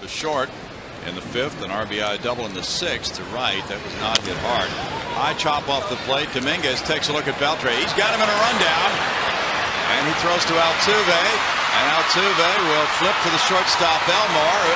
to 0.00 0.08
short 0.08 0.48
in 1.06 1.14
the 1.14 1.20
fifth, 1.20 1.62
an 1.62 1.70
RBI 1.70 2.22
double 2.22 2.44
in 2.44 2.52
the 2.52 2.62
sixth 2.62 3.16
to 3.16 3.22
right. 3.32 3.64
That 3.72 3.80
was 3.80 3.96
not 4.04 4.20
hit 4.24 4.36
hard. 4.44 4.68
High 5.16 5.32
chop 5.40 5.68
off 5.68 5.88
the 5.88 5.96
plate. 6.04 6.28
Dominguez 6.36 6.82
takes 6.84 7.08
a 7.08 7.12
look 7.12 7.28
at 7.28 7.34
Beltre. 7.40 7.72
He's 7.72 7.92
got 7.96 8.12
him 8.12 8.20
in 8.20 8.28
a 8.28 8.38
rundown. 8.44 8.90
And 9.96 10.04
he 10.04 10.12
throws 10.20 10.44
to 10.48 10.54
Altuve. 10.56 11.22
And 11.72 11.84
Altuve 11.96 12.50
will 12.68 12.88
flip 13.00 13.16
to 13.24 13.30
the 13.32 13.40
shortstop, 13.48 14.00
Elmore. 14.04 14.64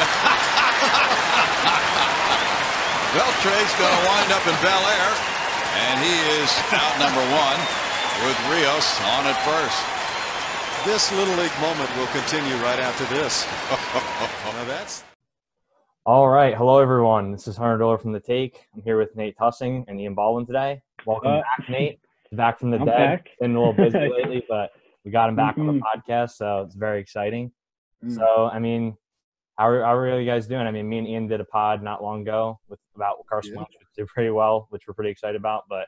Beltre's 3.14 3.74
going 3.76 3.94
to 3.94 4.02
wind 4.08 4.32
up 4.32 4.44
in 4.48 4.56
Bel 4.64 4.84
Air. 4.96 5.10
And 5.76 6.00
he 6.00 6.16
is 6.40 6.48
out 6.72 6.96
number 6.96 7.20
one 7.30 7.60
with 8.24 8.38
Rios 8.48 8.88
on 9.16 9.28
at 9.28 9.36
first. 9.44 9.76
This 10.88 11.12
Little 11.12 11.36
League 11.36 11.54
moment 11.60 11.88
will 11.96 12.08
continue 12.12 12.56
right 12.64 12.78
after 12.78 13.04
this. 13.12 13.44
now 14.52 14.64
that's 14.64 15.04
all 16.06 16.28
right. 16.28 16.54
Hello, 16.54 16.80
everyone. 16.80 17.32
This 17.32 17.48
is 17.48 17.56
Hunter 17.56 17.78
Diller 17.78 17.96
from 17.96 18.12
The 18.12 18.20
Take. 18.20 18.66
I'm 18.74 18.82
here 18.82 18.98
with 18.98 19.16
Nate 19.16 19.38
Tussing 19.38 19.86
and 19.88 19.98
Ian 19.98 20.14
Baldwin 20.14 20.44
today. 20.44 20.82
Welcome 21.06 21.30
uh, 21.30 21.40
back, 21.40 21.70
Nate. 21.70 21.98
Back 22.32 22.58
from 22.58 22.70
the 22.70 22.78
I'm 22.78 22.84
dead. 22.84 22.96
Back. 22.96 23.30
Been 23.40 23.56
a 23.56 23.58
little 23.58 23.72
busy 23.72 23.98
lately, 24.18 24.44
but 24.46 24.72
we 25.02 25.10
got 25.10 25.30
him 25.30 25.36
back 25.36 25.54
mm-hmm. 25.56 25.66
on 25.66 25.78
the 25.78 25.80
mm-hmm. 25.80 26.12
podcast, 26.12 26.32
so 26.32 26.60
it's 26.60 26.74
very 26.74 27.00
exciting. 27.00 27.52
Mm. 28.04 28.16
So, 28.16 28.50
I 28.52 28.58
mean, 28.58 28.98
how 29.56 29.68
are, 29.68 29.82
how 29.82 29.94
are 29.94 30.20
you 30.20 30.26
guys 30.30 30.46
doing? 30.46 30.66
I 30.66 30.70
mean, 30.72 30.86
me 30.86 30.98
and 30.98 31.08
Ian 31.08 31.26
did 31.26 31.40
a 31.40 31.44
pod 31.46 31.82
not 31.82 32.02
long 32.02 32.20
ago 32.20 32.60
with 32.68 32.80
about 32.94 33.24
Carson 33.26 33.52
yeah. 33.52 33.60
Wentz, 33.60 33.72
which 33.78 33.88
did 33.96 34.06
pretty 34.08 34.30
well, 34.30 34.66
which 34.68 34.82
we're 34.86 34.92
pretty 34.92 35.10
excited 35.10 35.36
about. 35.36 35.62
But 35.70 35.86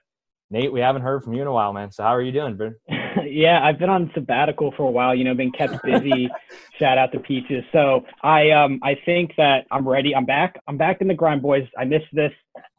Nate, 0.51 0.73
we 0.73 0.81
haven't 0.81 1.03
heard 1.03 1.25
from 1.25 1.35
you 1.35 1.43
in 1.43 1.49
a 1.49 1.53
while, 1.53 1.73
man. 1.73 1.91
So 1.91 2.03
how 2.05 2.15
are 2.15 2.23
you 2.23 2.31
doing, 2.31 2.57
bro? 2.57 2.73
yeah, 3.25 3.65
I've 3.65 3.79
been 3.79 3.91
on 3.91 4.11
sabbatical 4.15 4.73
for 4.77 4.85
a 4.85 4.91
while. 4.91 5.15
You 5.15 5.25
know, 5.25 5.35
been 5.35 5.51
kept 5.51 5.83
busy. 5.83 6.31
Shout 6.79 6.99
out 6.99 7.11
to 7.13 7.19
Peaches. 7.19 7.65
So 7.73 8.05
I 8.23 8.51
um 8.51 8.79
I 8.83 8.97
think 9.05 9.33
that 9.37 9.67
I'm 9.71 9.87
ready. 9.87 10.15
I'm 10.15 10.25
back. 10.25 10.61
I'm 10.69 10.77
back 10.77 11.01
in 11.01 11.09
the 11.09 11.15
grind, 11.15 11.43
boys. 11.43 11.67
I 11.77 11.85
missed 11.85 12.07
this. 12.13 12.33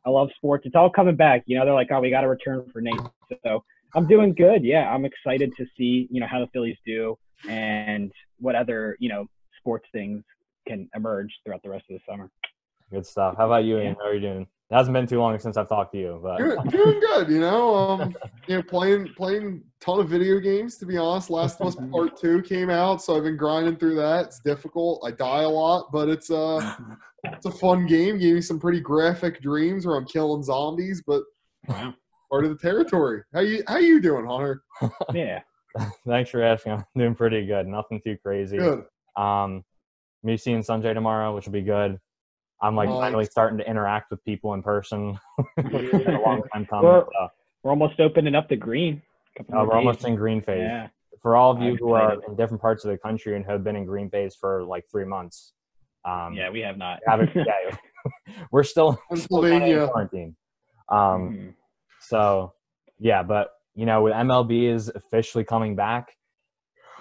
I 0.05 0.09
love 0.09 0.29
sports. 0.35 0.65
It's 0.65 0.75
all 0.75 0.89
coming 0.89 1.17
back. 1.17 1.43
You 1.45 1.57
know, 1.59 1.65
they're 1.65 1.73
like, 1.73 1.91
oh, 1.91 1.99
we 1.99 2.09
got 2.09 2.21
to 2.21 2.29
return 2.29 2.65
for 2.71 2.79
Nate. 2.79 3.01
So 3.45 3.63
I'm 3.93 4.07
doing 4.07 4.33
good. 4.33 4.63
Yeah, 4.63 4.89
I'm 4.89 5.03
excited 5.03 5.51
to 5.57 5.65
see 5.77 6.07
you 6.09 6.21
know 6.21 6.27
how 6.27 6.39
the 6.39 6.47
Phillies 6.47 6.77
do 6.85 7.17
and 7.49 8.11
what 8.39 8.55
other 8.55 8.95
you 8.99 9.09
know 9.09 9.27
sports 9.59 9.87
things 9.91 10.23
can 10.67 10.89
emerge 10.95 11.33
throughout 11.43 11.63
the 11.63 11.69
rest 11.69 11.85
of 11.89 11.97
the 11.97 12.11
summer. 12.11 12.29
Good 12.91 13.05
stuff. 13.05 13.35
How 13.37 13.47
about 13.47 13.65
you, 13.65 13.79
Ian? 13.79 13.95
How 13.99 14.07
are 14.07 14.13
you 14.13 14.21
doing? 14.21 14.47
It 14.69 14.75
hasn't 14.75 14.93
been 14.93 15.07
too 15.07 15.19
long 15.19 15.39
since 15.39 15.55
I've 15.55 15.69
talked 15.69 15.93
to 15.93 15.97
you, 15.97 16.19
but 16.21 16.39
doing, 16.39 16.61
doing 16.67 16.99
good. 16.99 17.29
You 17.29 17.39
know, 17.39 17.73
um, 17.73 18.13
you 18.47 18.57
know, 18.57 18.63
playing 18.63 19.13
playing 19.15 19.63
ton 19.79 20.01
of 20.01 20.09
video 20.09 20.39
games. 20.39 20.75
To 20.77 20.85
be 20.85 20.97
honest, 20.97 21.29
Last 21.29 21.61
of 21.61 21.67
Us 21.67 21.75
Part 21.91 22.19
Two 22.19 22.41
came 22.41 22.69
out, 22.69 23.01
so 23.01 23.15
I've 23.15 23.23
been 23.23 23.37
grinding 23.37 23.77
through 23.77 23.95
that. 23.95 24.25
It's 24.25 24.41
difficult. 24.41 25.01
I 25.05 25.11
die 25.11 25.43
a 25.43 25.49
lot, 25.49 25.89
but 25.93 26.09
it's 26.09 26.29
uh 26.29 26.75
it's 27.23 27.45
a 27.45 27.51
fun 27.51 27.87
game. 27.87 28.19
Gave 28.19 28.35
me 28.35 28.41
some 28.41 28.59
pretty 28.59 28.81
graphic 28.81 29.41
dreams 29.41 29.85
where 29.85 29.95
I'm 29.95 30.05
killing 30.05 30.43
zombies, 30.43 31.01
but 31.07 31.23
wow. 31.69 31.93
part 32.29 32.43
of 32.43 32.49
the 32.49 32.57
territory. 32.57 33.23
How 33.33 33.39
you 33.39 33.63
how 33.69 33.77
you 33.77 34.01
doing, 34.01 34.25
Hunter? 34.25 34.63
Yeah. 35.13 35.39
Thanks 36.05 36.31
for 36.31 36.41
asking. 36.41 36.73
I'm 36.73 36.85
doing 36.95 37.15
pretty 37.15 37.45
good. 37.45 37.67
Nothing 37.67 38.01
too 38.01 38.17
crazy. 38.21 38.57
Good. 38.57 38.83
Um, 39.15 39.63
me 40.23 40.35
seeing 40.35 40.61
Sanjay 40.61 40.93
tomorrow, 40.93 41.35
which 41.35 41.45
will 41.45 41.53
be 41.53 41.61
good. 41.61 41.99
I'm 42.61 42.75
like 42.75 42.89
nice. 42.89 42.97
finally 42.97 43.25
starting 43.25 43.57
to 43.59 43.69
interact 43.69 44.11
with 44.11 44.23
people 44.25 44.53
in 44.53 44.63
person. 44.63 45.19
a 45.57 45.61
long 45.61 46.41
time 46.53 46.65
coming. 46.65 46.85
We're, 46.85 47.05
so. 47.05 47.27
we're 47.63 47.71
almost 47.71 47.99
opening 47.99 48.35
up 48.35 48.49
the 48.49 48.55
green. 48.55 49.01
Uh, 49.39 49.43
we're 49.49 49.65
days. 49.65 49.71
almost 49.73 50.05
in 50.05 50.15
green 50.15 50.41
phase. 50.41 50.61
Yeah. 50.61 50.87
For 51.21 51.35
all 51.35 51.51
of 51.51 51.61
you 51.61 51.71
I'm 51.71 51.77
who 51.77 51.95
excited. 51.95 52.19
are 52.19 52.31
in 52.31 52.35
different 52.35 52.61
parts 52.61 52.85
of 52.85 52.91
the 52.91 52.97
country 52.97 53.35
and 53.35 53.45
have 53.45 53.63
been 53.63 53.75
in 53.75 53.85
green 53.85 54.09
phase 54.09 54.35
for 54.35 54.63
like 54.63 54.85
three 54.91 55.05
months. 55.05 55.53
Um, 56.05 56.33
yeah, 56.33 56.49
we 56.49 56.61
have 56.61 56.77
not. 56.77 56.99
Haven't, 57.07 57.31
yeah, 57.35 57.77
we're 58.51 58.63
still, 58.63 58.99
still 59.15 59.43
in 59.45 59.87
quarantine. 59.89 60.35
Um, 60.89 60.99
mm-hmm. 60.99 61.49
So, 61.99 62.53
yeah, 62.99 63.23
but 63.23 63.51
you 63.75 63.85
know, 63.85 64.03
with 64.03 64.13
MLB 64.13 64.73
is 64.73 64.89
officially 64.89 65.43
coming 65.43 65.75
back, 65.75 66.16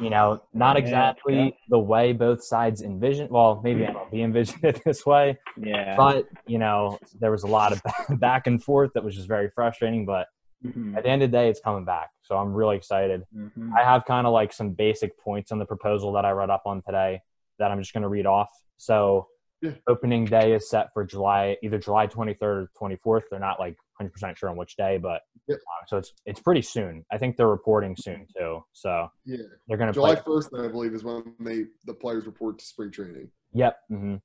you 0.01 0.11
know, 0.11 0.43
not 0.53 0.77
exactly 0.77 1.35
yeah, 1.35 1.45
yeah. 1.45 1.51
the 1.69 1.79
way 1.79 2.13
both 2.13 2.43
sides 2.45 2.83
envisioned. 2.83 3.31
Well, 3.31 3.61
maybe 3.65 3.81
MLB 3.81 4.23
envisioned 4.25 4.61
it 4.65 4.83
this 4.85 5.07
way. 5.07 5.39
Yeah. 5.57 5.97
But, 5.97 6.29
you 6.47 6.59
know, 6.59 6.99
there 7.19 7.31
was 7.31 7.45
a 7.45 7.47
lot 7.47 7.73
of 7.73 7.83
back 8.21 8.47
and 8.47 8.63
forth 8.63 8.93
that 8.95 9.05
was 9.05 9.15
just 9.15 9.29
very 9.29 9.51
frustrating. 9.55 10.05
But 10.05 10.27
mm-hmm. 10.65 10.97
at 10.97 11.05
the 11.05 11.09
end 11.09 11.23
of 11.23 11.31
the 11.31 11.37
day, 11.37 11.49
it's 11.49 11.61
coming 11.61 11.85
back. 11.85 12.11
So 12.23 12.37
I'm 12.37 12.53
really 12.53 12.77
excited. 12.77 13.23
Mm-hmm. 13.35 13.75
I 13.75 13.83
have 13.83 14.05
kind 14.05 14.27
of 14.27 14.33
like 14.33 14.53
some 14.53 14.71
basic 14.71 15.19
points 15.19 15.53
on 15.53 15.59
the 15.59 15.67
proposal 15.67 16.13
that 16.13 16.25
I 16.25 16.31
read 16.31 16.51
up 16.51 16.63
on 16.67 16.83
today 16.83 17.21
that 17.59 17.71
I'm 17.71 17.81
just 17.81 17.93
going 17.93 18.03
to 18.03 18.09
read 18.09 18.27
off. 18.27 18.51
So 18.77 19.29
yeah. 19.63 19.73
opening 19.89 20.27
day 20.27 20.53
is 20.53 20.69
set 20.69 20.93
for 20.93 21.05
July, 21.05 21.57
either 21.63 21.79
July 21.79 22.07
23rd 22.07 22.43
or 22.43 22.71
24th. 22.79 23.23
They're 23.31 23.41
not 23.41 23.59
like 23.59 23.77
100% 24.01 24.37
sure 24.37 24.49
on 24.49 24.57
which 24.57 24.77
day, 24.77 24.99
but 24.99 25.23
yep. 25.49 25.59
uh, 25.59 25.87
so 25.87 25.97
it's 25.99 26.13
it's 26.27 26.41
pretty 26.41 26.63
soon. 26.63 27.05
I 27.13 27.19
think 27.19 27.37
they're 27.37 27.49
reporting 27.49 27.97
soon 27.99 28.27
too. 28.37 28.61
So 28.73 29.09
yeah, 29.25 29.39
they're 29.67 29.77
going 29.77 29.89
to 29.89 29.93
July 29.93 30.17
1st, 30.17 30.67
I 30.67 30.69
believe, 30.71 30.95
is 30.95 31.05
when 31.05 31.35
they 31.41 31.65
the 31.87 31.95
players 31.95 32.27
report 32.27 32.59
to 32.59 32.65
spring 32.65 32.91
training. 32.91 33.31
Yep, 33.53 33.79
mm-hmm. 33.91 34.17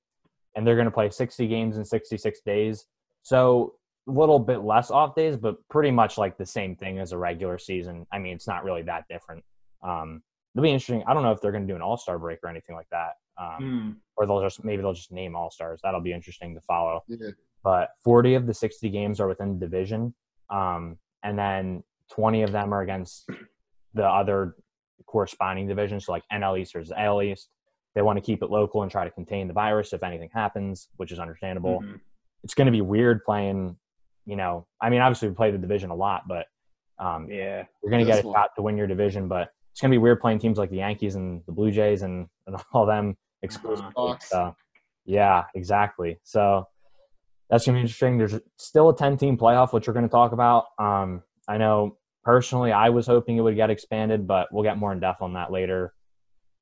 and 0.55 0.67
they're 0.67 0.75
going 0.75 0.85
to 0.85 0.91
play 0.91 1.09
60 1.09 1.47
games 1.47 1.77
in 1.77 1.85
66 1.85 2.41
days. 2.45 2.85
So 3.23 3.75
a 4.07 4.11
little 4.11 4.39
bit 4.39 4.61
less 4.61 4.91
off 4.91 5.15
days, 5.15 5.37
but 5.37 5.55
pretty 5.69 5.91
much 5.91 6.17
like 6.17 6.37
the 6.37 6.45
same 6.45 6.75
thing 6.75 6.99
as 6.99 7.11
a 7.11 7.17
regular 7.17 7.57
season. 7.57 8.05
I 8.11 8.19
mean, 8.19 8.35
it's 8.35 8.47
not 8.47 8.63
really 8.63 8.81
that 8.83 9.05
different. 9.09 9.43
Um, 9.83 10.21
it'll 10.55 10.63
be 10.63 10.71
interesting. 10.71 11.03
I 11.07 11.13
don't 11.13 11.23
know 11.23 11.31
if 11.31 11.39
they're 11.39 11.51
going 11.51 11.67
to 11.67 11.71
do 11.71 11.75
an 11.75 11.81
All 11.81 11.97
Star 11.97 12.17
break 12.19 12.39
or 12.43 12.49
anything 12.49 12.75
like 12.75 12.89
that, 12.91 13.11
um, 13.39 13.61
mm. 13.61 13.95
or 14.17 14.25
they'll 14.25 14.41
just 14.41 14.63
maybe 14.63 14.81
they'll 14.81 14.93
just 14.93 15.11
name 15.11 15.35
All 15.35 15.51
Stars. 15.51 15.79
That'll 15.83 16.01
be 16.01 16.13
interesting 16.13 16.53
to 16.55 16.61
follow. 16.61 17.03
Yeah 17.07 17.29
but 17.63 17.89
40 18.03 18.35
of 18.35 18.47
the 18.47 18.53
60 18.53 18.89
games 18.89 19.19
are 19.19 19.27
within 19.27 19.59
the 19.59 19.65
division. 19.65 20.13
Um, 20.49 20.97
and 21.23 21.37
then 21.37 21.83
20 22.11 22.43
of 22.43 22.51
them 22.51 22.73
are 22.73 22.81
against 22.81 23.29
the 23.93 24.05
other 24.05 24.55
corresponding 25.05 25.67
divisions, 25.67 26.05
so 26.05 26.11
like 26.11 26.23
NL 26.31 26.59
East 26.59 26.75
or 26.75 26.83
AL 26.97 27.21
East. 27.21 27.49
They 27.95 28.01
want 28.01 28.17
to 28.17 28.21
keep 28.21 28.41
it 28.41 28.49
local 28.49 28.83
and 28.83 28.91
try 28.91 29.03
to 29.03 29.11
contain 29.11 29.47
the 29.47 29.53
virus 29.53 29.91
if 29.91 30.01
anything 30.01 30.29
happens, 30.33 30.87
which 30.95 31.11
is 31.11 31.19
understandable. 31.19 31.81
Mm-hmm. 31.81 31.97
It's 32.43 32.53
going 32.53 32.67
to 32.67 32.71
be 32.71 32.81
weird 32.81 33.23
playing, 33.25 33.75
you 34.25 34.37
know, 34.37 34.65
I 34.81 34.89
mean, 34.89 35.01
obviously 35.01 35.27
we 35.27 35.35
play 35.35 35.51
the 35.51 35.57
division 35.57 35.89
a 35.89 35.95
lot, 35.95 36.23
but 36.27 36.45
um, 36.99 37.27
yeah, 37.29 37.65
you're 37.83 37.91
going 37.91 38.05
to 38.05 38.09
get 38.09 38.19
a 38.19 38.21
shot 38.21 38.51
to 38.55 38.61
win 38.61 38.77
your 38.77 38.87
division, 38.87 39.27
but 39.27 39.49
it's 39.71 39.81
going 39.81 39.91
to 39.91 39.95
be 39.95 39.99
weird 39.99 40.21
playing 40.21 40.39
teams 40.39 40.57
like 40.57 40.69
the 40.69 40.77
Yankees 40.77 41.15
and 41.15 41.41
the 41.45 41.51
Blue 41.51 41.71
Jays 41.71 42.01
and, 42.01 42.27
and 42.47 42.55
all 42.73 42.85
them 42.85 43.17
exclusively. 43.41 43.91
Uh-huh. 43.95 44.17
So, 44.21 44.55
yeah, 45.05 45.43
exactly. 45.53 46.19
So 46.23 46.67
that's 47.51 47.65
going 47.65 47.75
to 47.75 47.79
be 47.79 47.81
interesting. 47.81 48.17
There's 48.17 48.39
still 48.57 48.89
a 48.89 48.97
10 48.97 49.17
team 49.17 49.37
playoff, 49.37 49.73
which 49.73 49.87
we're 49.87 49.93
going 49.93 50.07
to 50.07 50.09
talk 50.09 50.31
about. 50.31 50.67
Um, 50.79 51.21
I 51.49 51.57
know 51.57 51.97
personally, 52.23 52.71
I 52.71 52.89
was 52.89 53.05
hoping 53.05 53.37
it 53.37 53.41
would 53.41 53.57
get 53.57 53.69
expanded, 53.69 54.25
but 54.25 54.47
we'll 54.51 54.63
get 54.63 54.77
more 54.77 54.93
in 54.93 55.01
depth 55.01 55.21
on 55.21 55.33
that 55.33 55.51
later. 55.51 55.93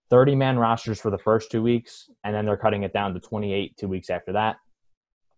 30 0.09 0.35
man 0.35 0.57
rosters 0.57 0.99
for 0.99 1.11
the 1.11 1.17
first 1.19 1.51
two 1.51 1.61
weeks, 1.61 2.09
and 2.23 2.33
then 2.33 2.45
they're 2.45 2.57
cutting 2.57 2.81
it 2.81 2.91
down 2.91 3.13
to 3.13 3.19
28 3.19 3.77
two 3.77 3.87
weeks 3.87 4.09
after 4.09 4.33
that. 4.33 4.55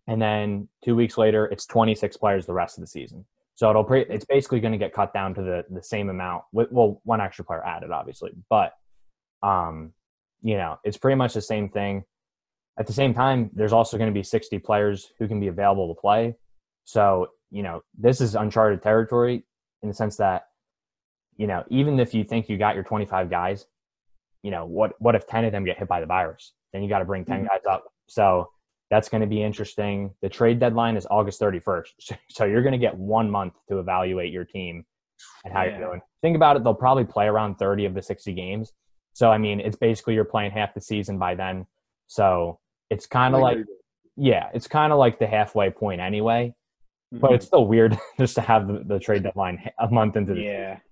And 0.08 0.20
then 0.20 0.68
two 0.82 0.96
weeks 0.96 1.18
later, 1.18 1.44
it's 1.46 1.66
26 1.66 2.16
players 2.16 2.46
the 2.46 2.54
rest 2.54 2.78
of 2.78 2.80
the 2.80 2.88
season. 2.88 3.26
So 3.54 3.68
it'll 3.68 3.84
pre- 3.84 4.06
it's 4.08 4.24
basically 4.24 4.60
going 4.60 4.72
to 4.72 4.78
get 4.78 4.94
cut 4.94 5.12
down 5.12 5.34
to 5.34 5.42
the 5.42 5.64
the 5.70 5.82
same 5.82 6.08
amount. 6.08 6.44
With, 6.52 6.72
well, 6.72 7.02
one 7.04 7.20
extra 7.20 7.44
player 7.44 7.64
added, 7.64 7.90
obviously, 7.90 8.30
but 8.48 8.72
um, 9.42 9.92
you 10.40 10.56
know, 10.56 10.78
it's 10.82 10.96
pretty 10.96 11.16
much 11.16 11.34
the 11.34 11.42
same 11.42 11.68
thing. 11.68 12.04
At 12.78 12.86
the 12.86 12.92
same 12.92 13.12
time, 13.12 13.50
there's 13.54 13.72
also 13.72 13.98
going 13.98 14.10
to 14.10 14.14
be 14.14 14.22
60 14.22 14.58
players 14.60 15.12
who 15.18 15.28
can 15.28 15.40
be 15.40 15.48
available 15.48 15.94
to 15.94 16.00
play. 16.00 16.34
So, 16.84 17.28
you 17.50 17.62
know, 17.62 17.82
this 17.98 18.20
is 18.20 18.34
uncharted 18.34 18.82
territory 18.82 19.44
in 19.82 19.88
the 19.88 19.94
sense 19.94 20.16
that, 20.16 20.46
you 21.36 21.46
know, 21.46 21.64
even 21.68 22.00
if 22.00 22.14
you 22.14 22.24
think 22.24 22.48
you 22.48 22.56
got 22.56 22.74
your 22.74 22.84
25 22.84 23.30
guys, 23.30 23.66
you 24.42 24.50
know, 24.50 24.64
what 24.64 24.94
what 25.00 25.14
if 25.14 25.26
10 25.26 25.44
of 25.44 25.52
them 25.52 25.64
get 25.64 25.78
hit 25.78 25.88
by 25.88 26.00
the 26.00 26.06
virus? 26.06 26.52
Then 26.72 26.82
you 26.82 26.88
got 26.88 27.00
to 27.00 27.04
bring 27.04 27.24
10 27.24 27.38
mm-hmm. 27.38 27.46
guys 27.46 27.60
up. 27.68 27.84
So 28.08 28.50
that's 28.90 29.08
going 29.08 29.20
to 29.20 29.26
be 29.26 29.42
interesting. 29.42 30.12
The 30.20 30.28
trade 30.28 30.58
deadline 30.58 30.96
is 30.96 31.06
August 31.10 31.40
31st. 31.40 32.12
So 32.30 32.44
you're 32.44 32.62
going 32.62 32.72
to 32.72 32.78
get 32.78 32.96
one 32.96 33.30
month 33.30 33.54
to 33.68 33.78
evaluate 33.78 34.32
your 34.32 34.44
team 34.44 34.84
and 35.44 35.52
how 35.52 35.62
yeah. 35.62 35.78
you're 35.78 35.88
doing. 35.88 36.00
Think 36.22 36.36
about 36.36 36.56
it, 36.56 36.64
they'll 36.64 36.74
probably 36.74 37.04
play 37.04 37.26
around 37.26 37.56
30 37.56 37.86
of 37.86 37.94
the 37.94 38.02
60 38.02 38.32
games. 38.32 38.72
So, 39.14 39.30
I 39.30 39.38
mean, 39.38 39.60
it's 39.60 39.76
basically 39.76 40.14
you're 40.14 40.24
playing 40.24 40.52
half 40.52 40.74
the 40.74 40.80
season 40.80 41.18
by 41.18 41.34
then. 41.34 41.66
So 42.06 42.58
it's 42.92 43.06
kind 43.06 43.34
of 43.34 43.40
like, 43.40 43.58
yeah, 44.16 44.50
it's 44.54 44.68
kind 44.68 44.92
of 44.92 44.98
like 44.98 45.18
the 45.18 45.26
halfway 45.26 45.70
point 45.70 46.00
anyway. 46.00 46.54
Mm-hmm. 47.12 47.20
But 47.20 47.32
it's 47.32 47.46
still 47.46 47.66
weird 47.66 47.98
just 48.18 48.34
to 48.36 48.40
have 48.40 48.68
the, 48.68 48.82
the 48.86 48.98
trade 48.98 49.22
deadline 49.22 49.62
a 49.78 49.90
month 49.90 50.16
into 50.16 50.34
the 50.34 50.40
yeah. 50.40 50.74
Season. 50.74 50.82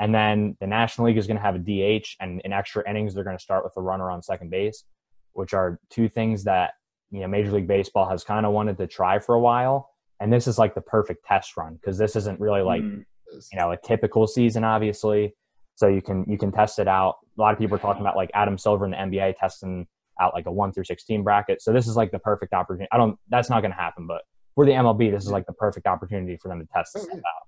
And 0.00 0.14
then 0.14 0.56
the 0.60 0.66
National 0.66 1.08
League 1.08 1.18
is 1.18 1.26
going 1.26 1.36
to 1.36 1.42
have 1.42 1.56
a 1.56 1.58
DH 1.58 2.06
and 2.20 2.40
in 2.44 2.52
extra 2.52 2.88
innings 2.88 3.14
they're 3.14 3.24
going 3.24 3.36
to 3.36 3.42
start 3.42 3.64
with 3.64 3.74
a 3.76 3.82
runner 3.82 4.10
on 4.10 4.22
second 4.22 4.50
base, 4.50 4.84
which 5.34 5.52
are 5.52 5.78
two 5.90 6.08
things 6.08 6.44
that 6.44 6.72
you 7.10 7.20
know 7.20 7.28
Major 7.28 7.52
League 7.52 7.68
Baseball 7.68 8.08
has 8.08 8.24
kind 8.24 8.46
of 8.46 8.52
wanted 8.52 8.78
to 8.78 8.86
try 8.86 9.18
for 9.18 9.34
a 9.34 9.40
while. 9.40 9.90
And 10.18 10.32
this 10.32 10.46
is 10.46 10.58
like 10.58 10.74
the 10.74 10.80
perfect 10.80 11.26
test 11.26 11.56
run 11.56 11.74
because 11.74 11.98
this 11.98 12.16
isn't 12.16 12.40
really 12.40 12.62
like 12.62 12.82
mm. 12.82 13.04
you 13.52 13.58
know 13.58 13.72
a 13.72 13.76
typical 13.76 14.26
season, 14.26 14.64
obviously. 14.64 15.34
So 15.74 15.86
you 15.88 16.00
can 16.00 16.24
you 16.26 16.38
can 16.38 16.50
test 16.50 16.78
it 16.78 16.88
out. 16.88 17.16
A 17.38 17.40
lot 17.40 17.52
of 17.52 17.58
people 17.58 17.76
are 17.76 17.80
talking 17.80 18.00
about 18.00 18.16
like 18.16 18.30
Adam 18.32 18.56
Silver 18.56 18.86
in 18.86 18.92
the 18.92 18.96
NBA 18.96 19.36
testing 19.36 19.86
out 20.20 20.34
like 20.34 20.46
a 20.46 20.52
one 20.52 20.72
through 20.72 20.84
sixteen 20.84 21.22
bracket. 21.22 21.62
So 21.62 21.72
this 21.72 21.86
is 21.88 21.96
like 21.96 22.10
the 22.12 22.18
perfect 22.18 22.52
opportunity. 22.52 22.88
I 22.92 22.96
don't. 22.98 23.16
That's 23.28 23.50
not 23.50 23.60
going 23.62 23.72
to 23.72 23.76
happen, 23.76 24.06
but 24.06 24.22
for 24.54 24.66
the 24.66 24.72
MLB, 24.72 25.10
this 25.10 25.24
is 25.24 25.30
like 25.30 25.46
the 25.46 25.52
perfect 25.52 25.86
opportunity 25.86 26.36
for 26.36 26.48
them 26.48 26.60
to 26.60 26.66
test 26.74 26.94
this 26.94 27.08
out. 27.08 27.46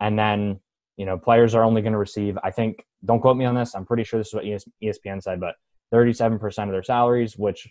And 0.00 0.18
then 0.18 0.60
you 0.96 1.06
know, 1.06 1.16
players 1.16 1.54
are 1.54 1.62
only 1.64 1.80
going 1.80 1.92
to 1.92 1.98
receive. 1.98 2.36
I 2.42 2.50
think. 2.50 2.84
Don't 3.06 3.20
quote 3.20 3.36
me 3.38 3.46
on 3.46 3.54
this. 3.54 3.74
I'm 3.74 3.86
pretty 3.86 4.04
sure 4.04 4.20
this 4.20 4.28
is 4.28 4.34
what 4.34 4.44
ESPN 4.44 5.22
said, 5.22 5.40
but 5.40 5.54
37% 5.94 6.64
of 6.64 6.70
their 6.70 6.82
salaries, 6.82 7.38
which 7.38 7.66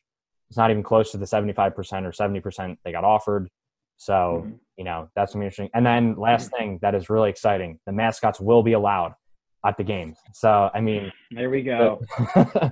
is 0.50 0.58
not 0.58 0.72
even 0.72 0.82
close 0.82 1.12
to 1.12 1.18
the 1.18 1.26
75% 1.26 1.56
or 2.04 2.12
70% 2.12 2.78
they 2.84 2.92
got 2.92 3.04
offered. 3.04 3.48
So 3.98 4.46
Mhm. 4.48 4.60
you 4.78 4.84
know 4.86 5.10
that's 5.16 5.34
gonna 5.34 5.44
be 5.44 5.46
interesting. 5.48 5.70
And 5.74 5.86
then 5.86 6.16
last 6.16 6.50
thing 6.52 6.80
that 6.82 6.96
is 6.96 7.10
really 7.10 7.30
exciting: 7.30 7.80
the 7.86 7.92
mascots 7.92 8.40
will 8.40 8.64
be 8.64 8.74
allowed 8.74 9.14
at 9.66 9.78
the 9.78 9.84
games. 9.84 10.18
So 10.34 10.72
I 10.74 10.80
mean, 10.82 11.12
There 11.32 11.50
we 11.50 11.62
go. 11.62 12.00
I 12.36 12.72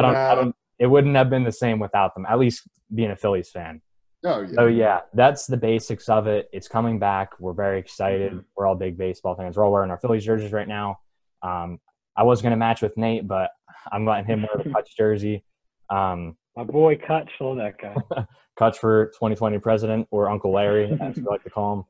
don't, 0.00 0.16
I 0.16 0.34
don't. 0.34 0.56
It 0.82 0.86
wouldn't 0.90 1.14
have 1.14 1.30
been 1.30 1.44
the 1.44 1.52
same 1.52 1.78
without 1.78 2.12
them. 2.14 2.26
At 2.28 2.38
least 2.40 2.66
being 2.92 3.12
a 3.12 3.16
Phillies 3.16 3.50
fan. 3.50 3.80
Oh 4.24 4.40
yeah. 4.40 4.54
So 4.54 4.66
yeah, 4.66 5.00
that's 5.14 5.46
the 5.46 5.56
basics 5.56 6.08
of 6.08 6.26
it. 6.26 6.48
It's 6.52 6.66
coming 6.68 6.98
back. 6.98 7.28
We're 7.38 7.52
very 7.52 7.78
excited. 7.78 8.32
Mhm. 8.32 8.44
We're 8.56 8.66
all 8.66 8.74
big 8.74 8.98
baseball 8.98 9.34
fans. 9.36 9.56
We're 9.56 9.64
all 9.64 9.72
wearing 9.72 9.90
our 9.90 9.98
Phillies 9.98 10.24
jerseys 10.24 10.52
right 10.52 10.66
now. 10.68 10.98
Um, 11.42 11.78
I 12.16 12.24
was 12.24 12.42
gonna 12.42 12.56
match 12.56 12.82
with 12.82 12.96
Nate, 12.96 13.26
but 13.28 13.50
I'm 13.92 14.04
letting 14.04 14.26
him 14.26 14.42
wear 14.42 14.62
the 14.64 14.70
Cutch 14.74 14.96
jersey. 14.96 15.44
Um, 15.88 16.36
My 16.56 16.64
boy 16.64 16.98
Cutch, 17.06 17.30
love 17.40 17.58
that 17.58 17.78
guy. 17.78 17.94
Cutch 18.58 18.78
for 18.78 19.06
2020 19.14 19.58
president 19.60 20.08
or 20.10 20.28
Uncle 20.28 20.52
Larry, 20.52 20.98
as 21.00 21.16
we 21.16 21.22
like 21.22 21.42
to 21.44 21.50
call 21.50 21.74
him. 21.74 21.84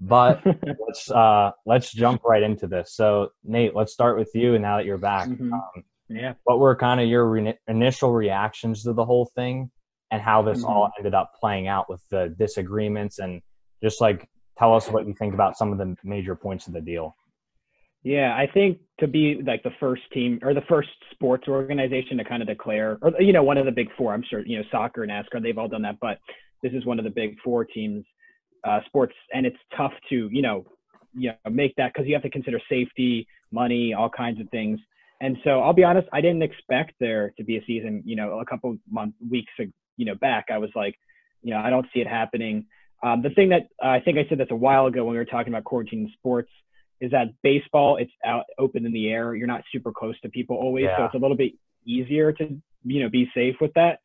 But 0.00 0.42
let's 0.86 1.10
uh, 1.10 1.52
let's 1.66 1.92
jump 1.92 2.22
right 2.24 2.42
into 2.42 2.66
this. 2.66 2.92
So 2.94 3.30
Nate, 3.44 3.74
let's 3.74 3.92
start 3.92 4.18
with 4.18 4.30
you. 4.34 4.54
And 4.54 4.62
now 4.62 4.76
that 4.78 4.86
you're 4.86 4.98
back, 4.98 5.28
Mhm. 5.28 5.52
um, 5.52 5.84
yeah. 6.08 6.34
what 6.44 6.58
were 6.58 6.74
kind 6.76 7.00
of 7.00 7.08
your 7.08 7.26
re- 7.26 7.58
initial 7.68 8.12
reactions 8.12 8.82
to 8.84 8.92
the 8.92 9.04
whole 9.04 9.30
thing, 9.34 9.70
and 10.10 10.22
how 10.22 10.42
this 10.42 10.58
Mm-hmm. 10.58 10.70
all 10.70 10.90
ended 10.98 11.14
up 11.14 11.32
playing 11.38 11.68
out 11.68 11.88
with 11.88 12.02
the 12.10 12.34
disagreements, 12.38 13.18
and 13.18 13.42
just 13.82 14.00
like 14.00 14.28
tell 14.58 14.74
us 14.74 14.88
what 14.88 15.06
you 15.06 15.14
think 15.14 15.34
about 15.34 15.56
some 15.56 15.72
of 15.72 15.78
the 15.78 15.94
major 16.02 16.34
points 16.34 16.66
of 16.66 16.72
the 16.72 16.80
deal. 16.80 17.14
Yeah, 18.04 18.34
I 18.34 18.46
think 18.52 18.78
to 19.00 19.08
be 19.08 19.40
like 19.44 19.62
the 19.64 19.72
first 19.80 20.02
team 20.12 20.38
or 20.42 20.54
the 20.54 20.62
first 20.68 20.88
sports 21.12 21.48
organization 21.48 22.16
to 22.18 22.24
kind 22.24 22.42
of 22.42 22.48
declare, 22.48 22.98
or 23.02 23.12
you 23.20 23.32
know, 23.32 23.42
one 23.42 23.58
of 23.58 23.66
the 23.66 23.72
big 23.72 23.88
four. 23.96 24.14
I'm 24.14 24.24
sure 24.28 24.40
you 24.46 24.58
know 24.58 24.64
soccer, 24.70 25.02
and 25.02 25.10
NASCAR, 25.10 25.42
they've 25.42 25.58
all 25.58 25.68
done 25.68 25.82
that, 25.82 25.96
but 26.00 26.18
this 26.62 26.72
is 26.72 26.86
one 26.86 26.98
of 26.98 27.04
the 27.04 27.10
big 27.10 27.36
four 27.44 27.64
teams, 27.64 28.04
uh, 28.64 28.80
sports, 28.86 29.14
and 29.34 29.44
it's 29.44 29.58
tough 29.76 29.92
to 30.10 30.28
you 30.30 30.42
know, 30.42 30.64
you 31.12 31.30
know, 31.44 31.50
make 31.50 31.74
that 31.76 31.92
because 31.92 32.06
you 32.06 32.14
have 32.14 32.22
to 32.22 32.30
consider 32.30 32.60
safety, 32.68 33.26
money, 33.52 33.94
all 33.94 34.08
kinds 34.08 34.40
of 34.40 34.48
things. 34.50 34.78
And 35.20 35.36
so 35.44 35.60
I'll 35.60 35.72
be 35.72 35.84
honest, 35.84 36.08
I 36.12 36.20
didn't 36.20 36.42
expect 36.42 36.92
there 37.00 37.32
to 37.38 37.44
be 37.44 37.56
a 37.56 37.64
season. 37.66 38.02
You 38.04 38.16
know, 38.16 38.38
a 38.38 38.44
couple 38.44 38.76
months, 38.90 39.16
weeks, 39.28 39.52
you 39.96 40.04
know, 40.04 40.14
back, 40.14 40.46
I 40.50 40.58
was 40.58 40.70
like, 40.74 40.94
you 41.42 41.52
know, 41.52 41.60
I 41.60 41.70
don't 41.70 41.86
see 41.92 42.00
it 42.00 42.06
happening. 42.06 42.66
Um, 43.02 43.22
the 43.22 43.30
thing 43.30 43.50
that 43.50 43.68
uh, 43.82 43.88
I 43.88 44.00
think 44.00 44.18
I 44.18 44.28
said 44.28 44.38
this 44.38 44.48
a 44.50 44.56
while 44.56 44.86
ago 44.86 45.04
when 45.04 45.12
we 45.12 45.18
were 45.18 45.24
talking 45.24 45.52
about 45.52 45.64
quarantine 45.64 46.10
sports 46.18 46.50
is 47.00 47.12
that 47.12 47.28
baseball 47.42 47.96
it's 47.96 48.10
out 48.24 48.44
open 48.58 48.84
in 48.84 48.92
the 48.92 49.08
air. 49.08 49.34
You're 49.34 49.46
not 49.46 49.62
super 49.72 49.92
close 49.92 50.18
to 50.20 50.28
people 50.28 50.56
always, 50.56 50.86
so 50.96 51.04
it's 51.04 51.14
a 51.14 51.18
little 51.18 51.36
bit 51.36 51.52
easier 51.84 52.32
to 52.32 52.60
you 52.84 53.02
know 53.02 53.08
be 53.08 53.30
safe 53.34 53.56
with 53.60 53.72
that. 53.74 54.00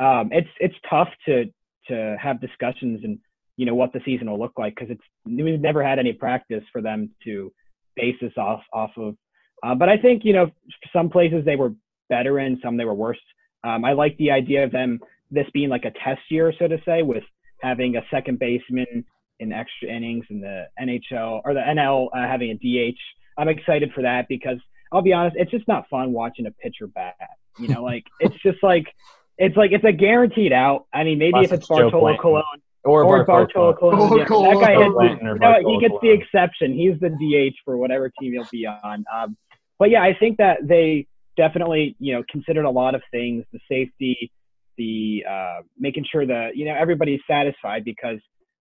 Um, 0.00 0.30
it's 0.32 0.48
it's 0.60 0.74
tough 0.88 1.08
to 1.26 1.46
to 1.88 2.16
have 2.20 2.40
discussions 2.40 3.00
and 3.04 3.18
you 3.56 3.66
know 3.66 3.74
what 3.74 3.92
the 3.92 4.00
season 4.04 4.30
will 4.30 4.38
look 4.38 4.58
like 4.58 4.74
because 4.74 4.90
it's 4.90 5.02
we've 5.26 5.60
never 5.60 5.82
had 5.82 5.98
any 5.98 6.12
practice 6.12 6.62
for 6.72 6.80
them 6.80 7.10
to 7.24 7.52
base 7.96 8.16
this 8.20 8.32
off 8.38 8.62
off 8.72 8.92
of. 8.96 9.16
Uh, 9.64 9.74
but 9.74 9.88
I 9.88 9.96
think 9.98 10.24
you 10.24 10.32
know 10.32 10.50
some 10.92 11.10
places 11.10 11.44
they 11.44 11.56
were 11.56 11.72
better 12.08 12.38
in, 12.38 12.58
some 12.62 12.76
they 12.76 12.84
were 12.84 12.94
worse. 12.94 13.18
Um, 13.64 13.84
I 13.84 13.92
like 13.92 14.16
the 14.18 14.30
idea 14.30 14.64
of 14.64 14.72
them 14.72 15.00
this 15.30 15.46
being 15.52 15.68
like 15.68 15.84
a 15.84 15.92
test 16.04 16.22
year, 16.30 16.52
so 16.58 16.68
to 16.68 16.78
say, 16.84 17.02
with 17.02 17.24
having 17.60 17.96
a 17.96 18.02
second 18.10 18.38
baseman 18.38 19.04
in 19.40 19.52
extra 19.52 19.88
innings 19.88 20.24
in 20.30 20.40
the 20.40 20.66
NHL 20.80 21.42
or 21.44 21.54
the 21.54 21.60
NL 21.60 22.08
uh, 22.12 22.28
having 22.28 22.50
a 22.50 22.54
DH. 22.54 22.98
I'm 23.36 23.48
excited 23.48 23.92
for 23.94 24.02
that 24.02 24.26
because 24.28 24.58
I'll 24.92 25.02
be 25.02 25.12
honest, 25.12 25.36
it's 25.38 25.50
just 25.50 25.68
not 25.68 25.88
fun 25.88 26.12
watching 26.12 26.46
a 26.46 26.50
pitcher 26.50 26.86
bat. 26.86 27.14
You 27.58 27.68
know, 27.68 27.82
like 27.82 28.04
it's 28.20 28.36
just 28.42 28.62
like 28.62 28.86
it's 29.36 29.56
like 29.56 29.72
it's 29.72 29.84
a 29.84 29.92
guaranteed 29.92 30.52
out. 30.52 30.86
I 30.92 31.04
mean, 31.04 31.18
maybe 31.18 31.34
Unless 31.34 31.46
if 31.46 31.52
it's 31.52 31.62
it's 31.62 31.68
Bartolo 31.68 32.00
Clayton. 32.00 32.20
Colon 32.20 32.44
Or, 32.84 33.04
or 33.04 33.24
Bartolo 33.24 33.72
Bartolo 33.72 33.74
Colon, 33.74 34.18
yeah, 34.18 34.24
that 34.24 34.60
guy 34.60 34.74
Joe 34.74 34.98
hits. 34.98 35.18
You 35.22 35.38
know, 35.38 35.70
he 35.70 35.80
gets 35.80 35.94
the 36.02 36.10
exception. 36.10 36.72
He's 36.72 36.98
the 37.00 37.10
DH 37.10 37.56
for 37.64 37.76
whatever 37.76 38.10
team 38.20 38.32
he'll 38.32 38.48
be 38.50 38.66
on. 38.66 39.04
Um, 39.14 39.36
but 39.78 39.90
yeah, 39.90 40.02
I 40.02 40.14
think 40.18 40.38
that 40.38 40.58
they 40.62 41.06
definitely 41.36 41.96
you 41.98 42.14
know 42.14 42.22
considered 42.30 42.64
a 42.64 42.70
lot 42.70 42.94
of 42.94 43.02
things: 43.10 43.44
the 43.52 43.60
safety, 43.70 44.30
the 44.76 45.24
uh, 45.28 45.62
making 45.78 46.04
sure 46.10 46.26
that 46.26 46.56
you 46.56 46.64
know 46.64 46.74
everybody's 46.74 47.20
satisfied 47.28 47.84
because 47.84 48.18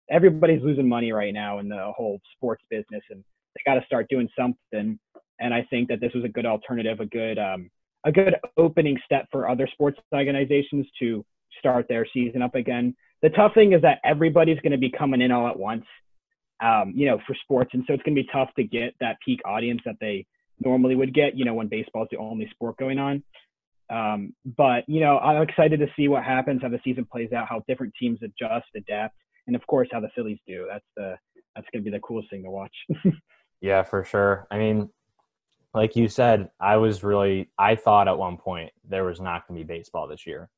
everybody's 0.10 0.62
losing 0.62 0.88
money 0.88 1.12
right 1.12 1.34
now 1.34 1.60
in 1.60 1.70
the 1.70 1.92
whole 1.96 2.20
sports 2.36 2.64
business, 2.70 3.04
and 3.10 3.24
they 3.56 3.62
got 3.66 3.80
to 3.80 3.86
start 3.86 4.08
doing 4.10 4.28
something. 4.38 5.00
And 5.40 5.54
I 5.54 5.66
think 5.70 5.90
that 5.90 6.00
this 6.00 6.14
was 6.14 6.24
a 6.24 6.30
good 6.30 6.46
alternative, 6.46 7.00
a 7.00 7.06
good 7.06 7.40
um, 7.40 7.70
a 8.06 8.12
good 8.12 8.36
opening 8.58 8.98
step 9.06 9.28
for 9.32 9.50
other 9.50 9.68
sports 9.72 10.00
organizations 10.14 10.86
to 11.00 11.26
start 11.60 11.86
their 11.88 12.06
season 12.14 12.42
up 12.42 12.56
again. 12.56 12.96
The 13.22 13.30
tough 13.30 13.54
thing 13.54 13.74
is 13.74 13.82
that 13.84 14.00
everybody's 14.04 14.60
going 14.60 14.74
to 14.74 14.78
be 14.78 14.92
coming 14.92 15.22
in 15.22 15.32
all 15.32 15.48
at 15.48 15.58
once, 15.58 15.86
um, 16.62 16.94
you 16.96 17.06
know, 17.06 17.20
for 17.26 17.36
sports, 17.44 17.72
and 17.74 17.84
so 17.88 17.94
it's 17.94 18.04
going 18.04 18.16
to 18.16 18.22
be 18.22 18.30
tough 18.34 18.50
to 18.58 18.64
get 18.64 18.94
that 19.00 19.18
peak 19.26 19.40
audience 19.46 19.82
that 19.86 19.96
they 20.02 20.26
normally 20.64 20.96
would 20.96 21.14
get, 21.14 21.36
you 21.36 21.46
know, 21.46 21.54
when 21.54 21.68
baseball 21.68 22.04
is 22.04 22.10
the 22.12 22.18
only 22.18 22.50
sport 22.52 22.78
going 22.78 23.00
on. 23.00 23.24
Um, 23.90 24.34
but 24.58 24.84
you 24.88 25.02
know, 25.02 25.20
I'm 25.20 25.42
excited 25.42 25.80
to 25.80 25.88
see 25.96 26.08
what 26.08 26.24
happens, 26.24 26.62
how 26.62 26.70
the 26.70 26.80
season 26.84 27.06
plays 27.12 27.32
out, 27.32 27.48
how 27.48 27.62
different 27.68 27.94
teams 28.00 28.20
adjust, 28.24 28.68
adapt, 28.76 29.16
and 29.48 29.56
of 29.56 29.66
course 29.68 29.90
how 29.92 30.00
the 30.00 30.10
Phillies 30.16 30.40
do. 30.48 30.68
That's 30.70 30.86
the 30.96 31.16
that's 31.56 31.68
going 31.72 31.84
to 31.84 31.92
be 31.92 31.96
the 31.96 32.02
coolest 32.02 32.30
thing 32.30 32.44
to 32.44 32.50
watch. 32.50 32.74
Yeah, 33.64 33.82
for 33.84 34.04
sure. 34.04 34.46
I 34.52 34.58
mean, 34.58 34.90
like 35.74 35.96
you 35.96 36.10
said, 36.10 36.50
I 36.60 36.76
was 36.76 37.02
really 37.02 37.50
I 37.58 37.76
thought 37.76 38.10
at 38.10 38.18
one 38.18 38.36
point 38.36 38.72
there 38.88 39.06
was 39.06 39.22
not 39.22 39.48
going 39.48 39.58
to 39.58 39.66
be 39.66 39.74
baseball 39.74 40.06
this 40.06 40.28
year. 40.28 40.50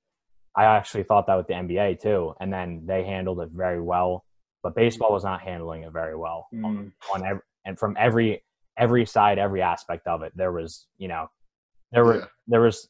I 0.55 0.65
actually 0.65 1.03
thought 1.03 1.27
that 1.27 1.35
with 1.35 1.45
the 1.45 1.53
NBA 1.53 2.01
too, 2.01 2.33
and 2.39 2.51
then 2.51 2.81
they 2.87 3.03
handled 3.03 3.41
it 3.41 3.49
very 3.53 3.79
well. 3.79 4.25
But 4.63 4.73
baseball 4.73 5.13
was 5.13 5.23
not 5.23 5.41
handling 5.41 5.83
it 5.83 5.93
very 5.93 6.15
well 6.15 6.47
on, 6.63 6.91
on 7.13 7.23
every, 7.23 7.41
and 7.65 7.77
from 7.77 7.95
every 7.99 8.43
every 8.77 9.05
side, 9.05 9.37
every 9.39 9.61
aspect 9.61 10.07
of 10.07 10.21
it. 10.21 10.33
There 10.35 10.51
was, 10.51 10.87
you 10.97 11.07
know, 11.07 11.29
there 11.91 12.03
were 12.05 12.19
Yeah. 12.19 12.25
there 12.47 12.61
was 12.61 12.89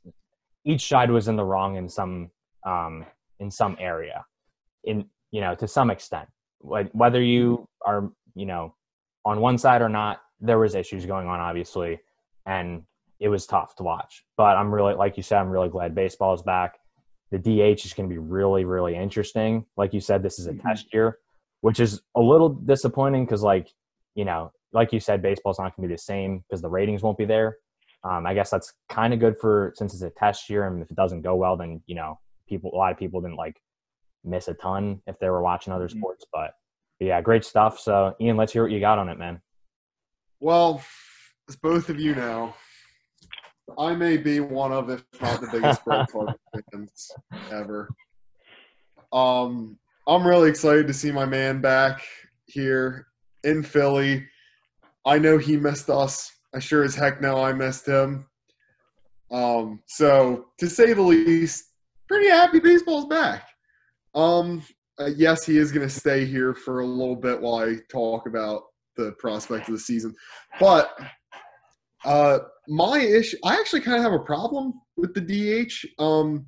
each 0.63 0.87
side 0.87 1.11
was 1.11 1.27
in 1.27 1.35
the 1.35 1.43
wrong 1.43 1.75
in 1.75 1.87
some 1.89 2.31
um 2.65 3.05
in 3.39 3.51
some 3.51 3.75
area, 3.79 4.25
in 4.83 5.09
you 5.31 5.41
know 5.41 5.55
to 5.55 5.67
some 5.67 5.89
extent. 5.91 6.27
Whether 6.59 7.21
you 7.21 7.67
are 7.85 8.09
you 8.35 8.45
know 8.45 8.73
on 9.25 9.41
one 9.41 9.57
side 9.57 9.81
or 9.81 9.89
not, 9.89 10.21
there 10.39 10.57
was 10.59 10.73
issues 10.75 11.05
going 11.05 11.27
on 11.27 11.39
obviously, 11.39 11.99
and 12.45 12.83
it 13.19 13.29
was 13.29 13.45
tough 13.45 13.75
to 13.75 13.83
watch. 13.83 14.25
But 14.37 14.57
I'm 14.57 14.73
really 14.73 14.93
like 14.95 15.17
you 15.17 15.23
said, 15.23 15.39
I'm 15.39 15.49
really 15.49 15.69
glad 15.69 15.93
baseball 15.93 16.33
is 16.33 16.41
back. 16.41 16.79
The 17.31 17.37
DH 17.39 17.85
is 17.85 17.93
going 17.93 18.09
to 18.09 18.13
be 18.13 18.19
really 18.19 18.65
really 18.65 18.95
interesting. 18.95 19.65
Like 19.77 19.93
you 19.93 19.99
said, 19.99 20.23
this 20.23 20.39
is 20.39 20.47
a 20.47 20.53
Mhm. 20.53 20.61
test 20.63 20.93
year, 20.93 21.19
which 21.61 21.79
is 21.79 22.01
a 22.15 22.21
little 22.21 22.49
disappointing 22.49 23.25
because 23.25 23.43
like 23.43 23.71
you 24.15 24.25
know 24.25 24.51
like 24.75 24.91
you 24.93 24.99
said, 24.99 25.21
baseball's 25.21 25.57
not 25.57 25.75
going 25.75 25.87
to 25.87 25.91
be 25.91 25.95
the 25.95 26.01
same 26.01 26.39
because 26.39 26.61
the 26.61 26.69
ratings 26.69 27.01
won't 27.01 27.17
be 27.17 27.25
there. 27.25 27.57
Um, 28.03 28.27
I 28.27 28.35
guess 28.35 28.51
that's 28.51 28.73
kind 28.89 29.13
of 29.13 29.19
good 29.19 29.39
for 29.39 29.73
since 29.75 29.93
it's 29.93 30.03
a 30.03 30.11
test 30.11 30.49
year, 30.49 30.67
and 30.67 30.83
if 30.83 30.91
it 30.91 30.97
doesn't 30.97 31.21
go 31.23 31.35
well, 31.35 31.57
then 31.57 31.81
you 31.87 31.95
know 31.95 32.19
people 32.47 32.71
a 32.73 32.77
lot 32.77 32.91
of 32.91 32.99
people 32.99 33.21
didn't 33.21 33.37
like 33.37 33.59
miss 34.23 34.47
a 34.47 34.53
ton 34.53 35.01
if 35.07 35.17
they 35.19 35.29
were 35.29 35.41
watching 35.41 35.73
other 35.73 35.87
Mhm. 35.87 35.97
sports. 35.97 36.25
But, 36.31 36.51
but 36.99 37.05
yeah, 37.07 37.21
great 37.21 37.45
stuff. 37.45 37.79
So 37.79 38.15
Ian, 38.19 38.37
let's 38.37 38.53
hear 38.53 38.63
what 38.63 38.71
you 38.71 38.79
got 38.79 38.99
on 38.99 39.09
it, 39.09 39.17
man. 39.17 39.41
Well, 40.39 40.83
as 41.47 41.55
both 41.55 41.89
of 41.89 41.99
you 41.99 42.13
know, 42.15 42.53
I 43.77 43.95
may 43.95 44.17
be 44.17 44.39
one 44.39 44.71
of, 44.71 44.89
if 44.89 45.03
not 45.21 45.41
the 45.41 45.47
biggest 45.51 45.83
Bryce 45.85 46.11
Harper 46.11 46.37
fans 46.71 47.11
ever. 47.51 47.89
Um, 49.11 49.77
I'm 50.07 50.27
really 50.27 50.49
excited 50.49 50.87
to 50.87 50.93
see 50.93 51.11
my 51.11 51.25
man 51.25 51.61
back 51.61 52.03
here 52.45 53.07
in 53.43 53.63
Philly. 53.63 54.27
I 55.05 55.19
know 55.19 55.37
he 55.37 55.57
missed 55.57 55.89
us. 55.89 56.31
I 56.53 56.59
sure 56.59 56.83
as 56.83 56.95
heck 56.95 57.21
know 57.21 57.43
I 57.43 57.53
missed 57.53 57.87
him. 57.87 58.25
Um, 59.31 59.81
so 59.87 60.45
to 60.59 60.69
say 60.69 60.93
the 60.93 61.01
least, 61.01 61.65
pretty 62.07 62.29
happy 62.29 62.59
baseball's 62.59 63.05
back. 63.05 63.47
Um, 64.13 64.63
uh, 64.99 65.09
yes, 65.15 65.45
he 65.45 65.57
is 65.57 65.71
going 65.71 65.87
to 65.87 65.93
stay 65.93 66.25
here 66.25 66.53
for 66.53 66.79
a 66.79 66.85
little 66.85 67.15
bit 67.15 67.39
while 67.39 67.55
I 67.55 67.75
talk 67.91 68.27
about 68.27 68.63
the 68.95 69.11
prospect 69.19 69.67
of 69.67 69.73
the 69.73 69.79
season. 69.79 70.15
But 70.59 70.97
uh, 72.05 72.39
my 72.67 72.99
issue, 72.99 73.37
I 73.43 73.55
actually 73.55 73.81
kind 73.81 73.97
of 73.97 74.03
have 74.03 74.13
a 74.13 74.23
problem 74.23 74.73
with 74.95 75.13
the 75.13 75.21
DH. 75.21 76.01
Um, 76.01 76.47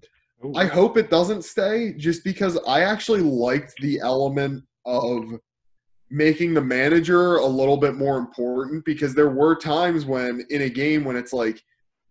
I 0.56 0.66
hope 0.66 0.98
it 0.98 1.10
doesn't 1.10 1.44
stay 1.44 1.94
just 1.98 2.24
because 2.24 2.58
I 2.68 2.82
actually 2.82 3.22
liked 3.22 3.74
the 3.82 4.00
element 4.00 4.64
of 4.86 5.26
making 6.10 6.54
the 6.54 6.62
manager 6.62 7.36
a 7.38 7.46
little 7.46 7.78
bit 7.78 7.96
more 7.96 8.18
important 8.18 8.86
because 8.86 9.14
there 9.14 9.30
were 9.30 9.56
times 9.56 10.06
when 10.06 10.46
in 10.50 10.62
a 10.62 10.70
game 10.70 11.04
when 11.04 11.18
it's 11.18 11.34
like 11.34 11.62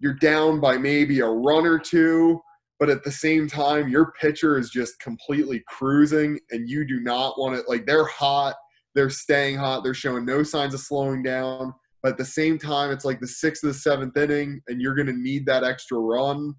you're 0.00 0.14
down 0.14 0.60
by 0.60 0.76
maybe 0.76 1.20
a 1.20 1.26
run 1.26 1.66
or 1.66 1.78
two 1.78 2.40
but 2.78 2.90
at 2.90 3.04
the 3.04 3.12
same 3.12 3.48
time, 3.48 3.88
your 3.88 4.12
pitcher 4.20 4.58
is 4.58 4.70
just 4.70 5.00
completely 5.00 5.62
cruising, 5.66 6.38
and 6.50 6.68
you 6.68 6.86
do 6.86 7.00
not 7.00 7.38
want 7.38 7.56
it. 7.56 7.68
Like 7.68 7.86
they're 7.86 8.06
hot, 8.06 8.54
they're 8.94 9.10
staying 9.10 9.56
hot, 9.56 9.82
they're 9.82 9.94
showing 9.94 10.26
no 10.26 10.42
signs 10.42 10.74
of 10.74 10.80
slowing 10.80 11.22
down. 11.22 11.72
But 12.02 12.12
at 12.12 12.18
the 12.18 12.24
same 12.24 12.58
time, 12.58 12.90
it's 12.90 13.04
like 13.04 13.20
the 13.20 13.26
sixth 13.26 13.64
or 13.64 13.68
the 13.68 13.74
seventh 13.74 14.16
inning, 14.16 14.60
and 14.68 14.80
you're 14.80 14.94
going 14.94 15.06
to 15.06 15.12
need 15.12 15.46
that 15.46 15.64
extra 15.64 15.98
run. 15.98 16.54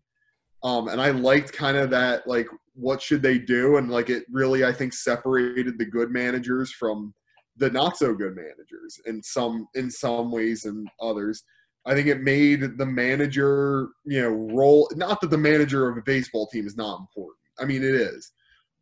Um, 0.63 0.87
and 0.87 0.99
I 0.99 1.11
liked 1.11 1.53
kind 1.53 1.77
of 1.77 1.91
that, 1.91 2.27
like, 2.27 2.47
what 2.73 3.01
should 3.01 3.21
they 3.21 3.37
do? 3.37 3.77
And 3.77 3.91
like, 3.91 4.09
it 4.09 4.25
really, 4.31 4.65
I 4.65 4.73
think, 4.73 4.93
separated 4.93 5.77
the 5.77 5.85
good 5.85 6.09
managers 6.09 6.71
from 6.71 7.13
the 7.57 7.69
not 7.69 7.97
so 7.97 8.13
good 8.13 8.35
managers 8.35 8.99
in 9.05 9.21
some 9.23 9.67
in 9.75 9.89
some 9.89 10.31
ways 10.31 10.65
and 10.65 10.87
others. 11.01 11.43
I 11.85 11.93
think 11.93 12.07
it 12.07 12.21
made 12.21 12.77
the 12.77 12.85
manager, 12.85 13.89
you 14.05 14.21
know, 14.21 14.29
role. 14.29 14.89
Not 14.95 15.21
that 15.21 15.29
the 15.29 15.37
manager 15.37 15.87
of 15.87 15.97
a 15.97 16.01
baseball 16.01 16.47
team 16.47 16.67
is 16.67 16.75
not 16.75 16.99
important. 16.99 17.37
I 17.59 17.65
mean, 17.65 17.83
it 17.83 17.95
is, 17.95 18.31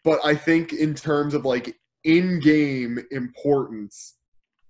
but 0.03 0.19
I 0.25 0.35
think 0.35 0.73
in 0.73 0.95
terms 0.95 1.33
of 1.33 1.45
like 1.45 1.75
in-game 2.03 2.99
importance, 3.11 4.15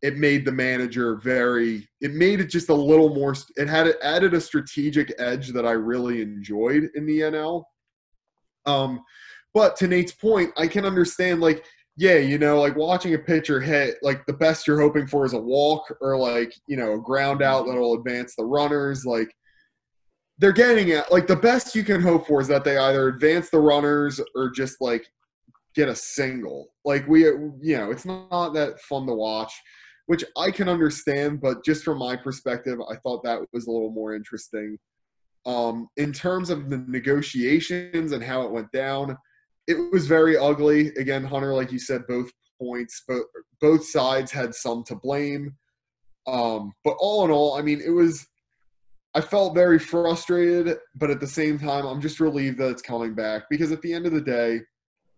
it 0.02 0.18
made 0.18 0.46
the 0.46 0.52
manager 0.52 1.16
very. 1.16 1.88
It 2.02 2.14
made 2.14 2.40
it 2.40 2.50
just 2.50 2.70
a 2.70 2.76
little 2.76 3.14
more. 3.16 3.36
It 3.56 3.70
had 3.70 3.88
it 3.88 3.98
added 4.04 4.34
a 4.34 4.42
strategic 4.42 5.14
edge 5.18 5.50
that 5.50 5.66
I 5.66 5.72
really 5.72 6.22
enjoyed 6.22 6.90
in 6.96 7.06
the 7.06 7.22
NL. 7.22 7.64
Um, 8.66 9.02
but 9.54 9.78
to 9.78 9.88
Nate's 9.88 10.12
point, 10.12 10.52
I 10.58 10.68
can 10.68 10.86
understand 10.86 11.40
like 11.40 11.66
yeah, 11.98 12.16
you 12.18 12.38
know, 12.38 12.60
like 12.60 12.76
watching 12.76 13.14
a 13.14 13.20
pitcher 13.20 13.62
hit, 13.62 13.98
like 14.02 14.26
the 14.26 14.34
best 14.34 14.68
you're 14.68 14.82
hoping 14.82 15.08
for 15.08 15.26
is 15.26 15.34
a 15.34 15.40
walk 15.40 15.84
or 16.02 16.18
like, 16.18 16.54
you 16.68 16.76
know, 16.76 16.94
a 16.94 17.00
ground 17.00 17.42
out 17.42 17.66
that'll 17.66 17.94
advance 17.94 18.36
the 18.36 18.44
runners. 18.44 19.06
Like 19.06 19.34
they're 20.38 20.52
getting 20.52 20.90
it. 20.90 21.10
like 21.10 21.28
the 21.28 21.36
best 21.36 21.74
you 21.74 21.84
can 21.84 22.02
hope 22.02 22.28
for 22.28 22.42
is 22.42 22.50
that 22.50 22.66
they 22.66 22.78
either 22.78 23.08
advance 23.08 23.50
the 23.50 23.60
runners 23.60 24.20
or 24.36 24.50
just 24.50 24.82
like 24.82 25.06
get 25.74 25.88
a 25.88 25.96
single. 25.96 26.68
Like 26.84 27.08
we, 27.08 27.24
you 27.24 27.78
know, 27.78 27.92
it's 27.92 28.06
not 28.06 28.54
that 28.54 28.82
fun 28.82 29.08
to 29.08 29.14
watch, 29.14 29.54
which 30.08 30.26
I 30.38 30.52
can 30.52 30.68
understand, 30.68 31.40
but 31.40 31.64
just 31.64 31.86
from 31.86 32.00
my 32.00 32.18
perspective, 32.18 32.78
I 32.90 32.98
thought 32.98 33.24
that 33.24 33.40
was 33.54 33.68
a 33.68 33.72
little 33.72 33.92
more 33.92 34.14
interesting. 34.14 34.78
Um, 35.46 35.88
in 35.96 36.12
terms 36.12 36.50
of 36.50 36.70
the 36.70 36.84
negotiations 36.88 38.12
and 38.12 38.24
how 38.24 38.42
it 38.42 38.52
went 38.52 38.72
down, 38.74 39.16
it 39.68 39.92
was 39.92 40.08
very 40.08 40.38
ugly. 40.38 40.90
Again, 40.98 41.24
Hunter, 41.24 41.54
like 41.54 41.72
you 41.72 41.80
said, 41.80 42.08
both 42.08 42.30
points, 42.60 43.04
both 43.08 43.26
both 43.62 43.86
sides 43.86 44.32
had 44.32 44.54
some 44.54 44.84
to 44.86 44.96
blame. 44.96 45.56
Um, 46.28 46.74
but 46.84 46.96
all 47.00 47.26
in 47.26 47.32
all, 47.32 47.56
I 47.56 47.62
mean, 47.62 47.82
it 47.82 47.92
was. 47.92 48.26
I 49.14 49.22
felt 49.22 49.56
very 49.56 49.80
frustrated, 49.80 50.78
but 50.96 51.10
at 51.10 51.22
the 51.22 51.28
same 51.28 51.58
time, 51.58 51.86
I'm 51.86 52.02
just 52.02 52.20
relieved 52.20 52.58
that 52.58 52.70
it's 52.70 52.82
coming 52.82 53.16
back 53.16 53.44
because 53.50 53.72
at 53.72 53.82
the 53.82 53.94
end 53.94 54.06
of 54.06 54.12
the 54.12 54.20
day, 54.20 54.60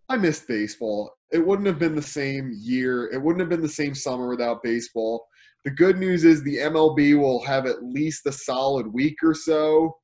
I 0.08 0.16
missed 0.16 0.46
baseball. 0.46 1.12
It 1.32 1.44
wouldn't 1.44 1.66
have 1.66 1.80
been 1.80 1.96
the 1.96 2.02
same 2.02 2.52
year. 2.54 3.10
It 3.12 3.20
wouldn't 3.20 3.40
have 3.40 3.48
been 3.48 3.60
the 3.60 3.68
same 3.68 3.96
summer 3.96 4.28
without 4.28 4.62
baseball. 4.62 5.26
The 5.64 5.72
good 5.72 5.98
news 5.98 6.24
is 6.24 6.42
the 6.42 6.58
MLB 6.58 7.18
will 7.18 7.44
have 7.44 7.66
at 7.66 7.82
least 7.82 8.26
a 8.26 8.32
solid 8.32 8.86
week 8.86 9.16
or 9.24 9.34
so 9.34 9.96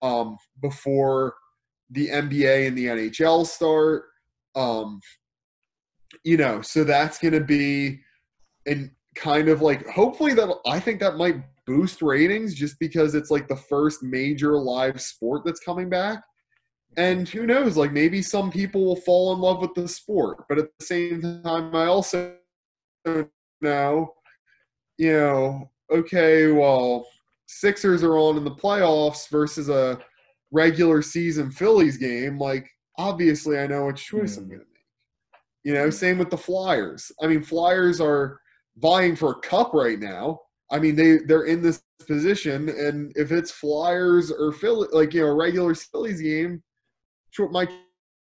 um, 0.00 0.38
before 0.62 1.34
the 1.90 2.08
NBA 2.08 2.66
and 2.66 2.76
the 2.76 2.86
NHL 2.86 3.46
start. 3.46 4.04
Um, 4.54 5.00
you 6.24 6.36
know, 6.36 6.62
so 6.62 6.84
that's 6.84 7.18
going 7.18 7.34
to 7.34 7.40
be 7.40 8.00
and 8.66 8.90
kind 9.14 9.48
of 9.48 9.62
like 9.62 9.86
hopefully 9.88 10.34
that 10.34 10.52
I 10.66 10.80
think 10.80 11.00
that 11.00 11.16
might 11.16 11.36
boost 11.66 12.02
ratings 12.02 12.54
just 12.54 12.78
because 12.78 13.14
it's 13.14 13.30
like 13.30 13.48
the 13.48 13.56
first 13.56 14.02
major 14.02 14.56
live 14.58 15.00
sport 15.00 15.42
that's 15.44 15.60
coming 15.60 15.88
back. 15.88 16.22
And 16.96 17.28
who 17.28 17.46
knows, 17.46 17.76
like 17.76 17.92
maybe 17.92 18.22
some 18.22 18.50
people 18.50 18.84
will 18.84 18.96
fall 18.96 19.32
in 19.32 19.40
love 19.40 19.60
with 19.60 19.74
the 19.74 19.88
sport, 19.88 20.44
but 20.48 20.58
at 20.58 20.68
the 20.78 20.84
same 20.84 21.20
time, 21.42 21.74
I 21.74 21.86
also 21.86 22.36
know, 23.60 24.14
you 24.98 25.12
know, 25.12 25.70
okay, 25.90 26.52
well, 26.52 27.06
Sixers 27.46 28.02
are 28.02 28.16
on 28.16 28.36
in 28.36 28.44
the 28.44 28.50
playoffs 28.50 29.28
versus 29.28 29.68
a 29.68 29.98
regular 30.54 31.02
season 31.02 31.50
Phillies 31.50 31.96
game, 31.98 32.38
like 32.38 32.66
obviously 32.96 33.58
I 33.58 33.66
know 33.66 33.86
which 33.86 34.04
choice 34.04 34.36
mm. 34.36 34.38
I'm 34.38 34.44
hmm. 34.44 34.50
going 34.50 34.60
to 34.60 34.66
make. 34.66 34.70
You 35.64 35.74
know, 35.74 35.90
same 35.90 36.18
with 36.18 36.30
the 36.30 36.38
Flyers. 36.38 37.10
I 37.22 37.26
mean, 37.26 37.42
Flyers 37.42 38.00
are 38.00 38.38
vying 38.78 39.16
for 39.16 39.32
a 39.32 39.40
cup 39.40 39.72
right 39.72 39.98
now. 39.98 40.40
I 40.70 40.78
mean, 40.78 40.96
they 40.96 41.18
they're 41.18 41.44
in 41.44 41.62
this 41.62 41.82
position, 42.06 42.68
and 42.68 43.12
if 43.16 43.32
it's 43.32 43.50
Flyers 43.50 44.30
or 44.30 44.52
Philly, 44.52 44.88
like 44.92 45.14
you 45.14 45.22
know, 45.22 45.34
regular 45.34 45.74
Phillies 45.74 46.20
game, 46.20 46.62
my 47.50 47.66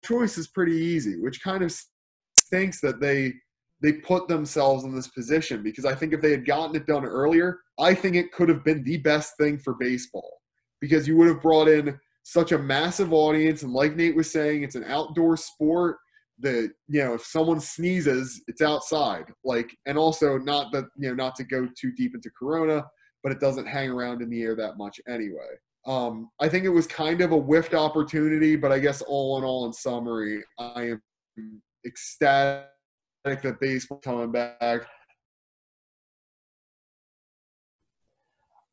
choice 0.05 0.37
is 0.37 0.47
pretty 0.47 0.75
easy. 0.75 1.17
Which 1.19 1.41
kind 1.41 1.63
of 1.63 1.73
stinks 2.35 2.81
that 2.81 2.99
they 2.99 3.33
they 3.81 3.93
put 3.93 4.27
themselves 4.27 4.83
in 4.83 4.93
this 4.93 5.07
position 5.07 5.63
because 5.63 5.85
I 5.85 5.95
think 5.95 6.13
if 6.13 6.21
they 6.21 6.31
had 6.31 6.45
gotten 6.45 6.75
it 6.75 6.85
done 6.85 7.05
earlier, 7.05 7.59
I 7.79 7.93
think 7.93 8.15
it 8.15 8.33
could 8.33 8.49
have 8.49 8.65
been 8.65 8.83
the 8.83 8.97
best 8.97 9.37
thing 9.37 9.57
for 9.57 9.75
baseball 9.75 10.41
because 10.81 11.07
you 11.07 11.15
would 11.17 11.27
have 11.27 11.41
brought 11.41 11.69
in 11.69 11.97
such 12.31 12.51
a 12.51 12.59
massive 12.59 13.11
audience, 13.11 13.63
and 13.63 13.73
like 13.73 13.95
Nate 13.95 14.15
was 14.15 14.31
saying, 14.31 14.63
it's 14.63 14.75
an 14.75 14.85
outdoor 14.85 15.35
sport. 15.37 15.97
That 16.41 16.71
you 16.87 17.03
know, 17.03 17.15
if 17.15 17.25
someone 17.25 17.59
sneezes, 17.59 18.41
it's 18.47 18.61
outside. 18.61 19.25
Like, 19.43 19.75
and 19.87 19.97
also 19.97 20.37
not 20.37 20.71
that 20.71 20.85
you 20.97 21.09
know, 21.09 21.15
not 21.15 21.35
to 21.35 21.43
go 21.43 21.67
too 21.77 21.91
deep 21.91 22.15
into 22.15 22.29
Corona, 22.37 22.85
but 23.23 23.31
it 23.31 23.41
doesn't 23.41 23.65
hang 23.65 23.89
around 23.89 24.21
in 24.21 24.29
the 24.29 24.41
air 24.41 24.55
that 24.55 24.77
much 24.77 25.01
anyway. 25.07 25.57
Um, 25.85 26.29
I 26.39 26.47
think 26.47 26.65
it 26.65 26.69
was 26.69 26.87
kind 26.87 27.21
of 27.21 27.31
a 27.31 27.37
whiffed 27.37 27.73
opportunity, 27.73 28.55
but 28.55 28.71
I 28.71 28.79
guess 28.79 29.01
all 29.01 29.37
in 29.37 29.43
all, 29.43 29.65
in 29.65 29.73
summary, 29.73 30.43
I 30.57 30.91
am 30.91 31.61
ecstatic 31.85 32.67
that 33.25 33.59
baseball 33.59 33.99
coming 33.99 34.31
back. 34.31 34.87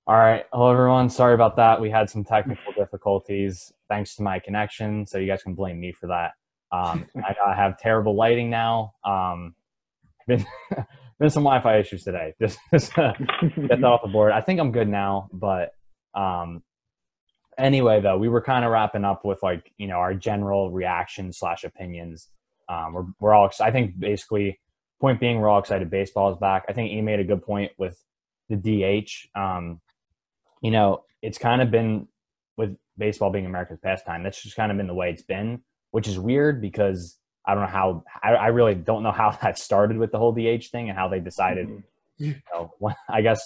All 0.08 0.14
right. 0.14 0.44
Hello, 0.52 0.70
everyone. 0.70 1.10
Sorry 1.10 1.34
about 1.34 1.56
that. 1.56 1.80
We 1.80 1.90
had 1.90 2.08
some 2.08 2.22
technical 2.22 2.72
difficulties 2.78 3.72
thanks 3.88 4.14
to 4.14 4.22
my 4.22 4.38
connection, 4.38 5.04
so 5.04 5.18
you 5.18 5.26
guys 5.26 5.42
can 5.42 5.54
blame 5.54 5.80
me 5.80 5.90
for 5.90 6.06
that. 6.06 6.30
Um, 6.70 7.06
I, 7.16 7.34
I, 7.44 7.56
have 7.56 7.76
terrible 7.76 8.14
lighting 8.14 8.48
now. 8.48 8.92
Um, 9.04 9.56
been 10.28 10.46
been 11.18 11.30
some 11.30 11.42
Wi-Fi 11.42 11.78
issues 11.78 12.04
today. 12.04 12.34
Just, 12.40 12.56
just 12.72 12.96
uh, 12.96 13.14
get 13.40 13.68
that 13.80 13.82
off 13.82 14.02
the 14.04 14.08
board. 14.08 14.30
I 14.30 14.40
think 14.42 14.60
I'm 14.60 14.70
good 14.70 14.86
now, 14.86 15.28
but 15.32 15.72
um, 16.14 16.62
anyway, 17.58 18.00
though, 18.00 18.16
we 18.16 18.28
were 18.28 18.42
kind 18.42 18.64
of 18.64 18.70
wrapping 18.70 19.04
up 19.04 19.24
with 19.24 19.42
like 19.42 19.72
you 19.76 19.88
know 19.88 19.96
our 19.96 20.14
general 20.14 20.70
reaction 20.70 21.32
slash 21.32 21.64
opinions. 21.64 22.28
Um, 22.68 22.92
we're 22.92 23.06
we're 23.18 23.34
all. 23.34 23.50
I 23.60 23.72
think 23.72 23.98
basically, 23.98 24.60
point 25.00 25.18
being, 25.18 25.40
we're 25.40 25.48
all 25.48 25.58
excited. 25.58 25.90
Baseball 25.90 26.30
is 26.30 26.38
back. 26.38 26.64
I 26.68 26.74
think 26.74 26.92
he 26.92 27.00
made 27.00 27.18
a 27.18 27.24
good 27.24 27.42
point 27.42 27.72
with 27.76 28.00
the 28.48 28.54
DH. 28.54 29.36
Um, 29.36 29.80
you 30.66 30.72
know, 30.72 31.04
it's 31.22 31.38
kind 31.38 31.62
of 31.62 31.70
been 31.70 32.08
with 32.56 32.76
baseball 32.98 33.30
being 33.30 33.46
America's 33.46 33.78
pastime. 33.78 34.24
That's 34.24 34.42
just 34.42 34.56
kind 34.56 34.72
of 34.72 34.76
been 34.76 34.88
the 34.88 34.94
way 34.94 35.10
it's 35.10 35.22
been, 35.22 35.60
which 35.92 36.08
is 36.08 36.18
weird 36.18 36.60
because 36.60 37.16
I 37.46 37.54
don't 37.54 37.62
know 37.62 37.68
how. 37.68 38.02
I, 38.20 38.30
I 38.30 38.46
really 38.48 38.74
don't 38.74 39.04
know 39.04 39.12
how 39.12 39.30
that 39.42 39.60
started 39.60 39.96
with 39.96 40.10
the 40.10 40.18
whole 40.18 40.32
DH 40.32 40.66
thing 40.72 40.88
and 40.88 40.98
how 40.98 41.06
they 41.06 41.20
decided. 41.20 41.68
Mm-hmm. 41.68 42.24
You 42.24 42.34
know, 42.52 42.72
I 43.08 43.22
guess 43.22 43.40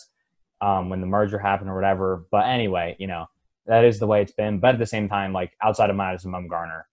um, 0.62 0.88
when 0.88 1.02
the 1.02 1.06
merger 1.06 1.38
happened 1.38 1.68
or 1.68 1.74
whatever. 1.74 2.24
But 2.30 2.46
anyway, 2.46 2.96
you 2.98 3.06
know, 3.06 3.26
that 3.66 3.84
is 3.84 3.98
the 3.98 4.06
way 4.06 4.22
it's 4.22 4.32
been. 4.32 4.58
But 4.58 4.76
at 4.76 4.78
the 4.78 4.86
same 4.86 5.06
time, 5.06 5.34
like 5.34 5.52
outside 5.62 5.90
of 5.90 5.96
Madison 5.96 6.32
Bumgarner, 6.32 6.84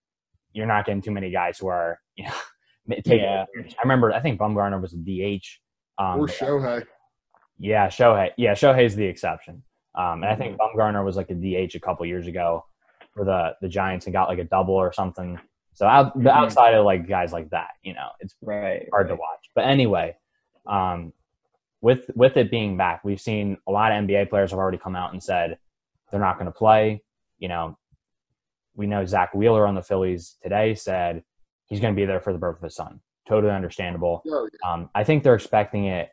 you're 0.52 0.68
not 0.68 0.86
getting 0.86 1.02
too 1.02 1.12
many 1.12 1.32
guys 1.32 1.58
who 1.58 1.68
are, 1.68 2.02
you 2.18 2.26
know, 2.26 2.96
taking. 2.98 3.20
Yeah. 3.20 3.46
I 3.56 3.82
remember, 3.82 4.12
I 4.12 4.20
think 4.20 4.42
Bumgarner 4.42 4.82
was 4.82 4.92
a 4.92 4.98
DH. 4.98 5.46
Um, 5.98 6.20
or 6.20 6.28
Shohei. 6.28 6.84
Yeah, 7.60 7.88
Shohei. 7.88 8.32
Yeah, 8.36 8.52
Shohei's 8.52 8.98
the 8.98 9.06
exception. 9.06 9.64
Um, 9.98 10.24
and 10.24 10.26
I 10.26 10.36
think 10.36 10.58
mm-hmm. 10.58 10.80
Bumgarner 10.80 11.04
was 11.04 11.16
like 11.16 11.30
a 11.30 11.34
DH 11.34 11.76
a 11.76 11.80
couple 11.80 12.06
years 12.06 12.28
ago 12.28 12.66
for 13.14 13.26
the 13.26 13.56
the 13.62 13.68
Giants 13.68 14.06
and 14.06 14.14
got 14.14 14.30
like 14.30 14.40
a 14.40 14.44
double 14.44 14.76
or 14.76 14.94
something. 14.94 15.40
So 15.74 15.86
out, 15.86 16.14
the 16.14 16.20
mm-hmm. 16.20 16.28
outside 16.30 16.74
of 16.76 16.86
like 16.86 17.08
guys 17.08 17.34
like 17.34 17.50
that, 17.50 17.72
you 17.84 17.94
know, 17.94 18.10
it's 18.20 18.36
right, 18.42 18.88
hard 18.92 19.08
right. 19.10 19.16
to 19.16 19.20
watch. 19.20 19.50
But 19.56 19.66
anyway, 19.66 20.16
um, 20.66 21.14
with 21.82 22.10
with 22.16 22.38
it 22.38 22.52
being 22.52 22.78
back, 22.78 23.04
we've 23.04 23.22
seen 23.22 23.58
a 23.68 23.72
lot 23.72 23.92
of 23.92 24.04
NBA 24.04 24.30
players 24.30 24.52
have 24.52 24.60
already 24.60 24.78
come 24.78 24.96
out 24.96 25.14
and 25.14 25.22
said 25.22 25.58
they're 26.12 26.20
not 26.20 26.38
going 26.38 26.46
to 26.46 26.58
play. 26.58 27.04
You 27.40 27.48
know, 27.48 27.78
we 28.76 28.88
know 28.88 29.06
Zack 29.06 29.34
Wheeler 29.34 29.68
on 29.68 29.76
the 29.76 29.82
Phillies 29.82 30.38
today 30.42 30.76
said 30.76 31.24
he's 31.66 31.80
going 31.80 31.94
to 31.94 32.00
be 32.00 32.06
there 32.06 32.22
for 32.22 32.34
the 32.34 32.40
birth 32.40 32.58
of 32.58 32.64
his 32.64 32.76
son. 32.76 33.02
Totally 33.28 33.54
understandable. 33.54 34.24
Oh, 34.28 34.48
um, 34.66 34.90
I 34.96 35.04
think 35.04 35.24
they're 35.24 35.36
expecting 35.36 35.86
it 35.86 36.10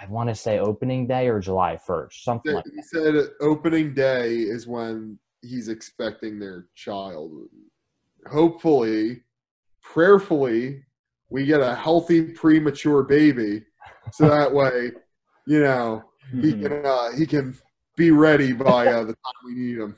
I 0.00 0.06
want 0.06 0.28
to 0.30 0.34
say 0.34 0.58
opening 0.58 1.06
day 1.06 1.28
or 1.28 1.40
July 1.40 1.78
1st, 1.86 2.22
something 2.22 2.52
he 2.52 2.56
like 2.56 2.64
that. 2.64 2.74
He 2.74 2.82
said 2.82 3.14
opening 3.40 3.92
day 3.94 4.38
is 4.38 4.66
when 4.66 5.18
he's 5.42 5.68
expecting 5.68 6.38
their 6.38 6.68
child. 6.74 7.32
Hopefully, 8.30 9.22
prayerfully, 9.82 10.82
we 11.28 11.44
get 11.44 11.60
a 11.60 11.74
healthy 11.74 12.22
premature 12.22 13.02
baby, 13.02 13.64
so 14.12 14.28
that 14.28 14.52
way, 14.54 14.92
you 15.46 15.60
know, 15.60 16.02
he 16.32 16.52
mm-hmm. 16.52 16.62
can 16.62 16.86
uh, 16.86 17.12
he 17.12 17.26
can 17.26 17.56
be 17.96 18.10
ready 18.10 18.52
by 18.52 18.86
uh, 18.86 19.00
the 19.00 19.12
time 19.12 19.34
we 19.44 19.54
need 19.54 19.78
him. 19.78 19.96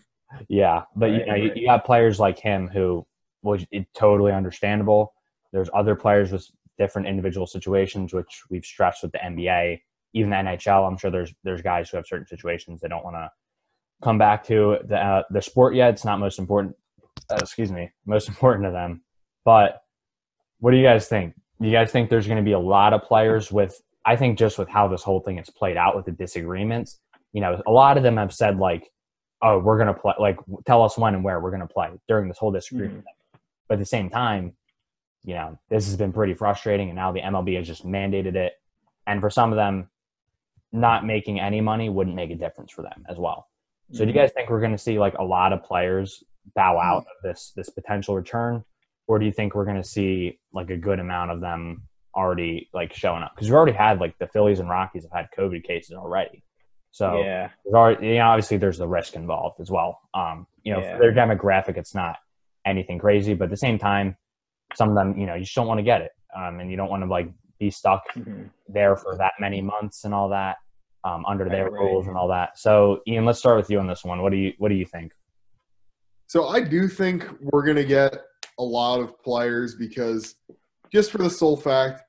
yeah, 0.49 0.82
but 0.97 1.11
you 1.11 1.26
know, 1.26 1.35
you, 1.35 1.49
right. 1.49 1.56
you 1.56 1.66
got 1.66 1.85
players 1.85 2.18
like 2.18 2.38
him 2.38 2.68
who 2.68 3.06
was 3.42 3.64
totally 3.94 4.32
understandable. 4.32 5.14
There's 5.52 5.71
other 5.75 5.94
players 5.94 6.32
with 6.32 6.49
different 6.78 7.06
individual 7.06 7.47
situations, 7.47 8.12
which 8.12 8.42
we've 8.50 8.64
stressed 8.64 9.02
with 9.02 9.12
the 9.12 9.18
NBA, 9.18 9.80
even 10.12 10.31
the 10.31 10.37
NHL. 10.37 10.87
I'm 10.87 10.97
sure 10.97 11.11
there's 11.11 11.33
there's 11.45 11.62
guys 11.62 11.90
who 11.90 11.97
have 11.97 12.07
certain 12.07 12.26
situations 12.26 12.81
they 12.81 12.88
don't 12.88 13.04
want 13.04 13.16
to 13.16 13.31
come 14.02 14.19
back 14.19 14.45
to 14.45 14.78
the 14.85 14.97
uh, 14.97 15.23
the 15.31 15.40
sport 15.40 15.75
yet. 15.75 15.90
It's 15.90 16.04
not 16.04 16.19
most 16.19 16.38
important. 16.38 16.76
Uh, 17.31 17.37
excuse 17.40 17.73
me, 17.73 17.90
most 18.07 18.28
important 18.28 18.66
to 18.66 18.71
them. 18.71 19.02
But 19.45 19.83
what 20.61 20.73
do 20.73 20.76
you 20.76 20.85
guys 20.85 21.09
think? 21.09 21.35
Do 21.61 21.69
you 21.69 21.73
guys 21.73 21.90
think 21.90 22.11
there's 22.11 22.26
going 22.26 22.38
to 22.38 22.45
be 22.45 22.52
a 22.52 22.59
lot 22.59 22.92
of 22.92 23.02
players 23.02 23.50
with? 23.50 23.81
I 24.04 24.16
think 24.16 24.37
just 24.37 24.59
with 24.59 24.69
how 24.69 24.88
this 24.88 25.02
whole 25.02 25.21
thing 25.21 25.38
is 25.38 25.49
played 25.49 25.76
out 25.76 25.95
with 25.95 26.07
the 26.07 26.12
disagreements, 26.12 26.99
you 27.33 27.40
know, 27.40 27.62
a 27.66 27.71
lot 27.71 27.97
of 27.97 28.02
them 28.02 28.16
have 28.16 28.35
said 28.35 28.59
like, 28.59 28.90
"Oh, 29.40 29.59
we're 29.59 29.78
going 29.78 29.95
to 29.95 30.00
play. 30.00 30.14
Like, 30.19 30.38
tell 30.66 30.83
us 30.83 30.99
when 30.99 31.14
and 31.14 31.25
where 31.25 31.40
we're 31.40 31.50
going 31.50 31.66
to 31.66 31.73
play 31.73 31.90
during 32.09 32.28
this 32.28 32.38
whole 32.38 32.50
disagreement." 32.50 33.04
But 33.69 33.75
at 33.75 33.78
the 33.78 33.87
same 33.87 34.11
time, 34.11 34.54
you 35.25 35.35
know, 35.35 35.59
this 35.71 35.87
has 35.87 35.97
been 35.97 36.12
pretty 36.12 36.35
frustrating, 36.35 36.88
and 36.88 36.97
now 36.97 37.12
the 37.12 37.21
MLB 37.21 37.57
has 37.57 37.66
just 37.66 37.87
mandated 37.87 38.35
it. 38.35 38.54
And 39.07 39.21
for 39.21 39.31
some 39.31 39.52
of 39.52 39.57
them, 39.57 39.88
not 40.73 41.05
making 41.07 41.38
any 41.41 41.61
money 41.61 41.88
wouldn't 41.88 42.17
make 42.17 42.31
a 42.31 42.35
difference 42.37 42.73
for 42.73 42.83
them 42.83 43.05
as 43.09 43.19
well. 43.19 43.49
So, 43.93 44.05
do 44.05 44.11
you 44.11 44.17
guys 44.17 44.33
think 44.33 44.49
we're 44.49 44.61
going 44.61 44.73
to 44.73 44.79
see 44.79 44.99
like 44.99 45.14
a 45.19 45.25
lot 45.25 45.52
of 45.52 45.62
players 45.62 46.25
bow 46.55 46.79
out 46.79 46.99
of 47.00 47.23
this 47.23 47.52
this 47.55 47.69
potential 47.69 48.14
return, 48.17 48.64
or 49.07 49.19
do 49.19 49.26
you 49.26 49.33
think 49.33 49.55
we're 49.55 49.67
going 49.67 49.76
to 49.83 49.85
see 49.88 50.38
like 50.52 50.71
a 50.71 50.76
good 50.79 50.99
amount 50.99 51.31
of 51.31 51.41
them 51.41 51.83
already 52.14 52.71
like 52.73 52.95
showing 52.95 53.23
up? 53.23 53.33
Because 53.35 53.49
we've 53.49 53.55
already 53.55 53.73
had 53.76 54.00
like 54.00 54.17
the 54.19 54.26
Phillies 54.29 54.61
and 54.61 54.69
Rockies 54.71 55.02
have 55.02 55.12
had 55.12 55.29
COVID 55.38 55.62
cases 55.64 55.95
already. 55.97 56.43
So 56.91 57.23
yeah, 57.23 57.50
there's 57.64 57.75
already, 57.75 58.07
you 58.07 58.14
know, 58.14 58.29
obviously 58.29 58.57
there's 58.57 58.79
the 58.79 58.88
risk 58.88 59.14
involved 59.14 59.61
as 59.61 59.71
well. 59.71 60.00
Um, 60.14 60.47
you 60.62 60.73
know, 60.73 60.81
Yeah. 60.81 60.93
for 60.97 60.99
their 60.99 61.12
demographic, 61.12 61.76
it's 61.76 61.95
not 61.95 62.17
anything 62.64 62.99
crazy, 62.99 63.35
but 63.35 63.45
at 63.45 63.50
the 63.50 63.57
same 63.57 63.79
time, 63.79 64.17
some 64.75 64.88
of 64.91 64.95
them, 64.95 65.19
you 65.19 65.26
know, 65.26 65.35
you 65.35 65.45
just 65.45 65.55
don't 65.55 65.67
want 65.67 65.79
to 65.79 65.85
get 65.85 66.00
it, 66.02 66.12
um, 66.35 66.61
and 66.61 66.71
you 66.71 66.76
don't 66.76 66.88
want 66.91 67.02
to 67.02 67.09
like 67.09 67.29
be 67.62 67.71
stuck 67.71 68.02
Mhm. 68.14 68.50
there 68.69 68.97
for 68.97 69.16
that 69.16 69.35
many 69.38 69.62
months 69.62 70.04
and 70.04 70.12
all 70.12 70.28
that 70.28 70.57
um, 71.04 71.25
under 71.26 71.49
their 71.49 71.64
Right, 71.64 71.73
right. 71.73 71.81
rules 71.81 72.07
and 72.09 72.16
all 72.16 72.28
that. 72.28 72.59
So, 72.59 73.00
Ian, 73.09 73.25
let's 73.25 73.38
start 73.38 73.57
with 73.57 73.71
you 73.71 73.78
on 73.78 73.87
this 73.87 74.04
one. 74.04 74.21
What 74.23 74.31
do 74.31 74.37
you 74.37 74.52
What 74.59 74.69
do 74.69 74.75
you 74.75 74.87
think? 74.87 75.12
So 76.26 76.49
I 76.49 76.61
do 76.61 76.88
think 76.88 77.28
we're 77.40 77.64
going 77.64 77.76
to 77.76 77.85
get 77.85 78.12
a 78.59 78.62
lot 78.62 79.00
of 79.00 79.21
players 79.23 79.75
because 79.75 80.35
just 80.92 81.11
for 81.11 81.19
the 81.19 81.31
sole 81.31 81.57
fact, 81.57 82.02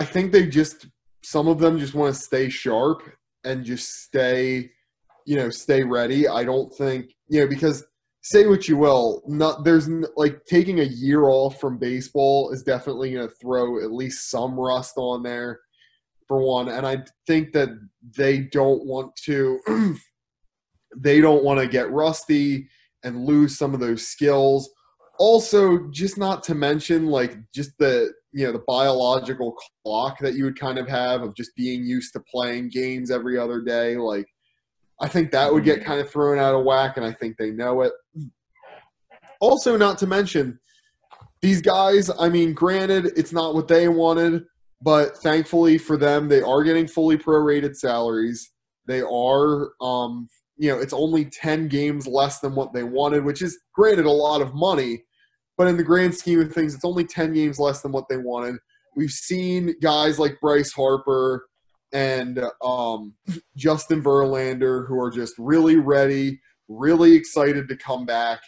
I 0.00 0.04
think 0.04 0.32
they 0.32 0.46
just 0.46 0.86
some 1.22 1.48
of 1.48 1.58
them 1.58 1.78
just 1.78 1.94
want 1.94 2.14
to 2.14 2.20
stay 2.20 2.48
sharp 2.48 3.02
and 3.44 3.64
just 3.64 4.02
stay, 4.04 4.70
you 5.26 5.36
know, 5.36 5.50
stay 5.50 5.82
ready. 5.82 6.28
I 6.28 6.44
don't 6.44 6.72
think 6.72 7.14
you 7.28 7.40
know 7.40 7.48
because 7.48 7.84
say 8.22 8.46
what 8.46 8.68
you 8.68 8.76
will, 8.76 9.22
not 9.26 9.64
there's 9.64 9.88
like 10.16 10.44
taking 10.46 10.80
a 10.80 10.84
year 10.84 11.24
off 11.24 11.60
from 11.60 11.78
baseball 11.78 12.50
is 12.50 12.62
definitely 12.62 13.12
going 13.12 13.28
to 13.28 13.34
throw 13.36 13.82
at 13.82 13.92
least 13.92 14.30
some 14.30 14.58
rust 14.58 14.94
on 14.96 15.22
there 15.22 15.60
for 16.26 16.42
one, 16.42 16.68
and 16.68 16.86
I 16.86 17.04
think 17.26 17.52
that 17.52 17.70
they 18.16 18.40
don't 18.40 18.84
want 18.84 19.16
to. 19.24 19.58
they 20.96 21.20
don't 21.20 21.44
want 21.44 21.60
to 21.60 21.66
get 21.66 21.90
rusty 21.90 22.68
and 23.04 23.24
lose 23.24 23.56
some 23.58 23.74
of 23.74 23.80
those 23.80 24.06
skills. 24.06 24.70
Also, 25.18 25.88
just 25.90 26.18
not 26.18 26.42
to 26.44 26.54
mention 26.54 27.06
like 27.06 27.36
just 27.54 27.72
the 27.78 28.12
you 28.32 28.46
know 28.46 28.52
the 28.52 28.62
biological 28.66 29.56
clock 29.82 30.18
that 30.20 30.34
you 30.34 30.44
would 30.44 30.58
kind 30.58 30.78
of 30.78 30.88
have 30.88 31.22
of 31.22 31.34
just 31.34 31.56
being 31.56 31.84
used 31.84 32.12
to 32.12 32.20
playing 32.30 32.68
games 32.68 33.10
every 33.10 33.38
other 33.38 33.60
day. 33.62 33.96
Like 33.96 34.26
I 35.00 35.08
think 35.08 35.30
that 35.30 35.52
would 35.52 35.64
get 35.64 35.84
kind 35.84 36.00
of 36.00 36.10
thrown 36.10 36.38
out 36.38 36.54
of 36.54 36.64
whack, 36.64 36.96
and 36.96 37.06
I 37.06 37.12
think 37.12 37.36
they 37.36 37.50
know 37.50 37.82
it. 37.82 37.92
Also, 39.40 39.76
not 39.76 39.98
to 39.98 40.06
mention 40.06 40.58
these 41.40 41.60
guys. 41.62 42.10
I 42.18 42.28
mean, 42.28 42.52
granted, 42.52 43.12
it's 43.16 43.32
not 43.32 43.54
what 43.54 43.68
they 43.68 43.88
wanted, 43.88 44.44
but 44.82 45.16
thankfully 45.18 45.78
for 45.78 45.96
them, 45.96 46.28
they 46.28 46.42
are 46.42 46.64
getting 46.64 46.88
fully 46.88 47.16
prorated 47.16 47.76
salaries. 47.76 48.50
They 48.86 49.02
are 49.02 49.70
um, 49.80 50.28
you 50.58 50.70
know, 50.70 50.78
it's 50.78 50.92
only 50.92 51.24
10 51.24 51.68
games 51.68 52.06
less 52.06 52.40
than 52.40 52.54
what 52.54 52.72
they 52.72 52.82
wanted, 52.82 53.24
which 53.24 53.42
is 53.42 53.58
granted 53.72 54.06
a 54.06 54.10
lot 54.10 54.42
of 54.42 54.54
money, 54.54 55.04
but 55.56 55.68
in 55.68 55.76
the 55.76 55.84
grand 55.84 56.14
scheme 56.14 56.40
of 56.40 56.52
things, 56.52 56.74
it's 56.74 56.84
only 56.84 57.04
10 57.04 57.32
games 57.32 57.58
less 57.58 57.80
than 57.80 57.92
what 57.92 58.08
they 58.08 58.16
wanted. 58.16 58.56
We've 58.96 59.10
seen 59.10 59.74
guys 59.80 60.18
like 60.18 60.40
Bryce 60.40 60.72
Harper 60.72 61.47
and 61.92 62.42
um, 62.64 63.14
Justin 63.56 64.02
Verlander 64.02 64.86
who 64.86 65.00
are 65.00 65.10
just 65.10 65.34
really 65.38 65.76
ready, 65.76 66.40
really 66.68 67.14
excited 67.14 67.68
to 67.68 67.76
come 67.76 68.04
back. 68.04 68.40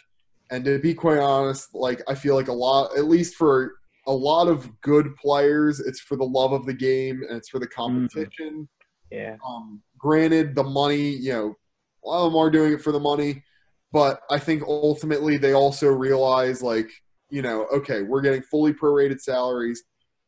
And 0.51 0.65
to 0.65 0.79
be 0.79 0.93
quite 0.93 1.19
honest, 1.19 1.73
like 1.73 2.01
I 2.07 2.15
feel 2.15 2.35
like 2.35 2.49
a 2.49 2.53
lot, 2.53 2.97
at 2.97 3.05
least 3.05 3.35
for 3.35 3.73
a 4.07 4.11
lot 4.11 4.47
of 4.47 4.69
good 4.81 5.15
players, 5.15 5.79
it's 5.79 6.01
for 6.01 6.17
the 6.17 6.25
love 6.25 6.51
of 6.51 6.65
the 6.65 6.73
game 6.73 7.21
and 7.27 7.37
it's 7.37 7.49
for 7.49 7.59
the 7.59 7.67
competition. 7.67 8.67
yeah, 9.11 9.35
Um, 9.47 9.81
granted, 9.97 10.55
the 10.55 10.63
money, 10.63 11.09
you 11.09 11.33
know, 11.33 11.55
a 12.03 12.07
lot 12.09 12.25
of 12.25 12.31
them 12.31 12.41
are 12.41 12.49
doing 12.49 12.73
it 12.73 12.81
for 12.81 12.91
the 12.91 12.99
money, 12.99 13.43
but 13.91 14.21
I 14.29 14.39
think 14.39 14.63
ultimately 14.63 15.37
they 15.37 15.53
also 15.53 15.87
realize, 15.87 16.61
like, 16.61 16.89
you 17.29 17.41
know, 17.41 17.67
okay, 17.73 18.01
we're 18.01 18.21
getting 18.21 18.41
fully 18.41 18.73
prorated 18.73 19.21
salaries, 19.21 19.83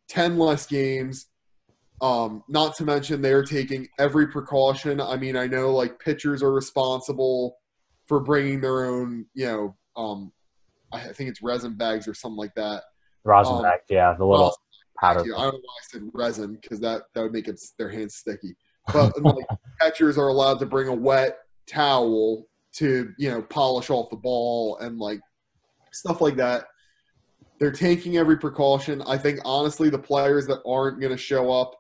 10 0.10 0.38
less 0.38 0.66
games. 0.68 1.28
Um, 2.04 2.44
not 2.50 2.76
to 2.76 2.84
mention 2.84 3.22
they're 3.22 3.46
taking 3.46 3.88
every 3.98 4.28
precaution. 4.28 5.00
I 5.00 5.16
mean, 5.16 5.38
I 5.38 5.48
know 5.48 5.72
like 5.72 6.00
pitchers 6.00 6.44
are 6.44 6.52
responsible 6.52 7.56
for 8.08 8.20
bringing 8.20 8.60
their 8.60 8.84
own, 8.84 9.26
you 9.34 9.46
know, 9.46 9.78
um, 9.96 10.34
I 10.92 11.00
think 11.00 11.30
it's 11.30 11.42
resin 11.42 11.76
bags 11.78 12.06
or 12.06 12.14
something 12.14 12.38
like 12.38 12.54
that. 12.56 12.84
rosin 13.24 13.62
bag, 13.62 13.80
yeah, 13.90 14.14
the 14.18 14.26
little 14.26 14.54
powder. 15.00 15.22
I 15.22 15.24
don't 15.24 15.38
know 15.38 15.46
why 15.46 15.52
I 15.52 15.86
said 15.92 16.02
resin 16.14 16.60
because 16.62 16.82
that 16.82 17.04
that 17.16 17.22
would 17.22 17.32
make 17.32 17.48
it, 17.48 17.58
their 17.80 17.90
hands 17.90 18.16
sticky. 18.16 18.58
But 18.92 19.18
like 19.24 19.46
catchers 19.82 20.18
are 20.18 20.28
allowed 20.28 20.60
to 20.60 20.66
bring 20.66 20.90
a 20.90 20.94
wet 20.94 21.38
towel 21.68 22.46
to 22.74 23.14
you 23.18 23.30
know 23.30 23.42
polish 23.44 23.90
off 23.90 24.10
the 24.10 24.18
ball 24.18 24.78
and 24.80 25.00
like 25.00 25.22
stuff 25.94 26.20
like 26.20 26.36
that. 26.36 26.66
They're 27.60 27.72
taking 27.72 28.18
every 28.18 28.38
precaution. 28.38 29.02
I 29.04 29.18
think 29.18 29.40
honestly, 29.46 29.90
the 29.90 29.98
players 30.00 30.46
that 30.48 30.62
aren't 30.68 31.00
going 31.00 31.14
to 31.14 31.18
show 31.18 31.50
up 31.50 31.76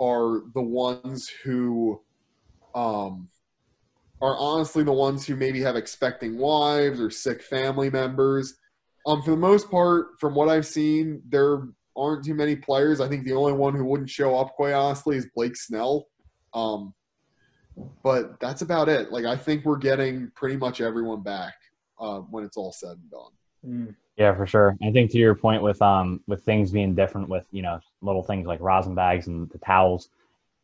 are 0.00 0.42
the 0.54 0.62
ones 0.62 1.28
who 1.42 2.00
um, 2.74 3.28
are 4.20 4.36
honestly 4.36 4.82
the 4.82 4.92
ones 4.92 5.26
who 5.26 5.36
maybe 5.36 5.60
have 5.60 5.76
expecting 5.76 6.38
wives 6.38 7.00
or 7.00 7.10
sick 7.10 7.42
family 7.42 7.90
members. 7.90 8.54
Um, 9.06 9.22
for 9.22 9.30
the 9.30 9.36
most 9.36 9.70
part, 9.70 10.18
from 10.20 10.34
what 10.34 10.48
I've 10.48 10.66
seen, 10.66 11.22
there 11.28 11.68
aren't 11.96 12.24
too 12.24 12.34
many 12.34 12.56
players. 12.56 13.00
I 13.00 13.08
think 13.08 13.24
the 13.24 13.32
only 13.32 13.52
one 13.52 13.74
who 13.74 13.84
wouldn't 13.84 14.10
show 14.10 14.36
up, 14.36 14.54
quite 14.54 14.72
honestly, 14.72 15.16
is 15.16 15.28
Blake 15.34 15.56
Snell. 15.56 16.06
Um, 16.54 16.94
but 18.02 18.40
that's 18.40 18.62
about 18.62 18.88
it. 18.88 19.12
Like 19.12 19.24
I 19.24 19.36
think 19.36 19.64
we're 19.64 19.78
getting 19.78 20.30
pretty 20.34 20.56
much 20.56 20.80
everyone 20.80 21.22
back 21.22 21.54
uh, 22.00 22.18
when 22.18 22.44
it's 22.44 22.56
all 22.56 22.72
said 22.72 22.96
and 22.98 23.10
done. 23.10 23.30
Mm. 23.66 23.94
Yeah, 24.16 24.34
for 24.34 24.46
sure. 24.46 24.76
I 24.82 24.90
think 24.90 25.12
to 25.12 25.18
your 25.18 25.34
point 25.34 25.62
with 25.62 25.80
um 25.80 26.20
with 26.26 26.42
things 26.44 26.72
being 26.72 26.94
different 26.94 27.28
with 27.28 27.46
you 27.52 27.62
know 27.62 27.78
little 28.00 28.22
things 28.22 28.46
like 28.46 28.60
rosin 28.60 28.94
bags 28.94 29.26
and 29.26 29.48
the 29.50 29.58
towels, 29.58 30.08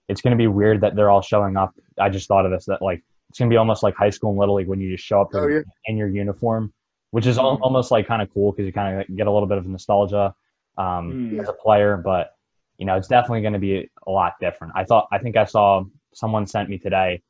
it's 0.09 0.21
going 0.21 0.33
to 0.33 0.37
be 0.37 0.47
weird 0.47 0.81
that 0.83 0.95
they're 0.97 1.11
all 1.11 1.23
showing 1.23 1.57
up. 1.57 1.75
I 1.99 2.09
just 2.09 2.29
thought 2.29 2.45
of 2.45 2.53
this 2.53 2.67
that 2.67 2.83
like 2.83 3.03
it's 3.31 3.39
going 3.39 3.49
to 3.51 3.53
be 3.55 3.59
almost 3.59 3.83
like 3.83 3.95
high 3.97 4.11
school 4.11 4.31
and 4.31 4.39
little 4.39 4.55
league 4.57 4.69
when 4.69 4.81
you 4.81 4.91
just 4.95 5.05
show 5.05 5.21
up 5.23 5.29
Oh, 5.35 5.47
yeah. 5.49 5.61
in 5.87 5.97
your 5.97 6.09
uniform, 6.09 6.73
which 7.11 7.27
is 7.27 7.39
al- 7.39 7.59
almost 7.63 7.91
like 7.91 8.07
kind 8.07 8.23
of 8.23 8.33
cool 8.33 8.53
because 8.53 8.67
you 8.67 8.73
kind 8.73 9.01
of 9.01 9.17
get 9.17 9.27
a 9.27 9.33
little 9.33 9.49
bit 9.49 9.59
of 9.59 9.67
nostalgia 9.67 10.35
um, 10.79 11.31
Mm. 11.33 11.41
as 11.41 11.49
a 11.49 11.53
player. 11.53 11.97
But 11.97 12.37
you 12.79 12.87
know, 12.87 12.97
it's 12.97 13.09
definitely 13.09 13.41
going 13.43 13.53
to 13.55 13.59
be 13.61 13.89
a 14.07 14.11
lot 14.11 14.35
different. 14.41 14.73
I 14.77 14.85
thought 14.85 15.09
I 15.13 15.19
think 15.19 15.37
I 15.37 15.45
saw 15.45 15.85
someone 16.13 16.47
sent 16.47 16.69
me 16.69 16.79
today, 16.79 17.23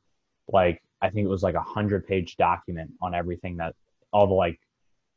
like 0.47 0.81
I 1.01 1.09
think 1.09 1.25
it 1.25 1.29
was 1.29 1.43
like 1.43 1.55
a 1.55 1.61
hundred 1.61 2.05
page 2.07 2.35
document 2.37 2.91
on 3.01 3.13
everything 3.15 3.57
that 3.57 3.75
all 4.11 4.27
the 4.27 4.33
like 4.33 4.59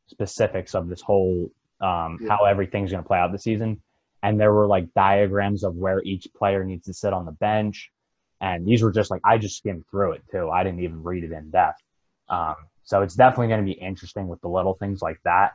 specifics 0.07 0.75
of 0.75 0.87
this 0.87 1.01
whole 1.01 1.51
um, 1.81 2.17
Yeah. 2.21 2.29
how 2.37 2.45
everything's 2.45 2.91
going 2.91 3.03
to 3.03 3.07
play 3.07 3.17
out 3.19 3.31
this 3.31 3.43
season. 3.43 3.81
And 4.21 4.39
there 4.39 4.53
were 4.53 4.67
like 4.67 4.93
diagrams 4.93 5.63
of 5.63 5.75
where 5.75 6.01
each 6.03 6.27
player 6.35 6.63
needs 6.63 6.85
to 6.85 6.93
sit 6.93 7.13
on 7.13 7.25
the 7.25 7.31
bench. 7.31 7.89
And 8.41 8.65
these 8.65 8.81
were 8.81 8.91
just 8.91 9.11
like, 9.11 9.21
I 9.23 9.37
just 9.37 9.57
skimmed 9.57 9.85
through 9.89 10.13
it 10.13 10.23
too. 10.31 10.49
I 10.49 10.63
didn't 10.63 10.81
even 10.81 11.03
read 11.03 11.23
it 11.23 11.31
in 11.31 11.49
depth. 11.51 11.81
Um, 12.29 12.55
so 12.83 13.01
it's 13.01 13.15
definitely 13.15 13.47
going 13.47 13.65
to 13.65 13.65
be 13.65 13.79
interesting 13.79 14.27
with 14.27 14.41
the 14.41 14.47
little 14.47 14.73
things 14.73 15.01
like 15.01 15.19
that. 15.23 15.51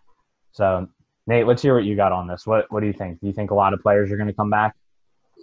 So, 0.53 0.87
Nate, 1.27 1.47
let's 1.47 1.63
hear 1.63 1.75
what 1.75 1.85
you 1.85 1.97
got 1.97 2.13
on 2.13 2.29
this. 2.29 2.47
What 2.47 2.67
What 2.71 2.81
do 2.81 2.87
you 2.87 2.93
think? 2.93 3.21
Do 3.21 3.27
you 3.27 3.33
think 3.33 3.51
a 3.51 3.55
lot 3.55 3.73
of 3.73 3.81
players 3.81 4.11
are 4.13 4.17
going 4.17 4.29
to 4.29 4.35
come 4.35 4.51
back? 4.51 4.75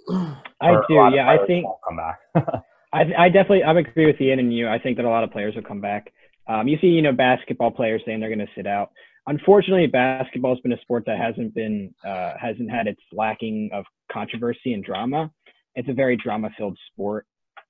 I 0.09 0.69
Or 0.69 0.85
do. 0.87 0.93
Yeah, 1.13 1.29
I 1.29 1.45
think 1.45 1.65
come 1.87 1.97
back. 1.97 2.19
I, 2.93 3.01
I 3.17 3.29
definitely 3.29 3.63
I 3.63 3.71
agree 3.77 4.05
with 4.05 4.19
Ian 4.19 4.39
and 4.39 4.53
you. 4.53 4.67
I 4.67 4.79
think 4.79 4.97
that 4.97 5.05
a 5.05 5.09
lot 5.09 5.23
of 5.23 5.31
players 5.31 5.55
will 5.55 5.63
come 5.63 5.81
back. 5.81 6.11
Um, 6.47 6.67
you 6.67 6.77
see, 6.81 6.87
you 6.87 7.01
know, 7.01 7.13
basketball 7.13 7.71
players 7.71 8.01
saying 8.05 8.19
they're 8.19 8.29
going 8.29 8.39
to 8.39 8.53
sit 8.55 8.67
out. 8.67 8.91
Unfortunately, 9.27 9.87
basketball 9.87 10.55
has 10.55 10.61
been 10.61 10.73
a 10.73 10.81
sport 10.81 11.03
that 11.05 11.17
hasn't 11.17 11.53
been 11.53 11.93
uh, 12.05 12.33
hasn't 12.39 12.71
had 12.71 12.87
its 12.87 13.01
lacking 13.11 13.69
of 13.71 13.85
controversy 14.11 14.73
and 14.73 14.83
drama. 14.83 15.31
It's 15.75 15.89
a 15.89 15.93
very 15.93 16.17
drama-filled 16.17 16.77
sport. 16.91 17.25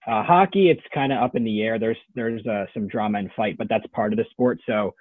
Uh, 0.08 0.24
hockey, 0.24 0.70
it's 0.70 0.82
kind 0.94 1.12
of 1.12 1.22
up 1.22 1.36
in 1.36 1.44
the 1.44 1.62
air. 1.62 1.78
There's 1.78 1.98
there's 2.16 2.46
uh, 2.48 2.66
some 2.74 2.88
drama 2.88 3.20
and 3.20 3.30
fight, 3.36 3.58
but 3.58 3.68
that's 3.70 3.86
part 3.94 4.14
of 4.14 4.18
the 4.18 4.26
sport. 4.32 4.60
So 4.66 4.96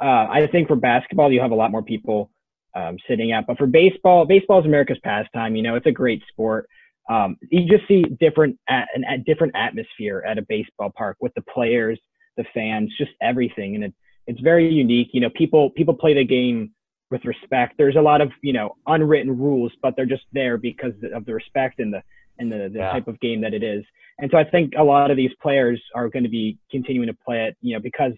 uh, 0.00 0.26
I 0.30 0.48
think 0.50 0.68
for 0.68 0.76
basketball, 0.76 1.32
you 1.32 1.40
have 1.40 1.50
a 1.52 1.54
lot 1.56 1.70
more 1.70 1.82
people 1.82 2.30
um, 2.74 2.96
sitting 3.08 3.32
out. 3.32 3.46
But 3.46 3.58
for 3.58 3.66
baseball, 3.66 4.24
baseball 4.24 4.60
is 4.60 4.66
America's 4.66 4.98
pastime. 5.04 5.54
You 5.54 5.62
know, 5.62 5.76
it's 5.76 5.86
a 5.86 5.92
great 5.92 6.22
sport. 6.28 6.68
Um, 7.08 7.36
you 7.50 7.66
just 7.66 7.86
see 7.88 8.02
different 8.20 8.58
at, 8.68 8.88
an, 8.94 9.04
a 9.04 9.18
different 9.18 9.54
atmosphere 9.56 10.22
at 10.26 10.38
a 10.38 10.42
baseball 10.42 10.92
park 10.96 11.16
with 11.20 11.34
the 11.34 11.42
players, 11.42 11.98
the 12.36 12.44
fans, 12.54 12.92
just 12.96 13.10
everything, 13.20 13.74
and 13.74 13.84
it, 13.84 13.94
it's 14.30 14.40
very 14.40 14.72
unique. 14.72 15.08
You 15.12 15.20
know, 15.20 15.30
people 15.30 15.70
people 15.70 15.94
play 15.94 16.14
the 16.14 16.24
game 16.24 16.70
with 17.10 17.24
respect. 17.24 17.74
There's 17.76 17.96
a 17.96 18.00
lot 18.00 18.20
of 18.20 18.30
you 18.42 18.52
know 18.52 18.76
unwritten 18.86 19.36
rules, 19.36 19.72
but 19.82 19.94
they're 19.96 20.06
just 20.06 20.22
there 20.32 20.56
because 20.56 20.92
of 21.12 21.24
the 21.24 21.34
respect 21.34 21.80
and 21.80 21.92
the 21.92 22.00
and 22.38 22.50
the, 22.50 22.70
the 22.72 22.78
yeah. 22.78 22.92
type 22.92 23.08
of 23.08 23.18
game 23.18 23.40
that 23.40 23.54
it 23.54 23.64
is. 23.64 23.84
And 24.20 24.30
so 24.30 24.38
I 24.38 24.44
think 24.44 24.74
a 24.78 24.84
lot 24.84 25.10
of 25.10 25.16
these 25.16 25.32
players 25.42 25.82
are 25.96 26.08
going 26.08 26.22
to 26.22 26.30
be 26.30 26.58
continuing 26.70 27.08
to 27.08 27.16
play 27.26 27.46
it, 27.46 27.56
you 27.60 27.74
know, 27.74 27.80
because 27.82 28.12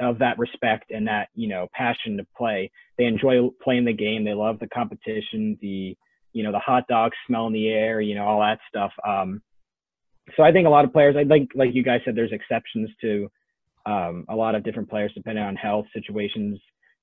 of 0.00 0.18
that 0.18 0.38
respect 0.40 0.90
and 0.90 1.06
that 1.06 1.28
you 1.36 1.48
know 1.48 1.68
passion 1.72 2.16
to 2.16 2.26
play. 2.36 2.68
They 2.98 3.04
enjoy 3.04 3.48
playing 3.62 3.84
the 3.84 3.92
game. 3.92 4.24
They 4.24 4.34
love 4.34 4.58
the 4.58 4.68
competition, 4.68 5.56
the 5.62 5.96
you 6.32 6.42
know 6.42 6.50
the 6.50 6.58
hot 6.58 6.88
dog 6.88 7.12
smell 7.28 7.46
in 7.46 7.52
the 7.52 7.68
air, 7.68 8.00
you 8.00 8.16
know 8.16 8.24
all 8.24 8.40
that 8.40 8.58
stuff. 8.68 8.90
Um, 9.06 9.40
so 10.36 10.42
I 10.42 10.50
think 10.50 10.66
a 10.66 10.70
lot 10.70 10.84
of 10.84 10.92
players, 10.92 11.14
I 11.16 11.24
think 11.24 11.50
like 11.54 11.74
you 11.74 11.84
guys 11.84 12.00
said, 12.04 12.16
there's 12.16 12.32
exceptions 12.32 12.90
to 13.02 13.30
um, 13.86 14.24
a 14.28 14.34
lot 14.34 14.54
of 14.54 14.64
different 14.64 14.88
players 14.88 15.12
depending 15.14 15.44
on 15.44 15.56
health 15.56 15.86
situations 15.94 16.60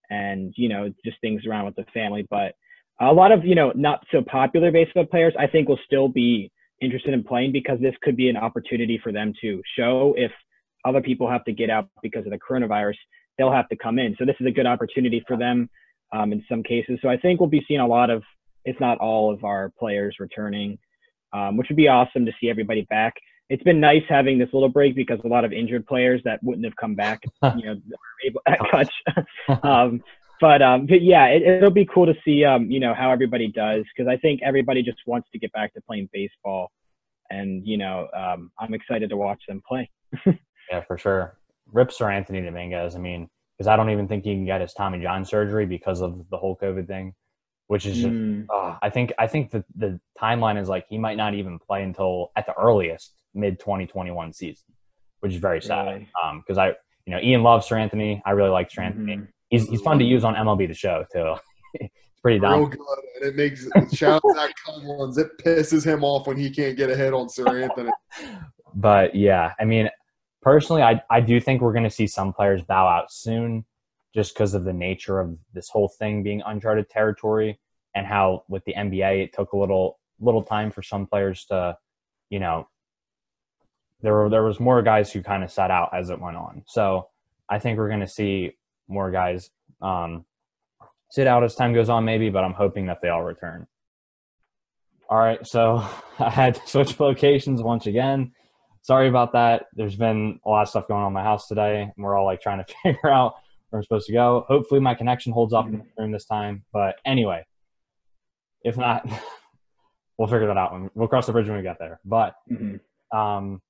and 0.09 0.53
you 0.57 0.69
know 0.69 0.91
just 1.05 1.17
things 1.21 1.45
around 1.45 1.65
with 1.65 1.75
the 1.75 1.85
family. 1.93 2.25
But 2.29 2.53
a 2.99 3.13
lot 3.13 3.31
of 3.31 3.45
you 3.45 3.55
know 3.55 3.71
not 3.75 4.03
so 4.11 4.21
popular 4.21 4.71
baseball 4.71 5.05
players, 5.05 5.33
I 5.39 5.47
think, 5.47 5.67
will 5.67 5.79
still 5.85 6.07
be 6.07 6.51
interested 6.81 7.13
in 7.13 7.23
playing 7.23 7.51
because 7.51 7.79
this 7.79 7.95
could 8.01 8.17
be 8.17 8.29
an 8.29 8.37
opportunity 8.37 8.99
for 9.01 9.11
them 9.11 9.33
to 9.41 9.61
show 9.77 10.15
if 10.17 10.31
other 10.83 11.01
people 11.01 11.29
have 11.29 11.43
to 11.45 11.53
get 11.53 11.69
out 11.69 11.87
because 12.01 12.25
of 12.25 12.31
the 12.31 12.39
coronavirus, 12.39 12.95
they'll 13.37 13.51
have 13.51 13.69
to 13.69 13.75
come 13.75 13.99
in. 13.99 14.15
So 14.17 14.25
this 14.25 14.35
is 14.39 14.47
a 14.47 14.51
good 14.51 14.65
opportunity 14.65 15.23
for 15.27 15.37
them 15.37 15.69
um, 16.11 16.33
in 16.33 16.43
some 16.49 16.63
cases. 16.63 16.99
So 17.01 17.09
I 17.09 17.17
think 17.17 17.39
we'll 17.39 17.49
be 17.49 17.63
seeing 17.67 17.79
a 17.79 17.87
lot 17.87 18.09
of, 18.09 18.23
if 18.65 18.79
not 18.79 18.97
all 18.97 19.31
of 19.31 19.43
our 19.43 19.71
players 19.79 20.15
returning, 20.19 20.77
um, 21.33 21.57
which 21.57 21.67
would 21.69 21.77
be 21.77 21.87
awesome 21.87 22.25
to 22.25 22.31
see 22.41 22.49
everybody 22.49 22.85
back. 22.89 23.13
It's 23.51 23.63
been 23.63 23.79
nice 23.81 24.03
having 24.07 24.39
this 24.39 24.49
little 24.53 24.69
break 24.69 24.95
because 24.95 25.19
a 25.25 25.27
lot 25.27 25.43
of 25.43 25.51
injured 25.51 25.85
players 25.85 26.21
that 26.23 26.41
wouldn't 26.41 26.63
have 26.63 26.75
come 26.77 26.95
back, 26.95 27.21
you 27.57 27.65
know, 27.65 27.75
able 28.25 28.41
at 28.47 28.59
touch. 28.71 28.93
um, 29.63 30.01
but 30.39 30.61
um, 30.61 30.87
but 30.87 31.01
yeah, 31.01 31.25
it, 31.27 31.61
will 31.61 31.69
be 31.69 31.85
cool 31.85 32.05
to 32.05 32.15
see 32.25 32.45
um, 32.45 32.71
you 32.71 32.79
know 32.79 32.93
how 32.93 33.11
everybody 33.11 33.51
does 33.51 33.83
because 33.95 34.09
I 34.09 34.17
think 34.17 34.41
everybody 34.41 34.81
just 34.81 34.99
wants 35.05 35.29
to 35.33 35.39
get 35.39 35.51
back 35.51 35.73
to 35.73 35.81
playing 35.81 36.09
baseball, 36.13 36.71
and 37.29 37.65
you 37.67 37.77
know 37.77 38.07
um, 38.15 38.51
I'm 38.57 38.73
excited 38.73 39.09
to 39.11 39.17
watch 39.17 39.41
them 39.47 39.61
play. 39.67 39.89
Yeah, 40.69 40.79
for 40.87 40.97
sure. 40.97 41.37
Rip 41.73 41.91
Anthony 42.01 42.41
Dominguez. 42.41 42.95
I 42.95 42.99
mean, 42.99 43.27
because 43.57 43.67
I 43.67 43.75
don't 43.75 43.89
even 43.89 44.07
think 44.07 44.23
he 44.23 44.33
can 44.33 44.45
get 44.45 44.61
his 44.61 44.73
Tommy 44.73 45.01
John 45.01 45.25
surgery 45.25 45.65
because 45.65 45.99
of 45.99 46.25
the 46.29 46.37
whole 46.37 46.55
COVID 46.55 46.87
thing, 46.87 47.13
which 47.67 47.85
is 47.85 47.97
just. 47.97 48.07
Mm. 48.07 48.45
Uh, 48.49 48.77
I 48.81 48.89
think 48.89 49.11
I 49.19 49.27
think 49.27 49.51
the 49.51 49.65
the 49.75 49.99
timeline 50.17 50.59
is 50.59 50.69
like 50.69 50.85
he 50.87 50.97
might 50.97 51.17
not 51.17 51.33
even 51.33 51.59
play 51.59 51.83
until 51.83 52.31
at 52.37 52.45
the 52.45 52.53
earliest 52.53 53.20
mid 53.33 53.59
2021 53.59 54.33
season, 54.33 54.65
which 55.19 55.33
is 55.33 55.39
very 55.39 55.61
sad. 55.61 55.87
Really? 55.87 56.09
Um, 56.23 56.43
because 56.45 56.57
I 56.57 56.67
you 57.05 57.13
know 57.13 57.19
Ian 57.19 57.43
loves 57.43 57.67
Seranthony. 57.67 58.21
I 58.25 58.31
really 58.31 58.49
like 58.49 58.69
Seranthony. 58.69 59.15
Mm-hmm. 59.15 59.23
He's 59.49 59.67
he's 59.67 59.81
fun 59.81 59.99
to 59.99 60.05
use 60.05 60.23
on 60.23 60.35
MLB 60.35 60.67
the 60.67 60.73
Show 60.73 61.05
too. 61.11 61.35
it's 61.73 62.21
pretty 62.21 62.39
dumb. 62.39 62.59
Real 62.59 62.67
good, 62.67 62.79
and 63.21 63.29
it 63.29 63.35
makes 63.35 63.67
shout 63.95 64.21
out 64.25 64.35
Zach 64.35 64.53
Collins. 64.65 65.17
It 65.17 65.29
pisses 65.43 65.85
him 65.85 66.03
off 66.03 66.27
when 66.27 66.37
he 66.37 66.49
can't 66.49 66.77
get 66.77 66.89
a 66.89 66.95
hit 66.95 67.13
on 67.13 67.27
Seranthony. 67.27 67.91
but 68.75 69.15
yeah, 69.15 69.53
I 69.59 69.65
mean, 69.65 69.89
personally, 70.41 70.83
I, 70.83 71.01
I 71.09 71.21
do 71.21 71.39
think 71.39 71.61
we're 71.61 71.73
going 71.73 71.83
to 71.83 71.89
see 71.89 72.07
some 72.07 72.33
players 72.33 72.61
bow 72.63 72.87
out 72.87 73.11
soon 73.11 73.65
just 74.13 74.33
because 74.33 74.53
of 74.53 74.65
the 74.65 74.73
nature 74.73 75.19
of 75.19 75.37
this 75.53 75.69
whole 75.69 75.89
thing 75.99 76.23
being 76.23 76.41
uncharted 76.45 76.89
territory 76.89 77.59
and 77.95 78.05
how 78.05 78.43
with 78.47 78.63
the 78.65 78.73
NBA 78.73 79.23
it 79.23 79.33
took 79.33 79.53
a 79.53 79.57
little 79.57 79.99
little 80.19 80.43
time 80.43 80.69
for 80.69 80.83
some 80.83 81.07
players 81.07 81.45
to, 81.45 81.75
you 82.29 82.39
know, 82.39 82.67
there 84.01 84.13
were 84.13 84.29
there 84.29 84.43
was 84.43 84.59
more 84.59 84.81
guys 84.81 85.11
who 85.11 85.21
kind 85.21 85.43
of 85.43 85.51
sat 85.51 85.71
out 85.71 85.89
as 85.93 86.09
it 86.09 86.19
went 86.19 86.37
on. 86.37 86.63
So 86.67 87.07
I 87.49 87.59
think 87.59 87.77
we're 87.77 87.89
going 87.89 88.01
to 88.01 88.07
see 88.07 88.51
more 88.87 89.11
guys 89.11 89.49
um, 89.81 90.25
sit 91.09 91.27
out 91.27 91.43
as 91.43 91.55
time 91.55 91.73
goes 91.73 91.89
on, 91.89 92.05
maybe, 92.05 92.29
but 92.29 92.43
I'm 92.43 92.53
hoping 92.53 92.87
that 92.87 92.99
they 93.01 93.09
all 93.09 93.23
return. 93.23 93.67
All 95.09 95.19
right, 95.19 95.45
so 95.45 95.85
I 96.19 96.29
had 96.29 96.55
to 96.55 96.67
switch 96.67 96.99
locations 96.99 97.61
once 97.61 97.87
again 97.87 98.31
sorry 98.81 99.07
about 99.07 99.33
that. 99.33 99.65
There's 99.73 99.95
been 99.95 100.39
a 100.45 100.49
lot 100.49 100.63
of 100.63 100.69
stuff 100.69 100.87
going 100.87 101.01
on 101.01 101.07
in 101.07 101.13
my 101.13 101.23
house 101.23 101.47
today, 101.47 101.81
and 101.83 101.93
we're 101.97 102.15
all 102.15 102.25
like 102.25 102.41
trying 102.41 102.63
to 102.63 102.73
figure 102.83 103.11
out 103.11 103.35
where 103.69 103.79
I'm 103.79 103.83
supposed 103.83 104.07
to 104.07 104.13
go. 104.13 104.45
Hopefully, 104.47 104.79
my 104.79 104.95
connection 104.95 105.31
holds 105.31 105.53
up 105.53 105.65
mm-hmm. 105.65 105.81
during 105.97 106.11
this 106.11 106.25
time. 106.25 106.63
But 106.73 106.95
anyway, 107.05 107.45
if 108.63 108.77
not, 108.77 109.07
we'll 110.17 110.27
figure 110.27 110.47
that 110.47 110.57
out. 110.57 110.73
When, 110.73 110.89
we'll 110.95 111.07
cross 111.07 111.25
the 111.25 111.31
bridge 111.31 111.47
when 111.47 111.57
we 111.57 111.63
get 111.63 111.79
there. 111.79 111.99
But 112.03 112.35
mm-hmm. 112.51 113.17
um, 113.17 113.61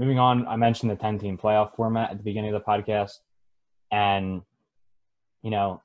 moving 0.00 0.18
on, 0.18 0.48
I 0.48 0.56
mentioned 0.56 0.90
the 0.90 0.96
10 0.96 1.18
team 1.18 1.36
playoff 1.36 1.76
format 1.76 2.10
at 2.10 2.16
the 2.16 2.22
beginning 2.22 2.54
of 2.54 2.60
the 2.60 2.66
podcast. 2.66 3.18
And, 3.92 4.40
you 5.42 5.50
know, 5.50 5.82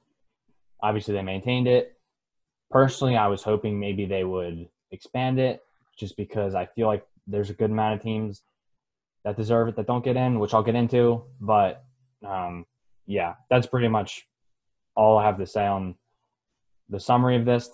obviously 0.81 1.13
they 1.13 1.21
maintained 1.21 1.67
it. 1.67 1.97
Personally, 2.71 3.17
I 3.17 3.27
was 3.27 3.43
hoping 3.43 3.77
maybe 3.77 4.05
they 4.05 4.23
would 4.23 4.69
expand 4.91 5.37
it 5.37 5.61
just 5.97 6.15
because 6.15 6.55
I 6.55 6.65
feel 6.65 6.87
like 6.87 7.05
there's 7.27 7.49
a 7.49 7.53
good 7.53 7.71
amount 7.71 7.95
of 7.95 8.01
teams 8.01 8.41
that 9.25 9.35
deserve 9.35 9.67
it 9.67 9.75
that 9.75 9.85
don't 9.85 10.03
get 10.03 10.15
in, 10.15 10.39
which 10.39 10.53
I'll 10.53 10.63
get 10.63 10.75
into. 10.75 11.23
But 11.41 11.83
um, 12.25 12.65
yeah, 13.05 13.33
that's 13.49 13.67
pretty 13.67 13.89
much 13.89 14.25
all 14.95 15.17
I 15.17 15.25
have 15.25 15.39
to 15.39 15.45
say 15.45 15.65
on 15.65 15.95
the 16.87 17.01
summary 17.01 17.35
of 17.35 17.43
this. 17.43 17.69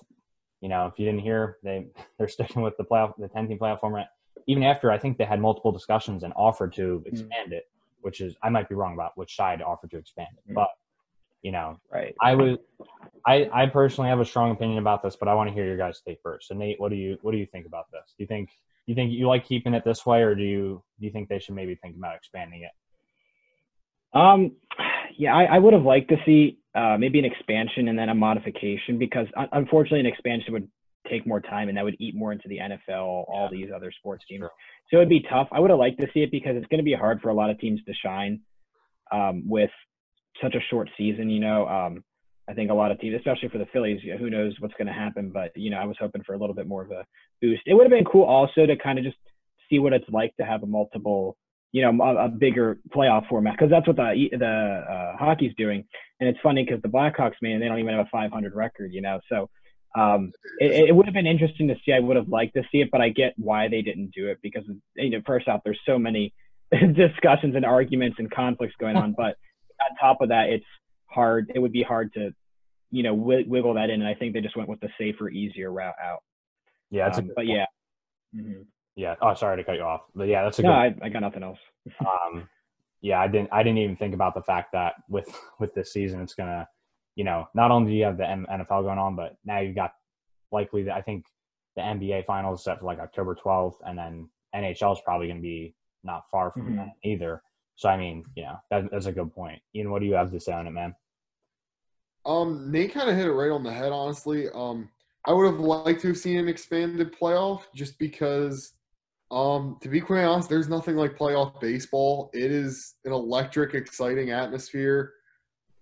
You 0.60 0.70
know, 0.70 0.88
if 0.88 0.98
you 0.98 1.06
didn't 1.06 1.22
hear, 1.22 1.58
they 1.64 1.86
they're 2.18 2.28
sticking 2.28 2.64
with 2.64 2.78
the 2.78 2.84
playoff, 2.84 3.14
the 3.20 3.28
ten 3.28 3.48
team 3.48 3.60
playoff 3.60 3.80
format. 3.80 4.08
Even 4.52 4.64
after 4.64 4.92
I 4.92 4.98
think 4.98 5.18
they 5.18 5.26
had 5.26 5.40
multiple 5.40 5.72
discussions 5.72 6.24
and 6.24 6.34
offered 6.36 6.74
to 6.74 6.98
hmm. 6.98 7.08
expand 7.08 7.52
mm. 7.52 7.58
it, 7.60 7.70
which 8.02 8.20
is 8.20 8.36
I 8.44 8.50
might 8.50 8.68
be 8.68 8.76
wrong 8.76 8.94
about 8.94 9.12
which 9.16 9.36
side 9.36 9.62
offered 9.62 9.92
to 9.92 9.98
expand 9.98 10.30
it, 10.38 10.52
mm. 10.52 10.56
but 10.56 10.70
you 11.42 11.52
know, 11.52 11.80
right? 11.92 12.14
I 12.22 12.36
was, 12.36 12.58
I 13.26 13.50
I 13.52 13.66
personally 13.66 14.10
have 14.10 14.20
a 14.20 14.26
strong 14.26 14.52
opinion 14.52 14.80
about 14.80 15.02
this, 15.02 15.16
but 15.16 15.28
I 15.28 15.34
want 15.34 15.50
to 15.50 15.54
hear 15.54 15.66
your 15.66 15.78
guys' 15.78 16.02
take 16.06 16.20
first. 16.22 16.48
So 16.50 16.56
Nate, 16.56 16.80
what 16.80 16.90
do 16.90 16.96
you 16.96 17.18
what 17.22 17.32
do 17.32 17.38
you 17.38 17.48
think 17.48 17.66
about 17.66 17.86
this? 17.92 18.14
Do 18.18 18.24
you 18.24 18.28
think 18.28 18.50
you 18.86 18.96
think 18.96 19.12
you 19.12 19.28
like 19.28 19.48
keeping 19.48 19.74
it 19.74 19.84
this 19.84 20.06
way, 20.06 20.22
or 20.22 20.36
do 20.36 20.44
you 20.44 20.84
do 21.00 21.06
you 21.06 21.12
think 21.12 21.30
they 21.30 21.40
should 21.40 21.56
maybe 21.56 21.76
think 21.76 21.96
about 21.96 22.16
expanding 22.16 22.64
it? 22.64 22.72
Um, 24.14 24.52
yeah, 25.18 25.36
I, 25.36 25.56
I 25.56 25.60
would 25.60 25.74
have 25.74 25.84
liked 25.84 26.10
to 26.10 26.18
see 26.26 26.60
uh, 26.76 26.98
maybe 26.98 27.20
an 27.20 27.26
expansion 27.26 27.88
and 27.88 27.98
then 27.98 28.10
a 28.10 28.16
modification 28.16 28.98
because 28.98 29.28
unfortunately 29.54 30.02
an 30.02 30.06
expansion 30.06 30.54
would 30.54 30.68
take 31.10 31.26
more 31.26 31.42
time 31.42 31.70
and 31.70 31.78
that 31.78 31.84
would 31.84 31.96
eat 32.00 32.16
more 32.16 32.32
into 32.32 32.48
the 32.48 32.58
NFL, 32.58 33.26
all 33.28 33.50
these 33.52 33.70
other 33.76 33.92
sports 33.92 34.24
teams. 34.28 34.42
Sure. 34.42 34.52
So 34.90 34.98
it'd 34.98 35.10
be 35.10 35.26
tough. 35.30 35.48
I 35.52 35.60
would 35.60 35.70
have 35.70 35.80
liked 35.80 36.00
to 36.02 36.08
see 36.14 36.22
it 36.22 36.32
because 36.32 36.56
it's 36.56 36.68
going 36.68 36.80
to 36.80 36.84
be 36.84 36.94
hard 36.94 37.22
for 37.22 37.30
a 37.30 37.34
lot 37.34 37.50
of 37.50 37.60
teams 37.60 37.82
to 37.86 37.94
shine 37.94 38.42
um, 39.12 39.44
with 39.48 39.72
such 40.42 40.56
a 40.56 40.60
short 40.70 40.90
season. 40.98 41.30
You 41.30 41.40
know, 41.40 41.68
um, 41.68 42.04
I 42.50 42.54
think 42.54 42.72
a 42.72 42.74
lot 42.74 42.92
of 42.92 43.00
teams, 43.00 43.16
especially 43.16 43.50
for 43.50 43.58
the 43.58 43.68
Phillies, 43.72 44.02
who 44.20 44.30
knows 44.30 44.56
what's 44.60 44.74
going 44.76 44.88
to 44.88 44.94
happen. 44.94 45.32
But 45.34 45.52
you 45.56 45.70
know, 45.70 45.78
I 45.78 45.86
was 45.86 45.98
hoping 46.00 46.24
for 46.24 46.34
a 46.34 46.38
little 46.38 46.56
bit 46.56 46.68
more 46.68 46.84
of 46.84 46.92
a 46.92 47.06
boost. 47.42 47.64
It 47.66 47.74
would 47.74 47.84
have 47.84 47.92
been 47.92 48.06
cool 48.06 48.24
also 48.24 48.66
to 48.66 48.76
kind 48.76 49.00
of 49.00 49.06
just 49.06 49.18
see 49.70 49.80
what 49.80 49.94
it's 49.94 50.10
like 50.10 50.36
to 50.38 50.46
have 50.46 50.64
a 50.64 50.68
multiple, 50.68 51.38
you 51.72 51.82
know, 51.82 52.04
a, 52.04 52.26
a 52.26 52.30
bigger 52.30 52.80
playoff 52.96 53.28
format 53.28 53.54
because 53.54 53.70
that's 53.70 53.88
what 53.88 53.96
the 53.96 54.30
the 54.32 54.46
uh, 54.46 55.18
hockey's 55.18 55.54
doing. 55.58 55.84
And 56.20 56.30
it's 56.30 56.40
funny 56.44 56.64
because 56.64 56.82
the 56.82 56.90
Blackhawks, 56.90 57.42
man, 57.42 57.60
they 57.60 57.68
don't 57.68 57.80
even 57.80 57.96
have 57.96 58.06
a 58.06 58.10
500 58.12 58.54
record, 58.54 58.92
you 58.94 59.02
know. 59.02 59.20
So 59.30 59.50
um, 59.98 60.32
it, 60.60 60.90
it 60.90 60.96
would 60.96 61.06
have 61.06 61.14
been 61.14 61.28
interesting 61.28 61.68
to 61.68 61.76
see. 61.86 61.92
I 61.94 62.00
would 62.00 62.16
have 62.16 62.30
liked 62.30 62.56
to 62.56 62.64
see 62.72 62.80
it, 62.80 62.90
but 62.92 63.02
I 63.02 63.10
get 63.10 63.34
why 63.38 63.68
they 63.68 63.82
didn't 63.82 64.12
do 64.16 64.28
it 64.28 64.40
because 64.42 64.64
you 64.96 65.10
know, 65.10 65.22
first 65.26 65.48
off, 65.48 65.62
there's 65.64 65.80
so 65.86 66.00
many 66.00 66.34
discussions 66.72 67.56
and 67.56 67.66
arguments 67.66 68.18
and 68.20 68.32
conflicts 68.32 68.76
going 68.80 68.96
on, 68.96 69.14
but 69.18 69.36
on 69.82 69.96
top 70.00 70.22
of 70.22 70.30
that, 70.30 70.50
it's 70.50 70.66
hard. 71.08 71.52
It 71.54 71.60
would 71.60 71.74
be 71.74 71.84
hard 71.84 72.14
to, 72.14 72.34
you 72.92 73.04
know, 73.04 73.14
wiggle 73.14 73.74
that 73.74 73.90
in. 73.90 74.02
And 74.02 74.08
I 74.08 74.14
think 74.14 74.34
they 74.34 74.42
just 74.42 74.56
went 74.56 74.70
with 74.70 74.80
the 74.80 74.90
safer, 74.98 75.30
easier 75.30 75.72
route 75.72 75.96
out. 76.02 76.20
Yeah, 76.90 77.06
that's 77.06 77.20
um, 77.20 77.28
but 77.28 77.36
point. 77.38 77.50
yeah. 77.50 77.66
Mm-hmm. 78.36 78.62
Yeah. 78.96 79.16
Oh, 79.22 79.34
sorry 79.34 79.58
to 79.58 79.64
cut 79.64 79.76
you 79.76 79.84
off, 79.84 80.02
but 80.16 80.28
yeah, 80.28 80.44
that's 80.44 80.60
a 80.60 80.64
no. 80.64 80.70
good. 80.70 81.02
I, 81.02 81.06
I 81.06 81.10
got 81.10 81.22
nothing 81.22 81.44
else. 81.44 81.60
um, 82.02 82.48
yeah, 83.02 83.20
I 83.20 83.28
didn't. 83.28 83.50
I 83.52 83.64
didn't 83.64 83.80
even 83.80 83.96
think 83.96 84.14
about 84.14 84.36
the 84.36 84.44
fact 84.44 84.74
that 84.74 84.94
with 85.10 85.28
with 85.60 85.74
this 85.74 85.92
season, 85.92 86.22
it's 86.22 86.36
gonna, 86.36 86.68
you 87.16 87.24
know, 87.24 87.48
not 87.54 87.72
only 87.72 87.92
do 87.92 87.98
you 87.98 88.06
have 88.06 88.18
the 88.18 88.24
NFL 88.24 88.84
going 88.84 89.00
on, 89.00 89.16
but 89.16 89.38
now 89.46 89.60
you've 89.60 89.76
got 89.76 89.94
likely 90.52 90.84
the, 90.84 90.94
I 90.94 91.02
think 91.02 91.26
the 91.76 91.82
NBA 91.82 92.26
finals 92.26 92.64
set 92.64 92.80
for 92.80 92.86
like 92.86 93.00
October 93.00 93.36
12th, 93.36 93.76
and 93.86 93.98
then 93.98 94.30
NHL 94.56 94.94
is 94.94 95.02
probably 95.04 95.28
going 95.28 95.40
to 95.40 95.44
be 95.44 95.76
not 96.04 96.24
far 96.32 96.52
from 96.52 96.64
mm-hmm. 96.64 96.78
that 96.78 96.90
either. 97.04 97.42
So 97.76 97.90
I 97.90 97.98
mean, 97.98 98.24
yeah, 98.36 98.56
that, 98.70 98.92
that's 98.92 99.06
a 99.06 99.12
good 99.12 99.34
point. 99.34 99.62
Ian, 99.76 99.92
what 99.92 100.02
do 100.02 100.06
you 100.08 100.14
have 100.14 100.32
to 100.32 100.40
say 100.40 100.52
on 100.52 100.68
it, 100.68 100.72
man? 100.72 100.96
Um, 102.26 102.72
Nate 102.72 102.94
kind 102.94 103.10
of 103.10 103.16
hit 103.16 103.26
it 103.26 103.32
right 103.32 103.52
on 103.52 103.64
the 103.64 103.74
head, 103.74 103.92
honestly. 103.92 104.48
Um, 104.54 104.90
I 105.26 105.34
would 105.34 105.46
have 105.46 105.60
liked 105.60 106.02
to 106.02 106.10
have 106.10 106.18
seen 106.18 106.38
an 106.38 106.48
expanded 106.48 107.16
playoff 107.16 107.64
just 107.76 107.98
because 107.98 108.74
Um, 109.32 109.78
to 109.82 109.88
be 109.88 110.02
quite 110.02 110.26
honest, 110.26 110.50
there's 110.50 110.68
nothing 110.68 110.98
like 110.98 111.18
playoff 111.18 111.60
baseball. 111.62 112.30
It 112.34 112.52
is 112.52 112.96
an 113.06 113.14
electric, 113.14 113.74
exciting 113.74 114.32
atmosphere. 114.32 115.14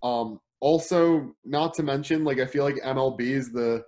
Um, 0.04 0.40
also, 0.62 1.34
not 1.46 1.74
to 1.76 1.84
mention, 1.84 2.24
like 2.24 2.40
I 2.40 2.46
feel 2.46 2.64
like 2.64 2.76
MLB 2.84 3.22
is 3.22 3.52
the 3.52 3.84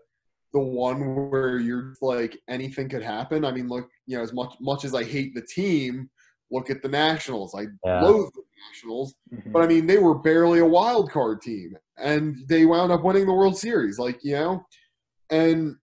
the 0.54 0.60
one 0.60 1.30
where 1.30 1.60
you're 1.60 1.94
like 2.02 2.38
anything 2.50 2.90
could 2.90 3.04
happen. 3.04 3.46
I 3.46 3.52
mean, 3.52 3.70
look, 3.70 3.88
you 4.06 4.18
know, 4.18 4.24
as 4.24 4.34
much 4.34 4.54
much 4.60 4.84
as 4.86 4.94
I 4.94 5.04
hate 5.04 5.34
the 5.34 5.42
team, 5.42 6.10
look 6.52 6.70
at 6.70 6.82
the 6.82 6.90
Nationals. 6.90 7.56
I 7.56 7.68
Yeah. 7.86 8.02
loathe 8.04 8.32
the 8.34 8.44
Nationals, 8.70 9.16
Mhm. 9.34 9.54
but 9.54 9.64
I 9.64 9.68
mean, 9.68 9.88
they 9.88 9.98
were 9.98 10.16
barely 10.20 10.60
a 10.60 10.66
wild 10.66 11.10
card 11.12 11.42
team, 11.42 11.78
and 11.98 12.38
they 12.48 12.66
wound 12.66 12.92
up 12.92 13.04
winning 13.04 13.26
the 13.26 13.34
World 13.34 13.58
Series. 13.58 13.98
Like 13.98 14.24
you 14.24 14.34
know, 14.34 14.66
and 15.30 15.76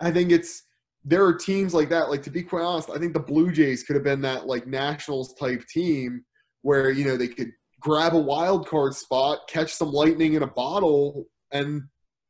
I 0.00 0.10
think 0.10 0.30
it's 0.30 0.62
there 1.04 1.24
are 1.24 1.34
teams 1.34 1.74
like 1.74 1.88
that. 1.90 2.10
Like 2.10 2.22
to 2.24 2.30
be 2.30 2.42
quite 2.42 2.62
honest, 2.62 2.90
I 2.90 2.98
think 2.98 3.14
the 3.14 3.20
Blue 3.20 3.52
Jays 3.52 3.84
could 3.84 3.94
have 3.96 4.04
been 4.04 4.20
that 4.22 4.46
like 4.46 4.66
Nationals 4.66 5.34
type 5.34 5.64
team 5.68 6.24
where 6.62 6.90
you 6.90 7.04
know 7.04 7.16
they 7.16 7.28
could 7.28 7.52
grab 7.86 8.14
a 8.14 8.18
wild 8.18 8.66
card 8.66 8.92
spot, 8.96 9.38
catch 9.48 9.72
some 9.72 9.92
lightning 9.92 10.34
in 10.34 10.42
a 10.42 10.46
bottle, 10.48 11.24
and 11.52 11.82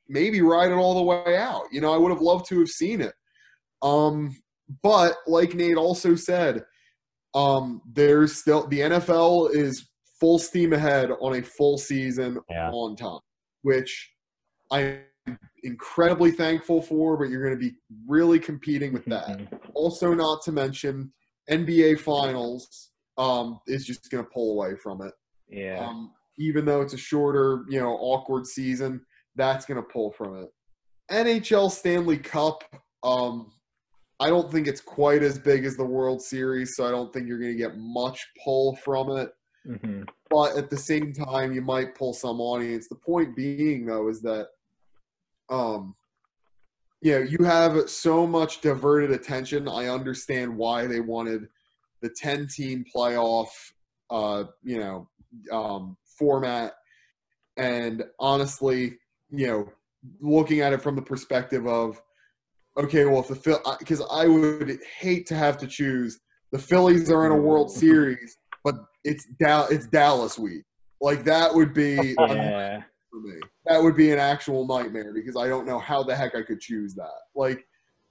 maybe 0.06 0.42
ride 0.42 0.70
it 0.70 0.74
all 0.74 0.94
the 0.94 1.02
way 1.02 1.34
out. 1.38 1.62
You 1.72 1.80
know, 1.80 1.94
I 1.94 1.96
would 1.96 2.10
have 2.12 2.20
loved 2.20 2.46
to 2.50 2.58
have 2.58 2.68
seen 2.68 3.00
it. 3.00 3.14
Um, 3.80 4.36
but 4.82 5.14
like 5.26 5.54
Nate 5.54 5.78
also 5.78 6.14
said, 6.14 6.62
um, 7.34 7.80
there's 7.90 8.36
still 8.36 8.66
the 8.66 8.80
NFL 8.80 9.54
is 9.54 9.88
full 10.20 10.38
steam 10.38 10.74
ahead 10.74 11.10
on 11.22 11.36
a 11.36 11.42
full 11.42 11.78
season 11.78 12.38
Yeah. 12.50 12.70
on 12.70 12.94
time, 12.94 13.20
which 13.62 14.12
I'm 14.70 15.00
incredibly 15.62 16.32
thankful 16.32 16.82
for. 16.82 17.16
But 17.16 17.30
you're 17.30 17.42
going 17.42 17.58
to 17.58 17.70
be 17.70 17.76
really 18.06 18.38
competing 18.38 18.92
with 18.92 19.06
that. 19.06 19.26
Mhm. 19.26 19.70
Also, 19.72 20.12
not 20.12 20.42
to 20.42 20.52
mention 20.52 21.14
NBA 21.48 21.94
Finals 21.94 22.90
um, 23.16 23.58
is 23.66 23.86
just 23.86 24.10
going 24.10 24.22
to 24.22 24.30
pull 24.30 24.52
away 24.52 24.76
from 24.76 25.00
it. 25.00 25.14
Yeah. 25.48 25.86
Um, 25.86 26.12
even 26.38 26.64
though 26.64 26.82
it's 26.82 26.94
a 26.94 26.98
shorter, 26.98 27.64
you 27.68 27.80
know, 27.80 27.96
awkward 27.96 28.46
season, 28.46 29.00
that's 29.36 29.66
going 29.66 29.82
to 29.82 29.88
pull 29.88 30.12
from 30.12 30.42
it. 30.42 30.48
NHL 31.10 31.70
Stanley 31.70 32.18
Cup, 32.18 32.64
um, 33.02 33.52
I 34.18 34.28
don't 34.28 34.50
think 34.50 34.66
it's 34.66 34.80
quite 34.80 35.22
as 35.22 35.38
big 35.38 35.64
as 35.64 35.76
the 35.76 35.84
World 35.84 36.22
Series, 36.22 36.74
so 36.74 36.86
I 36.86 36.90
don't 36.90 37.12
think 37.12 37.28
you're 37.28 37.38
going 37.38 37.52
to 37.52 37.58
get 37.58 37.76
much 37.76 38.26
pull 38.44 38.76
from 38.76 39.16
it. 39.16 39.30
hmm 39.66 40.02
But 40.30 40.56
at 40.56 40.70
the 40.70 40.76
same 40.76 41.12
time, 41.12 41.52
you 41.52 41.62
might 41.62 41.94
pull 41.94 42.12
some 42.12 42.40
audience. 42.40 42.88
The 42.88 42.96
point 42.96 43.36
being, 43.36 43.86
though, 43.86 44.08
is 44.08 44.20
that, 44.22 44.48
um, 45.50 45.94
you 47.02 47.12
know, 47.12 47.18
you 47.24 47.44
have 47.44 47.88
so 47.88 48.26
much 48.26 48.62
diverted 48.62 49.10
attention. 49.12 49.68
I 49.68 49.88
understand 49.88 50.56
why 50.56 50.86
they 50.86 51.00
wanted 51.00 51.46
the 52.02 52.08
10 52.08 52.48
team 52.48 52.84
playoff, 52.94 53.48
uh, 54.10 54.44
you 54.62 54.78
know, 54.78 55.08
um, 55.52 55.96
format. 56.18 56.74
And 57.56 58.04
honestly, 58.18 58.98
you 59.30 59.46
know, 59.46 59.72
looking 60.20 60.60
at 60.60 60.72
it 60.72 60.82
from 60.82 60.94
the 60.96 61.02
perspective 61.02 61.66
of, 61.66 62.00
okay, 62.78 63.04
well, 63.06 63.20
if 63.20 63.28
the 63.28 63.34
Phil, 63.34 63.60
because 63.78 64.02
I 64.10 64.26
would 64.26 64.78
hate 64.98 65.26
to 65.28 65.34
have 65.34 65.56
to 65.58 65.66
choose 65.66 66.20
the 66.52 66.58
Phillies 66.58 67.10
are 67.10 67.26
in 67.26 67.32
a 67.32 67.36
World 67.36 67.70
Series, 67.84 68.36
but 68.64 68.76
it's 69.04 69.26
Dal- 69.40 69.68
it's 69.70 69.86
Dallas 69.86 70.38
week. 70.38 70.64
Like 71.00 71.24
that 71.24 71.54
would 71.54 71.74
be 71.74 72.14
Yeah. 72.20 72.82
for 73.10 73.20
me. 73.20 73.40
That 73.66 73.82
would 73.82 73.96
be 73.96 74.12
an 74.12 74.18
actual 74.18 74.66
nightmare 74.66 75.12
because 75.12 75.36
I 75.36 75.48
don't 75.48 75.66
know 75.66 75.78
how 75.78 76.02
the 76.02 76.14
heck 76.14 76.34
I 76.34 76.42
could 76.42 76.60
choose 76.60 76.94
that. 76.94 77.18
Like, 77.34 77.66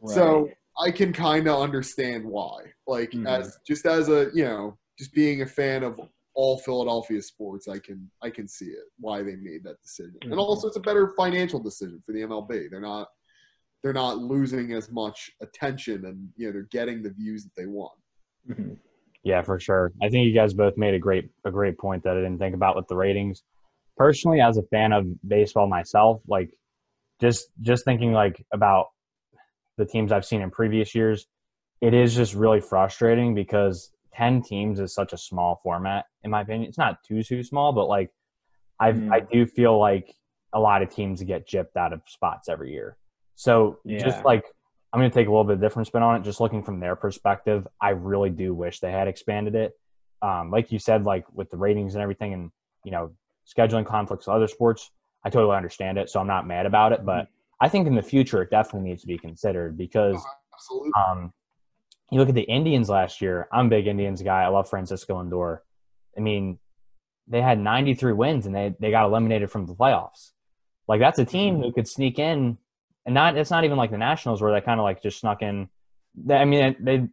so 0.06 0.50
I 0.80 0.92
can 0.92 1.14
kind 1.14 1.48
of 1.48 1.62
understand 1.62 2.26
why. 2.26 2.58
Like, 2.88 3.12
Mhm. 3.12 3.28
as 3.28 3.58
just 3.66 3.86
as 3.86 4.10
a 4.10 4.30
you 4.34 4.44
know, 4.44 4.78
just 5.00 5.14
being 5.14 5.42
a 5.42 5.46
fan 5.46 5.84
of 5.84 6.00
all 6.36 6.58
Philadelphia 6.60 7.21
sports, 7.21 7.67
I 7.67 7.80
can 7.80 8.10
I 8.21 8.30
can 8.30 8.48
see 8.48 8.65
it 8.65 8.84
why 9.00 9.24
they 9.24 9.36
made 9.38 9.63
that 9.63 9.82
decision. 9.82 10.17
And 10.24 10.34
Mhm. 10.34 10.39
also, 10.39 10.67
it's 10.67 10.78
a 10.78 10.82
better 10.82 11.13
financial 11.17 11.60
decision 11.60 12.02
for 12.06 12.12
the 12.12 12.21
MLB. 12.21 12.67
They're 12.69 12.82
not 12.82 13.08
they're 13.82 13.93
not 13.93 14.17
losing 14.17 14.74
as 14.74 14.91
much 14.91 15.32
attention, 15.41 16.06
and 16.06 16.30
you 16.36 16.48
know 16.48 16.54
they're 16.54 16.63
getting 16.71 17.02
the 17.02 17.12
views 17.12 17.43
that 17.43 17.56
they 17.56 17.67
want. 17.67 17.98
Mhm. 18.50 18.78
Yeah, 19.24 19.41
for 19.41 19.60
sure. 19.60 19.91
I 20.02 20.10
think 20.10 20.28
you 20.28 20.34
guys 20.34 20.54
both 20.54 20.78
made 20.78 20.93
a 20.93 21.00
great 21.00 21.30
a 21.45 21.52
great 21.52 21.78
point 21.78 22.04
that 22.04 22.17
I 22.17 22.21
didn't 22.21 22.39
think 22.39 22.56
about 22.56 22.76
with 22.76 22.88
the 22.88 22.95
ratings. 22.95 23.43
Personally, 23.98 24.41
as 24.41 24.58
a 24.58 24.63
fan 24.63 24.91
of 24.91 25.08
baseball 25.28 25.67
myself, 25.67 26.21
like 26.28 26.56
just 27.21 27.50
just 27.62 27.86
thinking 27.86 28.12
like 28.12 28.45
about 28.54 28.88
the 29.78 29.86
teams 29.86 30.12
I've 30.12 30.26
seen 30.26 30.41
in 30.41 30.52
previous 30.52 30.93
years, 30.93 31.28
it 31.82 31.93
is 31.93 32.15
just 32.15 32.34
really 32.34 32.62
frustrating 32.62 33.34
because 33.34 33.91
10 34.15 34.41
teams 34.41 34.80
is 34.80 34.93
such 34.93 35.13
a 35.13 35.17
small 35.17 35.60
format 35.63 36.06
in 36.23 36.32
my 36.32 36.41
opinion. 36.41 36.69
It's 36.69 36.78
not 36.78 37.04
too 37.04 37.23
too 37.23 37.43
small, 37.43 37.71
but 37.73 37.88
like 37.88 38.12
I 38.80 38.93
Mm. 38.93 39.12
I 39.12 39.19
do 39.19 39.45
feel 39.45 39.78
like 39.80 40.15
a 40.54 40.60
lot 40.60 40.82
of 40.82 40.89
teams 40.89 41.21
get 41.23 41.47
gypped 41.47 41.75
out 41.75 41.93
of 41.93 42.01
spots 42.08 42.47
every 42.49 42.71
year. 42.71 42.97
So 43.36 43.80
Yeah. 43.84 44.04
just 44.04 44.25
like 44.25 44.45
I'm 44.93 45.01
going 45.01 45.12
to 45.12 45.13
take 45.13 45.28
a 45.28 45.32
little 45.32 45.43
bit 45.43 45.60
different 45.60 45.88
spin 45.88 46.01
on 46.04 46.15
it. 46.15 46.23
Just 46.23 46.39
looking 46.39 46.63
from 46.63 46.80
their 46.80 46.95
perspective, 46.95 47.67
I 47.82 47.89
really 47.89 48.30
do 48.30 48.54
wish 48.54 48.80
they 48.80 48.91
had 48.91 49.10
expanded 49.10 49.54
it. 49.54 49.73
Um, 50.21 50.51
like 50.51 50.71
you 50.71 50.80
said, 50.80 51.04
like 51.04 51.25
with 51.34 51.49
the 51.49 51.58
ratings 51.58 51.95
and 51.95 52.01
everything, 52.01 52.34
and 52.34 52.51
you 52.86 52.91
know, 52.91 53.12
scheduling 53.45 53.86
conflicts 53.86 54.28
with 54.28 54.36
other 54.36 54.47
sports, 54.47 54.91
I 55.25 55.30
totally 55.30 55.58
understand 55.58 55.97
it. 55.97 56.10
So 56.10 56.21
I'm 56.21 56.28
not 56.28 56.47
mad 56.47 56.65
about 56.65 56.93
it. 56.93 57.04
But 57.04 57.28
I 57.60 57.67
think 57.67 57.88
in 57.88 57.95
the 57.95 58.01
future, 58.01 58.41
it 58.41 58.49
definitely 58.49 58.89
needs 58.89 59.01
to 59.01 59.08
be 59.08 59.17
considered 59.17 59.78
because 59.78 60.25
Absolutely. 60.54 60.91
um, 60.97 61.34
you 62.12 62.20
look 62.20 62.30
at 62.30 62.36
the 62.36 62.41
Indians 62.41 62.89
last 62.89 63.22
year. 63.22 63.48
I'm 63.52 63.68
a 63.68 63.70
big 63.70 63.88
Indians 63.88 64.22
guy. 64.22 64.44
I 64.44 64.48
love 64.48 64.70
Francisco 64.70 65.22
Lindor. 65.22 65.60
I 66.18 66.22
mean, 66.22 66.60
they 67.28 67.41
had 67.41 67.60
93 67.60 68.13
wins 68.13 68.46
and 68.46 68.56
they 68.56 68.76
they 68.80 68.91
got 68.91 69.06
eliminated 69.06 69.52
from 69.52 69.65
the 69.65 69.74
playoffs. 69.74 70.32
Like 70.88 71.00
that's 71.00 71.20
a 71.20 71.24
mm-hmm. 71.24 71.32
team 71.32 71.62
who 71.62 71.72
could 71.72 71.88
sneak 71.88 72.20
in, 72.20 72.58
and 73.06 73.15
not 73.15 73.38
it's 73.38 73.52
not 73.52 73.63
even 73.63 73.78
like 73.78 73.91
the 73.91 73.98
Nationals 73.98 74.41
where 74.41 74.54
they 74.54 74.63
kind 74.63 74.80
of 74.80 74.84
like 74.84 75.02
just 75.02 75.20
snuck 75.20 75.41
in. 75.41 75.70
They, 76.15 76.36
I 76.36 76.46
mean, 76.46 76.76
they 76.80 77.08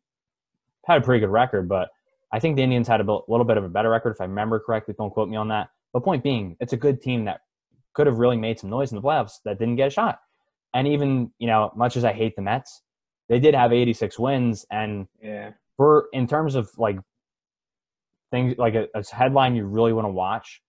had 0.87 0.98
a 0.98 1.05
pretty 1.05 1.20
good 1.20 1.33
record, 1.33 1.68
but 1.68 1.88
I 2.33 2.38
think 2.38 2.57
the 2.57 2.62
Indians 2.62 2.88
had 2.88 3.00
a 3.00 3.05
little 3.28 3.44
bit 3.44 3.57
of 3.57 3.64
a 3.64 3.68
better 3.68 3.90
record 3.90 4.12
if 4.12 4.20
I 4.20 4.24
remember 4.24 4.61
correctly. 4.61 4.94
Don't 4.96 5.11
quote 5.11 5.28
me 5.28 5.37
on 5.37 5.48
that. 5.48 5.68
But 5.92 6.05
point 6.05 6.22
being, 6.22 6.57
it's 6.61 6.72
a 6.72 6.78
good 6.78 7.02
team 7.02 7.26
that 7.26 7.40
could 7.94 8.07
have 8.07 8.18
really 8.18 8.38
made 8.38 8.59
some 8.59 8.70
noise 8.70 8.90
in 8.90 8.96
the 8.96 9.02
playoffs 9.02 9.35
that 9.44 9.59
didn't 9.59 9.76
get 9.76 9.88
a 9.88 9.90
shot. 9.90 10.18
And 10.74 10.88
even 10.88 11.31
you 11.38 11.46
know, 11.46 11.72
much 11.76 11.96
as 11.96 12.05
I 12.05 12.12
hate 12.12 12.37
the 12.37 12.42
Mets, 12.42 12.83
they 13.28 13.38
did 13.40 13.54
have 13.54 13.72
86 13.72 14.18
wins, 14.18 14.66
and 14.70 15.06
Yeah. 15.20 15.52
for 15.76 16.08
in 16.12 16.26
terms 16.26 16.54
of 16.54 16.70
like 16.78 16.98
things 18.30 18.54
like 18.58 18.74
a, 18.74 18.88
a 18.94 19.04
headline 19.14 19.54
you 19.54 19.66
really 19.66 19.92
want 19.92 20.06
to 20.06 20.12
watch, 20.12 20.62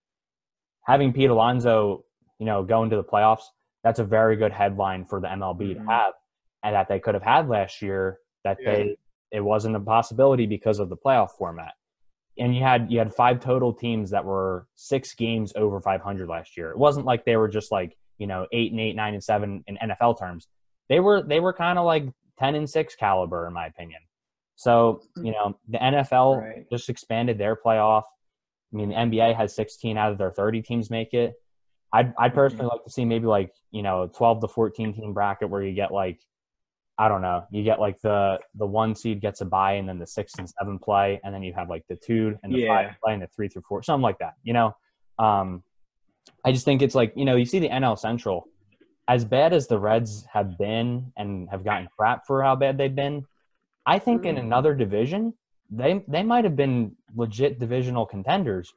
having 0.86 1.12
Pete 1.12 1.30
Alonso, 1.30 2.04
you 2.38 2.46
know, 2.46 2.62
go 2.62 2.82
into 2.82 2.96
the 2.96 3.04
playoffs, 3.04 3.44
that's 3.82 3.98
a 3.98 4.04
very 4.04 4.36
good 4.36 4.52
headline 4.52 5.04
for 5.04 5.20
the 5.20 5.28
MLB 5.28 5.74
Mhm. 5.74 5.74
to 5.74 5.90
have, 5.90 6.14
and 6.62 6.74
that 6.74 6.88
they 6.88 6.98
could 7.00 7.14
have 7.14 7.22
had 7.22 7.48
last 7.48 7.82
year. 7.82 8.18
That 8.44 8.58
Yeah. 8.60 8.72
they 8.72 8.96
it 9.30 9.40
wasn't 9.40 9.74
a 9.74 9.80
possibility 9.80 10.46
because 10.46 10.78
of 10.78 10.88
the 10.88 10.96
playoff 10.96 11.30
format. 11.32 11.72
And 12.38 12.54
you 12.54 12.62
had 12.62 12.90
you 12.92 12.98
had 12.98 13.12
five 13.12 13.40
total 13.40 13.72
teams 13.72 14.10
that 14.10 14.24
were 14.24 14.66
six 14.74 15.14
games 15.14 15.52
over 15.56 15.80
500 15.80 16.28
last 16.28 16.56
year. 16.56 16.70
It 16.70 16.78
wasn't 16.78 17.04
like 17.06 17.24
they 17.24 17.36
were 17.36 17.48
just 17.48 17.72
like 17.72 17.96
you 18.18 18.26
know 18.26 18.46
eight 18.52 18.70
and 18.70 18.80
eight, 18.80 18.94
nine 18.94 19.14
and 19.14 19.24
seven 19.24 19.64
in 19.66 19.76
NFL 19.78 20.14
terms. 20.18 20.46
They 20.88 21.00
were 21.00 21.22
they 21.22 21.40
were 21.40 21.52
kind 21.52 21.78
of 21.78 21.84
like 21.84 22.04
10 22.38 22.54
and 22.54 22.68
six 22.68 22.94
caliber 22.94 23.46
in 23.46 23.52
my 23.52 23.66
opinion. 23.66 24.00
So 24.56 25.02
you 25.16 25.32
know 25.32 25.58
the 25.68 25.78
NFL 25.78 26.40
Right. 26.40 26.66
just 26.70 26.88
expanded 26.88 27.38
their 27.38 27.56
playoff. 27.56 28.02
I 28.72 28.76
mean 28.76 28.88
the 28.90 28.94
NBA 28.94 29.36
has 29.36 29.54
16 29.54 29.96
out 29.96 30.12
of 30.12 30.18
their 30.18 30.30
30 30.32 30.62
teams 30.62 30.90
make 30.90 31.12
it. 31.14 31.34
I'd 31.92 32.12
I'd 32.18 32.34
personally 32.34 32.66
like 32.72 32.84
to 32.84 32.90
see 32.90 33.04
maybe 33.04 33.26
like 33.26 33.52
you 33.70 33.82
know 33.82 34.10
12 34.16 34.40
to 34.42 34.48
14 34.48 34.94
team 34.94 35.12
bracket 35.12 35.48
where 35.50 35.62
you 35.62 35.74
get 35.74 35.92
like 35.92 36.20
I 36.98 37.08
don't 37.08 37.22
know 37.22 37.44
you 37.50 37.62
get 37.64 37.80
like 37.80 38.00
the 38.02 38.38
the 38.54 38.66
one 38.66 38.94
seed 38.94 39.20
gets 39.20 39.40
a 39.40 39.44
bye 39.44 39.72
and 39.74 39.88
then 39.88 39.98
the 39.98 40.06
six 40.06 40.34
and 40.38 40.48
seven 40.48 40.78
play 40.78 41.20
and 41.24 41.34
then 41.34 41.42
you 41.42 41.52
have 41.54 41.68
like 41.68 41.84
the 41.88 41.96
two 41.96 42.36
and 42.42 42.54
the 42.54 42.58
Yeah. 42.58 42.68
five 42.68 42.94
play 43.02 43.14
and 43.14 43.22
the 43.22 43.28
three 43.34 43.48
through 43.48 43.62
four 43.68 43.82
something 43.82 44.02
like 44.02 44.18
that. 44.18 44.34
You 44.44 44.52
know, 44.52 44.76
um, 45.18 45.62
I 46.44 46.52
just 46.52 46.64
think 46.64 46.82
it's 46.82 46.94
like 46.94 47.12
you 47.16 47.24
know 47.24 47.36
you 47.36 47.44
see 47.46 47.58
the 47.58 47.68
NL 47.68 47.98
Central 47.98 48.46
as 49.08 49.24
bad 49.24 49.52
as 49.52 49.66
the 49.66 49.78
Reds 49.78 50.26
have 50.32 50.56
been 50.58 51.12
and 51.16 51.48
have 51.50 51.64
gotten 51.64 51.88
crap 51.96 52.26
for 52.26 52.42
how 52.42 52.56
bad 52.56 52.78
they've 52.78 52.94
been. 52.94 53.26
I 53.86 53.98
think 53.98 54.24
in 54.24 54.38
another 54.38 54.74
division 54.74 55.34
they 55.70 56.04
they 56.08 56.22
might 56.22 56.44
have 56.44 56.56
been 56.56 56.94
legit 57.16 57.58
divisional 57.58 58.06
contenders. 58.06 58.72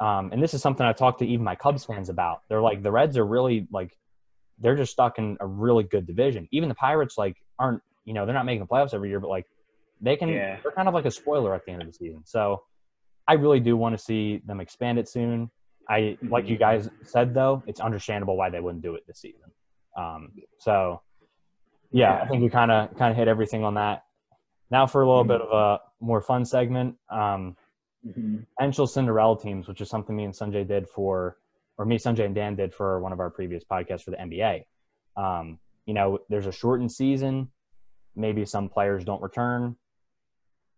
Um, 0.00 0.30
and 0.32 0.42
this 0.42 0.52
is 0.54 0.60
something 0.62 0.84
I 0.86 0.92
talked 0.92 1.18
to 1.20 1.26
even 1.26 1.44
my 1.44 1.54
Cubs 1.54 1.84
fans 1.84 2.08
about. 2.08 2.42
They're 2.48 2.60
like 2.60 2.82
the 2.82 2.92
Reds 2.92 3.16
are 3.16 3.24
really 3.26 3.66
like 3.72 3.96
they're 4.58 4.76
just 4.76 4.92
stuck 4.92 5.18
in 5.18 5.36
a 5.40 5.46
really 5.46 5.84
good 5.84 6.06
division. 6.06 6.48
Even 6.52 6.68
the 6.68 6.74
Pirates 6.74 7.18
like 7.18 7.36
aren't 7.58 7.82
you 8.04 8.14
know 8.14 8.24
they're 8.24 8.34
not 8.34 8.46
making 8.46 8.60
the 8.60 8.66
playoffs 8.66 8.94
every 8.94 9.08
year, 9.08 9.20
but 9.20 9.28
like 9.28 9.46
they 10.00 10.16
can 10.16 10.28
Yeah. 10.28 10.58
they're 10.62 10.72
kind 10.72 10.88
of 10.88 10.94
like 10.94 11.06
a 11.06 11.10
spoiler 11.10 11.54
at 11.54 11.64
the 11.64 11.72
end 11.72 11.82
of 11.82 11.88
the 11.88 11.94
season. 11.94 12.22
So 12.24 12.62
I 13.28 13.34
really 13.34 13.60
do 13.60 13.76
want 13.76 13.96
to 13.98 14.02
see 14.02 14.38
them 14.46 14.60
expand 14.60 14.98
it 14.98 15.08
soon. 15.08 15.50
I 15.88 16.16
like 16.22 16.48
you 16.48 16.56
guys 16.56 16.88
said 17.02 17.34
though, 17.34 17.62
it's 17.66 17.80
understandable 17.80 18.36
why 18.36 18.50
they 18.50 18.60
wouldn't 18.60 18.82
do 18.82 18.94
it 18.94 19.06
this 19.06 19.18
season. 19.20 19.50
Um, 19.96 20.32
so 20.58 21.00
yeah, 21.90 22.20
I 22.22 22.26
think 22.28 22.42
we 22.42 22.48
kind 22.48 22.70
of 22.70 22.96
kind 22.96 23.10
of 23.10 23.16
hit 23.16 23.28
everything 23.28 23.64
on 23.64 23.74
that. 23.74 24.02
now 24.70 24.84
for 24.86 25.02
a 25.02 25.06
little 25.08 25.22
bit 25.24 25.40
of 25.40 25.50
a 25.52 25.80
more 26.04 26.20
fun 26.20 26.44
segment. 26.44 26.96
Um, 27.08 27.56
Mhm. 28.06 28.46
potential 28.56 28.86
Cinderella 28.86 29.38
teams, 29.40 29.66
which 29.68 29.80
is 29.80 29.88
something 29.88 30.14
me 30.14 30.24
and 30.24 30.32
Sanjay 30.34 30.66
did 30.66 30.88
for, 30.88 31.38
or 31.78 31.84
me, 31.84 31.98
Sanjay, 31.98 32.24
and 32.26 32.34
Dan 32.34 32.54
did 32.56 32.72
for 32.74 33.00
one 33.00 33.12
of 33.12 33.18
our 33.20 33.30
previous 33.30 33.64
podcasts 33.64 34.02
for 34.02 34.10
the 34.12 34.18
NBA. 34.20 34.64
Um, 35.16 35.58
you 35.86 35.94
know, 35.94 36.18
there's 36.28 36.46
a 36.46 36.52
shortened 36.52 36.92
season. 36.92 37.50
Maybe 38.14 38.44
some 38.44 38.68
players 38.68 39.04
don't 39.04 39.22
return. 39.22 39.76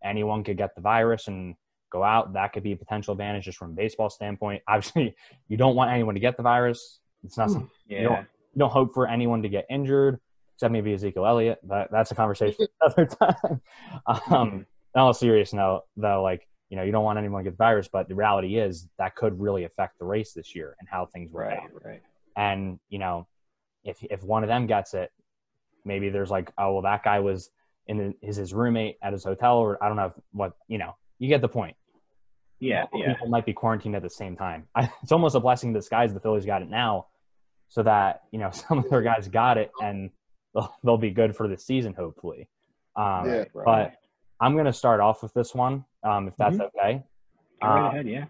Anyone 0.03 0.45
could 0.45 0.57
get 0.57 0.75
the 0.75 0.81
virus 0.81 1.29
and 1.29 1.55
go 1.91 2.03
out. 2.05 2.33
That 2.35 2.53
could 2.53 2.63
be 2.63 2.73
a 2.73 2.77
potential 2.77 3.13
advantage 3.13 3.45
just 3.45 3.59
from 3.59 3.71
a 3.73 3.75
baseball 3.75 4.11
standpoint. 4.11 4.63
Obviously, 4.69 5.15
you 5.49 5.57
don't 5.57 5.77
want 5.77 5.91
anyone 5.91 6.15
to 6.15 6.21
get 6.21 6.37
the 6.37 6.43
virus. 6.43 7.01
It's 7.25 7.37
not 7.37 7.51
something 7.51 7.71
Yeah. 7.87 7.99
you 8.03 8.09
don't 8.09 8.27
hope 8.61 8.95
for 8.95 9.07
anyone 9.09 9.43
to 9.43 9.49
get 9.49 9.67
injured, 9.71 10.19
except 10.57 10.73
maybe 10.73 10.93
Ezekiel 10.95 11.27
Elliott. 11.27 11.59
But 11.63 11.89
that's 11.91 12.11
a 12.11 12.15
conversation 12.15 12.67
another 12.81 13.07
time. 13.07 13.61
Um, 14.07 14.67
in 14.95 15.01
all 15.01 15.13
serious 15.13 15.53
note, 15.53 15.83
though, 15.97 16.23
like 16.23 16.47
you 16.71 16.77
know, 16.77 16.83
you 16.83 16.93
don't 16.93 17.05
want 17.05 17.19
anyone 17.19 17.43
to 17.45 17.51
get 17.51 17.57
the 17.57 17.63
virus, 17.65 17.89
but 17.91 18.09
the 18.09 18.15
reality 18.15 18.59
is 18.59 18.89
that 18.99 19.15
could 19.17 19.41
really 19.41 19.65
affect 19.65 19.99
the 19.99 20.05
race 20.05 20.33
this 20.35 20.55
year 20.55 20.77
and 20.81 20.89
how 20.89 21.07
things 21.07 21.33
work 21.33 21.49
Right. 21.49 21.59
out. 21.59 21.71
Right. 21.85 22.03
And 22.37 22.79
you 22.91 22.99
know, 22.99 23.27
if 23.85 23.99
if 24.03 24.23
one 24.23 24.43
of 24.45 24.49
them 24.49 24.67
gets 24.67 24.93
it, 24.95 25.11
maybe 25.85 26.09
there's 26.11 26.31
like, 26.31 26.53
oh 26.59 26.75
well, 26.75 26.83
that 26.83 27.03
guy 27.05 27.21
was 27.21 27.51
in 27.87 27.97
the, 27.97 28.15
is 28.21 28.37
his 28.37 28.53
roommate 28.53 28.97
at 29.03 29.13
his 29.13 29.25
hotel, 29.25 29.57
or 29.59 29.83
I 29.83 29.89
don't 29.89 29.97
know 29.97 30.07
if, 30.07 30.13
what 30.33 30.53
you 30.69 30.79
know. 30.79 30.95
You 31.21 31.29
get 31.29 31.41
the 31.41 31.49
point. 31.49 31.75
Yeah. 32.61 32.85
Yeah. 32.95 33.15
People 33.15 33.29
might 33.29 33.45
be 33.47 33.53
quarantined 33.53 33.97
at 33.97 34.03
the 34.03 34.11
same 34.11 34.37
time. 34.37 34.69
I, 34.75 34.89
it's 35.03 35.11
almost 35.11 35.35
a 35.35 35.41
blessing 35.41 35.71
in 35.71 35.75
disguise. 35.75 36.13
The 36.15 36.21
Phillies 36.21 36.45
got 36.47 36.63
it 36.63 36.69
now, 36.69 37.07
so 37.69 37.83
that 37.83 38.23
you 38.33 38.39
know 38.39 38.51
some 38.53 38.79
of 38.79 38.89
their 38.91 39.03
guys 39.03 39.29
got 39.29 39.59
it 39.59 39.71
and 39.83 40.11
they'll, 40.55 40.75
they'll 40.85 40.99
be 40.99 41.11
good 41.11 41.37
for 41.37 41.49
the 41.49 41.57
season, 41.57 41.95
hopefully. 41.95 42.49
Um, 42.97 43.27
Yeah. 43.27 43.45
Right. 43.53 43.65
But 43.65 43.95
I'm 44.41 44.55
going 44.55 44.67
to 44.67 44.73
start 44.73 45.01
off 45.01 45.23
with 45.23 45.35
this 45.35 45.55
one, 45.55 45.85
um, 46.05 46.29
if 46.29 46.37
that's 46.37 46.57
Mhm. 46.57 46.67
okay. 46.69 47.03
Go 47.61 47.69
right 47.69 47.89
ahead. 47.89 48.07
Yeah. 48.07 48.27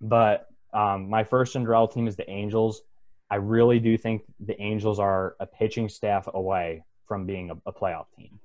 but 0.00 0.46
um, 0.72 1.08
my 1.08 1.24
first 1.24 1.52
Cinderella 1.52 1.90
team 1.90 2.06
is 2.08 2.16
the 2.16 2.28
Angels. 2.28 2.82
I 3.30 3.36
really 3.36 3.78
do 3.78 3.96
think 3.96 4.22
the 4.40 4.60
Angels 4.60 4.98
are 4.98 5.36
a 5.40 5.46
pitching 5.46 5.88
staff 5.88 6.28
away 6.32 6.84
from 7.06 7.24
being 7.26 7.50
a, 7.50 7.54
a 7.66 7.72
playoff 7.72 8.06
team. 8.16 8.38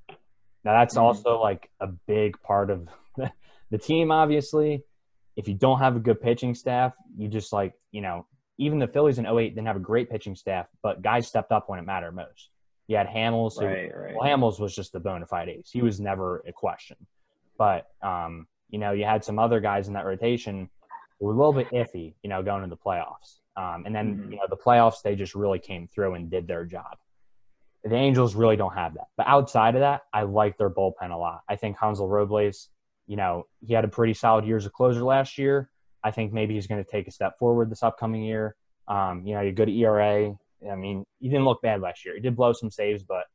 Now 0.63 0.73
that's 0.73 0.95
Mhm. 0.95 1.01
also 1.01 1.39
like 1.41 1.69
a 1.79 1.87
big 1.87 2.39
part 2.41 2.69
of 2.69 2.87
the, 3.17 3.31
the 3.71 3.77
team. 3.77 4.11
Obviously, 4.11 4.83
if 5.35 5.47
you 5.47 5.53
don't 5.55 5.79
have 5.79 5.95
a 5.95 5.99
good 5.99 6.21
pitching 6.21 6.53
staff, 6.55 6.93
you 7.17 7.27
just 7.27 7.51
like 7.53 7.73
you 7.91 8.01
know 8.01 8.25
even 8.57 8.79
the 8.79 8.87
Phillies 8.87 9.17
in 9.17 9.25
08 9.25 9.55
didn't 9.55 9.67
have 9.67 9.75
a 9.75 9.79
great 9.79 10.09
pitching 10.09 10.35
staff, 10.35 10.67
but 10.83 11.01
guys 11.01 11.27
stepped 11.27 11.51
up 11.51 11.69
when 11.69 11.79
it 11.79 11.85
mattered 11.85 12.11
most. 12.13 12.49
You 12.87 12.97
had 12.97 13.07
Hamels, 13.07 13.57
who 13.59 13.65
Right. 13.65 13.91
Right. 13.95 14.15
well, 14.15 14.29
Hamels 14.29 14.59
was 14.59 14.75
just 14.75 14.93
a 14.95 14.99
bona 14.99 15.25
fide 15.25 15.49
ace. 15.49 15.69
He 15.71 15.81
was 15.81 15.99
never 15.99 16.43
a 16.47 16.51
question. 16.51 16.97
But 17.57 17.87
um, 18.01 18.47
you 18.69 18.79
know, 18.79 18.91
you 18.91 19.05
had 19.05 19.23
some 19.23 19.39
other 19.39 19.59
guys 19.59 19.87
in 19.87 19.93
that 19.93 20.05
rotation 20.05 20.69
who 21.19 21.25
were 21.27 21.33
a 21.33 21.35
little 21.35 21.53
bit 21.53 21.71
iffy, 21.71 22.13
you 22.23 22.29
know, 22.29 22.43
going 22.43 22.63
into 22.63 22.75
the 22.75 22.81
playoffs. 22.81 23.39
Um, 23.55 23.83
and 23.85 23.95
then 23.95 24.15
Mhm. 24.17 24.31
you 24.31 24.37
know 24.37 24.47
the 24.49 24.57
playoffs, 24.57 25.01
they 25.03 25.15
just 25.15 25.35
really 25.35 25.59
came 25.59 25.87
through 25.87 26.13
and 26.15 26.29
did 26.29 26.47
their 26.47 26.65
job. 26.65 26.97
The 27.83 27.95
Angels 27.95 28.35
really 28.35 28.57
don't 28.57 28.73
have 28.75 28.93
that. 28.93 29.07
But 29.17 29.27
outside 29.27 29.75
of 29.75 29.81
that, 29.81 30.01
I 30.13 30.23
like 30.23 30.57
their 30.57 30.69
bullpen 30.69 31.11
a 31.11 31.17
lot. 31.17 31.41
I 31.49 31.55
think 31.55 31.77
Hansel 31.79 32.07
Robles, 32.07 32.69
you 33.07 33.15
know, 33.15 33.47
he 33.59 33.73
had 33.73 33.85
a 33.85 33.87
pretty 33.89 34.13
solid 34.13 34.45
year 34.45 34.57
as 34.57 34.65
a 34.67 34.69
closer 34.69 35.01
last 35.03 35.37
year. 35.39 35.70
I 36.03 36.11
think 36.11 36.33
maybe 36.33 36.55
he's 36.55 36.67
going 36.67 36.83
to 36.83 36.89
take 36.89 37.07
a 37.07 37.11
step 37.11 37.37
forward 37.37 37.69
this 37.69 37.83
upcoming 37.83 38.23
year. 38.23 38.55
Um, 38.87 39.25
you 39.25 39.33
know, 39.33 39.41
a 39.41 39.51
good 39.51 39.69
ERA. 39.69 40.33
I 40.69 40.75
mean, 40.75 41.05
he 41.19 41.29
didn't 41.29 41.45
look 41.45 41.61
bad 41.61 41.81
last 41.81 42.05
year. 42.05 42.15
He 42.15 42.21
did 42.21 42.35
blow 42.35 42.53
some 42.53 42.71
saves, 42.71 43.03
but 43.03 43.25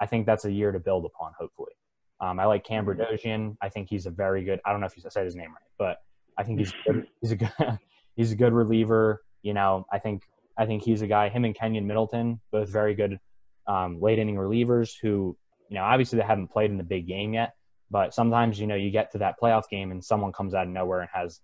I 0.00 0.06
think 0.06 0.26
that's 0.26 0.44
a 0.44 0.52
year 0.52 0.72
to 0.72 0.78
build 0.78 1.04
upon, 1.04 1.32
hopefully. 1.38 1.72
Um, 2.20 2.40
I 2.40 2.46
like 2.46 2.64
Cam 2.64 2.86
Bedrosian. 2.86 3.56
I 3.60 3.68
think 3.68 3.88
he's 3.90 4.06
a 4.06 4.10
very 4.10 4.44
good. 4.44 4.60
I 4.64 4.72
don't 4.72 4.80
know 4.80 4.86
if 4.86 4.96
you 4.96 5.02
said 5.08 5.24
his 5.24 5.36
name 5.36 5.48
right, 5.48 5.70
but 5.78 5.98
I 6.38 6.42
think 6.42 6.58
he's 6.58 6.72
good, 6.86 7.06
he's 7.20 7.32
a 7.32 7.36
good 7.36 7.52
he's 8.16 8.32
a 8.32 8.36
good 8.36 8.52
reliever. 8.52 9.22
You 9.42 9.54
know, 9.54 9.86
I 9.92 9.98
think 9.98 10.22
I 10.56 10.66
think 10.66 10.82
he's 10.82 11.02
a 11.02 11.06
guy. 11.06 11.28
Him 11.28 11.44
and 11.44 11.54
Keynan 11.54 11.84
Middleton, 11.84 12.40
both 12.50 12.68
very 12.70 12.94
good 12.94 13.18
um, 13.66 14.00
late 14.00 14.18
inning 14.18 14.36
relievers. 14.36 14.92
Who 15.02 15.36
you 15.68 15.76
know, 15.76 15.84
obviously 15.84 16.18
they 16.18 16.24
haven't 16.24 16.48
played 16.48 16.70
in 16.70 16.78
the 16.78 16.84
big 16.84 17.06
game 17.06 17.34
yet, 17.34 17.54
but 17.90 18.14
sometimes 18.14 18.58
you 18.58 18.66
know 18.66 18.74
you 18.74 18.90
get 18.90 19.10
to 19.12 19.18
that 19.18 19.34
playoff 19.40 19.68
game 19.70 19.90
and 19.90 20.02
someone 20.02 20.32
comes 20.32 20.54
out 20.54 20.66
of 20.66 20.72
nowhere 20.72 21.00
and 21.00 21.10
has 21.12 21.40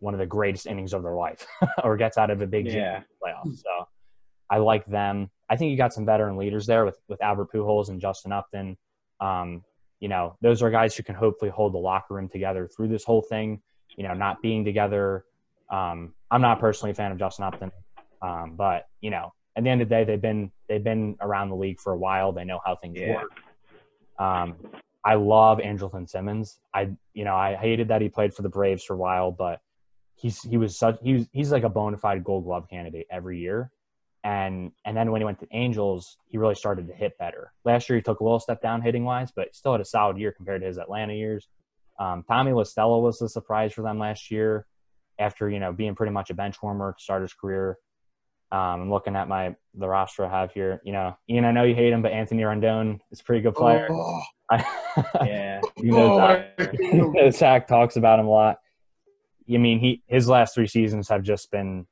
one 0.00 0.14
of 0.14 0.20
the 0.20 0.26
greatest 0.26 0.66
innings 0.66 0.92
of 0.92 1.02
their 1.02 1.14
life, 1.14 1.46
or 1.84 1.96
gets 1.96 2.18
out 2.18 2.30
of 2.30 2.42
a 2.42 2.46
big 2.46 2.66
Yeah. 2.66 3.02
playoffs. 3.22 3.58
So 3.62 3.86
I 4.50 4.58
like 4.58 4.84
them. 4.86 5.30
I 5.48 5.56
think 5.56 5.70
you 5.70 5.76
got 5.76 5.92
some 5.92 6.04
veteran 6.06 6.36
leaders 6.36 6.66
there 6.66 6.84
with 6.84 6.98
with 7.08 7.22
Albert 7.22 7.52
Pujols 7.52 7.88
and 7.88 8.00
Justin 8.00 8.32
Upton. 8.32 8.76
Um, 9.20 9.64
you 10.00 10.08
know, 10.08 10.36
those 10.40 10.62
are 10.62 10.70
guys 10.70 10.96
who 10.96 11.02
can 11.02 11.14
hopefully 11.14 11.50
hold 11.50 11.74
the 11.74 11.78
locker 11.78 12.14
room 12.14 12.28
together 12.28 12.68
through 12.74 12.88
this 12.88 13.04
whole 13.04 13.22
thing. 13.22 13.62
You 13.96 14.04
know, 14.08 14.14
not 14.14 14.40
being 14.42 14.64
together. 14.64 15.24
Um, 15.70 16.14
I'm 16.30 16.40
not 16.40 16.58
personally 16.60 16.92
a 16.92 16.94
fan 16.94 17.12
of 17.12 17.18
Justin 17.18 17.44
Upton, 17.44 17.70
um, 18.22 18.54
but 18.56 18.86
you 19.00 19.10
know, 19.10 19.32
at 19.56 19.64
the 19.64 19.70
end 19.70 19.82
of 19.82 19.88
the 19.88 19.94
day, 19.94 20.04
they've 20.04 20.20
been 20.20 20.50
they've 20.68 20.82
been 20.82 21.16
around 21.20 21.50
the 21.50 21.56
league 21.56 21.78
for 21.80 21.92
a 21.92 21.98
while. 21.98 22.32
They 22.32 22.44
know 22.44 22.60
how 22.64 22.76
things 22.76 22.98
Yeah. 22.98 23.14
work. 23.14 23.30
Um, 24.18 24.56
I 25.04 25.14
love 25.14 25.58
Andrelton 25.58 26.08
Simmons. 26.08 26.58
I 26.74 26.90
you 27.14 27.24
know 27.24 27.34
I 27.34 27.56
hated 27.56 27.88
that 27.88 28.00
he 28.02 28.08
played 28.08 28.34
for 28.34 28.42
the 28.42 28.48
Braves 28.48 28.84
for 28.84 28.94
a 28.94 28.98
while, 28.98 29.30
but 29.32 29.60
he's 30.20 30.42
he 30.42 30.56
was 30.56 30.78
such 30.78 30.98
he 31.02 31.14
was, 31.14 31.26
he's 31.32 31.50
like 31.52 31.62
a 31.64 31.68
bona 31.68 31.96
fide 31.96 32.22
Gold 32.24 32.44
Glove 32.44 32.68
candidate 32.68 33.06
every 33.10 33.38
year. 33.38 33.70
And 34.22 34.72
and 34.84 34.96
then 34.96 35.10
when 35.10 35.20
he 35.20 35.24
went 35.24 35.40
to 35.40 35.46
Angels, 35.50 36.18
he 36.26 36.36
really 36.36 36.54
started 36.54 36.88
to 36.88 36.94
hit 36.94 37.16
better. 37.18 37.52
Last 37.64 37.88
year 37.88 37.96
he 37.96 38.02
took 38.02 38.20
a 38.20 38.24
little 38.24 38.40
step 38.40 38.60
down 38.60 38.82
hitting 38.82 39.04
wise, 39.04 39.32
but 39.34 39.54
still 39.54 39.72
had 39.72 39.80
a 39.80 39.84
solid 39.84 40.18
year 40.18 40.32
compared 40.32 40.60
to 40.60 40.66
his 40.66 40.78
Atlanta 40.78 41.14
years. 41.14 41.48
Um, 41.98 42.24
Tommy 42.28 42.52
La 42.52 42.64
Stella 42.64 42.98
was 42.98 43.20
a 43.22 43.28
surprise 43.28 43.72
for 43.72 43.82
them 43.82 43.98
last 43.98 44.30
year, 44.30 44.66
after 45.18 45.48
you 45.48 45.58
know 45.58 45.72
being 45.72 45.94
pretty 45.94 46.12
much 46.12 46.28
a 46.30 46.34
bench 46.34 46.56
warmer 46.62 46.94
to 46.96 47.02
start 47.02 47.22
his 47.22 47.32
career. 47.32 47.78
Um, 48.52 48.82
I'm 48.82 48.90
looking 48.90 49.16
at 49.16 49.28
my 49.28 49.54
the 49.74 49.88
roster 49.88 50.26
I 50.26 50.40
have 50.40 50.52
here. 50.52 50.82
You 50.84 50.92
know, 50.92 51.16
Ian, 51.30 51.44
I 51.46 51.52
know 51.52 51.62
you 51.62 51.74
hate 51.74 51.92
him, 51.92 52.02
but 52.02 52.12
Anthony 52.12 52.42
Rendon 52.42 52.98
is 53.10 53.20
a 53.20 53.24
pretty 53.24 53.42
good 53.42 53.54
player. 53.54 53.88
Oh, 53.90 54.20
Yeah. 55.24 55.60
you 55.78 55.92
know, 55.92 56.14
oh, 56.14 56.16
Zach, 56.18 56.52
I 56.58 56.62
hate 56.64 56.80
him. 56.80 56.90
you 56.92 57.12
know, 57.22 57.30
Zach 57.30 57.68
talks 57.68 57.96
about 57.96 58.18
him 58.18 58.26
a 58.26 58.30
lot. 58.30 58.58
I 59.52 59.58
mean, 59.58 59.78
he 59.80 60.02
his 60.06 60.28
last 60.28 60.54
three 60.54 60.66
seasons 60.66 61.08
have 61.08 61.22
just 61.22 61.50
been 61.50 61.86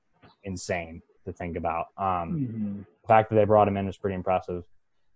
insane 0.44 1.02
to 1.26 1.32
think 1.32 1.56
about. 1.56 1.86
Um, 1.96 2.48
Mhm. 2.48 2.86
the 3.02 3.08
fact 3.08 3.30
that 3.30 3.36
they 3.36 3.44
brought 3.44 3.68
him 3.68 3.76
in 3.76 3.88
is 3.88 3.96
pretty 3.96 4.14
impressive. 4.14 4.64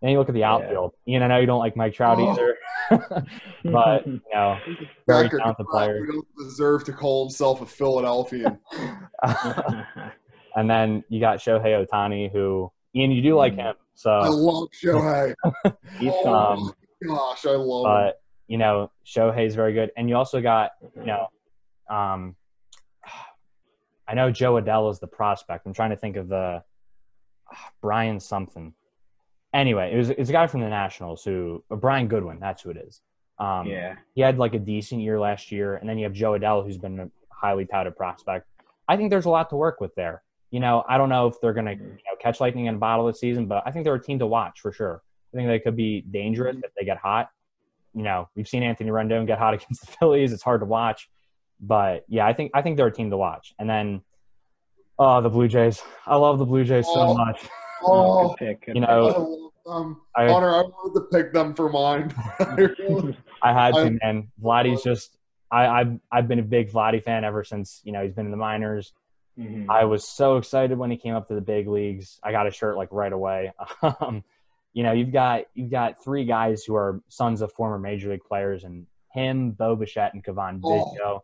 Then 0.00 0.10
you 0.10 0.18
look 0.18 0.28
at 0.28 0.34
the 0.34 0.40
Yeah. 0.40 0.54
outfield. 0.54 0.94
Ian, 1.06 1.22
I 1.22 1.28
know 1.28 1.38
you 1.38 1.46
don't 1.46 1.60
like 1.60 1.76
Mike 1.76 1.94
Trout 1.94 2.18
Oh. 2.18 2.32
either, 2.32 2.56
but 3.64 4.06
you 4.06 4.20
know, 4.34 4.58
very 5.06 5.24
Becker 5.24 5.38
talented 5.38 5.66
player. 5.68 6.00
He 6.00 6.06
doesn't 6.06 6.26
deserve 6.38 6.84
to 6.84 6.92
call 6.92 7.24
himself 7.26 7.60
a 7.62 7.66
Philadelphian. 7.66 8.58
and 10.56 10.68
then 10.70 11.04
you 11.08 11.20
got 11.20 11.38
Shohei 11.38 11.86
Ohtani, 11.86 12.30
who 12.30 12.70
Ian, 12.94 13.10
you 13.12 13.22
do 13.22 13.36
like 13.36 13.54
him, 13.54 13.74
so 13.94 14.10
I 14.10 14.26
so 14.26 14.32
love 14.32 14.68
Shohei. 14.72 15.34
He's 15.98 16.12
Oh, 16.12 16.24
something. 16.24 16.66
um, 16.68 16.74
Gosh, 17.06 17.46
I 17.46 17.50
love 17.52 17.86
him. 17.86 17.92
but 17.92 18.20
you 18.48 18.58
know, 18.58 18.90
Shohei's 19.06 19.54
very 19.54 19.72
good, 19.72 19.90
and 19.96 20.08
you 20.08 20.16
also 20.16 20.40
got 20.40 20.72
you 20.96 21.06
know, 21.06 21.28
um, 21.92 22.36
I 24.08 24.14
know 24.14 24.30
Jo 24.30 24.60
Adell 24.60 24.90
is 24.90 24.98
the 24.98 25.06
prospect. 25.06 25.66
I'm 25.66 25.74
trying 25.74 25.90
to 25.90 25.96
think 25.96 26.16
of 26.16 26.28
the 26.28 26.62
Brian 27.80 28.18
something. 28.18 28.74
Anyway, 29.54 29.92
it 29.92 29.96
was 29.96 30.10
it's 30.10 30.30
a 30.30 30.32
guy 30.32 30.46
from 30.46 30.60
the 30.60 30.68
Nationals 30.68 31.22
who 31.22 31.62
or 31.68 31.76
Brian 31.76 32.08
Goodwin. 32.08 32.38
That's 32.40 32.62
who 32.62 32.70
it 32.70 32.78
is. 32.78 33.00
Um, 33.38 33.66
yeah. 33.66 33.96
he 34.14 34.20
had 34.20 34.38
like 34.38 34.54
a 34.54 34.58
decent 34.58 35.00
year 35.00 35.18
last 35.18 35.50
year, 35.50 35.76
and 35.76 35.88
then 35.88 35.98
you 35.98 36.04
have 36.04 36.12
Jo 36.12 36.32
Adell, 36.32 36.64
who's 36.64 36.78
been 36.78 37.00
a 37.00 37.10
highly 37.30 37.66
touted 37.66 37.96
prospect. 37.96 38.46
I 38.88 38.96
think 38.96 39.10
there's 39.10 39.24
a 39.24 39.30
lot 39.30 39.50
to 39.50 39.56
work 39.56 39.80
with 39.80 39.94
there. 39.94 40.22
You 40.50 40.60
know, 40.60 40.84
I 40.88 40.98
don't 40.98 41.08
know 41.08 41.26
if 41.26 41.40
they're 41.40 41.52
going 41.52 41.66
to 41.66 41.72
you 41.72 41.78
know, 41.78 42.16
catch 42.20 42.40
lightning 42.40 42.66
in 42.66 42.74
a 42.74 42.78
bottle 42.78 43.06
this 43.06 43.20
season, 43.20 43.46
but 43.46 43.62
I 43.66 43.70
think 43.70 43.84
they're 43.84 43.94
a 43.94 44.02
team 44.02 44.18
to 44.18 44.26
watch 44.26 44.60
for 44.60 44.70
sure. 44.70 45.02
I 45.32 45.36
think 45.36 45.48
they 45.48 45.58
could 45.58 45.76
be 45.76 46.02
dangerous 46.02 46.56
if 46.62 46.72
they 46.78 46.84
get 46.84 46.98
hot. 46.98 47.30
You 47.94 48.02
know, 48.02 48.28
we've 48.36 48.48
seen 48.48 48.62
Anthony 48.62 48.90
Rendon 48.90 49.26
get 49.26 49.38
hot 49.38 49.54
against 49.54 49.80
the 49.80 49.92
Phillies. 49.92 50.32
It's 50.32 50.42
hard 50.42 50.60
to 50.60 50.66
watch, 50.66 51.08
but 51.62 52.04
yeah, 52.08 52.26
I 52.26 52.32
think 52.34 52.50
I 52.54 52.60
think 52.62 52.76
they're 52.76 52.88
a 52.88 52.92
team 52.92 53.10
to 53.10 53.16
watch. 53.16 53.54
And 53.58 53.70
then, 53.70 54.02
oh, 54.98 55.20
the 55.22 55.30
Blue 55.30 55.48
Jays. 55.48 55.80
I 56.06 56.16
love 56.16 56.38
the 56.38 56.44
Blue 56.44 56.64
Jays 56.64 56.86
so 56.86 56.92
Oh. 57.00 57.14
much. 57.14 57.40
oh, 57.82 58.28
Good 58.28 58.36
pick. 58.38 58.66
Good 58.66 58.74
you 58.74 58.80
know, 58.82 58.88
I 59.66 59.70
love 59.70 59.84
them. 59.84 60.00
I, 60.16 60.26
Honor, 60.28 60.50
I 60.50 60.62
wanted 60.62 60.94
to 61.00 61.06
pick 61.16 61.32
them 61.32 61.54
for 61.54 61.68
mine. 61.70 62.12
I 63.42 63.52
had 63.52 63.74
to, 63.74 63.80
I- 63.80 63.90
man. 64.02 64.30
Vladdy's 64.42 64.82
just. 64.82 65.16
I, 65.50 65.66
I've 65.66 65.98
I've 66.10 66.28
been 66.28 66.38
a 66.38 66.42
big 66.42 66.70
Vladdy 66.72 67.02
fan 67.02 67.24
ever 67.24 67.44
since 67.44 67.80
you 67.84 67.92
know 67.92 68.02
he's 68.02 68.14
been 68.14 68.24
in 68.24 68.30
the 68.30 68.38
minors. 68.38 68.92
Mhm. 69.38 69.66
I 69.68 69.84
was 69.84 70.08
so 70.08 70.36
excited 70.38 70.76
when 70.78 70.90
he 70.90 70.96
came 70.96 71.14
up 71.14 71.28
to 71.28 71.34
the 71.34 71.40
big 71.42 71.68
leagues. 71.68 72.18
I 72.22 72.32
got 72.32 72.46
a 72.46 72.50
shirt 72.50 72.76
like 72.76 72.88
right 72.90 73.12
away. 73.12 73.52
Um, 73.82 74.24
you 74.74 74.82
know, 74.82 74.92
you've 74.92 75.12
got 75.12 75.42
you've 75.54 75.70
got 75.70 76.02
three 76.02 76.24
guys 76.24 76.64
who 76.64 76.74
are 76.74 77.02
sons 77.08 77.42
of 77.42 77.52
former 77.52 77.78
major 77.78 78.10
league 78.10 78.24
players, 78.26 78.64
and 78.64 78.86
him, 79.12 79.50
Bo 79.50 79.76
Bichette, 79.76 80.14
and 80.14 80.24
Cavan 80.24 80.62
Oh. 80.64 81.22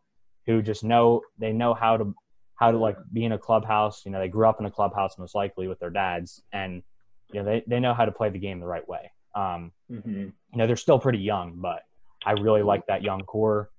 Who 0.49 0.63
just 0.63 0.83
know 0.83 1.21
they 1.39 1.53
know 1.53 1.75
how 1.75 1.99
to 1.99 2.15
how 2.55 2.73
to 2.73 2.79
like 2.79 2.97
be 3.13 3.25
in 3.25 3.33
a 3.33 3.39
clubhouse. 3.39 4.03
You 4.05 4.11
know, 4.11 4.19
they 4.19 4.29
grew 4.29 4.49
up 4.49 4.59
in 4.61 4.67
a 4.67 4.71
clubhouse 4.71 5.19
most 5.19 5.35
likely 5.35 5.69
with 5.69 5.79
their 5.79 5.91
dads, 5.91 6.43
and 6.53 6.83
you 7.31 7.41
know 7.41 7.45
they 7.45 7.63
they 7.67 7.79
know 7.81 7.93
how 7.93 8.07
to 8.07 8.13
play 8.13 8.31
the 8.31 8.39
game 8.39 8.59
the 8.59 8.67
right 8.67 8.89
way. 8.89 9.13
Um, 9.35 9.73
Mhm. 9.91 10.33
you 10.53 10.59
know, 10.59 10.67
they're 10.67 10.77
still 10.77 10.99
pretty 10.99 11.19
young, 11.19 11.61
but 11.61 11.83
I 12.25 12.33
really 12.33 12.63
like 12.63 12.87
that 12.87 13.03
young 13.03 13.21
core. 13.25 13.71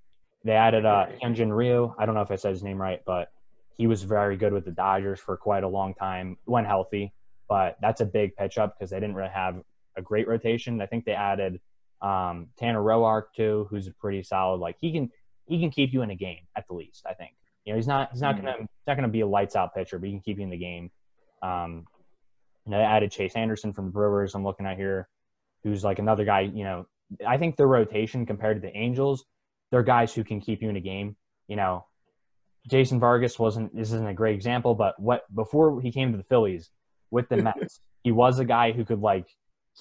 They 0.44 0.52
added 0.52 0.86
uh, 0.86 1.06
Hyunjin 1.22 1.54
Ryu. 1.54 1.92
I 1.98 2.06
don't 2.06 2.14
know 2.14 2.22
if 2.22 2.30
I 2.30 2.36
said 2.36 2.50
his 2.52 2.62
name 2.62 2.80
right, 2.80 3.00
but 3.04 3.28
he 3.76 3.88
was 3.88 4.04
very 4.04 4.36
good 4.36 4.52
with 4.52 4.64
the 4.64 4.70
Dodgers 4.70 5.18
for 5.18 5.36
quite 5.36 5.64
a 5.64 5.68
long 5.68 5.92
time 5.94 6.38
when 6.44 6.64
healthy. 6.64 7.12
But 7.48 7.78
that's 7.82 8.00
a 8.00 8.06
big 8.06 8.36
pitch 8.36 8.58
up 8.58 8.76
because 8.78 8.90
they 8.90 9.00
didn't 9.00 9.16
really 9.16 9.30
have 9.30 9.60
a 9.96 10.02
great 10.02 10.28
rotation. 10.28 10.80
I 10.80 10.86
think 10.86 11.04
they 11.04 11.14
added 11.14 11.60
um, 12.00 12.48
Tanner 12.56 12.80
Roark 12.80 13.34
too, 13.34 13.66
who's 13.70 13.88
a 13.88 13.92
pretty 13.92 14.22
solid. 14.22 14.58
Like 14.60 14.76
he 14.80 14.92
can 14.92 15.10
he 15.50 15.58
can 15.58 15.70
keep 15.70 15.92
you 15.92 16.02
in 16.02 16.10
a 16.10 16.14
game 16.14 16.46
at 16.56 16.66
the 16.68 16.74
least. 16.74 17.04
I 17.06 17.12
think 17.12 17.32
you 17.64 17.72
know 17.72 17.76
he's 17.76 17.88
not 17.88 18.10
he's 18.12 18.22
not 18.22 18.36
mm-hmm. 18.36 18.46
gonna 18.46 18.58
he's 18.58 18.86
not 18.86 18.94
gonna 18.94 19.08
be 19.08 19.20
a 19.20 19.26
lights 19.26 19.56
out 19.56 19.74
pitcher, 19.74 19.98
but 19.98 20.06
he 20.06 20.12
can 20.12 20.20
keep 20.20 20.38
you 20.38 20.44
in 20.44 20.50
the 20.50 20.56
game. 20.56 20.90
Um, 21.42 21.84
and 22.66 22.74
I 22.74 22.80
added 22.82 23.10
Chase 23.10 23.34
Anderson 23.34 23.72
from 23.72 23.86
the 23.86 23.90
Brewers. 23.90 24.34
I'm 24.34 24.44
looking 24.44 24.64
at 24.64 24.76
here, 24.76 25.08
who's 25.64 25.82
like 25.82 25.98
another 25.98 26.24
guy. 26.24 26.42
You 26.42 26.64
know, 26.64 26.86
I 27.26 27.36
think 27.36 27.56
the 27.56 27.66
rotation 27.66 28.26
compared 28.26 28.58
to 28.58 28.60
the 28.60 28.74
Angels, 28.76 29.24
they're 29.70 29.82
guys 29.82 30.14
who 30.14 30.22
can 30.22 30.40
keep 30.40 30.62
you 30.62 30.68
in 30.68 30.76
a 30.76 30.80
game. 30.80 31.16
You 31.48 31.56
know, 31.56 31.86
Jason 32.68 33.00
Vargas 33.00 33.38
wasn't. 33.38 33.74
This 33.74 33.88
isn't 33.88 34.08
a 34.08 34.14
great 34.14 34.36
example, 34.36 34.76
but 34.76 35.00
what 35.00 35.22
before 35.34 35.80
he 35.80 35.90
came 35.90 36.12
to 36.12 36.18
the 36.18 36.24
Phillies 36.24 36.70
with 37.10 37.28
the 37.28 37.36
Mets, 37.42 37.80
he 38.04 38.12
was 38.12 38.38
a 38.38 38.44
guy 38.44 38.70
who 38.70 38.84
could 38.84 39.00
like 39.00 39.26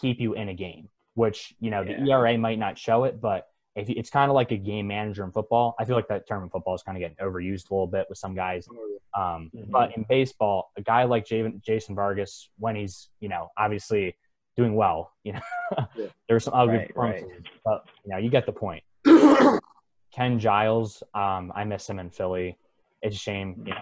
keep 0.02 0.20
you 0.20 0.34
in 0.34 0.50
a 0.50 0.56
game. 0.56 0.90
Which 1.14 1.54
you 1.60 1.70
know 1.70 1.82
yeah. 1.82 2.04
the 2.04 2.12
ERA 2.12 2.38
might 2.40 2.58
not 2.58 2.78
show 2.80 3.04
it, 3.04 3.22
but 3.22 3.46
if 3.80 3.90
it's 3.90 4.10
kind 4.10 4.30
of 4.30 4.36
like 4.36 4.52
a 4.52 4.58
game 4.58 4.88
manager 4.88 5.24
in 5.24 5.32
football. 5.32 5.76
I 5.80 5.86
feel 5.86 5.96
like 5.96 6.08
that 6.10 6.28
term 6.28 6.44
in 6.44 6.50
football 6.50 6.76
is 6.76 6.84
kind 6.84 6.98
of 6.98 7.00
getting 7.00 7.18
overused 7.18 7.70
a 7.70 7.74
little 7.74 7.88
bit 7.88 8.06
with 8.10 8.18
some 8.18 8.36
guys. 8.36 8.68
Oh, 8.72 9.00
um, 9.20 9.52
mm-hmm. 9.56 9.72
But 9.72 9.96
in 9.96 10.06
baseball, 10.10 10.72
a 10.78 10.82
guy 10.82 11.04
like 11.04 11.26
Jason 11.26 11.96
Vargas, 11.96 12.50
when 12.58 12.76
he's 12.76 13.10
you 13.20 13.30
know 13.30 13.50
obviously 13.58 14.16
doing 14.58 14.76
well, 14.76 15.14
you 15.24 15.34
know, 15.34 15.42
yeah. 15.96 16.08
there's 16.28 16.44
some 16.44 16.54
other 16.54 16.74
right, 16.74 16.92
right. 16.96 17.24
but 17.64 17.86
you 18.04 18.12
know 18.12 18.18
you 18.18 18.30
get 18.30 18.46
the 18.46 18.52
point. 18.52 18.84
Ken 20.14 20.40
Giles, 20.40 21.02
um, 21.14 21.52
I 21.56 21.64
miss 21.64 21.88
him 21.90 22.00
in 22.00 22.10
Philly. 22.10 22.58
It's 23.02 23.16
a 23.16 23.20
shame, 23.20 23.64
you 23.66 23.74
know. 23.74 23.82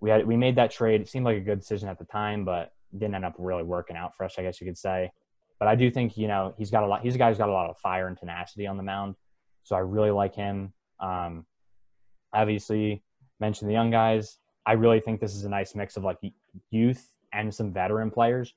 We 0.00 0.10
had 0.10 0.26
we 0.26 0.36
made 0.36 0.56
that 0.56 0.70
trade. 0.70 1.00
It 1.00 1.08
seemed 1.08 1.24
like 1.24 1.36
a 1.36 1.40
good 1.40 1.60
decision 1.60 1.88
at 1.88 1.98
the 1.98 2.04
time, 2.04 2.44
but 2.44 2.72
didn't 2.92 3.14
end 3.14 3.24
up 3.24 3.34
really 3.38 3.62
working 3.62 3.96
out 3.96 4.16
for 4.16 4.24
us. 4.24 4.34
I 4.38 4.42
guess 4.42 4.60
you 4.60 4.66
could 4.66 4.78
say. 4.78 5.10
But 5.58 5.68
I 5.68 5.74
do 5.74 5.90
think 5.90 6.16
you 6.16 6.28
know 6.28 6.54
he's 6.58 6.70
got 6.70 6.82
a 6.82 6.86
lot. 6.86 7.02
He's 7.02 7.14
a 7.14 7.18
guy 7.18 7.28
who's 7.28 7.38
got 7.38 7.48
a 7.48 7.52
lot 7.52 7.70
of 7.70 7.78
fire 7.78 8.08
and 8.08 8.16
tenacity 8.16 8.66
on 8.66 8.76
the 8.76 8.82
mound. 8.82 9.16
So 9.64 9.74
I 9.74 9.80
really 9.80 10.10
like 10.10 10.34
him. 10.34 10.72
Um, 11.00 11.46
obviously, 12.32 13.02
mentioned 13.40 13.68
the 13.68 13.74
young 13.74 13.90
guys. 13.90 14.38
I 14.64 14.72
really 14.72 15.00
think 15.00 15.20
this 15.20 15.34
is 15.34 15.44
a 15.44 15.48
nice 15.48 15.74
mix 15.74 15.96
of 15.96 16.04
like 16.04 16.18
youth 16.70 17.12
and 17.32 17.54
some 17.54 17.72
veteran 17.72 18.10
players. 18.10 18.54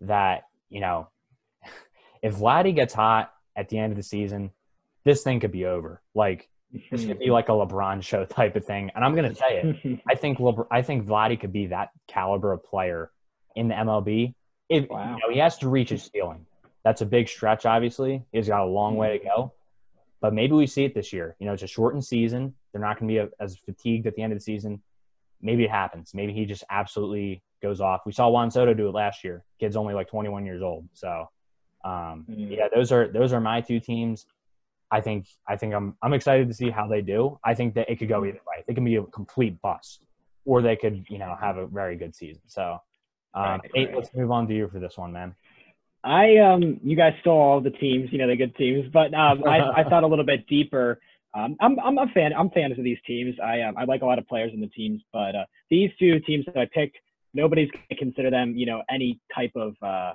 That 0.00 0.44
you 0.68 0.80
know, 0.80 1.08
if 2.22 2.36
Vladdy 2.36 2.74
gets 2.74 2.94
hot 2.94 3.32
at 3.56 3.68
the 3.68 3.78
end 3.78 3.92
of 3.92 3.96
the 3.96 4.02
season, 4.02 4.50
this 5.04 5.22
thing 5.22 5.40
could 5.40 5.52
be 5.52 5.66
over. 5.66 6.02
Like 6.14 6.48
this 6.90 7.04
could 7.04 7.18
be 7.18 7.30
like 7.30 7.48
a 7.48 7.52
LeBron 7.52 8.02
show 8.02 8.24
type 8.24 8.56
of 8.56 8.64
thing. 8.64 8.90
And 8.94 9.04
I'm 9.04 9.14
going 9.14 9.28
to 9.28 9.34
say 9.34 9.60
it. 9.62 10.00
I 10.08 10.14
think 10.14 10.38
LeBron, 10.38 10.66
I 10.70 10.82
think 10.82 11.06
Vladdy 11.06 11.38
could 11.38 11.52
be 11.52 11.66
that 11.66 11.90
caliber 12.08 12.52
of 12.52 12.64
player 12.64 13.10
in 13.54 13.68
the 13.68 13.74
MLB 13.74 14.34
if, 14.68 14.88
wow. 14.88 15.16
you 15.16 15.28
know, 15.28 15.32
he 15.32 15.38
has 15.38 15.58
to 15.58 15.68
reach 15.68 15.90
his 15.90 16.10
ceiling. 16.12 16.46
That's 16.84 17.00
a 17.00 17.06
big 17.06 17.28
stretch, 17.28 17.64
obviously. 17.66 18.24
He's 18.32 18.48
got 18.48 18.62
a 18.62 18.66
long 18.66 18.96
way 18.96 19.18
to 19.18 19.24
go. 19.24 19.52
But 20.20 20.34
maybe 20.34 20.52
we 20.54 20.66
see 20.66 20.84
it 20.84 20.94
this 20.94 21.12
year. 21.12 21.36
You 21.38 21.46
know, 21.46 21.52
it's 21.52 21.62
a 21.62 21.66
shortened 21.66 22.04
season. 22.04 22.54
They're 22.72 22.80
not 22.80 22.98
going 22.98 23.08
to 23.12 23.26
be 23.26 23.32
as 23.40 23.56
fatigued 23.56 24.06
at 24.06 24.14
the 24.14 24.22
end 24.22 24.32
of 24.32 24.38
the 24.38 24.42
season. 24.42 24.80
Maybe 25.40 25.64
it 25.64 25.70
happens. 25.70 26.14
Maybe 26.14 26.32
he 26.32 26.44
just 26.44 26.64
absolutely 26.70 27.42
goes 27.60 27.80
off. 27.80 28.02
We 28.06 28.12
saw 28.12 28.28
Juan 28.28 28.50
Soto 28.50 28.74
do 28.74 28.88
it 28.88 28.94
last 28.94 29.24
year. 29.24 29.44
Kid's 29.58 29.76
only 29.76 29.94
like 29.94 30.08
21 30.08 30.46
years 30.46 30.62
old. 30.62 30.88
So, 30.92 31.28
um, 31.84 32.24
mm-hmm. 32.30 32.52
yeah, 32.52 32.68
those 32.72 32.92
are 32.92 33.08
those 33.08 33.32
are 33.32 33.40
my 33.40 33.60
two 33.60 33.80
teams. 33.80 34.26
I 34.90 35.00
think 35.00 35.26
I 35.48 35.56
think 35.56 35.74
I'm 35.74 35.96
I'm 36.02 36.12
excited 36.12 36.46
to 36.48 36.54
see 36.54 36.70
how 36.70 36.86
they 36.86 37.00
do. 37.00 37.38
I 37.42 37.54
think 37.54 37.74
that 37.74 37.90
it 37.90 37.98
could 37.98 38.08
go 38.08 38.24
either 38.24 38.40
way. 38.46 38.62
They 38.66 38.74
can 38.74 38.84
be 38.84 38.96
a 38.96 39.02
complete 39.04 39.60
bust, 39.60 40.02
or 40.44 40.62
they 40.62 40.76
could 40.76 41.04
you 41.08 41.18
know 41.18 41.36
have 41.40 41.56
a 41.56 41.66
very 41.66 41.96
good 41.96 42.14
season. 42.14 42.42
So 42.46 42.78
um, 43.34 43.44
right, 43.44 43.60
eight, 43.74 43.86
right. 43.88 43.96
let's 43.96 44.10
move 44.14 44.30
on 44.30 44.46
to 44.48 44.54
you 44.54 44.68
for 44.68 44.78
this 44.78 44.96
one, 44.96 45.12
man. 45.12 45.34
I 46.04 46.36
um, 46.38 46.80
you 46.82 46.96
guys 46.96 47.14
stole 47.20 47.38
all 47.38 47.60
the 47.60 47.70
teams, 47.70 48.10
you 48.12 48.18
know, 48.18 48.26
the 48.26 48.36
good 48.36 48.56
teams, 48.56 48.90
but 48.92 49.14
um, 49.14 49.44
I, 49.46 49.60
I 49.76 49.84
thought 49.84 50.02
a 50.02 50.06
little 50.06 50.26
bit 50.26 50.46
deeper. 50.46 50.98
Um, 51.34 51.56
I'm 51.60 51.78
I'm 51.80 51.98
a 51.98 52.06
fan. 52.12 52.32
I'm 52.36 52.50
fans 52.50 52.78
of 52.78 52.84
these 52.84 52.98
teams. 53.06 53.36
I 53.42 53.62
um, 53.62 53.76
I 53.78 53.84
like 53.84 54.02
a 54.02 54.06
lot 54.06 54.18
of 54.18 54.26
players 54.26 54.52
in 54.52 54.60
the 54.60 54.66
teams, 54.68 55.00
but 55.12 55.34
uh, 55.34 55.44
these 55.70 55.90
two 55.98 56.20
teams 56.20 56.44
that 56.46 56.58
I 56.58 56.68
picked, 56.72 56.98
nobody's 57.32 57.70
gonna 57.70 57.98
consider 57.98 58.30
them, 58.30 58.54
you 58.56 58.66
know, 58.66 58.82
any 58.90 59.20
type 59.34 59.52
of 59.54 59.74
uh, 59.80 60.12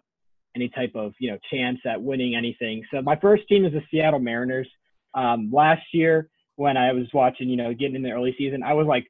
any 0.56 0.70
type 0.70 0.92
of 0.94 1.14
you 1.20 1.32
know 1.32 1.38
chance 1.52 1.80
at 1.86 2.02
winning 2.02 2.36
anything. 2.36 2.84
So 2.92 3.02
my 3.02 3.16
first 3.16 3.48
team 3.48 3.66
is 3.66 3.74
the 3.74 3.82
Seattle 3.90 4.20
Mariners. 4.20 4.68
Um, 5.14 5.50
last 5.52 5.84
year 5.94 6.30
when 6.58 6.76
I 6.76 6.92
was 6.92 7.06
watching, 7.14 7.50
you 7.50 7.56
know, 7.56 7.74
getting 7.74 7.96
in 7.96 8.02
the 8.04 8.12
early 8.12 8.36
season, 8.38 8.62
I 8.62 8.74
was 8.74 8.88
like, 8.88 9.10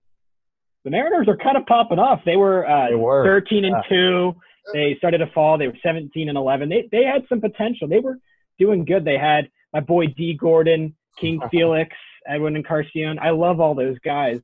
the 0.88 0.92
Mariners 0.92 1.28
are 1.28 1.36
kind 1.36 1.58
of 1.58 1.66
popping 1.66 2.00
off. 2.00 2.22
They 2.26 2.38
were, 2.38 2.66
uh, 2.66 2.88
they 2.88 2.96
were. 2.96 3.26
13 3.26 3.66
and 3.66 3.76
yeah. 3.92 3.98
2. 3.98 4.36
They 4.74 4.96
started 4.98 5.18
to 5.18 5.28
fall. 5.28 5.58
They 5.58 5.68
were 5.68 5.78
17 5.84 6.30
and 6.30 6.38
11. 6.38 6.70
They, 6.70 6.88
they 6.90 7.04
had 7.04 7.26
some 7.28 7.42
potential. 7.42 7.90
They 7.90 8.00
were 8.00 8.20
doing 8.58 8.86
good. 8.86 9.04
They 9.04 9.18
had 9.18 9.50
my 9.74 9.82
boy 9.82 10.08
Dee 10.08 10.38
Gordon, 10.40 10.96
King 11.20 11.42
Felix, 11.52 11.94
Edwin 12.26 12.56
Encarnacion. 12.56 13.20
I 13.20 13.32
love 13.32 13.60
all 13.60 13.76
those 13.76 14.00
guys. 14.00 14.40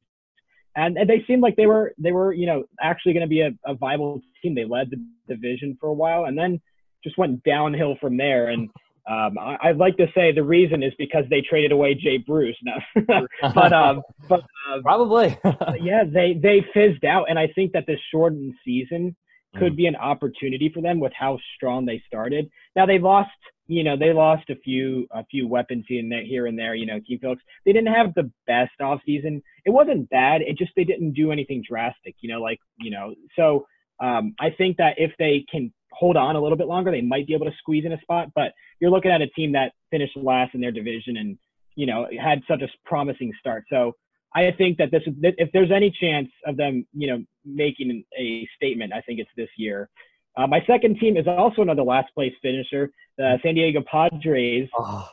And, 0.76 0.98
and 0.98 1.10
they 1.10 1.24
seemed 1.26 1.42
like 1.42 1.56
they 1.56 1.66
were, 1.66 1.94
they 1.98 2.12
were, 2.12 2.34
you 2.34 2.46
know, 2.46 2.66
actually 2.82 3.14
going 3.14 3.22
to 3.22 3.30
be 3.30 3.40
a, 3.40 3.52
a 3.66 3.74
viable 3.76 4.20
team. 4.42 4.54
They 4.54 4.66
led 4.66 4.90
the 4.90 4.98
division 5.34 5.78
for 5.80 5.88
a 5.88 5.94
while 5.94 6.26
and 6.26 6.38
then 6.38 6.60
just 7.06 7.18
went 7.18 7.42
downhill 7.44 7.96
from 8.02 8.18
there. 8.18 8.50
And 8.50 8.70
um, 9.10 9.38
I, 9.38 9.72
would 9.72 9.78
like 9.78 9.98
to 9.98 10.08
say 10.16 10.32
the 10.32 10.44
reason 10.44 10.82
is 10.82 10.94
because 10.98 11.26
they 11.30 11.42
traded 11.42 11.74
away 11.74 11.94
Jay 11.94 12.18
Bruce. 12.18 12.56
No, 12.64 12.74
but 13.54 13.74
um, 13.74 14.02
but 14.30 14.42
uh, 14.42 14.82
probably 14.82 15.38
yeah, 15.82 16.04
they 16.06 16.40
they 16.42 16.66
fizzed 16.74 17.04
out, 17.04 17.30
and 17.30 17.38
I 17.38 17.48
think 17.48 17.74
that 17.74 17.86
this 17.86 18.00
shortened 18.12 18.54
season 18.64 19.16
could 19.58 19.74
mm. 19.74 19.78
be 19.78 19.88
an 19.88 19.98
opportunity 19.98 20.72
for 20.74 20.82
them 20.82 21.00
with 21.00 21.12
how 21.18 21.38
strong 21.56 21.86
they 21.86 22.02
started. 22.08 22.50
Now 22.78 22.86
they 22.86 22.98
lost, 22.98 23.30
you 23.68 23.84
know, 23.84 23.98
they 23.98 24.14
lost 24.14 24.50
a 24.50 24.56
few 24.56 25.06
a 25.12 25.26
few 25.26 25.50
weapons 25.50 25.84
here 25.88 26.00
and 26.00 26.10
there, 26.10 26.24
here 26.24 26.48
and 26.48 26.58
there. 26.58 26.74
You 26.74 26.86
know, 26.86 27.02
King 27.06 27.20
Phillips. 27.20 27.42
They 27.66 27.74
didn't 27.74 27.94
have 27.94 28.14
the 28.16 28.32
best 28.48 28.80
off 28.82 29.02
season. 29.06 29.42
It 29.66 29.72
wasn't 29.72 30.10
bad. 30.10 30.42
It 30.42 30.58
just 30.58 30.72
they 30.78 30.86
didn't 30.86 31.12
do 31.12 31.34
anything 31.34 31.62
drastic. 31.68 32.16
You 32.22 32.30
know, 32.34 32.42
like 32.42 32.60
you 32.80 32.90
know, 32.90 33.16
so 33.36 33.66
um, 34.00 34.34
I 34.40 34.50
think 34.50 34.78
that 34.78 34.96
if 34.98 35.12
they 35.20 35.46
can 35.52 35.74
hold 35.94 36.18
on 36.18 36.36
a 36.36 36.42
little 36.42 36.58
bit 36.58 36.68
longer, 36.68 36.92
they 36.92 37.02
might 37.02 37.28
be 37.28 37.34
able 37.34 37.46
to 37.46 37.56
squeeze 37.58 37.86
in 37.86 37.94
a 37.94 38.02
spot. 38.02 38.30
But 38.36 38.54
you're 38.80 38.92
looking 38.92 39.12
at 39.12 39.22
a 39.22 39.28
team 39.28 39.52
that 39.54 39.74
finished 39.92 40.18
last 40.18 40.56
in 40.56 40.62
their 40.62 40.72
division 40.72 41.18
and 41.18 41.38
you 41.76 41.86
know 41.86 42.08
had 42.22 42.42
such 42.48 42.62
a 42.62 42.68
promising 42.86 43.32
start. 43.40 43.66
So 43.70 43.94
I 44.36 44.52
think 44.52 44.78
that 44.80 44.92
this, 44.92 45.04
if 45.06 45.52
there's 45.52 45.72
any 45.72 45.92
chance 45.92 46.30
of 46.46 46.58
them, 46.58 46.88
you 46.94 47.08
know, 47.08 47.24
making 47.46 48.04
a 48.18 48.48
statement, 48.56 48.92
I 48.94 49.02
think 49.02 49.20
it's 49.20 49.30
this 49.38 49.50
year. 49.58 49.90
Uh, 50.36 50.48
my 50.48 50.64
second 50.66 51.00
team 51.00 51.18
is 51.18 51.28
also 51.28 51.62
another 51.62 51.84
last 51.84 52.14
place 52.16 52.34
finisher, 52.42 52.92
the 53.18 53.38
San 53.44 53.54
Diego 53.54 53.84
Padres. 53.90 54.68
Oh, 54.78 55.08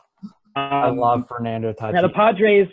I 0.55 0.89
um, 0.89 0.97
love 0.97 1.27
Fernando 1.27 1.71
Tatis. 1.73 1.93
Now 1.93 2.01
the 2.01 2.09
Padres, 2.09 2.67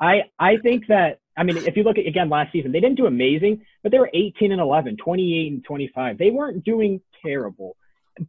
I 0.00 0.22
I 0.38 0.58
think 0.58 0.86
that 0.86 1.18
I 1.38 1.44
mean, 1.44 1.56
if 1.56 1.76
you 1.76 1.82
look 1.84 1.98
at 1.98 2.06
again 2.06 2.28
last 2.28 2.52
season, 2.52 2.72
they 2.72 2.80
didn't 2.80 2.96
do 2.96 3.06
amazing, 3.06 3.62
but 3.82 3.92
they 3.92 3.98
were 3.98 4.10
18 4.12 4.52
and 4.52 4.60
11, 4.60 4.96
28 4.96 5.52
and 5.52 5.64
25. 5.64 6.18
They 6.18 6.30
weren't 6.30 6.64
doing 6.64 7.00
terrible, 7.24 7.76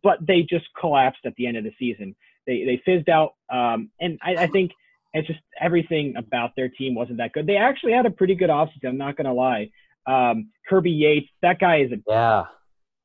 but 0.04 0.20
they 0.26 0.42
just 0.42 0.66
collapsed 0.80 1.26
at 1.26 1.36
the 1.36 1.48
end 1.48 1.58
of 1.58 1.64
the 1.64 1.74
season. 1.80 2.16
They 2.46 2.64
they 2.64 2.82
fizzed 2.86 3.10
out, 3.10 3.34
um, 3.52 3.90
and 4.00 4.20
I, 4.22 4.44
I 4.44 4.48
think 4.48 4.72
it's 5.14 5.28
just 5.28 5.40
everything 5.60 6.14
about 6.18 6.52
their 6.56 6.70
team 6.70 6.96
wasn't 6.96 7.18
that 7.18 7.34
good. 7.34 7.48
They 7.48 7.58
actually 7.58 7.94
had 7.94 8.06
a 8.06 8.12
pretty 8.12 8.36
good 8.36 8.50
offseason. 8.50 8.86
I'm 8.86 8.98
not 8.98 9.18
gonna 9.18 9.34
lie. 9.34 9.72
Um, 10.06 10.50
Kirby 10.70 10.92
Yates, 10.92 11.30
that 11.42 11.60
guy 11.60 11.82
is 11.82 11.92
a 11.92 11.98
yeah 12.08 12.46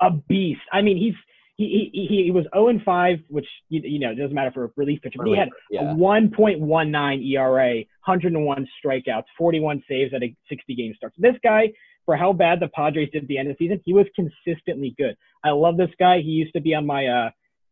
a 0.00 0.10
beast. 0.10 0.60
I 0.72 0.82
mean, 0.82 0.96
he's 0.96 1.14
he 1.56 1.90
he 1.92 2.24
he 2.24 2.30
was 2.30 2.46
0 2.52 2.68
and 2.68 2.82
5, 2.82 3.18
which 3.28 3.46
you, 3.68 3.80
you 3.84 3.98
know 4.00 4.14
doesn't 4.14 4.34
matter 4.34 4.50
for 4.52 4.64
a 4.64 4.70
relief 4.76 5.00
pitcher. 5.02 5.18
But 5.18 5.28
he 5.28 5.36
had 5.36 5.50
yeah. 5.70 5.92
a 5.92 5.94
1.19 5.94 7.32
ERA, 7.32 7.74
101 7.76 8.68
strikeouts, 8.84 9.24
41 9.38 9.82
saves 9.88 10.12
at 10.14 10.22
a 10.22 10.34
60 10.48 10.74
game 10.74 10.94
start. 10.96 11.12
So 11.16 11.22
this 11.22 11.38
guy, 11.44 11.72
for 12.06 12.16
how 12.16 12.32
bad 12.32 12.58
the 12.60 12.68
Padres 12.68 13.10
did 13.12 13.22
at 13.22 13.28
the 13.28 13.38
end 13.38 13.50
of 13.50 13.56
the 13.56 13.66
season, 13.66 13.80
he 13.84 13.92
was 13.92 14.06
consistently 14.16 14.94
good. 14.98 15.16
I 15.44 15.50
love 15.50 15.76
this 15.76 15.90
guy. 15.98 16.18
He 16.18 16.30
used 16.30 16.54
to 16.54 16.60
be 16.60 16.74
on 16.74 16.86
my 16.86 17.06
uh, 17.06 17.30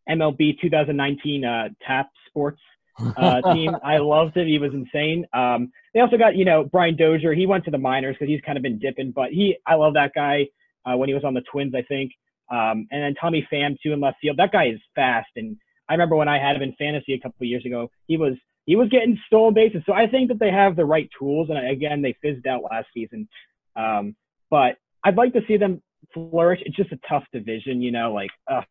MLB 0.09 0.61
2019 0.61 1.43
uh, 1.43 1.69
TAP 1.85 2.09
Sports 2.29 2.61
uh, 3.17 3.41
team. 3.53 3.75
I 3.83 3.97
loved 3.97 4.37
him. 4.37 4.47
He 4.47 4.59
was 4.59 4.71
insane. 4.73 5.25
Um, 5.33 5.71
they 5.93 5.99
also 5.99 6.17
got 6.17 6.35
you 6.37 6.45
know 6.45 6.63
Brian 6.63 6.95
Dozier. 6.95 7.33
He 7.33 7.45
went 7.45 7.65
to 7.65 7.71
the 7.71 7.77
minors 7.77 8.15
because 8.17 8.31
he's 8.31 8.41
kind 8.41 8.57
of 8.57 8.63
been 8.63 8.79
dipping, 8.79 9.11
but 9.11 9.31
he 9.31 9.57
I 9.67 9.75
love 9.75 9.95
that 9.95 10.11
guy. 10.15 10.47
Uh, 10.85 10.97
when 10.97 11.07
he 11.07 11.15
was 11.15 11.23
on 11.23 11.33
the 11.33 11.43
Twins, 11.49 11.73
I 11.75 11.81
think. 11.81 12.11
Um, 12.51 12.87
and 12.91 13.03
then 13.03 13.15
Tommy 13.19 13.47
Pham 13.51 13.77
too 13.81 13.93
in 13.93 13.99
left 13.99 14.17
field. 14.21 14.37
That 14.37 14.51
guy 14.51 14.67
is 14.67 14.79
fast, 14.95 15.29
and 15.35 15.57
I 15.89 15.93
remember 15.93 16.15
when 16.15 16.27
I 16.27 16.39
had 16.39 16.55
him 16.55 16.61
in 16.61 16.73
fantasy 16.77 17.13
a 17.13 17.19
couple 17.19 17.37
of 17.41 17.47
years 17.47 17.65
ago, 17.65 17.89
he 18.07 18.17
was 18.17 18.33
he 18.65 18.75
was 18.75 18.89
getting 18.89 19.19
stolen 19.27 19.53
bases. 19.53 19.83
So 19.85 19.93
I 19.93 20.07
think 20.07 20.29
that 20.29 20.39
they 20.39 20.51
have 20.51 20.75
the 20.75 20.85
right 20.85 21.09
tools, 21.17 21.49
and 21.49 21.69
again, 21.69 22.01
they 22.01 22.15
fizzed 22.21 22.47
out 22.47 22.63
last 22.63 22.87
season. 22.93 23.27
Um, 23.75 24.15
but 24.49 24.77
I'd 25.03 25.17
like 25.17 25.33
to 25.33 25.41
see 25.47 25.57
them 25.57 25.81
flourish. 26.13 26.61
It's 26.65 26.75
just 26.75 26.91
a 26.91 26.99
tough 27.09 27.23
division, 27.33 27.81
you 27.81 27.91
know. 27.91 28.13
Like, 28.13 28.31
uh, 28.49 28.61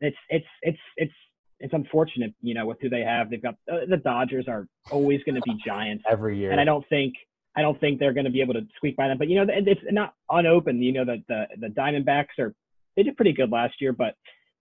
it's 0.00 0.16
it's 0.30 0.46
it's 0.62 0.78
it's 0.96 1.12
it's 1.60 1.74
unfortunate, 1.74 2.32
you 2.40 2.54
know, 2.54 2.66
with 2.66 2.78
who 2.80 2.88
they 2.88 3.02
have. 3.02 3.30
They've 3.30 3.42
got 3.42 3.56
uh, 3.70 3.86
the 3.88 3.96
Dodgers 3.96 4.46
are 4.48 4.66
always 4.90 5.22
going 5.24 5.34
to 5.34 5.42
be 5.42 5.56
giants 5.64 6.04
every 6.10 6.38
year, 6.38 6.52
and 6.52 6.60
I 6.60 6.64
don't 6.64 6.88
think 6.88 7.14
I 7.56 7.62
don't 7.62 7.78
think 7.80 7.98
they're 7.98 8.12
going 8.12 8.26
to 8.26 8.30
be 8.30 8.40
able 8.40 8.54
to 8.54 8.66
squeak 8.76 8.96
by 8.96 9.08
them. 9.08 9.18
But 9.18 9.28
you 9.28 9.36
know, 9.36 9.52
it's 9.52 9.80
not 9.90 10.14
unopened. 10.30 10.82
You 10.82 10.92
know, 10.92 11.04
that 11.04 11.18
the 11.28 11.46
the 11.58 11.68
Diamondbacks 11.68 12.38
are 12.38 12.54
they 12.98 13.04
did 13.04 13.16
pretty 13.16 13.32
good 13.32 13.52
last 13.52 13.80
year, 13.80 13.92
but 13.92 14.14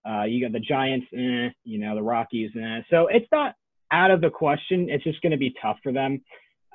uh, 0.08 0.24
you 0.24 0.40
got 0.40 0.54
the 0.54 0.60
Giants, 0.60 1.08
eh, 1.12 1.50
you 1.64 1.80
know, 1.80 1.96
the 1.96 2.04
Rockies, 2.04 2.52
eh. 2.56 2.82
so 2.90 3.08
it's 3.08 3.26
not 3.32 3.56
out 3.92 4.12
of 4.12 4.22
the 4.22 4.30
question. 4.30 4.88
It's 4.90 5.04
just 5.04 5.20
going 5.22 5.32
to 5.32 5.38
be 5.38 5.54
tough 5.60 5.78
for 5.82 5.92
them. 5.92 6.22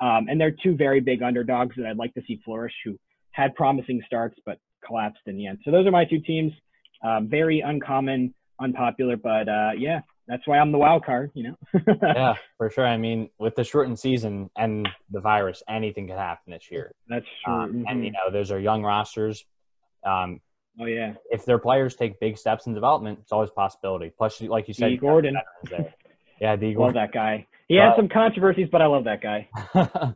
Um, 0.01 0.27
and 0.27 0.39
they're 0.39 0.55
two 0.61 0.75
very 0.75 0.99
big 0.99 1.23
underdogs 1.23 1.75
that 1.77 1.85
I'd 1.85 1.97
like 1.97 2.13
to 2.15 2.21
see 2.27 2.41
flourish, 2.43 2.73
who 2.83 2.99
had 3.31 3.55
promising 3.55 4.01
starts 4.05 4.35
but 4.45 4.57
collapsed 4.85 5.21
in 5.25 5.37
the 5.37 5.47
end. 5.47 5.59
So 5.63 5.71
those 5.71 5.87
are 5.87 5.91
my 5.91 6.03
two 6.03 6.19
teams. 6.19 6.51
Um, 7.01 7.29
very 7.29 7.61
uncommon, 7.61 8.33
unpopular, 8.59 9.15
but 9.15 9.47
uh, 9.47 9.71
yeah, 9.77 10.01
that's 10.27 10.45
why 10.45 10.57
I'm 10.57 10.73
the 10.73 10.77
wild 10.77 11.05
card. 11.05 11.31
You 11.33 11.49
know. 11.49 11.55
yeah, 12.03 12.33
for 12.57 12.69
sure. 12.69 12.85
I 12.85 12.97
mean, 12.97 13.29
with 13.39 13.55
the 13.55 13.63
shortened 13.63 13.99
season 13.99 14.49
and 14.57 14.89
the 15.11 15.21
virus, 15.21 15.63
anything 15.69 16.07
could 16.07 16.17
happen 16.17 16.51
this 16.51 16.69
year. 16.69 16.91
That's 17.07 17.25
true. 17.45 17.53
Um, 17.53 17.69
mm-hmm. 17.69 17.83
And 17.87 18.05
you 18.05 18.11
know, 18.11 18.31
those 18.31 18.51
are 18.51 18.59
young 18.59 18.83
rosters. 18.83 19.45
Um, 20.05 20.41
oh 20.79 20.85
yeah. 20.85 21.13
If 21.31 21.45
their 21.45 21.59
players 21.59 21.95
take 21.95 22.19
big 22.19 22.37
steps 22.37 22.67
in 22.67 22.73
development, 22.73 23.19
it's 23.21 23.31
always 23.31 23.49
a 23.49 23.53
possibility. 23.53 24.11
Plus, 24.17 24.41
like 24.41 24.67
you 24.67 24.73
said, 24.73 24.89
Dee 24.89 24.97
Gordon. 24.97 25.37
Yeah, 26.39 26.55
D. 26.55 26.75
Love 26.75 26.93
that 26.93 27.11
guy. 27.11 27.47
He 27.67 27.77
but, 27.77 27.85
has 27.85 27.95
some 27.95 28.09
controversies, 28.09 28.67
but 28.71 28.81
I 28.81 28.85
love 28.87 29.05
that 29.05 29.21
guy. 29.21 29.47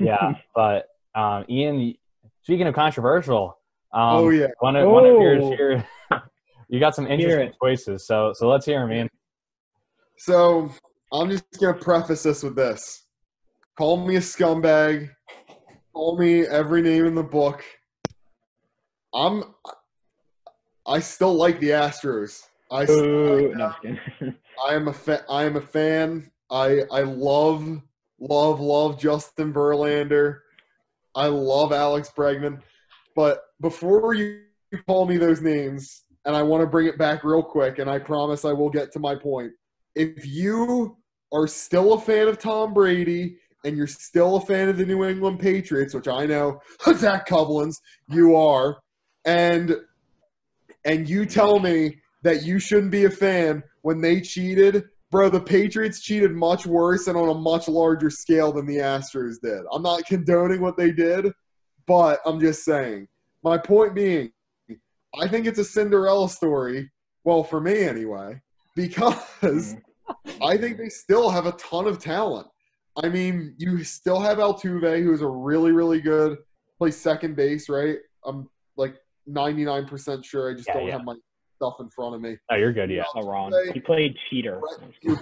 yeah, 0.00 0.32
but 0.54 0.86
um, 1.14 1.44
Ian, 1.48 1.94
speaking 2.42 2.66
of 2.66 2.74
controversial, 2.74 3.58
um, 3.92 4.02
oh 4.02 4.30
yeah, 4.30 4.48
one 4.60 4.76
of, 4.76 4.86
oh. 4.86 4.90
one 4.90 5.04
of 5.04 5.12
yours 5.12 5.44
here, 5.56 5.86
you 6.68 6.80
got 6.80 6.94
some 6.94 7.06
interesting 7.06 7.52
choices. 7.62 8.06
So 8.06 8.32
so 8.34 8.48
let's 8.48 8.66
hear 8.66 8.80
them, 8.80 8.88
man. 8.88 9.08
So 10.18 10.70
I'm 11.12 11.30
just 11.30 11.44
gonna 11.60 11.74
preface 11.74 12.22
this 12.22 12.42
with 12.42 12.56
this: 12.56 13.04
call 13.76 14.04
me 14.04 14.16
a 14.16 14.20
scumbag, 14.20 15.10
call 15.92 16.18
me 16.18 16.46
every 16.46 16.82
name 16.82 17.06
in 17.06 17.14
the 17.14 17.22
book. 17.22 17.62
I'm. 19.14 19.44
I 20.86 20.98
still 21.00 21.34
like 21.34 21.60
the 21.60 21.70
Astros. 21.70 22.42
I, 22.70 22.84
Ooh, 22.90 23.54
no, 23.54 23.72
I 24.66 24.74
am 24.74 24.88
a 24.88 24.92
fa- 24.92 25.24
I 25.28 25.44
am 25.44 25.56
a 25.56 25.60
fan. 25.60 26.30
I 26.50 26.82
I 26.90 27.02
love 27.02 27.80
love 28.18 28.60
love 28.60 28.98
Justin 28.98 29.52
Verlander. 29.52 30.40
I 31.14 31.26
love 31.26 31.72
Alex 31.72 32.10
Bregman. 32.16 32.60
But 33.14 33.42
before 33.60 34.14
you 34.14 34.40
call 34.86 35.06
me 35.06 35.18
those 35.18 35.42
names, 35.42 36.04
and 36.24 36.34
I 36.34 36.42
want 36.42 36.62
to 36.62 36.66
bring 36.66 36.86
it 36.86 36.98
back 36.98 37.24
real 37.24 37.42
quick, 37.42 37.78
and 37.78 37.90
I 37.90 37.98
promise 37.98 38.44
I 38.44 38.52
will 38.52 38.70
get 38.70 38.92
to 38.92 38.98
my 38.98 39.14
point. 39.14 39.52
If 39.94 40.26
you 40.26 40.96
are 41.32 41.46
still 41.46 41.94
a 41.94 42.00
fan 42.00 42.28
of 42.28 42.38
Tom 42.38 42.72
Brady 42.72 43.36
and 43.64 43.76
you're 43.76 43.86
still 43.86 44.36
a 44.36 44.40
fan 44.40 44.68
of 44.68 44.76
the 44.76 44.86
New 44.86 45.04
England 45.04 45.40
Patriots, 45.40 45.94
which 45.94 46.08
I 46.08 46.26
know 46.26 46.60
Zach 46.94 47.28
Covlins, 47.28 47.76
you 48.08 48.34
are, 48.36 48.78
and 49.24 49.76
and 50.84 51.08
you 51.08 51.26
tell 51.26 51.58
me 51.58 51.98
that 52.22 52.42
you 52.42 52.58
shouldn't 52.58 52.92
be 52.92 53.04
a 53.04 53.10
fan 53.10 53.62
when 53.82 54.00
they 54.00 54.20
cheated, 54.20 54.84
bro, 55.10 55.28
the 55.28 55.40
Patriots 55.40 56.00
cheated 56.00 56.32
much 56.32 56.66
worse 56.66 57.06
and 57.06 57.16
on 57.16 57.28
a 57.28 57.34
much 57.34 57.68
larger 57.68 58.10
scale 58.10 58.52
than 58.52 58.66
the 58.66 58.78
Astros 58.78 59.40
did. 59.42 59.62
I'm 59.72 59.82
not 59.82 60.06
condoning 60.06 60.60
what 60.60 60.76
they 60.76 60.92
did, 60.92 61.32
but 61.86 62.20
I'm 62.24 62.40
just 62.40 62.64
saying. 62.64 63.08
My 63.42 63.58
point 63.58 63.94
being, 63.94 64.30
I 65.20 65.28
think 65.28 65.46
it's 65.46 65.58
a 65.58 65.64
Cinderella 65.64 66.28
story. 66.28 66.90
Well, 67.24 67.44
for 67.44 67.60
me 67.60 67.82
anyway, 67.82 68.40
because 68.74 69.76
I 70.42 70.56
think 70.56 70.78
they 70.78 70.88
still 70.88 71.28
have 71.28 71.46
a 71.46 71.52
ton 71.52 71.86
of 71.86 71.98
talent. 71.98 72.46
I 73.02 73.08
mean, 73.08 73.54
you 73.58 73.82
still 73.84 74.20
have 74.20 74.38
Altuve, 74.38 75.02
who's 75.02 75.22
a 75.22 75.28
really, 75.28 75.72
really 75.72 76.00
good, 76.00 76.38
plays 76.78 76.96
second 76.96 77.36
base, 77.36 77.68
right? 77.68 77.96
I'm 78.24 78.36
like 78.38 78.48
99% 79.28 80.24
sure. 80.24 80.50
I 80.50 80.54
just 80.54 80.68
yeah, 80.68 80.74
don't 80.74 80.86
yeah. 80.86 80.92
have 80.92 81.04
my 81.04 81.14
stuff 81.56 81.74
in 81.80 81.88
front 81.90 82.14
of 82.14 82.20
me. 82.20 82.36
Oh, 82.50 82.56
you're 82.56 82.72
good. 82.72 82.90
Yeah. 82.90 83.04
Oh, 83.14 83.22
wrong. 83.22 83.52
He 83.72 83.80
played 83.80 84.16
cheater. 84.28 84.60
you 85.02 85.16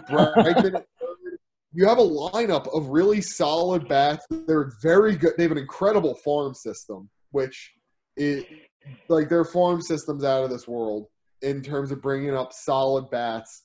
have 1.87 1.99
a 1.99 2.03
lineup 2.03 2.75
of 2.75 2.89
really 2.89 3.21
solid 3.21 3.89
bats. 3.89 4.25
They're 4.31 4.73
very 4.83 5.17
good. 5.17 5.35
They 5.37 5.45
have 5.45 5.53
an 5.53 5.59
incredible 5.59 6.15
farm 6.25 6.55
system, 6.55 7.09
which 7.31 7.73
is 8.17 8.45
like 9.09 9.29
their 9.29 9.45
farm 9.45 9.83
system's 9.83 10.25
out 10.25 10.45
of 10.45 10.51
this 10.51 10.67
world 10.67 11.07
in 11.43 11.63
terms 11.63 11.91
of 11.91 12.03
bringing 12.03 12.35
up 12.35 12.53
solid 12.53 13.11
bats. 13.11 13.65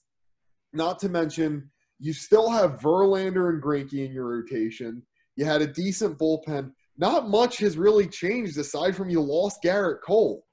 Not 0.74 1.00
to 1.00 1.10
mention, 1.10 1.70
you 2.00 2.14
still 2.14 2.50
have 2.50 2.80
Verlander 2.80 3.50
and 3.50 3.62
Greinke 3.62 4.06
in 4.06 4.12
your 4.12 4.28
rotation. 4.28 5.02
You 5.36 5.46
had 5.46 5.62
a 5.62 5.68
decent 5.68 6.18
bullpen. 6.18 6.72
Not 6.98 7.30
much 7.30 7.58
has 7.58 7.78
really 7.78 8.08
changed 8.08 8.58
aside 8.58 8.96
from 8.96 9.10
you 9.10 9.22
lost 9.22 9.62
Gerrit 9.64 10.02
Cole. 10.02 10.46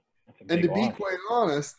And 0.49 0.63
to 0.63 0.69
loss. 0.69 0.89
be 0.89 0.95
quite 0.95 1.19
honest, 1.31 1.77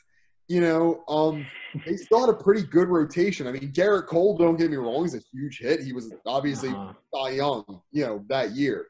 you 0.48 0.62
know, 0.62 1.04
um, 1.08 1.46
they 1.86 1.96
still 1.96 2.22
had 2.22 2.30
a 2.30 2.38
pretty 2.38 2.64
good 2.64 2.88
rotation. 2.88 3.48
I 3.48 3.52
mean, 3.52 3.72
Gerrit 3.72 4.08
Cole, 4.08 4.38
don't 4.38 4.58
get 4.58 4.72
me 4.72 4.78
wrong, 4.78 5.06
is 5.06 5.16
a 5.16 5.22
huge 5.32 5.60
hit. 5.60 5.82
He 5.82 5.94
was 5.94 6.14
obviously 6.26 6.70
uh-huh. 6.70 6.94
Cy 7.14 7.30
Young, 7.32 7.82
you 7.92 8.06
know, 8.06 8.24
that 8.30 8.52
year. 8.52 8.88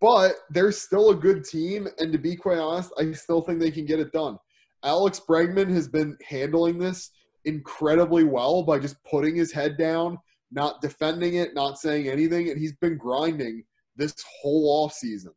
But 0.00 0.34
they're 0.50 0.72
still 0.72 1.10
a 1.10 1.14
good 1.14 1.44
team, 1.44 1.88
and 1.98 2.12
to 2.12 2.18
be 2.18 2.36
quite 2.36 2.58
honest, 2.58 2.92
I 2.98 3.12
still 3.12 3.40
think 3.40 3.58
they 3.58 3.72
can 3.72 3.86
get 3.86 3.98
it 3.98 4.12
done. 4.12 4.38
Alex 4.84 5.20
Bregman 5.28 5.70
has 5.70 5.88
been 5.88 6.16
handling 6.26 6.78
this 6.78 7.10
incredibly 7.44 8.24
well 8.24 8.62
by 8.62 8.78
just 8.78 9.02
putting 9.04 9.34
his 9.34 9.52
head 9.52 9.76
down, 9.76 10.18
not 10.52 10.80
defending 10.80 11.34
it, 11.34 11.54
not 11.54 11.78
saying 11.78 12.08
anything, 12.08 12.50
and 12.50 12.58
he's 12.58 12.74
been 12.76 12.96
grinding 12.96 13.64
this 13.96 14.14
whole 14.40 14.84
off 14.84 14.92
season. 14.92 15.32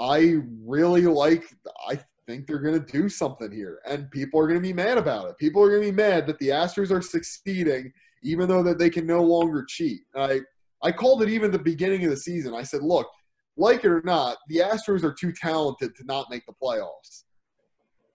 I 0.00 0.38
really 0.64 1.02
like. 1.02 1.44
I 1.88 1.98
think 2.26 2.46
they're 2.46 2.60
going 2.60 2.82
to 2.82 2.92
do 2.92 3.08
something 3.08 3.50
here, 3.50 3.80
and 3.86 4.10
people 4.10 4.40
are 4.40 4.46
going 4.46 4.60
to 4.60 4.66
be 4.66 4.72
mad 4.72 4.98
about 4.98 5.28
it. 5.28 5.38
People 5.38 5.62
are 5.62 5.68
going 5.68 5.82
to 5.82 5.90
be 5.90 5.96
mad 5.96 6.26
that 6.26 6.38
the 6.38 6.48
Astros 6.48 6.90
are 6.90 7.02
succeeding, 7.02 7.92
even 8.22 8.48
though 8.48 8.62
that 8.62 8.78
they 8.78 8.90
can 8.90 9.06
no 9.06 9.22
longer 9.22 9.64
cheat. 9.68 10.00
I 10.16 10.40
I 10.82 10.90
called 10.92 11.22
it 11.22 11.28
even 11.28 11.50
the 11.50 11.58
beginning 11.58 12.04
of 12.04 12.10
the 12.10 12.16
season. 12.16 12.54
I 12.54 12.62
said, 12.62 12.82
look, 12.82 13.08
like 13.56 13.84
it 13.84 13.90
or 13.90 14.02
not, 14.04 14.38
the 14.48 14.58
Astros 14.58 15.04
are 15.04 15.14
too 15.14 15.32
talented 15.32 15.94
to 15.96 16.04
not 16.04 16.30
make 16.30 16.44
the 16.46 16.54
playoffs. 16.60 17.24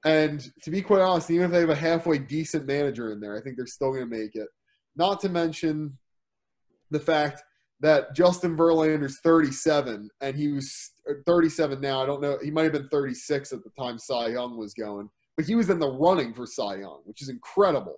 And 0.05 0.51
to 0.63 0.71
be 0.71 0.81
quite 0.81 1.01
honest, 1.01 1.31
even 1.31 1.45
if 1.45 1.51
they 1.51 1.59
have 1.59 1.69
a 1.69 1.75
halfway 1.75 2.17
decent 2.17 2.65
manager 2.65 3.11
in 3.11 3.19
there, 3.19 3.37
I 3.37 3.41
think 3.41 3.57
they're 3.57 3.65
still 3.65 3.91
going 3.91 4.09
to 4.09 4.17
make 4.17 4.35
it. 4.35 4.47
Not 4.95 5.19
to 5.21 5.29
mention 5.29 5.97
the 6.91 6.99
fact 6.99 7.43
that 7.79 8.15
Justin 8.15 8.57
Verlander's 8.57 9.19
37 9.19 10.09
and 10.21 10.35
he 10.35 10.49
was 10.49 10.91
37 11.25 11.79
now. 11.79 12.01
I 12.01 12.05
don't 12.05 12.21
know. 12.21 12.37
He 12.43 12.51
might 12.51 12.63
have 12.63 12.73
been 12.73 12.89
36 12.89 13.53
at 13.53 13.63
the 13.63 13.69
time 13.79 13.99
Cy 13.99 14.29
Young 14.29 14.57
was 14.57 14.73
going, 14.73 15.09
but 15.35 15.45
he 15.45 15.55
was 15.55 15.69
in 15.69 15.79
the 15.79 15.89
running 15.89 16.33
for 16.33 16.45
Cy 16.45 16.77
Young, 16.77 17.01
which 17.05 17.21
is 17.21 17.29
incredible. 17.29 17.97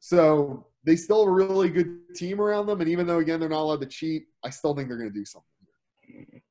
So 0.00 0.66
they 0.84 0.96
still 0.96 1.20
have 1.24 1.28
a 1.28 1.32
really 1.32 1.70
good 1.70 2.14
team 2.14 2.40
around 2.40 2.66
them. 2.66 2.80
And 2.80 2.88
even 2.88 3.06
though, 3.06 3.18
again, 3.18 3.40
they're 3.40 3.48
not 3.48 3.62
allowed 3.62 3.80
to 3.80 3.86
cheat, 3.86 4.24
I 4.44 4.50
still 4.50 4.74
think 4.74 4.88
they're 4.88 4.98
going 4.98 5.12
to 5.12 5.18
do 5.18 5.24
something. 5.24 6.42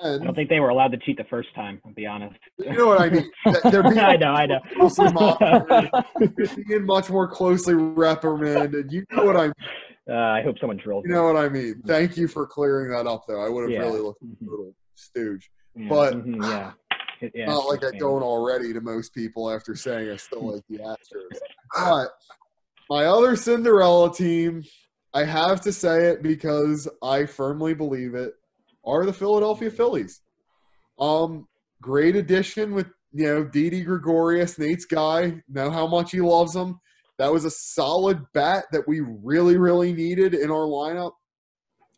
And, 0.00 0.22
I 0.22 0.24
don't 0.24 0.34
think 0.34 0.48
they 0.48 0.60
were 0.60 0.68
allowed 0.68 0.92
to 0.92 0.98
cheat 0.98 1.16
the 1.16 1.24
first 1.24 1.52
time. 1.54 1.80
I'll 1.84 1.92
be 1.92 2.06
honest. 2.06 2.38
You 2.58 2.72
know 2.72 2.86
what 2.86 3.00
I 3.00 3.10
mean? 3.10 3.30
They're 3.70 3.82
being 3.82 3.98
I 3.98 4.14
know, 4.16 4.32
I 4.32 4.46
know. 4.46 4.60
being 6.68 6.86
much 6.86 7.10
more 7.10 7.26
closely 7.26 7.74
reprimanded. 7.74 8.92
You 8.92 9.04
know 9.10 9.24
what 9.24 9.36
I 9.36 9.46
mean? 9.46 9.52
Uh, 10.08 10.14
I 10.14 10.42
hope 10.42 10.58
someone 10.58 10.78
drills. 10.78 11.04
You 11.06 11.12
know 11.12 11.24
what 11.24 11.36
I 11.36 11.48
mean? 11.48 11.82
Thank 11.86 12.16
you 12.16 12.28
for 12.28 12.46
clearing 12.46 12.90
that 12.90 13.06
up, 13.06 13.24
though. 13.28 13.44
I 13.44 13.48
would 13.48 13.62
have 13.62 13.70
yeah. 13.70 13.80
really 13.80 14.00
looked 14.00 14.22
a 14.22 14.26
little 14.40 14.74
stooge. 14.94 15.50
Yeah. 15.76 15.88
But 15.88 16.14
mm-hmm. 16.14 16.42
yeah. 16.42 16.72
yeah. 17.34 17.46
not 17.46 17.66
like 17.66 17.84
I 17.84 17.96
don't 17.98 18.22
already 18.22 18.72
to 18.72 18.80
most 18.80 19.14
people 19.14 19.50
after 19.50 19.74
saying 19.74 20.10
I 20.10 20.16
still 20.16 20.54
like 20.54 20.64
the 20.70 20.78
Astros. 20.78 21.38
But 21.76 22.08
my 22.88 23.04
other 23.04 23.36
Cinderella 23.36 24.12
team, 24.12 24.64
I 25.12 25.24
have 25.24 25.60
to 25.62 25.72
say 25.72 26.06
it 26.06 26.22
because 26.22 26.88
I 27.02 27.26
firmly 27.26 27.74
believe 27.74 28.14
it, 28.14 28.32
are 28.86 29.04
the 29.04 29.12
Philadelphia 29.12 29.70
Phillies. 29.70 30.22
Um, 30.98 31.46
great 31.82 32.16
addition 32.16 32.74
with 32.74 32.86
you 33.12 33.26
know 33.26 33.44
Didi 33.44 33.82
Gregorius, 33.82 34.58
Nate's 34.58 34.86
guy. 34.86 35.42
Know 35.48 35.70
how 35.70 35.86
much 35.86 36.12
he 36.12 36.20
loves 36.20 36.56
him. 36.56 36.80
That 37.18 37.32
was 37.32 37.44
a 37.44 37.50
solid 37.50 38.24
bat 38.32 38.64
that 38.72 38.86
we 38.86 39.00
really, 39.00 39.56
really 39.56 39.92
needed 39.92 40.34
in 40.34 40.50
our 40.50 40.66
lineup. 40.66 41.12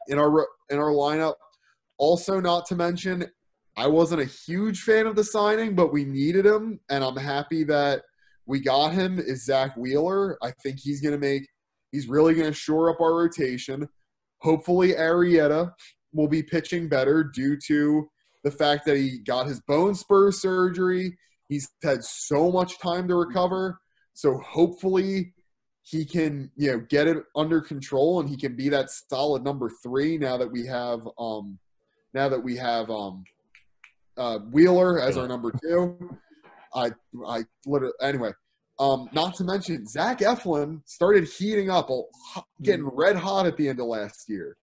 In 0.08 0.18
our 0.18 0.48
in 0.70 0.78
our 0.78 0.92
lineup. 0.92 1.34
Also, 1.98 2.40
not 2.40 2.64
to 2.66 2.74
mention, 2.74 3.26
I 3.76 3.86
wasn't 3.86 4.22
a 4.22 4.24
huge 4.24 4.82
fan 4.82 5.06
of 5.06 5.16
the 5.16 5.24
signing, 5.24 5.74
but 5.74 5.92
we 5.92 6.04
needed 6.04 6.46
him, 6.46 6.80
and 6.88 7.04
I'm 7.04 7.16
happy 7.16 7.64
that 7.64 8.02
we 8.46 8.60
got 8.60 8.92
him. 8.92 9.18
Is 9.18 9.44
Zack 9.44 9.76
Wheeler? 9.76 10.38
I 10.42 10.50
think 10.62 10.78
he's 10.80 11.00
going 11.00 11.12
to 11.12 11.18
make. 11.18 11.46
He's 11.92 12.08
really 12.08 12.34
going 12.34 12.48
to 12.48 12.54
shore 12.54 12.90
up 12.90 13.00
our 13.00 13.14
rotation. 13.14 13.88
Hopefully, 14.40 14.94
Arrieta 14.94 15.72
will 16.12 16.28
be 16.28 16.42
pitching 16.42 16.88
better 16.88 17.22
due 17.22 17.56
to 17.66 18.08
the 18.42 18.50
fact 18.50 18.86
that 18.86 18.96
he 18.96 19.18
got 19.18 19.46
his 19.46 19.60
bone 19.60 19.94
spur 19.94 20.32
surgery. 20.32 21.16
He's 21.48 21.68
had 21.82 22.02
so 22.02 22.50
much 22.50 22.78
time 22.78 23.06
to 23.08 23.16
recover. 23.16 23.78
So 24.20 24.36
hopefully 24.36 25.32
he 25.80 26.04
can 26.04 26.50
you 26.54 26.72
know 26.72 26.80
get 26.90 27.06
it 27.06 27.24
under 27.34 27.58
control 27.58 28.20
and 28.20 28.28
he 28.28 28.36
can 28.36 28.54
be 28.54 28.68
that 28.68 28.90
solid 28.90 29.42
number 29.42 29.70
three 29.82 30.18
now 30.18 30.36
that 30.36 30.52
we 30.52 30.66
have 30.66 31.00
um 31.18 31.58
now 32.12 32.28
that 32.28 32.38
we 32.38 32.54
have 32.54 32.90
um 32.90 33.24
uh 34.18 34.40
Wheeler 34.52 35.00
as 35.00 35.16
our 35.16 35.26
number 35.26 35.50
two. 35.62 36.18
I 36.74 36.90
I 37.26 37.44
literally 37.64 37.94
anyway. 38.02 38.32
Um, 38.78 39.10
not 39.12 39.34
to 39.36 39.44
mention 39.44 39.86
Zach 39.86 40.20
Eflin 40.20 40.80
started 40.86 41.28
heating 41.28 41.68
up, 41.68 41.90
getting 42.62 42.86
red 42.86 43.14
hot 43.14 43.44
at 43.44 43.58
the 43.58 43.68
end 43.68 43.78
of 43.78 43.86
last 43.86 44.26
year. 44.26 44.56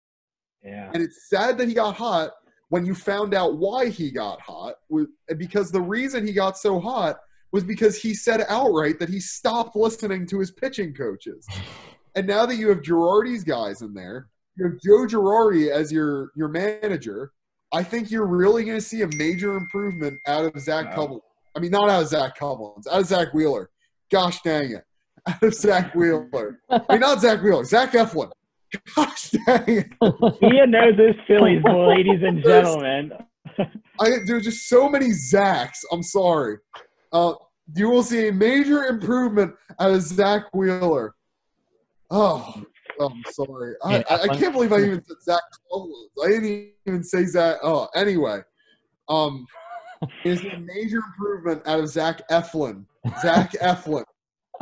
Yeah. 0.63 0.89
And 0.93 1.03
it's 1.03 1.29
sad 1.29 1.57
that 1.57 1.67
he 1.67 1.73
got 1.73 1.97
hot 1.97 2.31
when 2.69 2.85
you 2.85 2.95
found 2.95 3.33
out 3.33 3.57
why 3.57 3.89
he 3.89 4.11
got 4.11 4.39
hot 4.39 4.75
was 4.87 5.07
because 5.37 5.69
the 5.69 5.81
reason 5.81 6.25
he 6.25 6.31
got 6.31 6.57
so 6.57 6.79
hot 6.79 7.17
was 7.55 7.63
because 7.63 7.95
he 7.95 8.13
said 8.13 8.45
outright 8.49 8.99
that 8.99 9.07
he 9.07 9.17
stopped 9.17 9.77
listening 9.77 10.27
to 10.27 10.39
his 10.39 10.51
pitching 10.51 10.93
coaches. 10.93 11.47
And 12.13 12.27
now 12.27 12.45
that 12.45 12.57
you 12.57 12.67
have 12.67 12.81
Girardi's 12.81 13.45
guys 13.45 13.81
in 13.81 13.93
there, 13.93 14.27
you 14.57 14.65
have 14.65 14.73
Joe 14.83 15.07
Girardi 15.07 15.71
as 15.71 15.89
your 15.89 16.31
your 16.35 16.49
manager. 16.49 17.31
I 17.73 17.81
think 17.81 18.11
you're 18.11 18.27
really 18.27 18.65
going 18.65 18.77
to 18.77 18.85
see 18.85 19.03
a 19.03 19.07
major 19.15 19.55
improvement 19.55 20.19
out 20.27 20.53
of 20.53 20.61
Zach 20.61 20.97
wow. 20.97 21.21
I 21.55 21.61
mean, 21.61 21.71
not 21.71 21.89
out 21.89 22.01
of 22.01 22.09
Zach 22.09 22.37
Couplins, 22.37 22.87
out 22.91 22.99
of 22.99 23.05
Zack 23.05 23.33
Wheeler. 23.33 23.69
Gosh 24.11 24.41
dang 24.41 24.71
it. 24.71 24.83
Out 25.27 25.41
of 25.41 25.55
Zack 25.55 25.95
Wheeler. 25.95 26.59
I 26.69 26.81
mean, 26.89 26.99
not 26.99 27.21
Zack 27.21 27.41
Wheeler, 27.41 27.63
Zach 27.63 27.93
Eflin. 27.93 28.31
Gosh 28.95 29.31
dang 29.31 29.63
it. 29.67 29.87
Ian 30.53 30.71
knows 30.71 30.97
his 30.97 31.15
Phillies, 31.25 31.63
ladies 31.63 32.21
and 32.21 32.43
gentlemen. 32.43 33.11
I, 33.57 34.09
there's 34.27 34.43
just 34.43 34.67
so 34.67 34.87
many 34.87 35.07
Zachs. 35.09 35.79
I'm 35.91 36.03
sorry. 36.03 36.57
Uh, 37.11 37.33
you 37.74 37.89
will 37.89 38.03
see 38.03 38.28
a 38.28 38.32
major 38.32 38.86
improvement 38.86 39.55
out 39.80 39.91
of 39.91 40.01
Zack 40.01 40.53
Wheeler. 40.53 41.16
Oh, 42.11 42.63
I'm 42.99 43.24
sorry. 43.32 43.76
I, 43.84 44.03
I, 44.09 44.22
I, 44.24 44.28
can't 44.38 44.53
believe 44.53 44.72
I 44.72 44.78
even 44.78 45.03
said 45.03 45.22
Zach 45.24 45.41
I 46.24 46.28
didn't 46.28 46.72
even 46.86 47.03
say 47.03 47.26
Zach. 47.26 47.57
Oh, 47.63 47.88
anyway. 47.95 48.41
Um, 49.09 49.45
is 50.24 50.41
a 50.41 50.59
major 50.59 50.97
improvement 50.97 51.61
out 51.66 51.80
of 51.80 51.89
Zach 51.89 52.28
Eflin. 52.30 52.86
Zach 53.22 53.51
Eflin. 53.61 54.03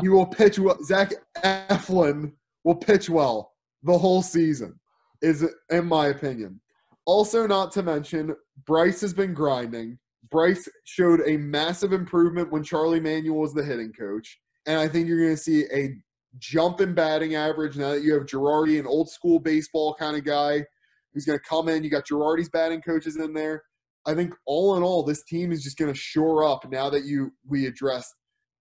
He 0.02 0.10
will 0.10 0.26
pitch 0.26 0.58
well. 0.58 0.82
Zach 0.84 1.14
Eflin 1.44 2.32
will 2.64 2.76
pitch 2.76 3.10
well 3.10 3.54
the 3.84 3.98
whole 3.98 4.22
season, 4.22 4.80
is 5.22 5.46
in 5.70 5.86
my 5.86 6.08
opinion. 6.08 6.60
Also, 7.06 7.46
not 7.46 7.72
to 7.74 7.84
mention, 7.84 8.36
Bryce 8.66 9.02
has 9.02 9.14
been 9.14 9.34
grinding. 9.34 10.00
Bryce 10.34 10.68
showed 10.84 11.22
a 11.28 11.38
massive 11.38 11.94
improvement 11.94 12.52
when 12.52 12.64
Charlie 12.64 13.00
Manuel 13.00 13.38
was 13.38 13.54
the 13.54 13.64
hitting 13.64 13.94
coach. 13.94 14.40
And 14.66 14.80
I 14.80 14.88
think 14.88 15.08
you're 15.08 15.22
going 15.22 15.36
to 15.36 15.42
see 15.42 15.66
a 15.72 15.96
jump 16.40 16.82
in 16.82 16.96
batting 16.96 17.36
average 17.36 17.78
now 17.78 17.92
that 17.92 18.02
you 18.02 18.16
have 18.16 18.26
Girardi, 18.26 18.80
an 18.80 18.88
old 18.88 19.12
school 19.12 19.40
baseball 19.40 19.94
kind 19.94 20.18
of 20.18 20.24
guy 20.24 20.66
who's 21.14 21.26
going 21.26 21.38
to 21.38 21.46
come 21.48 21.70
in. 21.70 21.84
You 21.84 21.92
got 21.92 22.08
Girardi's 22.08 22.50
batting 22.50 22.82
coaches 22.82 23.18
in 23.18 23.32
there. 23.32 23.62
I 24.08 24.16
think 24.16 24.34
all 24.48 24.76
in 24.76 24.82
all, 24.82 25.04
this 25.04 25.24
team 25.24 25.52
is 25.52 25.64
just 25.64 25.78
going 25.78 25.94
to 25.94 25.98
shore 25.98 26.44
up 26.44 26.68
now 26.70 26.90
that 26.90 27.06
you 27.06 27.32
we 27.48 27.68
address 27.68 28.12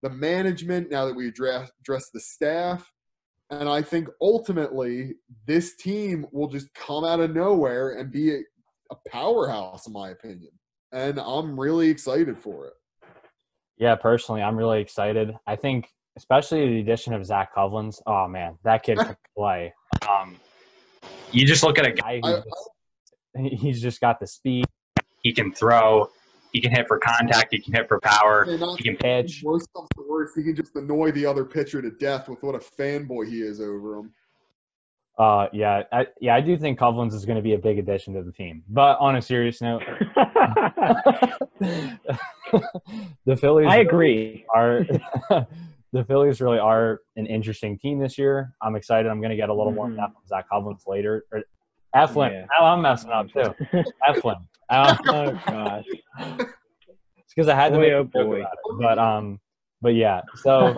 the 0.03 0.11
management, 0.11 0.91
now 0.91 1.05
that 1.05 1.15
we 1.15 1.27
address 1.27 1.71
address 1.81 2.11
the 2.13 2.19
staff, 2.19 2.87
and 3.49 3.67
I 3.67 3.81
think 3.81 4.09
ultimately 4.21 5.15
this 5.47 5.75
team 5.75 6.27
will 6.31 6.47
just 6.47 6.71
come 6.75 7.03
out 7.03 7.19
of 7.19 7.33
nowhere 7.33 7.97
and 7.97 8.11
be 8.11 8.35
a, 8.35 8.39
a 8.91 8.95
powerhouse, 9.09 9.87
in 9.87 9.93
my 9.93 10.11
opinion. 10.11 10.51
And 10.93 11.19
I'm 11.19 11.59
really 11.59 11.89
excited 11.89 12.37
for 12.37 12.67
it. 12.67 12.73
Yeah, 13.77 13.95
personally, 13.95 14.43
I'm 14.43 14.55
really 14.55 14.79
excited. 14.79 15.35
I 15.47 15.55
think, 15.55 15.89
especially 16.15 16.67
the 16.67 16.79
addition 16.81 17.13
of 17.13 17.25
Zach 17.25 17.53
Covlins. 17.55 17.99
Oh 18.05 18.27
man, 18.27 18.59
that 18.63 18.83
kid 18.83 18.99
can 18.99 19.17
play. 19.37 19.73
Um, 20.07 20.37
you 21.31 21.45
just 21.45 21.63
look 21.63 21.79
at 21.79 21.85
a 21.87 21.91
guy 21.91 22.21
who 22.23 22.35
just, 22.35 22.69
he's 23.61 23.81
just 23.81 23.99
got 23.99 24.19
the 24.19 24.27
speed, 24.27 24.65
he 25.23 25.33
can 25.33 25.51
throw. 25.51 26.09
He 26.51 26.61
can 26.61 26.69
hit 26.69 26.87
for 26.87 26.99
contact. 26.99 27.47
He 27.49 27.59
can 27.59 27.73
hit 27.73 27.87
for 27.87 27.99
power. 27.99 28.45
He 28.77 28.83
can 28.83 28.95
pitch. 28.95 29.41
Worst 29.43 29.67
comes 29.75 29.89
to 29.95 30.05
worst, 30.07 30.33
he 30.35 30.43
can 30.43 30.55
just 30.55 30.75
annoy 30.75 31.11
the 31.11 31.25
other 31.25 31.43
pitcher 31.43 31.81
to 31.81 31.89
death 31.89 32.29
with 32.29 32.43
what 32.43 32.53
a 32.53 32.59
fanboy 32.59 33.27
he 33.27 33.41
is 33.41 33.59
over 33.59 33.97
him. 33.97 34.13
Uh, 35.17 35.47
yeah, 35.53 35.83
I, 35.91 36.07
yeah, 36.19 36.35
I 36.35 36.41
do 36.41 36.57
think 36.57 36.79
Covlins 36.79 37.13
is 37.13 37.23
going 37.25 37.35
to 37.35 37.41
be 37.41 37.53
a 37.53 37.57
big 37.57 37.77
addition 37.77 38.15
to 38.15 38.23
the 38.23 38.31
team. 38.31 38.63
But 38.67 38.97
on 38.99 39.15
a 39.15 39.21
serious 39.21 39.61
note, 39.61 39.83
the 43.25 43.37
Phillies. 43.37 43.67
I 43.69 43.77
agree. 43.77 44.43
Are 44.53 44.83
the 45.93 46.03
Phillies 46.07 46.41
really 46.41 46.57
are 46.57 47.01
an 47.15 47.27
interesting 47.27 47.77
team 47.77 47.99
this 47.99 48.17
year? 48.17 48.53
I'm 48.61 48.75
excited. 48.75 49.07
I'm 49.09 49.19
going 49.19 49.29
to 49.29 49.35
get 49.35 49.49
a 49.49 49.53
little 49.53 49.71
more 49.71 49.87
mm-hmm. 49.87 49.99
on 49.99 50.13
Zach 50.27 50.45
Covlins 50.51 50.87
later. 50.87 51.25
Or 51.31 51.43
Eflin. 51.95 52.31
Yeah. 52.31 52.45
Oh, 52.59 52.65
I'm 52.65 52.81
messing 52.81 53.11
up 53.11 53.27
too. 53.31 53.53
Eflin. 54.07 54.37
Um, 54.69 54.97
oh 55.07 55.31
gosh. 55.45 55.85
It's 57.17 57.33
because 57.35 57.47
I 57.49 57.55
had 57.55 57.69
to 57.69 57.75
boy, 57.75 57.81
make 57.81 57.93
oh 57.93 58.03
boy. 58.05 58.41
It. 58.41 58.47
But 58.79 58.97
um, 58.97 59.39
but 59.79 59.93
yeah. 59.93 60.21
So 60.37 60.75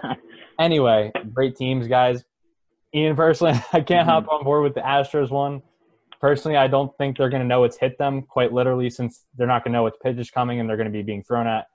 anyway, 0.60 1.14
great 1.34 1.56
teams, 1.56 1.88
guys. 1.88 2.26
Ian, 2.96 3.16
personally, 3.16 3.54
I 3.74 3.82
can't 3.82 4.08
mm-hmm. 4.08 4.10
hop 4.10 4.28
on 4.30 4.44
board 4.44 4.64
with 4.64 4.74
the 4.74 4.82
Astros 4.82 5.30
one. 5.30 5.62
Personally, 6.22 6.58
I 6.58 6.68
don't 6.68 6.96
think 6.98 7.18
they're 7.18 7.30
going 7.30 7.42
to 7.42 7.48
know 7.48 7.60
what's 7.60 7.78
hit 7.78 7.98
them 7.98 8.22
quite 8.22 8.54
literally, 8.54 8.90
since 8.90 9.26
they're 9.36 9.48
not 9.48 9.64
going 9.64 9.74
to 9.74 9.78
know 9.78 9.84
which 9.84 9.96
pitch 10.02 10.18
is 10.18 10.32
coming 10.32 10.60
and 10.60 10.70
they're 10.70 10.78
going 10.78 10.92
to 10.92 10.94
be 10.94 11.04
being 11.04 11.24
thrown 11.24 11.46
at. 11.46 11.66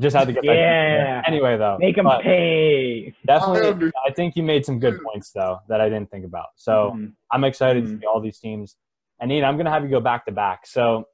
Just 0.00 0.16
had 0.16 0.26
to 0.26 0.32
get 0.32 0.44
yeah. 0.44 1.20
back. 1.20 1.28
Anyway, 1.28 1.56
though, 1.56 1.78
make 1.78 1.94
them 1.94 2.08
pay. 2.20 3.14
Definitely, 3.24 3.92
I 4.04 4.12
think 4.12 4.34
you 4.34 4.42
made 4.42 4.66
some 4.66 4.80
good 4.80 4.98
points 5.00 5.30
though 5.30 5.60
that 5.68 5.80
I 5.80 5.88
didn't 5.88 6.10
think 6.10 6.24
about. 6.24 6.46
So 6.56 6.92
mm-hmm. 6.92 7.06
I'm 7.30 7.44
excited 7.44 7.84
mm-hmm. 7.84 7.94
to 7.94 8.00
see 8.00 8.06
all 8.06 8.20
these 8.20 8.40
teams. 8.40 8.76
And 9.20 9.30
Ian, 9.30 9.44
I'm 9.44 9.54
going 9.54 9.66
to 9.66 9.70
have 9.70 9.84
you 9.84 9.90
go 9.90 10.00
back 10.00 10.26
to 10.26 10.32
back. 10.32 10.66
So 10.66 11.06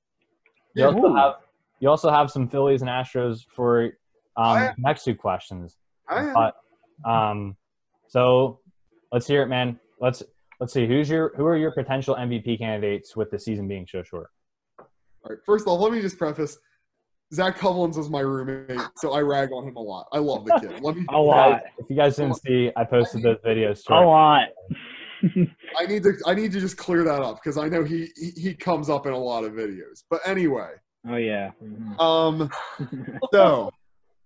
you 0.74 0.86
also 0.86 1.14
have 1.14 1.34
you 1.80 1.90
also 1.90 2.10
have 2.10 2.30
some 2.30 2.48
Phillies 2.48 2.80
and 2.80 2.88
Astros 2.88 3.44
for 3.54 3.90
um, 4.38 4.70
next 4.78 5.04
two 5.04 5.14
questions. 5.14 5.76
But 6.08 6.54
um, 7.04 7.56
so 8.08 8.60
let's 9.12 9.26
hear 9.26 9.42
it, 9.42 9.48
man. 9.48 9.78
Let's 10.00 10.22
let's 10.58 10.72
see 10.72 10.86
who's 10.86 11.08
your 11.08 11.32
who 11.36 11.46
are 11.46 11.56
your 11.56 11.72
potential 11.72 12.14
MVP 12.14 12.58
candidates 12.58 13.16
with 13.16 13.30
the 13.30 13.38
season 13.38 13.68
being 13.68 13.86
so 13.90 14.02
short. 14.02 14.28
All 14.78 14.86
right. 15.30 15.38
First 15.44 15.64
of 15.64 15.68
all, 15.68 15.80
let 15.80 15.92
me 15.92 16.00
just 16.00 16.18
preface. 16.18 16.58
Zach 17.32 17.58
Covlins 17.58 17.96
is 17.96 18.10
my 18.10 18.20
roommate, 18.20 18.80
so 18.96 19.12
I 19.12 19.20
rag 19.20 19.52
on 19.52 19.66
him 19.66 19.76
a 19.76 19.80
lot. 19.80 20.08
I 20.12 20.18
love 20.18 20.44
the 20.44 20.58
kid. 20.58 20.80
Let 20.82 20.96
me 20.96 21.06
a 21.10 21.18
lot. 21.18 21.62
If 21.78 21.88
you 21.88 21.94
guys 21.94 22.16
didn't 22.16 22.34
see, 22.34 22.72
I 22.76 22.84
posted 22.84 23.22
those 23.22 23.38
videos. 23.46 23.82
A 23.88 23.94
lot. 23.94 24.48
I 25.78 25.86
need 25.86 26.02
to 26.02 26.14
I 26.26 26.34
need 26.34 26.50
to 26.52 26.60
just 26.60 26.76
clear 26.76 27.04
that 27.04 27.22
up 27.22 27.36
because 27.36 27.56
I 27.58 27.68
know 27.68 27.84
he, 27.84 28.08
he, 28.16 28.30
he 28.30 28.54
comes 28.54 28.88
up 28.88 29.06
in 29.06 29.12
a 29.12 29.18
lot 29.18 29.44
of 29.44 29.52
videos. 29.52 30.02
But 30.08 30.20
anyway. 30.24 30.70
Oh 31.08 31.16
yeah. 31.16 31.50
Mm-hmm. 31.62 32.00
Um. 32.00 32.50
so 33.32 33.70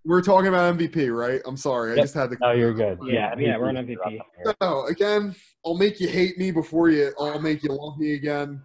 we're 0.05 0.21
talking 0.21 0.47
about 0.47 0.77
MVP, 0.77 1.13
right? 1.15 1.41
I'm 1.45 1.57
sorry, 1.57 1.91
yep. 1.91 1.99
I 1.99 2.01
just 2.03 2.13
had 2.13 2.29
to. 2.29 2.37
Oh, 2.43 2.51
you're 2.51 2.73
good. 2.73 2.99
Yeah, 3.03 3.33
yeah, 3.37 3.47
yeah 3.47 3.57
we're 3.57 3.69
on 3.69 3.75
MVP. 3.75 4.19
So 4.61 4.85
again, 4.85 5.35
I'll 5.65 5.77
make 5.77 5.99
you 5.99 6.07
hate 6.07 6.37
me 6.37 6.51
before 6.51 6.89
you. 6.89 7.11
I'll 7.19 7.41
make 7.41 7.63
you 7.63 7.71
love 7.71 7.97
me 7.97 8.13
again. 8.13 8.61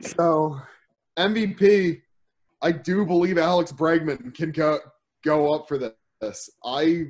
So 0.00 0.58
MVP, 1.18 2.00
I 2.62 2.72
do 2.72 3.04
believe 3.04 3.36
Alex 3.36 3.72
Bregman 3.72 4.34
can 4.34 4.50
go 4.52 4.78
go 5.22 5.54
up 5.54 5.68
for 5.68 5.78
this. 5.78 6.50
I 6.64 7.06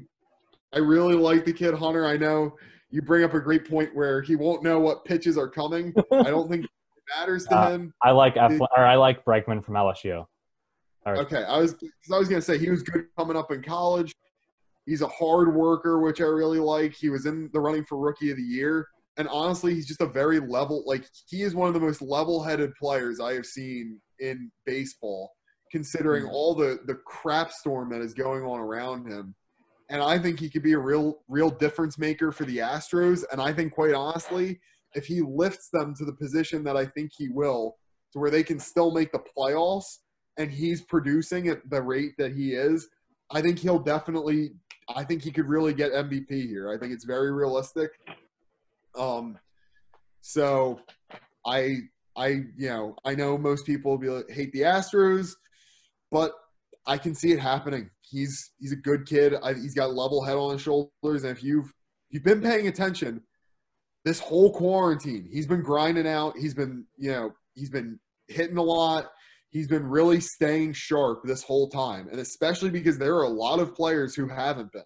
I 0.73 0.79
really 0.79 1.15
like 1.15 1.45
the 1.45 1.53
kid 1.53 1.75
Hunter. 1.75 2.07
I 2.07 2.17
know 2.17 2.57
you 2.91 3.03
bring 3.03 3.23
up 3.23 3.35
a 3.35 3.41
great 3.41 3.69
point 3.69 3.95
where 3.95 4.21
he 4.21 4.35
won't 4.35 4.65
know 4.65 4.81
what 4.81 5.05
pitches 5.05 5.39
are 5.39 5.49
coming. 5.49 5.95
I 6.13 6.25
don't 6.25 6.51
think 6.51 6.65
it 6.65 6.71
matters 7.17 7.47
to 7.47 7.57
uh, 7.57 7.71
him. 7.71 7.95
I 8.03 8.11
like 8.11 8.37
F- 8.37 8.61
or 8.61 8.85
I 8.85 8.97
like 8.97 9.25
Bregman 9.25 9.65
from 9.65 9.75
LSU. 9.75 10.27
Right. 11.07 11.19
Okay, 11.19 11.45
I 11.45 11.59
was 11.59 11.75
I 12.13 12.19
was 12.19 12.29
gonna 12.29 12.43
say 12.43 12.59
he 12.59 12.71
was 12.71 12.83
good 12.83 13.07
coming 13.17 13.37
up 13.37 13.51
in 13.51 13.63
college. 13.63 14.15
He's 14.87 15.03
a 15.03 15.09
hard 15.09 15.55
worker, 15.55 16.01
which 16.01 16.21
I 16.21 16.25
really 16.25 16.59
like. 16.59 16.95
He 16.95 17.11
was 17.11 17.27
in 17.27 17.51
the 17.53 17.61
running 17.61 17.85
for 17.85 17.99
rookie 17.99 18.31
of 18.31 18.37
the 18.37 18.43
year, 18.43 18.87
and 19.17 19.29
honestly, 19.29 19.75
he's 19.75 19.87
just 19.87 20.01
a 20.01 20.07
very 20.07 20.41
level. 20.41 20.83
Like 20.87 21.05
he 21.29 21.43
is 21.43 21.55
one 21.55 21.69
of 21.69 21.75
the 21.75 21.81
most 21.81 22.03
level-headed 22.03 22.75
players 22.75 23.21
I 23.21 23.35
have 23.35 23.47
seen 23.47 24.01
in 24.19 24.51
baseball, 24.67 25.33
considering 25.71 26.25
mm-hmm. 26.25 26.35
all 26.35 26.55
the 26.55 26.81
the 26.87 26.97
crap 27.07 27.51
storm 27.51 27.91
that 27.91 28.01
is 28.01 28.15
going 28.15 28.45
on 28.45 28.61
around 28.61 29.11
him 29.11 29.35
and 29.91 30.01
I 30.01 30.19
think 30.19 30.39
he 30.39 30.49
could 30.49 30.63
be 30.63 30.73
a 30.73 30.79
real 30.79 31.19
real 31.29 31.51
difference 31.51 31.99
maker 31.99 32.33
for 32.33 32.45
the 32.45 32.59
Astros. 32.59 33.25
And 33.33 33.43
I 33.43 33.53
think, 33.53 33.73
quite 33.73 33.93
honestly, 33.93 34.61
if 34.95 35.05
he 35.05 35.21
lifts 35.21 35.69
them 35.73 35.95
to 35.97 36.05
the 36.05 36.13
position 36.13 36.65
that 36.65 36.77
I 36.77 36.87
think 36.87 37.11
he 37.17 37.29
will, 37.29 37.77
to 38.13 38.21
where 38.21 38.31
they 38.31 38.45
can 38.45 38.59
still 38.59 38.93
make 38.93 39.13
the 39.13 39.23
playoffs, 39.37 39.99
and 40.39 40.51
he's 40.51 40.83
producing 40.83 41.49
at 41.49 41.69
the 41.69 41.81
rate 41.81 42.13
that 42.19 42.33
he 42.33 42.53
is, 42.53 42.89
I 43.31 43.41
think 43.41 43.59
he'll 43.59 43.79
definitely. 43.79 44.53
I 44.95 45.05
think 45.05 45.23
he 45.23 45.31
could 45.31 45.49
really 45.49 45.73
get 45.73 45.93
MVP 45.93 46.31
here. 46.49 46.69
I 46.71 46.77
think 46.77 46.93
it's 46.93 47.05
very 47.05 47.33
realistic. 47.33 47.91
Um, 48.99 49.39
so 50.21 50.81
I 51.47 51.79
I 52.17 52.27
you 52.57 52.69
know 52.69 52.97
I 53.05 53.15
know 53.15 53.39
most 53.39 53.67
people 53.67 53.93
will 53.93 53.99
be 53.99 54.09
like, 54.09 54.31
hate 54.31 54.53
the 54.53 54.63
Astros, 54.63 55.33
but 56.11 56.33
I 56.87 56.99
can 56.99 57.15
see 57.15 57.33
it 57.33 57.39
happening. 57.39 57.91
He's 58.01 58.53
he's 58.59 58.73
a 58.73 58.77
good 58.77 59.07
kid. 59.07 59.35
I, 59.43 59.55
he's 59.55 59.75
got 59.75 59.95
level 59.95 60.25
head 60.25 60.37
on 60.37 60.53
his 60.53 60.63
shoulders, 60.63 61.23
and 61.23 61.27
if 61.27 61.43
you've 61.45 61.73
you've 62.11 62.25
been 62.25 62.43
paying 62.43 62.67
attention 62.67 63.23
this 64.05 64.19
whole 64.19 64.53
quarantine, 64.53 65.29
he's 65.31 65.47
been 65.47 65.63
grinding 65.63 66.07
out. 66.07 66.37
He's 66.37 66.55
been, 66.55 66.87
you 66.97 67.13
know, 67.13 67.33
he's 67.55 67.71
been 67.71 67.99
hitting 68.29 68.57
a 68.57 68.63
lot. 68.63 69.11
He's 69.51 69.69
been 69.69 69.87
really 69.87 70.21
staying 70.21 70.73
sharp 70.75 71.23
this 71.25 71.43
whole 71.43 71.69
time, 71.69 72.09
and 72.11 72.21
especially 72.21 72.71
because 72.71 72.99
there 72.99 73.17
are 73.17 73.25
a 73.25 73.29
lot 73.29 73.59
of 73.59 73.75
players 73.75 74.15
who 74.15 74.29
haven't 74.29 74.73
been. 74.73 74.83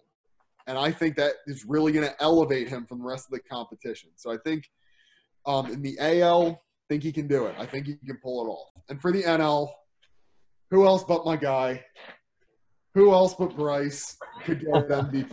And 0.67 0.77
I 0.77 0.91
think 0.91 1.15
that 1.17 1.33
is 1.45 1.65
really 1.65 1.91
going 1.91 2.07
to 2.07 2.21
elevate 2.21 2.67
him 2.67 2.85
from 2.85 2.99
the 2.99 3.05
rest 3.05 3.27
of 3.27 3.31
the 3.31 3.39
competition. 3.41 4.09
So 4.15 4.31
I 4.31 4.37
think 4.43 4.67
um, 5.45 5.71
in 5.71 5.83
the 5.83 5.97
AL, 5.99 6.47
I 6.49 6.85
think 6.89 7.03
he 7.03 7.11
can 7.11 7.27
do 7.27 7.45
it. 7.45 7.55
I 7.59 7.67
think 7.67 7.85
he 7.85 7.95
can 8.05 8.17
pull 8.23 8.45
it 8.45 8.49
off. 8.49 8.83
And 8.89 8.99
for 8.99 9.11
the 9.11 9.21
NL, 9.21 9.69
who 10.71 10.87
else 10.87 11.03
but 11.03 11.25
my 11.25 11.35
guy? 11.35 11.83
Who 12.95 13.13
else 13.13 13.35
but 13.35 13.55
Bryce 13.55 14.17
could 14.43 14.61
get 14.61 14.89
MVP? 14.89 15.31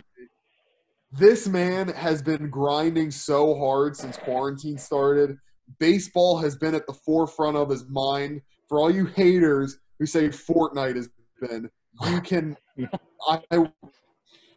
this 1.12 1.46
man 1.46 1.88
has 1.88 2.22
been 2.22 2.48
grinding 2.48 3.10
so 3.10 3.54
hard 3.58 3.96
since 3.96 4.16
quarantine 4.16 4.78
started. 4.78 5.36
Baseball 5.78 6.38
has 6.38 6.56
been 6.56 6.74
at 6.74 6.86
the 6.86 6.94
forefront 6.94 7.56
of 7.56 7.68
his 7.68 7.86
mind. 7.88 8.40
For 8.72 8.78
all 8.78 8.90
you 8.90 9.04
haters 9.04 9.80
who 9.98 10.06
say 10.06 10.28
Fortnite 10.28 10.96
has 10.96 11.10
been, 11.42 11.68
you 12.06 12.20
can. 12.24 12.56
I, 13.28 13.68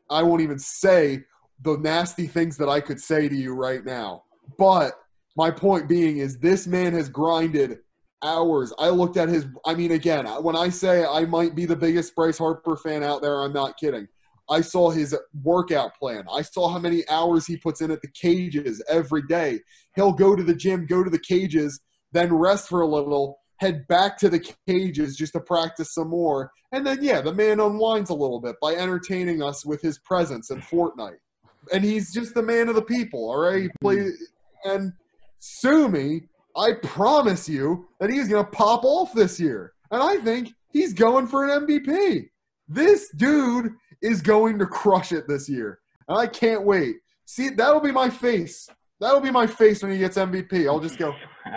I 0.09 0.23
won't 0.23 0.39
even 0.39 0.57
say 0.57 1.25
the 1.61 1.75
nasty 1.79 2.25
things 2.25 2.55
that 2.59 2.69
I 2.69 2.79
could 2.79 3.01
say 3.01 3.27
to 3.27 3.35
you 3.35 3.53
right 3.53 3.83
now. 3.83 4.23
But 4.57 4.93
my 5.35 5.51
point 5.51 5.89
being 5.89 6.19
is 6.19 6.37
this 6.37 6.65
man 6.65 6.93
has 6.93 7.09
grinded 7.09 7.79
hours. 8.23 8.71
I 8.79 8.87
looked 8.87 9.17
at 9.17 9.27
his. 9.27 9.47
I 9.65 9.75
mean, 9.75 9.91
again, 9.91 10.25
when 10.41 10.55
I 10.55 10.69
say 10.69 11.03
I 11.05 11.25
might 11.25 11.53
be 11.53 11.65
the 11.65 11.75
biggest 11.75 12.15
Bryce 12.15 12.37
Harper 12.37 12.77
fan 12.77 13.03
out 13.03 13.21
there, 13.21 13.41
I'm 13.41 13.51
not 13.51 13.75
kidding. 13.77 14.07
I 14.49 14.61
saw 14.61 14.91
his 14.91 15.13
workout 15.43 15.93
plan. 15.99 16.23
I 16.31 16.41
saw 16.41 16.69
how 16.69 16.79
many 16.79 17.03
hours 17.09 17.45
he 17.45 17.57
puts 17.57 17.81
in 17.81 17.91
at 17.91 18.01
the 18.01 18.11
cages 18.13 18.81
every 18.87 19.23
day. 19.23 19.59
He'll 19.97 20.13
go 20.13 20.37
to 20.37 20.43
the 20.43 20.55
gym, 20.55 20.85
go 20.85 21.03
to 21.03 21.09
the 21.09 21.19
cages, 21.19 21.81
then 22.13 22.33
rest 22.33 22.69
for 22.69 22.79
a 22.79 22.87
little, 22.87 23.39
head 23.57 23.87
back 23.87 24.17
to 24.17 24.29
the 24.29 24.53
cages 24.67 25.15
just 25.15 25.33
to 25.33 25.39
practice 25.39 25.93
some 25.93 26.09
more. 26.09 26.51
And 26.71 26.85
then, 26.85 26.99
yeah, 27.01 27.21
the 27.21 27.33
man 27.33 27.59
unwinds 27.59 28.09
a 28.09 28.13
little 28.15 28.41
bit 28.41 28.55
by 28.61 28.73
entertaining 28.73 29.41
us 29.41 29.65
with 29.65 29.81
his 29.81 29.99
presence 29.99 30.51
in 30.51 30.59
Fortnite. 30.61 31.17
And 31.73 31.83
he's 31.83 32.13
just 32.13 32.33
the 32.33 32.43
man 32.43 32.69
of 32.69 32.75
the 32.75 32.81
people, 32.81 33.29
all 33.29 33.39
right? 33.39 33.69
Mm-hmm. 33.83 33.85
Play, 33.85 34.11
and 34.65 34.93
sue 35.39 35.87
me, 35.87 36.23
I 36.57 36.73
promise 36.83 37.49
you 37.49 37.87
that 37.99 38.09
he's 38.09 38.27
going 38.27 38.43
to 38.43 38.51
pop 38.51 38.83
off 38.83 39.13
this 39.13 39.39
year. 39.39 39.73
And 39.91 40.01
I 40.01 40.17
think 40.17 40.49
he's 40.71 40.93
going 40.93 41.27
for 41.27 41.45
an 41.45 41.65
MVP. 41.65 42.29
This 42.67 43.09
dude 43.15 43.73
is 44.01 44.21
going 44.21 44.59
to 44.59 44.65
crush 44.65 45.11
it 45.11 45.27
this 45.27 45.47
year. 45.47 45.79
And 46.07 46.17
I 46.17 46.27
can't 46.27 46.63
wait. 46.63 46.97
See, 47.25 47.49
that'll 47.49 47.79
be 47.79 47.91
my 47.91 48.09
face. 48.09 48.69
That'll 48.99 49.21
be 49.21 49.31
my 49.31 49.47
face 49.47 49.83
when 49.83 49.91
he 49.91 49.97
gets 49.97 50.17
MVP. 50.17 50.67
I'll 50.67 50.79
just 50.79 50.97
go, 50.97 51.13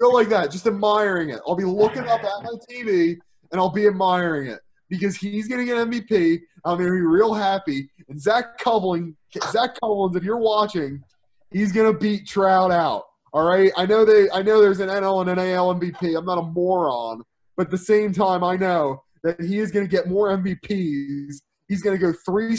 go 0.00 0.08
like 0.08 0.28
that, 0.28 0.50
just 0.50 0.66
admiring 0.66 1.30
it. 1.30 1.40
I'll 1.46 1.56
be 1.56 1.64
looking 1.64 2.04
up 2.08 2.22
at 2.24 2.42
my 2.42 2.52
TV 2.70 3.16
and 3.50 3.60
I'll 3.60 3.70
be 3.70 3.86
admiring 3.86 4.48
it 4.48 4.60
because 4.88 5.16
he's 5.16 5.48
going 5.48 5.64
to 5.64 5.66
get 5.66 5.76
MVP. 5.76 6.40
I'm 6.64 6.76
going 6.78 6.90
to 6.90 6.94
be 6.94 7.00
real 7.00 7.34
happy. 7.34 7.88
And 8.08 8.20
Zach 8.20 8.58
Covling, 8.58 9.16
Zach 9.50 9.78
Covlins, 9.82 10.16
if 10.16 10.24
you're 10.24 10.38
watching, 10.38 11.02
he's 11.50 11.72
going 11.72 11.92
to 11.92 11.98
beat 11.98 12.26
Trout 12.26 12.70
out. 12.70 13.04
All 13.32 13.44
right. 13.44 13.72
I 13.76 13.86
know 13.86 14.04
they. 14.04 14.28
I 14.30 14.42
know 14.42 14.60
there's 14.60 14.80
an 14.80 14.90
NL 14.90 15.22
and 15.22 15.30
an 15.30 15.38
AL 15.38 15.74
MVP. 15.76 16.18
I'm 16.18 16.26
not 16.26 16.36
a 16.36 16.42
moron, 16.42 17.22
but 17.56 17.66
at 17.66 17.70
the 17.70 17.78
same 17.78 18.12
time, 18.12 18.44
I 18.44 18.56
know 18.56 19.02
that 19.22 19.40
he 19.40 19.58
is 19.58 19.70
going 19.70 19.86
to 19.86 19.90
get 19.90 20.06
more 20.06 20.36
MVPs 20.36 21.40
He's 21.72 21.80
going 21.80 21.98
to 21.98 22.06
go 22.06 22.12
three 22.26 22.58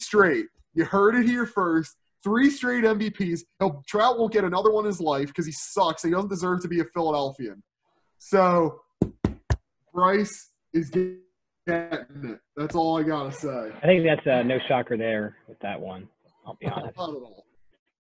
straight. 0.00 0.46
You 0.72 0.86
heard 0.86 1.14
it 1.14 1.26
here 1.26 1.44
first. 1.44 1.94
Three 2.24 2.50
straight 2.50 2.84
MVPs. 2.84 3.40
He'll, 3.60 3.84
Trout 3.86 4.18
won't 4.18 4.32
get 4.32 4.44
another 4.44 4.72
one 4.72 4.84
in 4.84 4.90
his 4.90 5.00
life 5.00 5.28
because 5.28 5.46
he 5.46 5.52
sucks. 5.52 6.02
He 6.02 6.10
doesn't 6.10 6.30
deserve 6.30 6.62
to 6.62 6.68
be 6.68 6.80
a 6.80 6.84
Philadelphian. 6.94 7.62
So 8.18 8.80
Bryce 9.92 10.50
is 10.72 10.88
getting 10.88 11.18
it. 11.66 12.40
That's 12.56 12.74
all 12.74 12.98
I 12.98 13.02
gotta 13.02 13.32
say. 13.32 13.70
I 13.82 13.86
think 13.86 14.04
that's 14.04 14.26
uh, 14.26 14.42
no 14.42 14.58
shocker 14.68 14.96
there 14.96 15.36
with 15.48 15.58
that 15.60 15.78
one. 15.78 16.08
I'll 16.46 16.56
be 16.60 16.66
honest. 16.66 16.96
Not 16.96 17.10
at 17.10 17.16
all. 17.16 17.44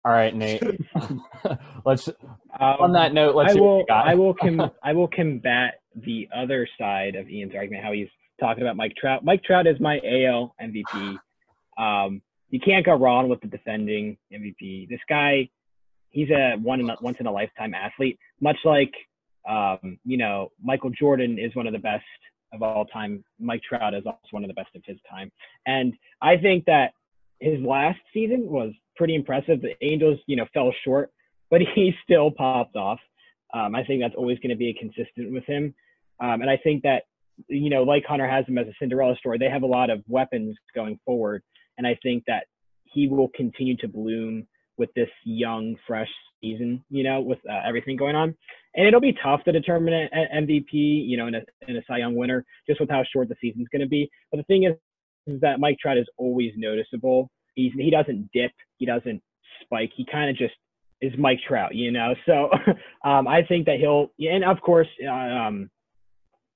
all 0.04 0.12
right, 0.12 0.34
Nate. 0.34 0.62
let's 1.84 2.08
um, 2.08 2.14
on 2.60 2.92
that 2.92 3.12
note. 3.12 3.34
Let's. 3.34 3.56
I 3.56 3.60
will. 3.60 3.84
I 3.90 4.14
will. 4.14 4.34
Com- 4.34 4.70
I 4.82 4.92
will 4.92 5.08
combat 5.08 5.80
the 5.94 6.28
other 6.34 6.66
side 6.78 7.14
of 7.14 7.28
Ian's 7.28 7.54
argument. 7.54 7.84
How 7.84 7.92
he's 7.92 8.08
talking 8.40 8.62
about 8.62 8.76
Mike 8.76 8.94
Trout. 8.96 9.24
Mike 9.24 9.44
Trout 9.44 9.66
is 9.66 9.78
my 9.80 9.98
AL 9.98 10.54
MVP. 10.60 11.18
Um, 11.78 12.22
you 12.52 12.60
can't 12.60 12.84
go 12.84 12.94
wrong 12.94 13.28
with 13.28 13.40
the 13.40 13.48
defending 13.48 14.16
MVP. 14.32 14.88
This 14.88 15.00
guy, 15.08 15.48
he's 16.10 16.30
a 16.30 16.56
one 16.62 16.80
in 16.80 16.90
a, 16.90 16.96
once 17.00 17.16
in 17.18 17.26
a 17.26 17.32
lifetime 17.32 17.74
athlete. 17.74 18.18
Much 18.40 18.58
like, 18.64 18.92
um, 19.48 19.98
you 20.04 20.18
know, 20.18 20.52
Michael 20.62 20.90
Jordan 20.90 21.38
is 21.38 21.54
one 21.56 21.66
of 21.66 21.72
the 21.72 21.78
best 21.78 22.04
of 22.52 22.62
all 22.62 22.84
time. 22.84 23.24
Mike 23.40 23.62
Trout 23.66 23.94
is 23.94 24.04
also 24.04 24.18
one 24.30 24.44
of 24.44 24.48
the 24.48 24.54
best 24.54 24.68
of 24.76 24.82
his 24.84 24.98
time. 25.10 25.32
And 25.66 25.94
I 26.20 26.36
think 26.36 26.66
that 26.66 26.92
his 27.40 27.58
last 27.60 27.98
season 28.12 28.46
was 28.46 28.72
pretty 28.96 29.14
impressive. 29.14 29.62
The 29.62 29.74
Angels, 29.82 30.20
you 30.26 30.36
know, 30.36 30.46
fell 30.52 30.74
short, 30.84 31.10
but 31.50 31.62
he 31.74 31.94
still 32.04 32.30
popped 32.30 32.76
off. 32.76 33.00
Um, 33.54 33.74
I 33.74 33.82
think 33.82 34.02
that's 34.02 34.14
always 34.14 34.38
going 34.40 34.50
to 34.50 34.56
be 34.56 34.76
consistent 34.78 35.32
with 35.32 35.44
him. 35.46 35.74
Um, 36.20 36.42
and 36.42 36.50
I 36.50 36.58
think 36.58 36.82
that 36.82 37.04
you 37.48 37.70
know, 37.70 37.82
like 37.82 38.04
Hunter 38.04 38.28
has 38.28 38.46
him 38.46 38.58
as 38.58 38.66
a 38.66 38.72
Cinderella 38.78 39.16
story, 39.16 39.38
they 39.38 39.48
have 39.48 39.62
a 39.62 39.66
lot 39.66 39.88
of 39.88 40.02
weapons 40.06 40.54
going 40.74 41.00
forward. 41.06 41.42
And 41.78 41.86
I 41.86 41.98
think 42.02 42.24
that 42.26 42.44
he 42.84 43.08
will 43.08 43.28
continue 43.34 43.76
to 43.78 43.88
bloom 43.88 44.46
with 44.76 44.90
this 44.94 45.08
young, 45.24 45.76
fresh 45.86 46.08
season, 46.40 46.84
you 46.90 47.04
know, 47.04 47.20
with 47.20 47.38
uh, 47.48 47.60
everything 47.66 47.96
going 47.96 48.16
on. 48.16 48.34
And 48.74 48.86
it'll 48.86 49.00
be 49.00 49.16
tough 49.22 49.44
to 49.44 49.52
determine 49.52 49.94
an 49.94 50.46
MVP, 50.46 50.72
you 50.72 51.16
know, 51.16 51.26
in 51.26 51.34
a, 51.34 51.42
in 51.68 51.76
a 51.76 51.82
Cy 51.86 51.98
Young 51.98 52.14
winner, 52.14 52.44
just 52.66 52.80
with 52.80 52.90
how 52.90 53.02
short 53.12 53.28
the 53.28 53.36
season's 53.40 53.68
going 53.68 53.82
to 53.82 53.88
be. 53.88 54.10
But 54.30 54.38
the 54.38 54.44
thing 54.44 54.64
is, 54.64 54.74
is 55.26 55.40
that 55.40 55.60
Mike 55.60 55.76
Trout 55.80 55.98
is 55.98 56.06
always 56.16 56.52
noticeable. 56.56 57.30
He's, 57.54 57.72
he 57.74 57.90
doesn't 57.90 58.30
dip, 58.32 58.50
he 58.78 58.86
doesn't 58.86 59.22
spike. 59.62 59.90
He 59.94 60.06
kind 60.10 60.30
of 60.30 60.36
just 60.36 60.54
is 61.00 61.12
Mike 61.18 61.38
Trout, 61.46 61.74
you 61.74 61.92
know. 61.92 62.14
So 62.26 62.50
um, 63.08 63.28
I 63.28 63.42
think 63.46 63.66
that 63.66 63.76
he'll, 63.78 64.08
and 64.18 64.44
of 64.44 64.60
course, 64.62 64.88
uh, 65.06 65.10
um, 65.10 65.70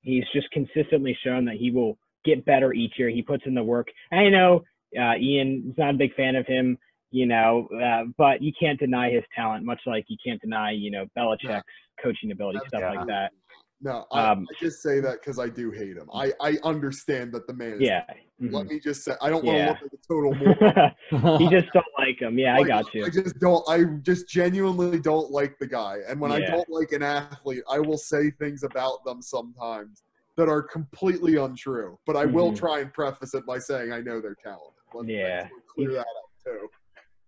He's 0.06 0.24
just 0.32 0.48
consistently 0.52 1.18
shown 1.24 1.46
that 1.46 1.56
he 1.56 1.72
will 1.72 1.98
get 2.24 2.44
better 2.44 2.72
each 2.72 2.92
year. 2.96 3.10
He 3.10 3.22
puts 3.22 3.42
in 3.44 3.54
the 3.54 3.64
work. 3.64 3.88
And 4.12 4.20
I 4.20 4.28
know 4.28 4.62
uh, 4.98 5.14
Ian 5.16 5.64
is 5.70 5.78
not 5.78 5.94
a 5.94 5.98
big 5.98 6.14
fan 6.14 6.36
of 6.36 6.46
him, 6.46 6.78
you 7.10 7.26
know, 7.26 7.68
uh, 7.82 8.04
but 8.16 8.42
you 8.42 8.52
can't 8.58 8.78
deny 8.78 9.10
his 9.10 9.24
talent, 9.34 9.64
much 9.64 9.80
like 9.86 10.04
you 10.08 10.16
can't 10.24 10.40
deny, 10.40 10.70
you 10.72 10.90
know, 10.90 11.06
Belichick's 11.16 11.44
yeah. 11.44 11.60
coaching 12.02 12.30
ability, 12.30 12.60
stuff 12.68 12.80
yeah. 12.82 12.92
like 12.92 13.06
that. 13.06 13.32
No, 13.80 14.06
I, 14.10 14.30
um, 14.30 14.46
I 14.50 14.64
just 14.64 14.82
say 14.82 15.00
that 15.00 15.20
because 15.20 15.38
I 15.38 15.48
do 15.48 15.70
hate 15.70 15.96
him. 15.96 16.08
I, 16.14 16.32
I 16.40 16.56
understand 16.64 17.32
that 17.32 17.46
the 17.46 17.52
man. 17.52 17.76
Yeah. 17.78 18.04
Mm-hmm. 18.40 18.54
Let 18.54 18.66
me 18.66 18.80
just 18.80 19.04
say, 19.04 19.12
I 19.20 19.28
don't 19.28 19.44
want 19.44 19.58
to 19.58 19.66
look 19.66 19.82
like 19.82 19.92
a 19.92 20.06
total 20.08 20.92
moron. 21.12 21.40
you 21.40 21.50
just 21.50 21.72
don't 21.72 21.84
like 21.98 22.20
him. 22.20 22.38
Yeah, 22.38 22.56
like, 22.56 22.66
I 22.66 22.68
got 22.68 22.94
you. 22.94 23.04
I 23.04 23.10
just 23.10 23.38
don't. 23.38 23.62
I 23.68 23.84
just 24.02 24.28
genuinely 24.28 24.98
don't 24.98 25.30
like 25.30 25.58
the 25.58 25.66
guy. 25.66 25.98
And 26.08 26.20
when 26.20 26.30
yeah. 26.30 26.36
I 26.38 26.40
don't 26.50 26.68
like 26.70 26.92
an 26.92 27.02
athlete, 27.02 27.62
I 27.70 27.78
will 27.78 27.98
say 27.98 28.30
things 28.30 28.62
about 28.62 29.04
them 29.04 29.20
sometimes 29.20 30.02
that 30.36 30.48
are 30.48 30.62
completely 30.62 31.36
untrue. 31.36 31.98
But 32.06 32.16
I 32.16 32.24
mm-hmm. 32.24 32.34
will 32.34 32.56
try 32.56 32.80
and 32.80 32.92
preface 32.92 33.34
it 33.34 33.44
by 33.46 33.58
saying 33.58 33.92
I 33.92 34.00
know 34.00 34.20
they're 34.20 34.36
talented. 34.42 34.72
Let's, 34.96 35.08
yeah. 35.08 35.48
clear 35.74 35.92
that 35.92 36.00
up 36.00 36.30
too. 36.44 36.68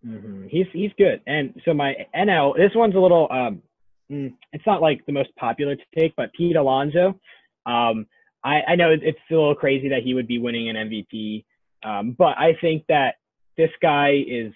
Mm-hmm. 0.07 0.47
He's 0.49 0.67
he's 0.73 0.93
good. 0.97 1.21
And 1.27 1.61
so 1.65 1.75
my 1.75 1.95
NL, 2.15 2.57
this 2.57 2.71
one's 2.75 2.95
a 2.95 3.01
little 3.01 3.27
um, 3.31 3.63
Mm, 4.11 4.35
it's 4.53 4.67
not 4.67 4.81
like 4.81 5.05
the 5.07 5.13
most 5.13 5.35
popular 5.37 5.77
to 5.77 5.83
take, 5.97 6.15
but 6.17 6.33
Pete 6.33 6.57
Alonso. 6.57 7.21
Um, 7.67 8.07
I, 8.43 8.63
I 8.69 8.77
know 8.77 8.91
it's 8.91 9.19
a 9.31 9.35
little 9.35 9.55
crazy 9.55 9.89
that 9.91 10.03
he 10.03 10.15
would 10.15 10.27
be 10.27 10.39
winning 10.39 10.69
an 10.69 10.77
MVP, 10.77 11.45
um, 11.85 12.15
but 12.17 12.39
I 12.39 12.57
think 12.61 12.85
that 12.89 13.17
this 13.57 13.71
guy 13.83 14.25
is 14.27 14.53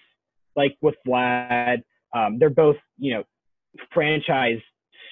like 0.55 0.77
with 0.81 0.95
Vlad. 1.07 1.83
Um, 2.15 2.39
they're 2.39 2.49
both, 2.49 2.77
you 2.97 3.13
know, 3.13 3.23
franchise 3.93 4.59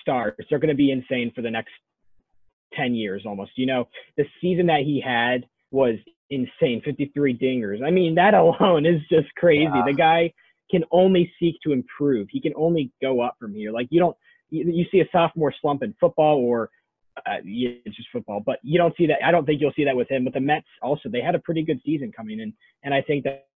stars. 0.02 0.34
They're 0.49 0.60
going 0.60 0.70
to 0.70 0.76
be 0.76 0.91
insane 0.91 1.32
for 1.36 1.41
the 1.41 1.52
next 1.52 1.72
10 2.76 2.95
years 2.95 3.24
almost. 3.26 3.52
You 3.58 3.68
know, 3.68 3.88
the 4.18 4.26
season 4.41 4.68
that 4.68 4.82
he 4.82 5.02
had 5.06 5.45
was 5.72 5.95
insane 6.32 6.82
53 6.84 7.38
dingers. 7.38 7.86
I 7.86 7.92
mean, 7.92 8.16
that 8.16 8.34
alone 8.34 8.86
is 8.86 9.02
just 9.10 9.28
crazy. 9.36 9.64
Yeah. 9.64 9.84
The 9.86 9.94
guy 9.94 10.34
can 10.72 10.84
only 10.92 11.32
seek 11.40 11.56
to 11.64 11.74
improve, 11.74 12.28
he 12.32 12.42
can 12.42 12.54
only 12.56 12.92
go 13.02 13.22
up 13.22 13.36
from 13.40 13.54
here. 13.54 13.72
Like, 13.72 13.88
you 13.92 14.00
don't, 14.00 14.18
you, 14.50 14.86
see 14.92 15.00
a 15.00 15.08
sophomore 15.12 15.54
slump 15.62 15.84
in 15.84 15.94
football 16.00 16.38
or 16.38 16.70
uh, 17.18 17.38
it's 17.44 17.96
just 17.96 18.10
football, 18.12 18.42
but 18.46 18.60
you 18.64 18.78
don't 18.78 18.96
see 18.98 19.06
that. 19.08 19.18
I 19.26 19.32
don't 19.32 19.46
think 19.46 19.62
you'll 19.62 19.74
see 19.76 19.86
that 19.86 19.96
with 19.96 20.10
him. 20.10 20.24
But 20.24 20.34
the 20.34 20.40
Mets 20.40 20.66
also, 20.82 21.10
they 21.10 21.22
had 21.22 21.36
a 21.36 21.40
pretty 21.40 21.64
good 21.64 21.80
season 21.86 22.12
coming 22.12 22.40
in, 22.40 22.54
and 22.84 22.94
I 22.94 23.02
think 23.02 23.24
that, 23.26 23.48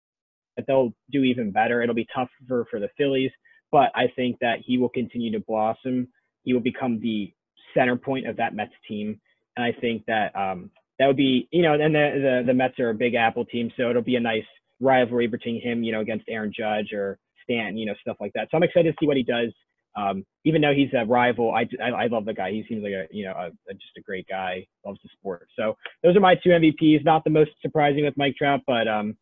that 0.57 0.67
they'll 0.67 0.93
do 1.11 1.23
even 1.23 1.51
better. 1.51 1.81
It'll 1.81 1.95
be 1.95 2.07
tough 2.13 2.29
for, 2.47 2.65
for 2.69 2.79
the 2.79 2.89
Phillies, 2.97 3.31
but 3.71 3.91
I 3.95 4.07
think 4.15 4.37
that 4.39 4.59
he 4.65 4.77
will 4.77 4.89
continue 4.89 5.31
to 5.31 5.39
blossom. 5.39 6.07
He 6.43 6.53
will 6.53 6.61
become 6.61 6.99
the 6.99 7.33
center 7.73 7.95
point 7.95 8.27
of 8.27 8.37
that 8.37 8.55
Mets 8.55 8.73
team, 8.87 9.19
and 9.57 9.65
I 9.65 9.71
think 9.79 10.05
that 10.07 10.35
um, 10.35 10.69
that 10.99 11.07
would 11.07 11.17
be, 11.17 11.47
you 11.51 11.61
know, 11.61 11.73
and 11.73 11.93
the, 11.93 12.41
the 12.43 12.43
the 12.47 12.53
Mets 12.53 12.79
are 12.79 12.89
a 12.89 12.93
Big 12.93 13.15
Apple 13.15 13.45
team, 13.45 13.71
so 13.77 13.89
it'll 13.89 14.01
be 14.01 14.15
a 14.15 14.19
nice 14.19 14.45
rivalry 14.79 15.27
between 15.27 15.61
him, 15.61 15.83
you 15.83 15.91
know, 15.91 16.01
against 16.01 16.25
Aaron 16.29 16.53
Judge 16.57 16.93
or 16.93 17.17
Stanton, 17.43 17.77
you 17.77 17.85
know, 17.85 17.93
stuff 18.01 18.17
like 18.19 18.31
that. 18.33 18.47
So 18.51 18.57
I'm 18.57 18.63
excited 18.63 18.91
to 18.91 18.97
see 18.99 19.07
what 19.07 19.17
he 19.17 19.23
does. 19.23 19.51
Um, 19.97 20.25
even 20.43 20.61
though 20.61 20.73
he's 20.73 20.89
a 20.93 21.05
rival, 21.05 21.53
I, 21.53 21.67
I, 21.81 21.89
I 21.89 22.07
love 22.07 22.25
the 22.25 22.33
guy. 22.33 22.51
He 22.51 22.65
seems 22.67 22.83
like 22.83 22.91
a 22.91 23.07
you 23.11 23.25
know 23.25 23.31
a, 23.31 23.47
a, 23.47 23.73
just 23.73 23.97
a 23.97 24.01
great 24.01 24.27
guy. 24.27 24.65
Loves 24.85 24.99
the 25.03 25.09
sport. 25.17 25.47
So 25.57 25.77
those 26.03 26.15
are 26.15 26.21
my 26.21 26.35
two 26.35 26.49
MVPs. 26.49 27.05
Not 27.05 27.23
the 27.23 27.29
most 27.29 27.51
surprising 27.61 28.03
with 28.03 28.17
Mike 28.17 28.35
Trout, 28.35 28.61
but 28.67 28.87
um, 28.87 29.15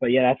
but 0.00 0.12
yeah, 0.12 0.22
that's 0.22 0.40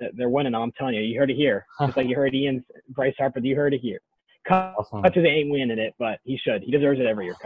that's 0.00 0.12
they're 0.16 0.28
winning. 0.28 0.54
I'm 0.54 0.72
telling 0.72 0.94
you, 0.94 1.02
you 1.02 1.18
heard 1.18 1.30
it 1.30 1.36
here. 1.36 1.66
Just 1.80 1.96
like 1.96 2.08
you 2.08 2.16
heard 2.16 2.34
Ian 2.34 2.64
Bryce 2.88 3.14
Harper, 3.18 3.40
you 3.40 3.56
heard 3.56 3.74
it 3.74 3.80
here. 3.80 4.00
Awesome. 4.48 5.02
Cutches 5.02 5.24
ain't 5.26 5.50
winning 5.50 5.78
it, 5.78 5.94
but 5.98 6.18
he 6.24 6.38
should. 6.38 6.62
He 6.62 6.70
deserves 6.70 6.98
it 6.98 7.06
every 7.06 7.26
year. 7.26 7.36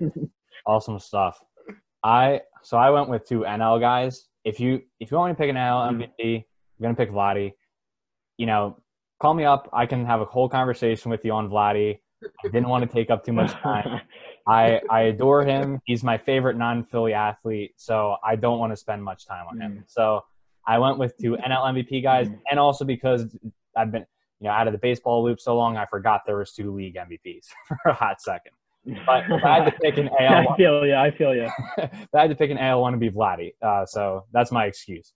awesome 0.66 0.98
stuff. 0.98 1.40
I 2.04 2.42
so 2.62 2.76
I 2.76 2.90
went 2.90 3.08
with 3.08 3.26
two 3.26 3.40
NL 3.40 3.80
guys. 3.80 4.28
If 4.44 4.60
you 4.60 4.82
if 5.00 5.10
you 5.10 5.16
want 5.16 5.30
me 5.30 5.34
to 5.34 5.38
pick 5.38 5.50
an 5.50 5.56
NL 5.56 6.08
MVP, 6.20 6.36
I'm 6.36 6.82
gonna 6.82 6.94
pick 6.94 7.10
Vladdy. 7.10 7.52
You 8.36 8.46
know, 8.46 8.80
call 9.20 9.34
me 9.34 9.44
up. 9.44 9.68
I 9.72 9.86
can 9.86 10.04
have 10.06 10.20
a 10.20 10.24
whole 10.24 10.48
conversation 10.48 11.10
with 11.10 11.24
you 11.24 11.32
on 11.32 11.48
Vladdy. 11.48 11.98
I 12.44 12.48
didn't 12.48 12.68
want 12.68 12.88
to 12.88 12.92
take 12.92 13.10
up 13.10 13.24
too 13.24 13.32
much 13.32 13.52
time. 13.52 14.00
I 14.48 14.80
I 14.90 15.02
adore 15.02 15.44
him. 15.44 15.80
He's 15.84 16.02
my 16.02 16.18
favorite 16.18 16.56
non-Philly 16.56 17.12
athlete, 17.12 17.74
so 17.76 18.16
I 18.24 18.36
don't 18.36 18.58
want 18.58 18.72
to 18.72 18.76
spend 18.76 19.02
much 19.02 19.26
time 19.26 19.46
on 19.48 19.60
him. 19.60 19.72
Mm. 19.78 19.84
So 19.86 20.22
I 20.66 20.78
went 20.78 20.98
with 20.98 21.16
two 21.18 21.36
NL 21.36 21.64
MVP 21.74 22.02
guys, 22.02 22.28
mm. 22.28 22.38
and 22.50 22.58
also 22.58 22.84
because 22.84 23.36
I've 23.76 23.92
been 23.92 24.06
you 24.40 24.48
know 24.48 24.50
out 24.50 24.66
of 24.66 24.72
the 24.72 24.78
baseball 24.78 25.22
loop 25.24 25.40
so 25.40 25.56
long, 25.56 25.76
I 25.76 25.86
forgot 25.86 26.22
there 26.26 26.38
was 26.38 26.52
two 26.52 26.72
league 26.74 26.96
MVPs 26.96 27.46
for 27.68 27.90
a 27.90 27.94
hot 27.94 28.20
second. 28.20 28.52
But 29.06 29.24
if 29.30 29.44
I 29.44 29.56
had 29.56 29.64
to 29.66 29.72
pick 29.72 29.98
an 29.98 30.08
AL, 30.20 30.52
I 30.52 30.56
feel 30.56 30.86
you. 30.86 30.94
I 30.94 31.10
feel 31.10 31.34
you. 31.34 31.48
if 31.76 32.14
I 32.14 32.20
had 32.20 32.30
to 32.30 32.36
pick 32.36 32.50
an 32.50 32.58
AL 32.58 32.80
one, 32.80 32.92
to 32.92 32.98
be 32.98 33.10
Vladdy. 33.10 33.52
Uh, 33.62 33.84
so 33.86 34.24
that's 34.32 34.50
my 34.50 34.64
excuse. 34.66 35.12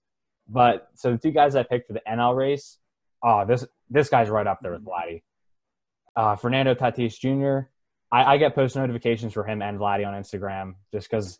But 0.48 0.88
so 0.94 1.12
the 1.12 1.18
two 1.18 1.30
guys 1.30 1.56
I 1.56 1.62
picked 1.62 1.86
for 1.86 1.94
the 1.94 2.02
NL 2.08 2.36
race, 2.36 2.78
oh, 3.22 3.44
this 3.46 3.64
this 3.88 4.08
guy's 4.08 4.28
right 4.28 4.46
up 4.46 4.58
there 4.62 4.72
with 4.72 4.84
Vladdy. 4.84 5.22
Uh, 6.14 6.36
Fernando 6.36 6.74
Tatis 6.74 7.18
Jr. 7.18 7.68
I, 8.10 8.34
I, 8.34 8.36
get 8.36 8.54
post 8.54 8.76
notifications 8.76 9.32
for 9.32 9.44
him 9.44 9.62
and 9.62 9.78
Vladdy 9.78 10.06
on 10.06 10.12
Instagram 10.12 10.74
just 10.92 11.08
because 11.10 11.38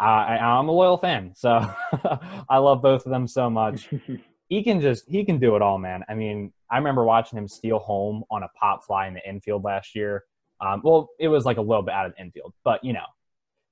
I, 0.00 0.38
I'm 0.38 0.68
a 0.68 0.72
loyal 0.72 0.96
fan. 0.96 1.32
So 1.36 1.50
I 2.48 2.56
love 2.56 2.80
both 2.80 3.04
of 3.04 3.12
them 3.12 3.28
so 3.28 3.50
much. 3.50 3.90
he 4.48 4.62
can 4.62 4.80
just 4.80 5.04
he 5.08 5.24
can 5.24 5.38
do 5.38 5.56
it 5.56 5.62
all, 5.62 5.78
man. 5.78 6.04
I 6.08 6.14
mean, 6.14 6.52
I 6.70 6.78
remember 6.78 7.04
watching 7.04 7.38
him 7.38 7.48
steal 7.48 7.78
home 7.78 8.24
on 8.30 8.42
a 8.42 8.48
pop 8.58 8.84
fly 8.84 9.06
in 9.06 9.14
the 9.14 9.28
infield 9.28 9.64
last 9.64 9.94
year. 9.94 10.24
Um, 10.60 10.80
well, 10.84 11.10
it 11.18 11.28
was 11.28 11.44
like 11.44 11.56
a 11.56 11.62
little 11.62 11.82
bit 11.82 11.94
out 11.94 12.06
of 12.06 12.12
the 12.16 12.22
infield, 12.22 12.54
but 12.64 12.82
you 12.84 12.92
know, 12.92 13.06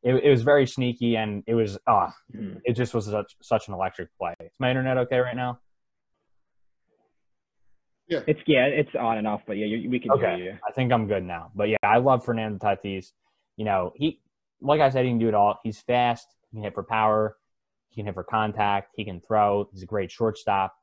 it, 0.03 0.14
it 0.14 0.30
was 0.30 0.43
very 0.43 0.66
sneaky 0.66 1.16
and 1.16 1.45
it 1.47 1.55
was 1.55 1.78
ah, 1.87 2.09
uh, 2.09 2.41
it 2.64 2.74
just 2.74 2.93
was 2.95 3.07
such 3.07 3.37
such 3.41 3.68
an 3.68 3.74
electric 3.74 4.09
play. 4.18 4.35
Is 4.41 4.51
my 4.59 4.70
internet 4.70 4.99
okay 4.99 5.18
right 5.18 5.37
now? 5.37 5.61
Yeah, 8.09 8.20
it's 8.26 8.41
yeah, 8.47 8.64
it's 8.66 8.91
on 8.99 9.18
and 9.18 9.26
off, 9.26 9.43
but 9.47 9.57
yeah, 9.57 9.89
we 9.89 10.01
can 10.01 10.11
okay. 10.12 10.37
hear 10.37 10.45
you. 10.45 10.59
I 10.68 10.72
think 10.72 10.93
I'm 10.93 11.07
good 11.07 11.22
now. 11.22 11.53
But 11.55 11.68
yeah, 11.68 11.76
I 11.83 11.99
love 11.99 12.24
Fernando 12.24 12.59
Tatis. 12.59 13.12
You 13.57 13.64
know, 13.64 13.93
he 13.95 14.20
like 14.61 14.80
I 14.80 14.91
said, 14.91 15.05
he 15.05 15.11
can 15.11 15.18
do 15.18 15.28
it 15.28 15.35
all. 15.35 15.59
He's 15.62 15.80
fast. 15.80 16.26
He 16.51 16.57
can 16.57 16.64
hit 16.64 16.74
for 16.74 16.83
power. 16.83 17.37
He 17.89 17.97
can 17.97 18.07
hit 18.07 18.14
for 18.14 18.24
contact. 18.24 18.93
He 18.97 19.05
can 19.05 19.20
throw. 19.20 19.68
He's 19.72 19.83
a 19.83 19.87
great 19.87 20.11
shortstop. 20.11 20.74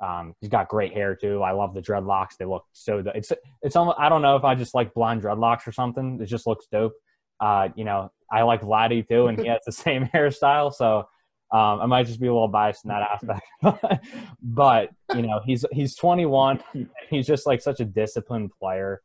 Um, 0.00 0.34
he's 0.40 0.50
got 0.50 0.68
great 0.68 0.92
hair 0.92 1.16
too. 1.16 1.42
I 1.42 1.52
love 1.52 1.74
the 1.74 1.82
dreadlocks. 1.82 2.36
They 2.38 2.44
look 2.44 2.64
so. 2.72 3.02
It's 3.14 3.32
it's 3.62 3.76
almost. 3.76 3.98
I 3.98 4.08
don't 4.08 4.22
know 4.22 4.36
if 4.36 4.44
I 4.44 4.54
just 4.54 4.74
like 4.74 4.94
blonde 4.94 5.22
dreadlocks 5.22 5.66
or 5.66 5.72
something. 5.72 6.20
It 6.20 6.26
just 6.26 6.46
looks 6.46 6.66
dope. 6.70 6.92
Uh, 7.40 7.68
you 7.74 7.84
know, 7.84 8.10
I 8.30 8.42
like 8.42 8.62
Vladdy 8.62 9.06
too, 9.06 9.26
and 9.26 9.38
he 9.38 9.48
has 9.48 9.60
the 9.66 9.72
same 9.72 10.06
hairstyle. 10.06 10.72
So 10.72 11.08
um, 11.50 11.80
I 11.80 11.86
might 11.86 12.06
just 12.06 12.20
be 12.20 12.26
a 12.26 12.32
little 12.32 12.48
biased 12.48 12.84
in 12.84 12.90
that 12.90 13.02
aspect, 13.02 14.04
but 14.42 14.90
you 15.14 15.22
know, 15.22 15.40
he's 15.44 15.64
he's 15.72 15.96
21. 15.96 16.62
He's 17.08 17.26
just 17.26 17.46
like 17.46 17.60
such 17.60 17.80
a 17.80 17.84
disciplined 17.84 18.50
player. 18.58 19.00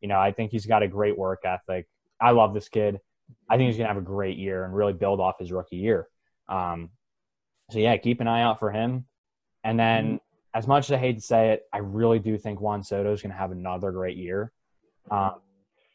You 0.00 0.08
know, 0.08 0.18
I 0.18 0.32
think 0.32 0.52
he's 0.52 0.64
got 0.64 0.82
a 0.82 0.88
great 0.88 1.18
work 1.18 1.40
ethic. 1.44 1.86
I 2.20 2.30
love 2.30 2.54
this 2.54 2.68
kid. 2.68 2.98
I 3.50 3.56
think 3.56 3.68
he's 3.68 3.76
gonna 3.76 3.88
have 3.88 3.96
a 3.96 4.02
great 4.02 4.38
year 4.38 4.64
and 4.64 4.74
really 4.74 4.92
build 4.92 5.20
off 5.20 5.40
his 5.40 5.50
rookie 5.50 5.76
year. 5.76 6.08
Um, 6.48 6.90
so 7.70 7.80
yeah, 7.80 7.96
keep 7.96 8.20
an 8.20 8.28
eye 8.28 8.42
out 8.42 8.58
for 8.58 8.70
him. 8.70 9.06
And 9.64 9.78
then. 9.78 10.20
As 10.54 10.66
much 10.66 10.86
as 10.86 10.92
I 10.92 10.98
hate 10.98 11.16
to 11.16 11.20
say 11.20 11.52
it, 11.52 11.62
I 11.72 11.78
really 11.78 12.18
do 12.18 12.38
think 12.38 12.60
Juan 12.60 12.82
Soto 12.82 13.12
is 13.12 13.22
gonna 13.22 13.34
have 13.34 13.52
another 13.52 13.92
great 13.92 14.16
year. 14.16 14.52
Um, 15.10 15.36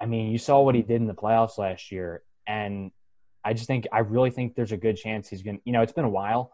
I 0.01 0.05
mean, 0.05 0.31
you 0.31 0.37
saw 0.37 0.61
what 0.61 0.75
he 0.75 0.81
did 0.81 1.01
in 1.01 1.07
the 1.07 1.13
playoffs 1.13 1.57
last 1.57 1.91
year, 1.91 2.23
and 2.47 2.91
I 3.43 3.53
just 3.53 3.67
think 3.67 3.87
I 3.91 3.99
really 3.99 4.31
think 4.31 4.55
there's 4.55 4.71
a 4.71 4.77
good 4.77 4.97
chance 4.97 5.29
he's 5.29 5.43
going 5.43 5.57
to, 5.57 5.61
you 5.65 5.73
know, 5.73 5.81
it's 5.81 5.91
been 5.91 6.05
a 6.05 6.09
while, 6.09 6.51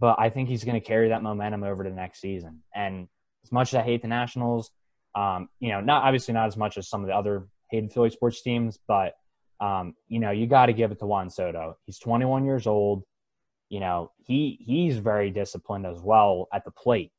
but 0.00 0.16
I 0.18 0.30
think 0.30 0.48
he's 0.48 0.64
going 0.64 0.80
to 0.80 0.86
carry 0.86 1.08
that 1.08 1.22
momentum 1.22 1.62
over 1.62 1.84
to 1.84 1.90
next 1.90 2.20
season. 2.20 2.62
And 2.74 3.08
as 3.44 3.52
much 3.52 3.68
as 3.68 3.76
I 3.76 3.82
hate 3.82 4.02
the 4.02 4.08
Nationals, 4.08 4.70
um, 5.14 5.48
you 5.60 5.70
know, 5.70 5.80
not 5.80 6.04
obviously 6.04 6.34
not 6.34 6.46
as 6.46 6.56
much 6.56 6.76
as 6.78 6.88
some 6.88 7.02
of 7.02 7.06
the 7.06 7.14
other 7.14 7.46
hated 7.70 7.92
Philly 7.92 8.10
sports 8.10 8.42
teams, 8.42 8.78
but 8.88 9.14
um, 9.60 9.94
you 10.08 10.18
know, 10.18 10.30
you 10.30 10.46
got 10.46 10.66
to 10.66 10.72
give 10.72 10.90
it 10.92 10.98
to 10.98 11.06
Juan 11.06 11.30
Soto. 11.30 11.76
He's 11.86 11.98
21 11.98 12.44
years 12.44 12.66
old. 12.66 13.04
You 13.68 13.80
know, 13.80 14.10
he 14.26 14.58
he's 14.60 14.98
very 14.98 15.30
disciplined 15.30 15.86
as 15.86 16.00
well 16.00 16.48
at 16.52 16.64
the 16.64 16.70
plate. 16.70 17.12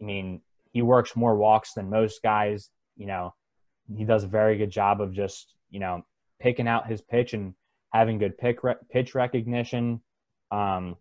I 0.00 0.04
mean, 0.04 0.40
he 0.72 0.82
works 0.82 1.16
more 1.16 1.36
walks 1.36 1.74
than 1.74 1.90
most 1.90 2.22
guys. 2.22 2.70
You 2.96 3.06
know, 3.06 3.34
he 3.96 4.04
does 4.04 4.24
a 4.24 4.28
very 4.28 4.56
good 4.56 4.70
job 4.70 5.00
of 5.00 5.12
just 5.12 5.54
you 5.70 5.80
know 5.80 6.04
picking 6.40 6.68
out 6.68 6.88
his 6.88 7.00
pitch 7.00 7.34
and 7.34 7.54
having 7.92 8.18
good 8.18 8.38
pick 8.38 8.62
re- 8.62 8.74
pitch 8.90 9.14
recognition. 9.14 10.00
Um, 10.50 10.96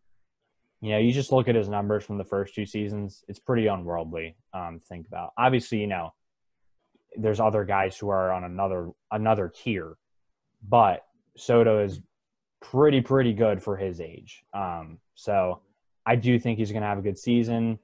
you 0.82 0.92
know, 0.92 0.98
you 0.98 1.12
just 1.12 1.32
look 1.32 1.48
at 1.48 1.56
his 1.56 1.70
numbers 1.70 2.04
from 2.04 2.18
the 2.18 2.24
first 2.24 2.56
two 2.56 2.66
seasons; 2.66 3.24
it's 3.28 3.40
pretty 3.40 3.68
unworldly. 3.68 4.36
Um, 4.54 4.82
think 4.88 5.08
about 5.08 5.32
obviously, 5.38 5.80
you 5.80 5.88
know, 5.88 6.14
there's 7.18 7.40
other 7.40 7.66
guys 7.66 7.98
who 7.98 8.10
are 8.10 8.32
on 8.32 8.44
another 8.44 8.90
another 9.12 9.52
tier, 9.54 9.96
but 10.68 11.06
Soto 11.38 11.84
is 11.84 12.02
pretty 12.62 13.02
pretty 13.02 13.34
good 13.34 13.62
for 13.62 13.78
his 13.78 14.02
age. 14.02 14.44
Um, 14.54 15.00
so 15.16 15.62
I 16.06 16.16
do 16.16 16.40
think 16.40 16.58
he's 16.58 16.72
going 16.72 16.82
to 16.82 16.88
have 16.88 16.98
a 16.98 17.04
good 17.04 17.18
season. 17.18 17.80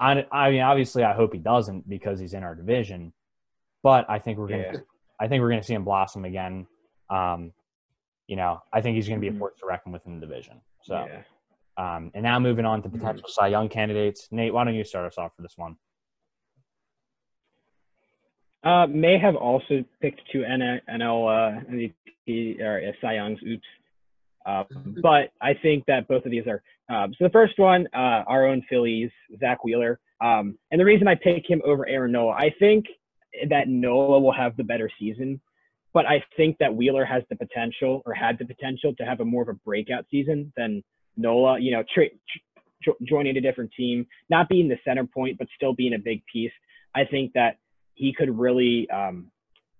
I, 0.00 0.26
I 0.32 0.50
mean, 0.50 0.62
obviously, 0.62 1.04
I 1.04 1.12
hope 1.12 1.34
he 1.34 1.38
doesn't 1.38 1.88
because 1.88 2.18
he's 2.18 2.32
in 2.32 2.42
our 2.42 2.54
division, 2.54 3.12
but 3.82 4.08
I 4.08 4.18
think 4.18 4.38
we're 4.38 4.48
going 4.48 4.62
to, 4.62 4.72
yeah. 4.72 4.80
I 5.20 5.28
think 5.28 5.42
we're 5.42 5.50
to 5.60 5.62
see 5.62 5.74
him 5.74 5.84
blossom 5.84 6.24
again. 6.24 6.66
Um, 7.10 7.52
you 8.26 8.36
know, 8.36 8.62
I 8.72 8.80
think 8.80 8.96
he's 8.96 9.06
going 9.06 9.18
to 9.18 9.20
be 9.20 9.28
a 9.28 9.30
mm-hmm. 9.30 9.40
force 9.40 9.58
to 9.60 9.66
reckon 9.66 9.92
with 9.92 10.06
in 10.06 10.18
the 10.18 10.26
division. 10.26 10.62
So, 10.82 11.06
yeah. 11.06 11.96
um, 11.96 12.10
and 12.14 12.22
now 12.22 12.38
moving 12.38 12.64
on 12.64 12.82
to 12.82 12.88
mm-hmm. 12.88 12.98
potential 12.98 13.28
Cy 13.28 13.48
Young 13.48 13.68
candidates. 13.68 14.28
Nate, 14.30 14.54
why 14.54 14.64
don't 14.64 14.74
you 14.74 14.84
start 14.84 15.06
us 15.06 15.18
off 15.18 15.32
for 15.36 15.42
this 15.42 15.54
one? 15.56 15.76
Uh, 18.64 18.86
may 18.86 19.18
have 19.18 19.36
also 19.36 19.84
picked 20.00 20.20
two 20.32 20.40
NL, 20.40 20.80
uh, 20.88 21.60
MVP 21.70 22.60
or 22.60 22.78
uh, 22.88 22.92
Cy 23.00 23.14
Youngs. 23.14 23.38
Oops. 23.46 23.66
Uh, 24.46 24.64
mm-hmm. 24.64 25.00
but 25.02 25.30
I 25.40 25.54
think 25.54 25.84
that 25.86 26.08
both 26.08 26.24
of 26.24 26.30
these 26.30 26.44
are. 26.46 26.62
Um, 26.88 27.14
so 27.18 27.24
the 27.24 27.30
first 27.30 27.58
one, 27.58 27.86
uh, 27.94 28.24
our 28.26 28.46
own 28.46 28.62
Phillies, 28.68 29.10
Zack 29.38 29.64
Wheeler. 29.64 30.00
Um, 30.20 30.58
and 30.70 30.80
the 30.80 30.84
reason 30.84 31.08
I 31.08 31.14
pick 31.14 31.48
him 31.48 31.62
over 31.64 31.86
Aaron 31.86 32.12
Nola, 32.12 32.32
I 32.32 32.54
think 32.58 32.86
that 33.48 33.68
Nola 33.68 34.18
will 34.18 34.32
have 34.32 34.56
the 34.56 34.64
better 34.64 34.90
season 34.98 35.40
but 35.92 36.06
I 36.06 36.22
think 36.36 36.58
that 36.58 36.74
Wheeler 36.74 37.04
has 37.04 37.22
the 37.30 37.36
potential 37.36 38.02
or 38.06 38.14
had 38.14 38.38
the 38.38 38.44
potential 38.44 38.94
to 38.96 39.04
have 39.04 39.20
a 39.20 39.24
more 39.24 39.42
of 39.42 39.48
a 39.48 39.54
breakout 39.54 40.06
season 40.10 40.52
than 40.56 40.82
Nola. 41.16 41.58
You 41.58 41.72
know, 41.72 41.84
tra- 41.92 42.10
tra- 42.82 42.94
joining 43.02 43.36
a 43.36 43.40
different 43.40 43.72
team, 43.76 44.06
not 44.28 44.48
being 44.48 44.68
the 44.68 44.78
center 44.84 45.04
point, 45.04 45.38
but 45.38 45.48
still 45.56 45.74
being 45.74 45.94
a 45.94 45.98
big 45.98 46.22
piece. 46.32 46.52
I 46.94 47.04
think 47.04 47.32
that 47.34 47.58
he 47.94 48.14
could 48.16 48.36
really 48.38 48.88
um, 48.90 49.30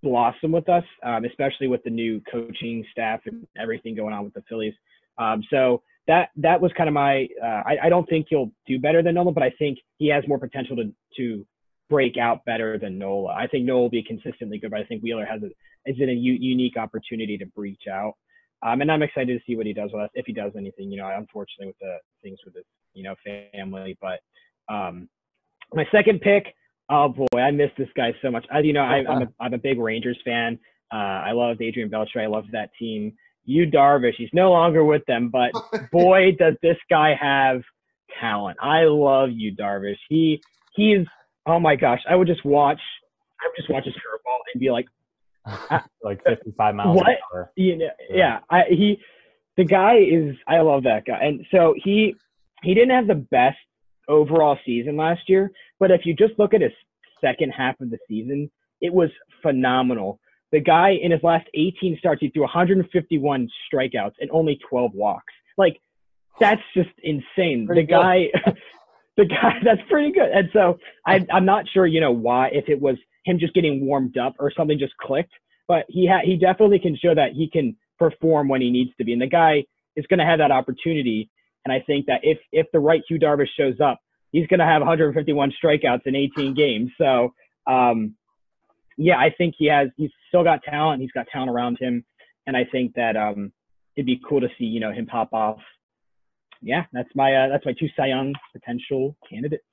blossom 0.03 0.51
with 0.51 0.67
us, 0.69 0.83
um, 1.03 1.25
especially 1.25 1.67
with 1.67 1.83
the 1.83 1.89
new 1.89 2.21
coaching 2.31 2.85
staff 2.91 3.21
and 3.25 3.45
everything 3.57 3.95
going 3.95 4.13
on 4.13 4.23
with 4.23 4.33
the 4.33 4.43
Phillies. 4.49 4.73
Um, 5.17 5.43
so 5.49 5.83
that 6.07 6.29
that 6.37 6.59
was 6.59 6.71
kind 6.75 6.87
of 6.87 6.93
my. 6.93 7.27
Uh, 7.41 7.61
I, 7.65 7.77
I 7.83 7.89
don't 7.89 8.07
think 8.09 8.27
he'll 8.29 8.51
do 8.67 8.79
better 8.79 9.03
than 9.03 9.15
Nola, 9.15 9.31
but 9.31 9.43
I 9.43 9.51
think 9.59 9.77
he 9.97 10.07
has 10.07 10.23
more 10.27 10.39
potential 10.39 10.75
to 10.77 10.93
to 11.17 11.45
break 11.89 12.17
out 12.17 12.43
better 12.45 12.77
than 12.77 12.97
Nola. 12.97 13.33
I 13.33 13.47
think 13.47 13.65
Nola 13.65 13.81
will 13.81 13.89
be 13.89 14.03
consistently 14.03 14.57
good, 14.57 14.71
but 14.71 14.79
I 14.79 14.83
think 14.85 15.03
Wheeler 15.03 15.25
has 15.25 15.41
a 15.43 15.47
is 15.89 15.97
it 15.99 16.09
a 16.09 16.13
u- 16.13 16.37
unique 16.39 16.77
opportunity 16.77 17.37
to 17.37 17.45
breach 17.47 17.83
out. 17.91 18.13
Um, 18.63 18.81
and 18.81 18.91
I'm 18.91 19.01
excited 19.01 19.37
to 19.37 19.43
see 19.45 19.55
what 19.55 19.65
he 19.65 19.73
does 19.73 19.89
with 19.91 20.03
us, 20.03 20.09
if 20.13 20.25
he 20.25 20.33
does 20.33 20.51
anything. 20.57 20.91
You 20.91 20.97
know, 20.97 21.11
unfortunately 21.15 21.67
with 21.67 21.79
the 21.79 21.97
things 22.23 22.39
with 22.45 22.55
his, 22.55 22.65
you 22.93 23.03
know, 23.03 23.15
family. 23.53 23.97
But 24.01 24.19
um, 24.73 25.09
my 25.73 25.85
second 25.91 26.21
pick, 26.21 26.53
oh 26.89 27.09
boy, 27.09 27.39
I 27.39 27.51
miss 27.51 27.71
this 27.77 27.89
guy 27.95 28.13
so 28.21 28.31
much. 28.31 28.45
I, 28.51 28.59
you 28.59 28.73
know, 28.73 28.81
I, 28.81 28.99
am 28.99 29.21
a, 29.21 29.27
I'm 29.39 29.53
a 29.53 29.57
big 29.57 29.79
Rangers 29.79 30.19
fan. 30.25 30.59
Uh, 30.93 30.97
I 30.97 31.31
love 31.31 31.61
Adrian 31.61 31.89
Beltre. 31.89 32.21
I 32.21 32.27
love 32.27 32.45
that 32.51 32.71
team. 32.77 33.13
Yu 33.45 33.65
Darvish, 33.65 34.15
he's 34.17 34.29
no 34.33 34.51
longer 34.51 34.83
with 34.83 35.03
them, 35.07 35.29
but 35.29 35.51
boy, 35.91 36.31
does 36.37 36.55
this 36.61 36.77
guy 36.89 37.15
have 37.19 37.61
talent. 38.19 38.57
I 38.61 38.83
love 38.83 39.29
Yu 39.31 39.55
Darvish. 39.55 39.97
He 40.09 40.41
he's 40.75 41.05
oh 41.45 41.59
my 41.59 41.75
gosh, 41.75 42.01
I 42.09 42.15
would 42.15 42.27
just 42.27 42.45
watch 42.45 42.79
I 43.41 43.47
would 43.47 43.55
just 43.55 43.69
watch 43.69 43.85
his 43.85 43.95
curveball 43.95 44.37
and 44.53 44.59
be 44.59 44.69
like, 44.69 44.85
like 46.03 46.23
55 46.23 46.75
miles 46.75 46.97
what? 46.97 47.07
an 47.07 47.15
hour. 47.33 47.51
You 47.55 47.77
know, 47.77 47.89
yeah. 48.09 48.15
yeah, 48.15 48.39
I, 48.49 48.61
he, 48.69 48.99
the 49.57 49.65
guy 49.65 49.97
is, 49.97 50.35
I 50.47 50.61
love 50.61 50.83
that 50.83 51.05
guy. 51.05 51.19
And 51.21 51.45
so 51.51 51.73
he, 51.75 52.15
he 52.63 52.73
didn't 52.73 52.91
have 52.91 53.07
the 53.07 53.15
best 53.15 53.57
overall 54.11 54.57
season 54.65 54.97
last 54.97 55.21
year, 55.27 55.51
but 55.79 55.91
if 55.91 56.01
you 56.05 56.15
just 56.15 56.33
look 56.37 56.53
at 56.53 56.61
his 56.61 56.71
second 57.19 57.51
half 57.51 57.79
of 57.81 57.89
the 57.89 57.97
season, 58.07 58.51
it 58.81 58.93
was 58.93 59.09
phenomenal. 59.41 60.19
The 60.51 60.59
guy 60.59 60.97
in 61.01 61.11
his 61.11 61.21
last 61.23 61.47
18 61.53 61.97
starts, 61.97 62.21
he 62.21 62.29
threw 62.29 62.41
151 62.43 63.49
strikeouts 63.71 64.13
and 64.19 64.29
only 64.31 64.59
12 64.69 64.91
walks. 64.93 65.33
Like 65.57 65.79
that's 66.39 66.61
just 66.75 66.89
insane. 67.03 67.67
Pretty 67.67 67.81
the 67.81 67.87
guy, 67.87 68.27
the 69.17 69.25
guy, 69.25 69.59
that's 69.63 69.81
pretty 69.89 70.11
good. 70.11 70.29
And 70.29 70.49
so 70.51 70.77
I, 71.05 71.25
I'm 71.31 71.45
not 71.45 71.65
sure, 71.73 71.85
you 71.85 72.01
know, 72.01 72.11
why 72.11 72.49
if 72.51 72.67
it 72.67 72.81
was 72.81 72.97
him 73.25 73.39
just 73.39 73.53
getting 73.53 73.85
warmed 73.85 74.17
up 74.17 74.35
or 74.39 74.51
something 74.55 74.79
just 74.79 74.97
clicked, 74.97 75.33
but 75.67 75.85
he 75.87 76.07
ha- 76.07 76.23
he 76.23 76.37
definitely 76.37 76.79
can 76.79 76.97
show 76.97 77.13
that 77.15 77.31
he 77.33 77.49
can 77.49 77.77
perform 77.99 78.49
when 78.49 78.61
he 78.61 78.71
needs 78.71 78.91
to 78.97 79.05
be. 79.05 79.13
And 79.13 79.21
the 79.21 79.27
guy 79.27 79.63
is 79.95 80.05
going 80.07 80.19
to 80.19 80.25
have 80.25 80.39
that 80.39 80.51
opportunity. 80.51 81.29
And 81.65 81.73
I 81.73 81.79
think 81.81 82.07
that 82.07 82.21
if 82.23 82.39
if 82.51 82.67
the 82.73 82.79
right 82.79 83.01
Yu 83.09 83.19
Darvish 83.19 83.49
shows 83.57 83.79
up, 83.79 83.99
he's 84.31 84.47
going 84.47 84.59
to 84.59 84.65
have 84.65 84.81
151 84.81 85.53
strikeouts 85.63 86.01
in 86.05 86.15
18 86.15 86.53
games. 86.53 86.91
So 86.97 87.33
um, 87.67 88.15
yeah, 88.97 89.17
I 89.17 89.33
think 89.37 89.55
he 89.57 89.67
has. 89.67 89.89
He's 89.97 90.11
still 90.27 90.43
got 90.43 90.63
talent. 90.63 91.01
He's 91.01 91.11
got 91.11 91.27
talent 91.31 91.49
around 91.51 91.77
him, 91.79 92.05
and 92.47 92.55
I 92.55 92.65
think 92.71 92.93
that 92.95 93.15
um, 93.15 93.51
it'd 93.95 94.05
be 94.05 94.21
cool 94.27 94.41
to 94.41 94.49
see 94.57 94.65
you 94.65 94.79
know 94.79 94.91
him 94.91 95.05
pop 95.05 95.33
off. 95.33 95.59
Yeah, 96.61 96.85
that's 96.93 97.09
my 97.15 97.33
uh, 97.33 97.49
that's 97.49 97.65
my 97.65 97.73
two 97.73 97.87
Cy 97.95 98.07
Young 98.07 98.33
potential 98.53 99.15
candidates. 99.29 99.63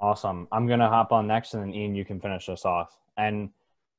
Awesome. 0.00 0.48
I'm 0.52 0.66
gonna 0.66 0.88
hop 0.88 1.12
on 1.12 1.26
next, 1.26 1.54
and 1.54 1.62
then 1.62 1.74
Ian, 1.74 1.94
you 1.94 2.04
can 2.04 2.20
finish 2.20 2.48
us 2.48 2.64
off. 2.64 2.96
And 3.16 3.50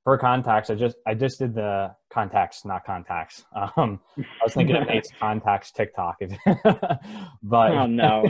for 0.05 0.19
contacts, 0.19 0.69
I 0.69 0.75
just 0.75 0.97
I 1.05 1.15
just 1.15 1.39
did 1.39 1.55
the 1.55 1.93
contacts, 2.13 2.63
not 2.63 2.85
contacts. 2.85 3.43
Um, 3.77 3.99
I 4.17 4.23
was 4.43 4.53
thinking 4.53 4.75
of 4.75 4.87
Nate's 4.87 5.09
contacts 5.19 5.71
TikTok, 5.71 6.17
but 7.43 7.71
oh 7.71 7.87
no, 7.87 8.29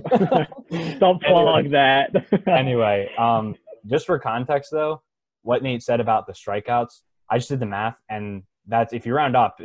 don't 0.99 1.21
plug 1.21 1.69
that. 1.71 2.11
anyway, 2.47 3.11
um, 3.19 3.55
just 3.85 4.05
for 4.05 4.17
context 4.17 4.71
though, 4.71 5.03
what 5.43 5.61
Nate 5.61 5.83
said 5.83 5.99
about 5.99 6.25
the 6.25 6.33
strikeouts, 6.33 7.01
I 7.29 7.37
just 7.37 7.49
did 7.49 7.59
the 7.59 7.65
math, 7.65 8.01
and 8.09 8.43
that's 8.67 8.93
if 8.93 9.05
you 9.05 9.13
round 9.13 9.35
up, 9.35 9.59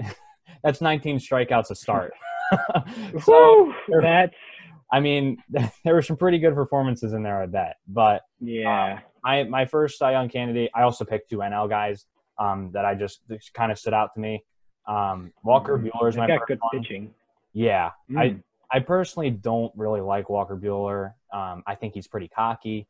that's 0.64 0.80
19 0.80 1.18
strikeouts 1.18 1.68
to 1.68 1.74
start. 1.76 2.12
so 3.24 3.72
that's. 4.02 4.34
I 4.92 4.98
mean, 4.98 5.36
there 5.84 5.94
were 5.94 6.02
some 6.02 6.16
pretty 6.16 6.40
good 6.40 6.56
performances 6.56 7.12
in 7.12 7.22
there, 7.22 7.40
I 7.40 7.46
bet. 7.46 7.76
But 7.86 8.22
yeah, 8.40 8.94
um, 8.94 8.98
my 9.22 9.44
my 9.44 9.66
first 9.66 9.98
Cy 9.98 10.12
Young 10.12 10.28
candidate, 10.28 10.70
I 10.74 10.82
also 10.82 11.04
picked 11.04 11.30
two 11.30 11.38
NL 11.38 11.68
guys 11.68 12.06
um, 12.38 12.70
that 12.72 12.84
I 12.84 12.94
just, 12.94 13.20
kind 13.54 13.70
of 13.70 13.78
stood 13.78 13.94
out 13.94 14.14
to 14.14 14.20
me. 14.20 14.44
Um, 14.86 15.32
Walker 15.44 15.78
mm, 15.78 15.90
Buehler 15.90 16.08
is 16.08 16.16
my 16.16 16.26
got 16.26 16.46
good 16.46 16.58
one. 16.60 16.82
pitching. 16.82 17.14
Yeah, 17.52 17.90
mm. 18.10 18.18
I 18.18 18.36
I 18.76 18.80
personally 18.80 19.30
don't 19.30 19.72
really 19.76 20.00
like 20.00 20.30
Walker 20.30 20.56
Buehler. 20.56 21.14
Um, 21.32 21.62
I 21.66 21.74
think 21.74 21.94
he's 21.94 22.08
pretty 22.08 22.28
cocky. 22.28 22.86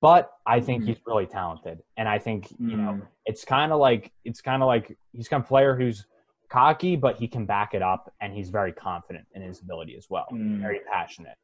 But 0.00 0.30
I 0.46 0.60
think 0.60 0.82
mm-hmm. 0.82 0.88
he's 0.88 0.98
really 1.06 1.24
talented, 1.24 1.82
and 1.96 2.06
I 2.06 2.18
think 2.18 2.50
you 2.58 2.76
know 2.76 2.92
mm. 2.92 3.06
it's 3.24 3.42
kind 3.44 3.72
of 3.72 3.80
like 3.80 4.12
it's 4.24 4.42
kind 4.42 4.62
of 4.62 4.66
like 4.66 4.98
he's 5.12 5.28
kind 5.28 5.42
of 5.42 5.48
player 5.48 5.74
who's 5.74 6.04
cocky, 6.50 6.94
but 6.94 7.16
he 7.16 7.26
can 7.26 7.46
back 7.46 7.72
it 7.72 7.80
up, 7.80 8.12
and 8.20 8.32
he's 8.32 8.50
very 8.50 8.70
confident 8.70 9.24
in 9.34 9.40
his 9.40 9.60
ability 9.60 9.96
as 9.96 10.06
well. 10.10 10.26
Mm. 10.30 10.60
Very 10.60 10.80
passionate. 10.92 11.38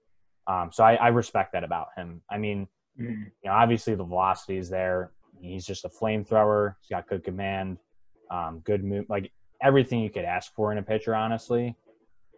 Um, 0.46 0.70
so 0.72 0.84
I, 0.84 0.94
I, 0.96 1.08
respect 1.08 1.52
that 1.52 1.64
about 1.64 1.88
him. 1.96 2.22
I 2.30 2.38
mean, 2.38 2.66
mm. 2.98 3.24
you 3.24 3.30
know, 3.44 3.52
obviously 3.52 3.94
the 3.94 4.04
velocity 4.04 4.56
is 4.56 4.68
there. 4.68 5.12
He's 5.40 5.66
just 5.66 5.84
a 5.84 5.88
flamethrower. 5.88 6.74
He's 6.80 6.90
got 6.90 7.08
good 7.08 7.24
command, 7.24 7.78
um, 8.30 8.60
good 8.64 8.84
move, 8.84 9.06
like 9.08 9.32
everything 9.62 10.00
you 10.00 10.10
could 10.10 10.24
ask 10.24 10.54
for 10.54 10.72
in 10.72 10.78
a 10.78 10.82
pitcher. 10.82 11.14
Honestly, 11.14 11.74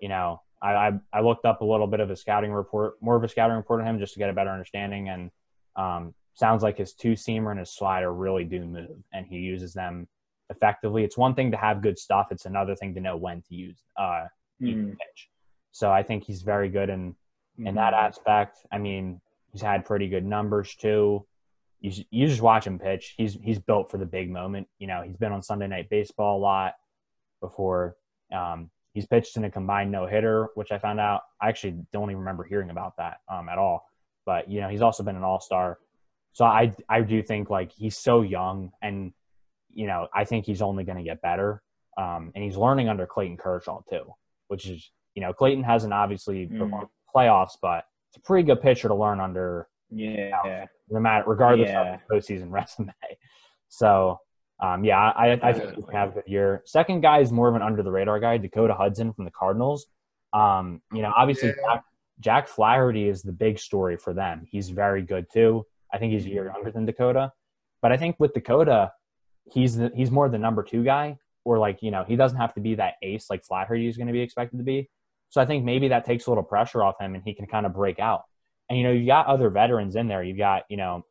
you 0.01 0.09
know, 0.09 0.41
I, 0.63 0.73
I 0.73 0.93
I 1.13 1.21
looked 1.21 1.45
up 1.45 1.61
a 1.61 1.65
little 1.65 1.87
bit 1.87 2.01
of 2.01 2.11
a 2.11 2.17
scouting 2.17 2.53
report, 2.53 2.95
more 3.01 3.17
of 3.17 3.25
a 3.25 3.29
scouting 3.29 3.57
report 3.57 3.81
on 3.81 3.87
him, 3.87 3.99
just 3.99 4.15
to 4.15 4.19
get 4.19 4.31
a 4.31 4.33
better 4.33 4.51
understanding 4.51 5.09
and 5.09 5.31
um, 5.77 6.15
sounds 6.35 6.63
like 6.63 6.79
his 6.79 6.95
two 6.95 7.13
seamer 7.13 7.51
and 7.51 7.61
his 7.61 7.75
slider 7.75 8.13
really 8.13 8.45
do 8.45 8.65
move, 8.65 9.03
and 9.13 9.27
he 9.27 9.37
uses 9.37 9.73
them 9.73 10.07
effectively. 10.51 11.05
It's 11.05 11.17
one 11.17 11.35
thing 11.35 11.51
to 11.51 11.57
have 11.57 11.83
good 11.83 11.99
stuff; 11.99 12.29
it's 12.31 12.47
another 12.47 12.77
thing 12.77 12.95
to 12.95 13.01
know 13.01 13.17
when 13.17 13.43
to 13.43 13.55
use 13.55 13.83
uh, 13.99 14.27
mm. 14.63 14.91
pitch. 14.91 15.29
So 15.73 15.91
I 15.91 16.03
think 16.03 16.25
he's 16.25 16.43
very 16.43 16.69
good 16.69 16.89
in 16.89 17.15
in 17.59 17.65
mm-hmm. 17.65 17.77
that 17.77 17.95
aspect. 17.95 18.59
I 18.71 18.79
mean, 18.79 19.21
he's 19.53 19.63
had 19.63 19.85
pretty 19.85 20.09
good 20.09 20.25
numbers 20.25 20.75
too. 20.75 21.27
You, 21.81 22.05
you 22.11 22.27
just 22.29 22.41
watch 22.41 22.67
him 22.67 22.79
pitch. 22.79 23.15
He's 23.17 23.37
he's 23.43 23.59
built 23.59 23.91
for 23.91 23.99
the 23.99 24.07
big 24.07 24.31
moment. 24.31 24.69
You 24.79 24.87
know, 24.87 25.03
he's 25.03 25.17
been 25.17 25.33
on 25.33 25.43
Sunday 25.43 25.67
Night 25.67 25.91
Baseball 25.91 26.39
a 26.39 26.41
lot 26.41 26.75
before. 27.41 27.97
Um, 28.33 28.71
he's 28.95 29.07
pitched 29.07 29.37
in 29.37 29.45
a 29.45 29.51
combined 29.51 29.91
no 29.91 30.07
hitter, 30.07 30.49
which 30.55 30.73
I 30.73 30.79
found 30.79 31.01
out. 31.01 31.23
I 31.41 31.49
actually 31.49 31.85
don't 31.93 32.11
even 32.11 32.21
remember 32.21 32.45
hearing 32.45 32.71
about 32.71 32.97
that 32.99 33.19
um, 33.29 33.49
at 33.49 33.59
all. 33.59 33.89
But 34.25 34.51
you 34.51 34.61
know, 34.61 34.69
he's 34.69 34.83
also 34.83 35.03
been 35.03 35.17
an 35.17 35.25
All 35.25 35.41
Star. 35.41 35.79
So 36.33 36.45
I 36.45 36.73
I 36.89 37.03
do 37.03 37.23
think 37.23 37.51
like 37.51 37.73
he's 37.73 37.99
so 37.99 38.23
young, 38.23 38.71
and 38.81 39.13
you 39.73 39.87
know, 39.87 40.09
I 40.15 40.25
think 40.25 40.47
he's 40.47 40.63
only 40.63 40.85
going 40.85 40.99
to 40.99 41.05
get 41.05 41.21
better. 41.21 41.63
Um, 41.99 42.33
and 42.35 42.43
he's 42.43 42.57
learning 42.57 42.89
under 42.89 43.07
Clayton 43.07 43.37
Kershaw 43.37 43.83
too, 43.91 44.05
which 44.49 44.67
is 44.67 44.91
you 45.15 45.21
know, 45.21 45.33
Clayton 45.33 45.65
hasn't 45.65 45.93
obviously 45.93 46.47
mm. 46.47 46.89
playoffs, 47.15 47.57
but 47.61 47.85
it's 48.13 48.19
a 48.19 48.21
pretty 48.21 48.47
good 48.47 48.61
pitcher 48.61 48.89
to 48.89 48.95
learn 48.95 49.21
under. 49.21 49.69
Yeah. 49.91 50.67
No 50.91 51.01
matter 51.01 51.25
regardless 51.27 51.71
yeah. 51.71 51.95
of 51.95 52.01
postseason 52.11 52.51
resume. 52.51 52.93
So 53.69 54.19
um, 54.61 54.85
yeah, 54.85 54.99
I, 54.99 55.33
I 55.43 55.53
think 55.55 55.75
he 55.77 55.83
have 55.93 56.11
a 56.11 56.13
good 56.13 56.25
year. 56.27 56.63
Second 56.67 57.01
guy 57.01 57.21
is 57.21 57.33
more 57.33 57.49
of 57.49 57.55
an 57.55 57.63
under 57.63 57.83
the 57.83 57.91
radar 57.91 58.21
guy, 58.21 58.37
Dakota 58.37 58.75
Hudson 58.75 59.13
from 59.15 59.25
the 59.25 59.31
Cardinals. 59.31 59.87
Um, 60.35 60.83
you 60.93 61.01
know, 61.01 61.13
obviously 61.17 61.49
yeah. 61.49 61.55
Jack, 61.75 61.85
Jack 62.21 62.49
Flaherty 62.49 63.09
is 63.09 63.23
the 63.23 63.33
big 63.33 63.59
story 63.59 63.97
for 63.97 64.13
them. 64.13 64.47
He's 64.51 64.69
very 64.69 65.03
good 65.03 65.27
too. 65.33 65.65
I 65.93 65.99
think 65.99 66.13
he's 66.13 66.27
a 66.27 66.29
year 66.29 66.47
younger 66.47 66.71
than 66.71 66.85
Dakota, 66.85 67.33
but 67.81 67.93
I 67.93 67.97
think 67.97 68.17
with 68.19 68.35
Dakota, 68.35 68.93
he's 69.51 69.77
the, 69.77 69.91
he's 69.95 70.11
more 70.11 70.29
the 70.29 70.39
number 70.39 70.63
two 70.63 70.85
guy, 70.85 71.19
or 71.45 71.59
like 71.59 71.83
you 71.83 71.91
know 71.91 72.05
he 72.05 72.17
doesn't 72.17 72.39
have 72.39 72.55
to 72.55 72.61
be 72.61 72.75
that 72.77 72.95
ace 73.03 73.29
like 73.31 73.45
Flaherty 73.45 73.89
is 73.89 73.97
going 73.97 74.07
to 74.07 74.13
be 74.13 74.21
expected 74.21 74.59
to 74.59 74.65
be. 74.65 74.89
So 75.33 75.41
I 75.41 75.47
think 75.47 75.65
maybe 75.65 75.89
that 75.89 76.05
takes 76.05 76.27
a 76.27 76.31
little 76.31 76.45
pressure 76.45 76.85
off 76.85 77.01
him, 77.01 77.15
and 77.15 77.25
he 77.25 77.33
can 77.33 77.47
kind 77.47 77.65
of 77.65 77.73
break 77.73 77.99
out. 77.99 78.25
And 78.69 78.79
you 78.79 78.85
know 78.85 78.93
you 78.93 79.07
got 79.07 79.27
other 79.27 79.49
veterans 79.49 79.97
in 79.97 80.07
there. 80.07 80.23
You've 80.23 80.37
got 80.37 80.65
you 80.69 80.77
know 80.77 81.07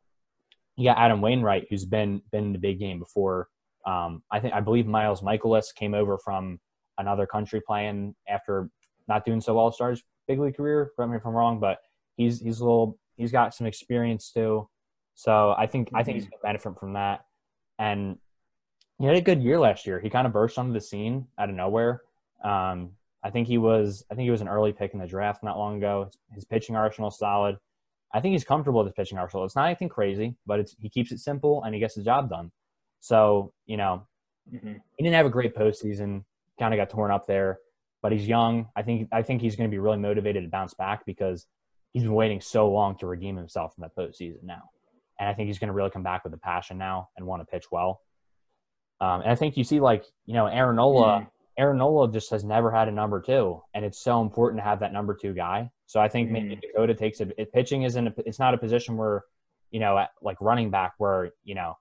you 0.78 0.88
got 0.88 1.00
Adam 1.00 1.22
Wainwright 1.22 1.66
who's 1.72 1.86
been 1.86 2.22
been 2.32 2.46
in 2.46 2.54
the 2.54 2.60
big 2.60 2.78
game 2.78 3.00
before. 3.00 3.48
Um, 3.88 4.22
I 4.32 4.40
think 4.40 4.54
I 4.54 4.60
believe 4.60 4.86
Miles 4.86 5.22
Mikolas 5.22 5.74
came 5.74 5.96
over 5.96 6.20
from 6.20 6.60
another 7.00 7.26
country 7.26 7.62
playing 7.66 8.14
after 8.30 8.70
not 9.08 9.26
doing 9.26 9.42
so 9.42 9.56
well 9.56 9.72
stars 9.72 10.04
big 10.28 10.40
league 10.40 10.56
career. 10.56 10.92
Correct 10.96 11.10
me 11.10 11.18
if 11.18 11.26
I'm 11.26 11.34
wrong, 11.34 11.60
but 11.60 11.80
he's 12.16 12.40
he's 12.40 12.60
a 12.60 12.64
little 12.64 13.00
he's 13.18 13.32
got 13.32 13.56
some 13.56 13.66
experience 13.66 14.32
too. 14.32 14.70
So 15.16 15.56
I 15.58 15.66
think 15.66 15.88
mm-hmm. 15.88 15.98
I 15.98 16.04
think 16.04 16.16
he's 16.16 16.26
mm-hmm. 16.26 16.34
to 16.34 16.44
benefit 16.44 16.80
from 16.80 16.94
that. 16.94 17.26
And 17.80 18.18
he 19.00 19.08
had 19.08 19.16
a 19.16 19.22
good 19.22 19.42
year 19.42 19.60
last 19.60 19.88
year. 19.88 20.00
He 20.00 20.12
kind 20.12 20.28
of 20.28 20.34
burst 20.34 20.60
onto 20.60 20.74
the 20.74 20.82
scene 20.82 21.26
out 21.40 21.50
of 21.50 21.56
nowhere. 21.56 22.04
Um, 22.44 22.92
I 23.24 23.30
think 23.30 23.48
he 23.48 23.58
was 23.58 24.04
I 24.12 24.16
think 24.16 24.26
he 24.26 24.32
was 24.32 24.42
an 24.42 24.48
early 24.48 24.74
pick 24.74 24.94
in 24.94 25.00
the 25.00 25.08
draft 25.08 25.44
not 25.44 25.58
long 25.58 25.78
ago. 25.78 26.10
His 26.34 26.46
pitching 26.46 26.76
arsenal 26.76 27.10
is 27.10 27.18
solid. 27.18 27.58
I 28.14 28.20
think 28.20 28.34
he's 28.34 28.44
comfortable 28.44 28.84
with 28.84 28.88
his 28.88 28.96
pitching 28.96 29.18
arsenal. 29.18 29.46
It's 29.46 29.56
not 29.56 29.68
anything 29.68 29.90
crazy, 29.90 30.36
but 30.46 30.60
it's 30.60 30.76
he 30.80 30.90
keeps 30.90 31.12
it 31.12 31.20
simple 31.20 31.64
and 31.64 31.74
he 31.74 31.80
gets 31.80 31.96
the 31.96 32.04
job 32.04 32.30
done. 32.30 32.52
So 33.00 33.54
you 33.66 33.78
know, 33.78 34.08
mm-hmm. 34.52 34.74
he 34.98 35.04
didn't 35.04 35.16
have 35.16 35.26
a 35.26 35.30
great 35.30 35.56
postseason. 35.56 36.24
Kind 36.60 36.74
of 36.74 36.78
got 36.78 36.90
torn 36.90 37.12
up 37.12 37.28
there, 37.28 37.60
but 38.02 38.12
he's 38.12 38.28
young. 38.28 38.68
I 38.76 38.82
think 38.82 39.10
I 39.12 39.22
think 39.22 39.42
he's 39.42 39.56
going 39.56 39.70
to 39.70 39.74
be 39.74 39.80
really 39.80 39.98
motivated 39.98 40.44
to 40.44 40.50
bounce 40.50 40.74
back 40.74 41.06
because 41.06 41.46
he's 41.94 42.04
been 42.04 42.14
waiting 42.14 42.42
so 42.42 42.70
long 42.70 42.98
to 42.98 43.08
redeem 43.08 43.36
himself 43.36 43.74
in 43.78 43.82
that 43.82 43.96
postseason 43.96 44.44
now. 44.44 44.64
And 45.20 45.30
I 45.30 45.34
think 45.34 45.48
he's 45.48 45.60
going 45.60 45.68
to 45.68 45.74
really 45.74 45.90
come 45.92 46.04
back 46.04 46.24
with 46.24 46.34
a 46.34 46.38
passion 46.38 46.78
now 46.78 47.10
and 47.16 47.26
want 47.26 47.42
to 47.42 47.46
pitch 47.46 47.66
well. 47.72 48.02
Um, 49.00 49.22
and 49.22 49.32
I 49.32 49.36
think 49.36 49.58
you 49.58 49.64
see, 49.64 49.80
like, 49.80 50.06
you 50.26 50.34
know, 50.34 50.46
Aaron 50.46 50.76
Nola, 50.76 51.22
mm. 51.22 51.28
Aaron 51.62 51.78
Nola 51.78 52.12
just 52.12 52.32
has 52.32 52.43
never 52.43 52.72
had 52.72 52.88
a 52.88 52.91
number 52.91 53.22
two. 53.22 53.62
And 53.74 53.86
it's 53.86 54.01
so 54.01 54.22
important 54.22 54.59
to 54.59 54.64
have 54.64 54.80
that 54.80 54.93
number 54.93 55.14
two 55.14 55.34
guy. 55.34 55.70
So 55.86 55.99
I 55.99 56.07
think 56.07 56.30
mm. 56.30 56.34
maybe 56.34 56.55
Dakota 56.55 56.95
takes 56.95 57.22
it. 57.22 57.34
it 57.38 57.53
pitching 57.53 57.84
isn't, 57.84 58.07
a, 58.07 58.14
it's 58.26 58.39
not 58.39 58.53
a 58.53 58.57
position 58.57 58.97
where, 58.97 59.24
you 59.70 59.80
know, 59.80 59.97
at, 59.97 60.09
like 60.22 60.38
running 60.41 60.72
back 60.72 60.93
where, 60.97 61.32
you 61.43 61.55
know, 61.55 61.78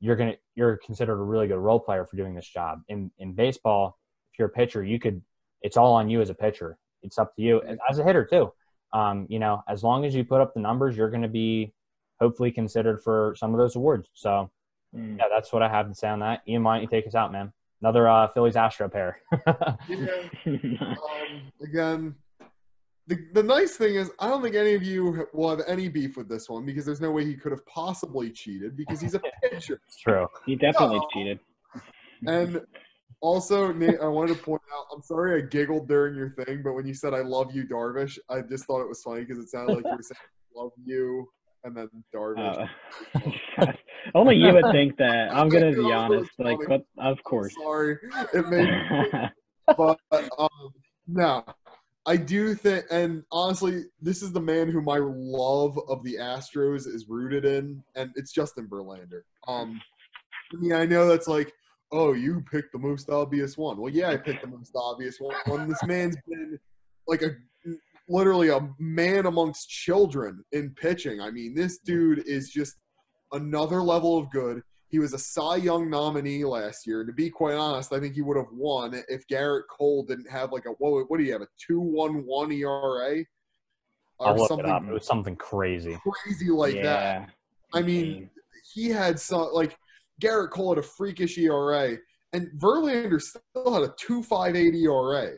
you're 0.00 0.16
to, 0.16 0.36
you're 0.54 0.76
considered 0.84 1.18
a 1.18 1.24
really 1.24 1.48
good 1.48 1.58
role 1.58 1.80
player 1.80 2.04
for 2.04 2.16
doing 2.16 2.34
this 2.34 2.48
job. 2.48 2.82
In, 2.88 3.10
in 3.18 3.32
baseball, 3.32 3.98
if 4.32 4.38
you're 4.38 4.48
a 4.48 4.52
pitcher, 4.52 4.84
you 4.84 5.00
could, 5.00 5.22
it's 5.62 5.76
all 5.76 5.94
on 5.94 6.10
you 6.10 6.20
as 6.20 6.30
a 6.30 6.34
pitcher. 6.34 6.76
It's 7.02 7.18
up 7.18 7.34
to 7.36 7.42
you 7.42 7.62
as 7.88 7.98
a 7.98 8.04
hitter 8.04 8.24
too 8.24 8.52
um, 8.92 9.26
you 9.28 9.38
know, 9.38 9.62
as 9.68 9.82
long 9.82 10.04
as 10.04 10.14
you 10.14 10.24
put 10.24 10.40
up 10.40 10.54
the 10.54 10.60
numbers, 10.60 10.96
you're 10.96 11.10
going 11.10 11.22
to 11.22 11.28
be 11.28 11.72
hopefully 12.20 12.50
considered 12.50 13.02
for 13.02 13.34
some 13.36 13.52
of 13.52 13.58
those 13.58 13.76
awards. 13.76 14.08
So, 14.14 14.50
mm. 14.94 15.18
yeah, 15.18 15.24
that's 15.30 15.52
what 15.52 15.62
I 15.62 15.68
have 15.68 15.88
to 15.88 15.94
say 15.94 16.08
on 16.08 16.20
that. 16.20 16.42
Ian, 16.46 16.62
why 16.62 16.74
don't 16.74 16.82
you 16.82 16.88
take 16.88 17.06
us 17.06 17.14
out, 17.14 17.32
man? 17.32 17.52
Another 17.82 18.08
uh, 18.08 18.28
Phillies 18.28 18.56
Astro 18.56 18.88
pair. 18.88 19.18
yeah. 19.88 20.24
Um, 21.02 21.52
again, 21.62 22.14
the, 23.08 23.18
the 23.34 23.42
nice 23.42 23.76
thing 23.76 23.96
is, 23.96 24.10
I 24.20 24.28
don't 24.28 24.42
think 24.42 24.54
any 24.54 24.74
of 24.74 24.82
you 24.82 25.26
will 25.32 25.50
have 25.50 25.62
any 25.66 25.88
beef 25.88 26.16
with 26.16 26.28
this 26.28 26.48
one 26.48 26.64
because 26.64 26.84
there's 26.84 27.00
no 27.00 27.10
way 27.10 27.24
he 27.24 27.34
could 27.34 27.50
have 27.50 27.64
possibly 27.66 28.30
cheated 28.30 28.76
because 28.76 29.00
he's 29.00 29.14
a 29.14 29.20
pitcher. 29.42 29.80
It's 29.86 29.96
true. 29.96 30.28
He 30.46 30.54
definitely 30.54 31.00
cheated. 31.12 31.40
And 32.26 32.60
also, 33.20 33.72
Nate, 33.72 34.00
I 34.00 34.06
wanted 34.06 34.36
to 34.36 34.42
point 34.42 34.62
out. 34.72 34.86
I'm 34.94 35.02
sorry 35.02 35.42
I 35.42 35.46
giggled 35.46 35.88
during 35.88 36.14
your 36.14 36.30
thing, 36.30 36.62
but 36.62 36.74
when 36.74 36.86
you 36.86 36.94
said 36.94 37.14
"I 37.14 37.22
love 37.22 37.54
you, 37.54 37.64
Darvish," 37.64 38.18
I 38.28 38.40
just 38.42 38.64
thought 38.66 38.80
it 38.80 38.88
was 38.88 39.02
funny 39.02 39.20
because 39.24 39.38
it 39.38 39.48
sounded 39.48 39.76
like 39.76 39.84
you 39.84 39.96
were 39.96 40.02
saying 40.02 40.18
love 40.54 40.70
you, 40.84 41.28
and 41.64 41.76
then 41.76 41.88
Darvish. 42.14 42.68
Uh, 43.14 43.72
only 44.14 44.36
you 44.36 44.52
would 44.52 44.70
think 44.72 44.96
that. 44.98 45.34
I'm 45.34 45.48
gonna 45.48 45.72
be 45.72 45.92
honest. 45.92 46.30
Like, 46.38 46.58
but 46.68 46.82
of 46.98 47.22
course. 47.24 47.54
Sorry, 47.54 47.98
it 48.32 48.48
made. 48.50 49.30
but 49.76 49.98
um, 50.38 50.48
no, 51.06 51.44
I 52.06 52.16
do 52.16 52.54
think, 52.54 52.84
and 52.90 53.22
honestly, 53.30 53.84
this 54.00 54.22
is 54.22 54.32
the 54.32 54.40
man 54.40 54.68
who 54.68 54.82
my 54.82 54.98
love 55.00 55.78
of 55.88 56.02
the 56.02 56.16
Astros 56.16 56.86
is 56.86 57.06
rooted 57.08 57.44
in, 57.44 57.82
and 57.94 58.10
it's 58.16 58.32
Justin 58.32 58.68
Verlander. 58.68 59.22
Um, 59.46 59.80
I 60.52 60.56
mean, 60.56 60.72
I 60.72 60.84
know 60.84 61.06
that's 61.06 61.28
like, 61.28 61.52
oh, 61.92 62.12
you 62.12 62.42
picked 62.50 62.72
the 62.72 62.78
most 62.78 63.08
obvious 63.08 63.56
one. 63.56 63.78
Well, 63.78 63.92
yeah, 63.92 64.10
I 64.10 64.16
picked 64.16 64.42
the 64.42 64.48
most 64.48 64.72
obvious 64.74 65.18
one. 65.46 65.68
This 65.68 65.82
man's 65.84 66.16
been 66.28 66.58
like 67.06 67.22
a 67.22 67.30
literally 68.08 68.48
a 68.48 68.68
man 68.78 69.26
amongst 69.26 69.68
children 69.68 70.44
in 70.52 70.70
pitching. 70.70 71.20
I 71.20 71.30
mean, 71.30 71.54
this 71.54 71.78
dude 71.78 72.26
is 72.26 72.50
just 72.50 72.76
another 73.32 73.82
level 73.82 74.18
of 74.18 74.30
good. 74.30 74.62
He 74.88 74.98
was 74.98 75.14
a 75.14 75.18
Cy 75.18 75.56
Young 75.56 75.88
nominee 75.88 76.44
last 76.44 76.86
year. 76.86 77.00
And 77.00 77.08
to 77.08 77.14
be 77.14 77.30
quite 77.30 77.54
honest, 77.54 77.92
I 77.92 78.00
think 78.00 78.14
he 78.14 78.20
would 78.20 78.36
have 78.36 78.52
won 78.52 79.02
if 79.08 79.26
Gerrit 79.26 79.62
Cole 79.70 80.04
didn't 80.04 80.30
have 80.30 80.52
like 80.52 80.66
a 80.66 80.70
what? 80.78 81.10
What 81.10 81.18
do 81.18 81.24
you 81.24 81.32
have? 81.32 81.40
A 81.40 81.48
two 81.58 81.80
one 81.80 82.26
one 82.26 82.52
ERA? 82.52 83.24
I'll 84.20 84.36
look 84.36 84.50
it. 84.58 84.66
It 84.66 84.92
was 84.92 85.06
something 85.06 85.36
crazy, 85.36 85.98
crazy 86.06 86.50
like 86.50 86.74
yeah. 86.74 86.82
that. 86.82 87.30
I 87.74 87.82
mean, 87.82 88.30
he 88.74 88.88
had 88.88 89.18
some 89.18 89.48
like 89.52 89.76
Gerrit 90.20 90.50
Cole 90.50 90.74
had 90.74 90.84
a 90.84 90.86
freakish 90.86 91.38
ERA, 91.38 91.96
and 92.32 92.48
Verlander 92.58 93.20
still 93.20 93.72
had 93.72 93.82
a 93.82 93.94
two 93.98 94.22
five 94.22 94.54
eight 94.54 94.74
ERA, 94.74 95.32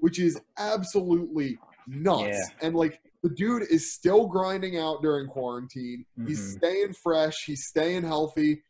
which 0.00 0.18
is 0.18 0.38
absolutely 0.58 1.58
nuts. 1.86 2.36
Yeah. 2.36 2.66
And 2.66 2.74
like 2.74 3.00
the 3.26 3.34
dude 3.34 3.64
is 3.70 3.92
still 3.92 4.28
grinding 4.28 4.78
out 4.78 5.02
during 5.02 5.26
quarantine. 5.26 6.04
Mm-hmm. 6.16 6.28
He's 6.28 6.52
staying 6.52 6.92
fresh. 6.92 7.34
He's 7.44 7.66
staying 7.66 8.04
healthy. 8.04 8.62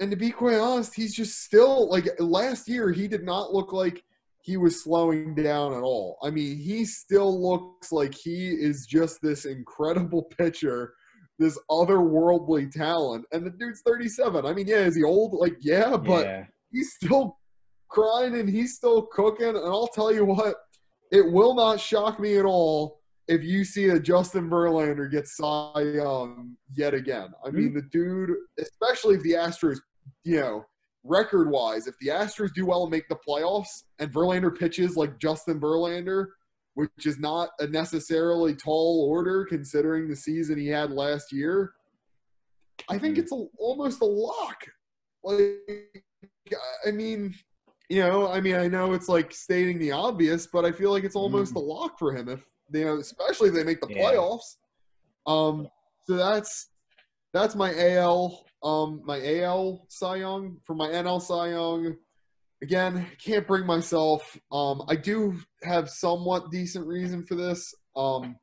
And 0.00 0.10
to 0.10 0.16
be 0.16 0.32
quite 0.32 0.58
honest, 0.58 0.92
he's 0.92 1.14
just 1.14 1.44
still 1.44 1.88
like 1.88 2.08
last 2.18 2.68
year. 2.68 2.90
He 2.90 3.06
did 3.06 3.22
not 3.22 3.52
look 3.52 3.72
like 3.72 4.02
he 4.40 4.56
was 4.56 4.82
slowing 4.82 5.36
down 5.36 5.72
at 5.72 5.84
all. 5.84 6.18
I 6.20 6.30
mean, 6.30 6.58
he 6.58 6.84
still 6.84 7.40
looks 7.40 7.92
like 7.92 8.12
he 8.12 8.48
is 8.48 8.86
just 8.86 9.22
this 9.22 9.44
incredible 9.44 10.24
pitcher, 10.36 10.94
this 11.38 11.56
otherworldly 11.70 12.72
talent. 12.72 13.24
And 13.30 13.46
the 13.46 13.50
dude's 13.50 13.82
37. 13.86 14.44
I 14.44 14.52
mean, 14.52 14.66
yeah, 14.66 14.78
is 14.78 14.96
he 14.96 15.04
old? 15.04 15.34
Like, 15.34 15.58
yeah, 15.60 15.96
but 15.96 16.26
yeah. 16.26 16.44
he's 16.72 16.94
still 16.94 17.38
grinding. 17.88 18.48
He's 18.48 18.74
still 18.74 19.02
cooking. 19.12 19.46
And 19.46 19.58
I'll 19.58 19.86
tell 19.86 20.12
you 20.12 20.24
what, 20.24 20.56
it 21.12 21.24
will 21.30 21.54
not 21.54 21.78
shock 21.78 22.18
me 22.18 22.36
at 22.36 22.44
all 22.44 23.01
if 23.28 23.42
you 23.42 23.64
see 23.64 23.88
a 23.88 24.00
Justin 24.00 24.50
Verlander 24.50 25.10
get 25.10 25.28
Cy 25.28 25.80
Young 25.94 26.56
yet 26.74 26.94
again. 26.94 27.28
I 27.44 27.50
mean, 27.50 27.68
mm-hmm. 27.68 27.76
the 27.76 27.82
dude, 27.82 28.36
especially 28.58 29.16
if 29.16 29.22
the 29.22 29.32
Astros, 29.32 29.78
you 30.24 30.40
know, 30.40 30.64
record 31.04 31.50
wise, 31.50 31.86
if 31.86 31.94
the 32.00 32.08
Astros 32.08 32.52
do 32.54 32.66
well 32.66 32.82
and 32.82 32.90
make 32.90 33.08
the 33.08 33.18
playoffs 33.26 33.84
and 33.98 34.12
Verlander 34.12 34.56
pitches 34.56 34.96
like 34.96 35.18
Justin 35.18 35.60
Verlander, 35.60 36.26
which 36.74 37.06
is 37.06 37.18
not 37.18 37.50
a 37.60 37.66
necessarily 37.66 38.54
tall 38.54 39.06
order 39.08 39.44
considering 39.44 40.08
the 40.08 40.16
season 40.16 40.58
he 40.58 40.68
had 40.68 40.90
last 40.90 41.32
year, 41.32 41.72
I 42.88 42.98
think 42.98 43.14
mm-hmm. 43.14 43.22
it's 43.22 43.32
a, 43.32 43.44
almost 43.58 44.00
a 44.00 44.06
lock. 44.06 44.64
Like, 45.22 46.04
I 46.86 46.90
mean, 46.90 47.34
you 47.88 48.00
know, 48.00 48.28
I 48.28 48.40
mean, 48.40 48.56
I 48.56 48.68
know 48.68 48.94
it's 48.94 49.08
like 49.08 49.32
stating 49.32 49.78
the 49.78 49.92
obvious, 49.92 50.46
but 50.46 50.64
I 50.64 50.72
feel 50.72 50.90
like 50.90 51.04
it's 51.04 51.14
almost 51.14 51.52
mm. 51.52 51.56
a 51.56 51.60
lock 51.60 51.98
for 51.98 52.16
him 52.16 52.28
if 52.28 52.40
you 52.72 52.84
know, 52.84 52.96
especially 52.96 53.48
if 53.48 53.54
they 53.54 53.64
make 53.64 53.80
the 53.80 53.88
yeah. 53.90 54.02
playoffs. 54.02 54.56
Um, 55.26 55.68
so 56.06 56.16
that's 56.16 56.68
that's 57.32 57.54
my 57.54 57.72
AL, 57.76 58.44
um, 58.62 59.02
my 59.04 59.40
AL 59.40 59.86
Cy 59.88 60.16
Young 60.16 60.56
for 60.64 60.74
my 60.74 60.88
NL 60.88 61.20
Cy 61.20 61.50
Young. 61.50 61.96
Again, 62.62 63.06
can't 63.18 63.46
bring 63.46 63.66
myself. 63.66 64.38
Um, 64.52 64.82
I 64.88 64.94
do 64.94 65.38
have 65.64 65.90
somewhat 65.90 66.50
decent 66.50 66.86
reason 66.86 67.24
for 67.24 67.34
this. 67.34 67.74
Um, 67.96 68.36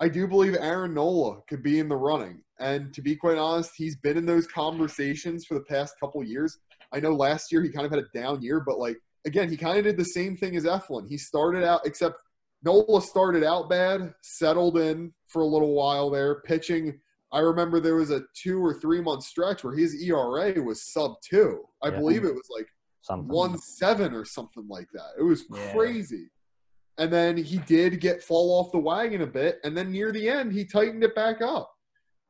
I 0.00 0.08
do 0.08 0.26
believe 0.26 0.56
Aaron 0.58 0.94
Nola 0.94 1.40
could 1.48 1.62
be 1.62 1.78
in 1.78 1.88
the 1.88 1.96
running, 1.96 2.42
and 2.58 2.92
to 2.94 3.02
be 3.02 3.16
quite 3.16 3.38
honest, 3.38 3.72
he's 3.76 3.96
been 3.96 4.16
in 4.16 4.26
those 4.26 4.46
conversations 4.46 5.44
for 5.44 5.54
the 5.54 5.64
past 5.64 5.94
couple 6.00 6.22
years. 6.22 6.58
I 6.92 7.00
know 7.00 7.10
last 7.10 7.50
year 7.50 7.62
he 7.62 7.70
kind 7.70 7.86
of 7.86 7.92
had 7.92 8.02
a 8.02 8.18
down 8.18 8.42
year, 8.42 8.60
but 8.60 8.78
like 8.78 8.96
again, 9.26 9.50
he 9.50 9.56
kind 9.56 9.76
of 9.76 9.84
did 9.84 9.96
the 9.96 10.04
same 10.04 10.36
thing 10.36 10.56
as 10.56 10.64
Eflin. 10.64 11.08
He 11.08 11.18
started 11.18 11.64
out, 11.64 11.80
except 11.84 12.16
Nola 12.62 13.00
started 13.02 13.44
out 13.44 13.68
bad, 13.68 14.12
settled 14.22 14.78
in 14.78 15.12
for 15.28 15.42
a 15.42 15.46
little 15.46 15.74
while 15.74 16.10
there, 16.10 16.40
pitching. 16.42 16.98
I 17.32 17.40
remember 17.40 17.80
there 17.80 17.96
was 17.96 18.10
a 18.10 18.22
two 18.34 18.64
or 18.64 18.74
three 18.74 19.00
month 19.00 19.24
stretch 19.24 19.64
where 19.64 19.76
his 19.76 19.94
ERA 20.02 20.60
was 20.62 20.92
sub 20.92 21.12
two. 21.28 21.62
I 21.82 21.88
yeah. 21.88 21.98
believe 21.98 22.24
it 22.24 22.34
was 22.34 22.48
like 22.56 22.66
something. 23.02 23.28
one 23.28 23.58
seven 23.58 24.14
or 24.14 24.24
something 24.24 24.66
like 24.68 24.88
that. 24.94 25.10
It 25.18 25.22
was 25.22 25.44
crazy. 25.72 26.16
Yeah. 26.16 27.04
And 27.04 27.12
then 27.12 27.36
he 27.36 27.58
did 27.58 28.00
get 28.00 28.22
fall 28.22 28.58
off 28.58 28.72
the 28.72 28.78
wagon 28.78 29.20
a 29.22 29.26
bit, 29.26 29.58
and 29.64 29.76
then 29.76 29.92
near 29.92 30.12
the 30.12 30.28
end 30.28 30.52
he 30.52 30.64
tightened 30.64 31.04
it 31.04 31.14
back 31.14 31.42
up. 31.42 31.70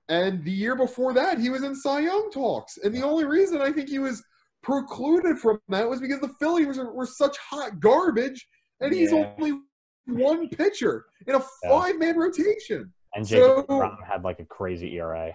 And 0.09 0.45
the 0.45 0.53
year 0.53 0.77
before 0.77 1.12
that, 1.14 1.39
he 1.39 1.51
was 1.51 1.62
in 1.62 1.74
Cy 1.74 2.01
Young 2.01 2.31
talks. 2.33 2.79
And 2.79 2.95
the 2.95 3.03
only 3.03 3.24
reason 3.24 3.61
I 3.61 3.72
think 3.72 3.89
he 3.89 3.99
was 3.99 4.22
precluded 4.62 5.39
from 5.39 5.61
that 5.68 5.89
was 5.89 6.01
because 6.01 6.20
the 6.20 6.35
Phillies 6.41 6.79
were, 6.79 6.93
were 6.93 7.07
such 7.07 7.37
hot 7.39 7.81
garbage, 7.81 8.47
and 8.81 8.93
he's 8.93 9.12
yeah. 9.12 9.33
only 9.39 9.61
one 10.07 10.48
pitcher 10.48 11.07
in 11.26 11.34
a 11.34 11.42
five 11.64 11.98
man 11.98 12.16
rotation. 12.16 12.92
And 13.14 13.26
Jacob 13.26 13.66
so, 13.68 13.78
Brown 13.78 13.98
had 14.07 14.24
like 14.24 14.40
a 14.40 14.44
crazy 14.44 14.96
ERA. 14.96 15.34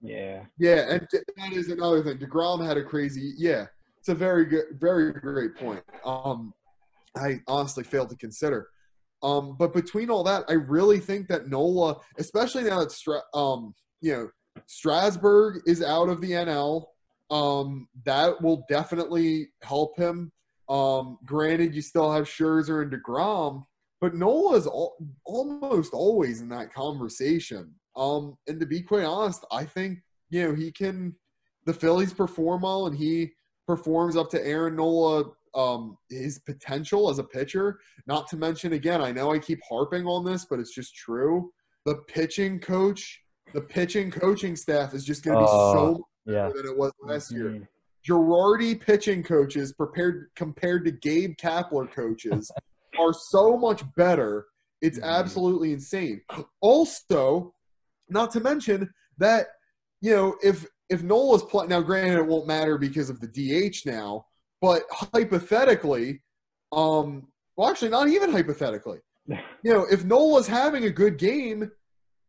Yeah. 0.00 0.44
Yeah, 0.58 0.90
and 0.90 1.08
that 1.12 1.52
is 1.52 1.68
another 1.68 2.02
thing. 2.02 2.18
Degrom 2.18 2.64
had 2.64 2.76
a 2.76 2.82
crazy. 2.82 3.34
Yeah, 3.36 3.66
it's 3.98 4.08
a 4.08 4.14
very 4.14 4.46
good, 4.46 4.64
very 4.72 5.12
great 5.12 5.54
point. 5.56 5.82
Um, 6.04 6.52
I 7.16 7.40
honestly 7.46 7.84
failed 7.84 8.10
to 8.10 8.16
consider. 8.16 8.68
Um, 9.22 9.56
but 9.56 9.72
between 9.72 10.10
all 10.10 10.24
that, 10.24 10.44
I 10.48 10.54
really 10.54 10.98
think 10.98 11.28
that 11.28 11.48
Nola, 11.48 11.96
especially 12.18 12.64
now 12.64 12.80
that 12.80 12.90
Stra- 12.90 13.22
um, 13.32 13.74
you 14.00 14.12
know, 14.12 14.28
Strasburg 14.66 15.62
is 15.66 15.82
out 15.82 16.08
of 16.08 16.20
the 16.20 16.32
NL, 16.32 16.86
um, 17.30 17.86
that 18.04 18.42
will 18.42 18.64
definitely 18.68 19.50
help 19.62 19.96
him. 19.96 20.32
Um, 20.68 21.18
granted, 21.24 21.74
you 21.74 21.82
still 21.82 22.12
have 22.12 22.24
Scherzer 22.24 22.82
and 22.82 22.92
Degrom, 22.92 23.64
but 24.00 24.14
Nola's 24.14 24.66
al- 24.66 24.96
almost 25.24 25.92
always 25.92 26.40
in 26.40 26.48
that 26.50 26.72
conversation. 26.72 27.74
Um, 27.96 28.36
and 28.46 28.58
to 28.60 28.66
be 28.66 28.80
quite 28.82 29.04
honest, 29.04 29.44
I 29.50 29.64
think 29.64 29.98
you 30.30 30.48
know 30.48 30.54
he 30.54 30.72
can. 30.72 31.14
The 31.64 31.74
Phillies 31.74 32.12
perform 32.12 32.62
well, 32.62 32.86
and 32.86 32.96
he 32.96 33.32
performs 33.66 34.16
up 34.16 34.30
to 34.30 34.44
Aaron 34.44 34.76
Nola 34.76 35.24
um, 35.54 35.96
his 36.08 36.38
potential 36.38 37.10
as 37.10 37.18
a 37.18 37.24
pitcher. 37.24 37.80
Not 38.06 38.28
to 38.28 38.36
mention, 38.36 38.72
again, 38.72 39.00
I 39.00 39.12
know 39.12 39.32
I 39.32 39.38
keep 39.38 39.60
harping 39.68 40.06
on 40.06 40.24
this, 40.24 40.46
but 40.48 40.58
it's 40.58 40.74
just 40.74 40.94
true. 40.94 41.52
The 41.84 41.96
pitching 42.08 42.60
coach, 42.60 43.20
the 43.52 43.60
pitching 43.60 44.10
coaching 44.10 44.56
staff 44.56 44.94
is 44.94 45.04
just 45.04 45.24
going 45.24 45.36
to 45.36 45.44
be 45.44 45.50
uh, 45.50 45.72
so 45.72 46.06
yeah. 46.26 46.46
better 46.48 46.62
than 46.62 46.72
it 46.72 46.78
was 46.78 46.92
last 47.02 47.32
mm-hmm. 47.32 47.54
year. 47.54 47.68
Girardi 48.06 48.80
pitching 48.80 49.22
coaches 49.22 49.72
prepared 49.72 50.30
compared 50.36 50.84
to 50.84 50.90
Gabe 50.90 51.36
Kapler 51.36 51.90
coaches 51.90 52.50
are 52.98 53.12
so 53.12 53.56
much 53.56 53.82
better. 53.96 54.46
It's 54.80 54.98
mm-hmm. 54.98 55.08
absolutely 55.08 55.72
insane. 55.72 56.20
Also, 56.60 57.54
not 58.08 58.30
to 58.32 58.40
mention 58.40 58.92
that 59.18 59.46
you 60.00 60.14
know 60.14 60.36
if 60.42 60.66
if 60.90 61.02
Nola's 61.02 61.42
playing 61.42 61.70
now, 61.70 61.80
granted 61.80 62.18
it 62.18 62.26
won't 62.26 62.46
matter 62.46 62.76
because 62.76 63.08
of 63.08 63.20
the 63.20 63.28
DH 63.28 63.86
now, 63.86 64.26
but 64.60 64.82
hypothetically, 64.90 66.22
um, 66.72 67.28
well, 67.56 67.70
actually, 67.70 67.90
not 67.90 68.08
even 68.08 68.30
hypothetically, 68.30 68.98
you 69.26 69.38
know, 69.64 69.86
if 69.90 70.04
Nola's 70.04 70.46
having 70.46 70.84
a 70.84 70.90
good 70.90 71.18
game, 71.18 71.70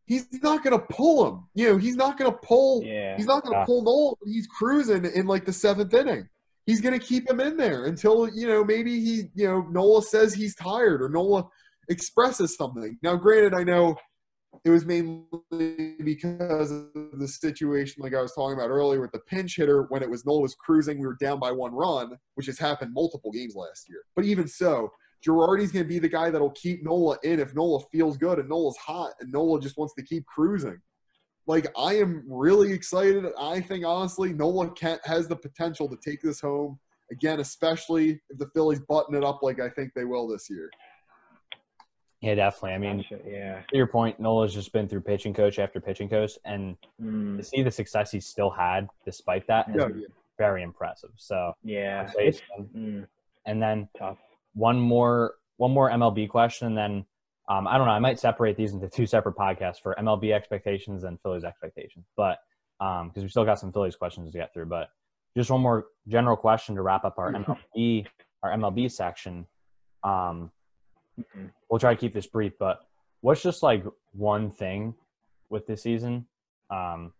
he's 0.05 0.27
not 0.41 0.63
going 0.63 0.77
to 0.77 0.85
pull 0.89 1.27
him. 1.27 1.43
You 1.53 1.69
know, 1.69 1.77
he's 1.77 1.95
not 1.95 2.17
going 2.17 2.31
to 2.31 2.37
pull. 2.37 2.83
Yeah. 2.83 3.15
He's 3.17 3.25
not 3.25 3.43
going 3.43 3.53
to 3.53 3.59
yeah. 3.59 3.65
pull 3.65 3.83
Nola. 3.83 4.15
He's 4.25 4.47
cruising 4.47 5.05
in 5.05 5.27
like 5.27 5.45
the 5.45 5.53
seventh 5.53 5.93
inning. 5.93 6.27
He's 6.65 6.81
going 6.81 6.97
to 6.97 7.05
keep 7.05 7.29
him 7.29 7.39
in 7.39 7.57
there 7.57 7.85
until 7.85 8.29
you 8.33 8.47
know 8.47 8.63
maybe 8.63 8.99
he 8.99 9.23
you 9.35 9.47
know 9.47 9.61
Nola 9.69 10.01
says 10.01 10.33
he's 10.33 10.55
tired 10.55 11.01
or 11.01 11.09
Nola 11.09 11.45
expresses 11.89 12.55
something. 12.55 12.97
Now, 13.03 13.15
granted, 13.15 13.53
I 13.53 13.63
know 13.63 13.97
it 14.63 14.69
was 14.69 14.85
mainly 14.85 15.25
because 16.03 16.71
of 16.71 16.89
the 17.19 17.27
situation 17.27 18.01
like 18.01 18.13
I 18.13 18.21
was 18.21 18.33
talking 18.33 18.57
about 18.57 18.69
earlier 18.69 19.01
with 19.01 19.11
the 19.11 19.19
pinch 19.19 19.57
hitter 19.57 19.83
when 19.89 20.03
it 20.03 20.09
was 20.09 20.25
Nola 20.25 20.41
was 20.41 20.55
cruising, 20.55 20.99
we 20.99 21.07
were 21.07 21.17
down 21.19 21.39
by 21.39 21.51
one 21.51 21.73
run, 21.73 22.11
which 22.35 22.45
has 22.45 22.59
happened 22.59 22.93
multiple 22.93 23.31
games 23.31 23.55
last 23.55 23.89
year. 23.89 24.03
But 24.15 24.25
even 24.25 24.47
so, 24.47 24.89
Girardi's 25.25 25.71
going 25.71 25.85
to 25.85 25.89
be 25.89 25.99
the 25.99 26.09
guy 26.09 26.29
that'll 26.29 26.51
keep 26.51 26.83
Nola 26.83 27.17
in 27.23 27.39
if 27.39 27.55
Nola 27.55 27.79
feels 27.91 28.17
good 28.17 28.39
and 28.39 28.49
Nola's 28.49 28.77
hot 28.77 29.11
and 29.19 29.31
Nola 29.31 29.59
just 29.61 29.77
wants 29.77 29.93
to 29.95 30.03
keep 30.03 30.25
cruising. 30.25 30.79
Like 31.47 31.67
I 31.77 31.95
am 31.95 32.23
really 32.27 32.71
excited. 32.71 33.25
I 33.39 33.61
think 33.61 33.85
honestly, 33.85 34.33
Nola 34.33 34.71
Kent 34.71 35.01
has 35.05 35.27
the 35.27 35.35
potential 35.35 35.89
to 35.89 35.97
take 36.03 36.21
this 36.21 36.39
home 36.41 36.79
again, 37.11 37.39
especially 37.39 38.21
if 38.29 38.37
the 38.37 38.47
Phillies 38.53 38.79
button 38.81 39.15
it 39.15 39.23
up 39.23 39.39
like 39.41 39.59
I 39.59 39.69
think 39.69 39.91
they 39.93 40.05
will 40.05 40.27
this 40.27 40.49
year. 40.49 40.69
Yeah, 42.21 42.35
definitely. 42.35 42.71
I 42.71 42.77
mean, 42.77 42.97
Gotcha, 43.09 43.19
yeah. 43.29 43.61
to 43.69 43.75
your 43.77 43.87
point, 43.87 44.17
Nola's 44.19 44.53
just 44.53 44.71
been 44.71 44.87
through 44.87 45.01
pitching 45.01 45.33
coach 45.33 45.59
after 45.59 45.81
pitching 45.81 46.09
coach, 46.09 46.31
and 46.45 46.77
Mm, 47.01 47.37
to 47.37 47.43
see 47.43 47.61
the 47.61 47.71
success 47.71 48.11
he's 48.11 48.25
still 48.27 48.49
had 48.49 48.87
despite 49.03 49.45
that 49.47 49.67
is 49.69 49.75
Yeah, 49.75 49.87
yeah. 49.93 50.07
very 50.37 50.63
impressive. 50.63 51.09
So, 51.17 51.51
yeah. 51.63 52.05
I'd 52.07 52.13
say 52.15 52.27
It's 52.27 52.41
so. 52.55 52.63
mm, 52.73 53.05
and 53.45 53.61
then 53.61 53.89
tough. 53.97 54.19
One 54.53 54.79
more 54.79 55.35
one 55.57 55.71
more 55.71 55.89
MLB 55.89 56.29
question, 56.29 56.67
and 56.67 56.77
then 56.77 57.05
um, 57.49 57.67
I 57.67 57.77
don't 57.77 57.87
know. 57.87 57.93
I 57.93 57.99
might 57.99 58.19
separate 58.19 58.55
these 58.57 58.73
into 58.73 58.87
two 58.89 59.05
separate 59.05 59.35
podcasts 59.35 59.81
for 59.81 59.95
MLB 59.99 60.33
expectations 60.33 61.03
and 61.03 61.19
Phillies 61.21 61.43
expectations, 61.43 62.05
but 62.15 62.39
because 62.79 63.23
we 63.23 63.27
still 63.29 63.45
got 63.45 63.59
some 63.59 63.71
Phillies 63.71 63.95
questions 63.95 64.31
to 64.31 64.37
get 64.37 64.53
through. 64.53 64.65
But 64.65 64.89
just 65.37 65.49
one 65.49 65.61
more 65.61 65.85
general 66.07 66.35
question 66.37 66.75
to 66.75 66.81
wrap 66.81 67.05
up 67.05 67.17
our 67.17 67.31
MLB 67.33 68.07
our 68.43 68.51
MLB 68.51 68.91
section. 68.91 69.47
Um, 70.03 70.51
Mhm. 71.19 71.51
we'll 71.69 71.79
try 71.79 71.93
to 71.93 71.99
keep 71.99 72.13
this 72.13 72.27
brief, 72.27 72.53
but 72.57 72.79
what's 73.21 73.43
just 73.43 73.61
like 73.61 73.85
one 74.13 74.49
thing 74.51 74.95
with 75.49 75.67
this 75.67 75.83
season? 75.83 76.27
Um, 76.71 77.13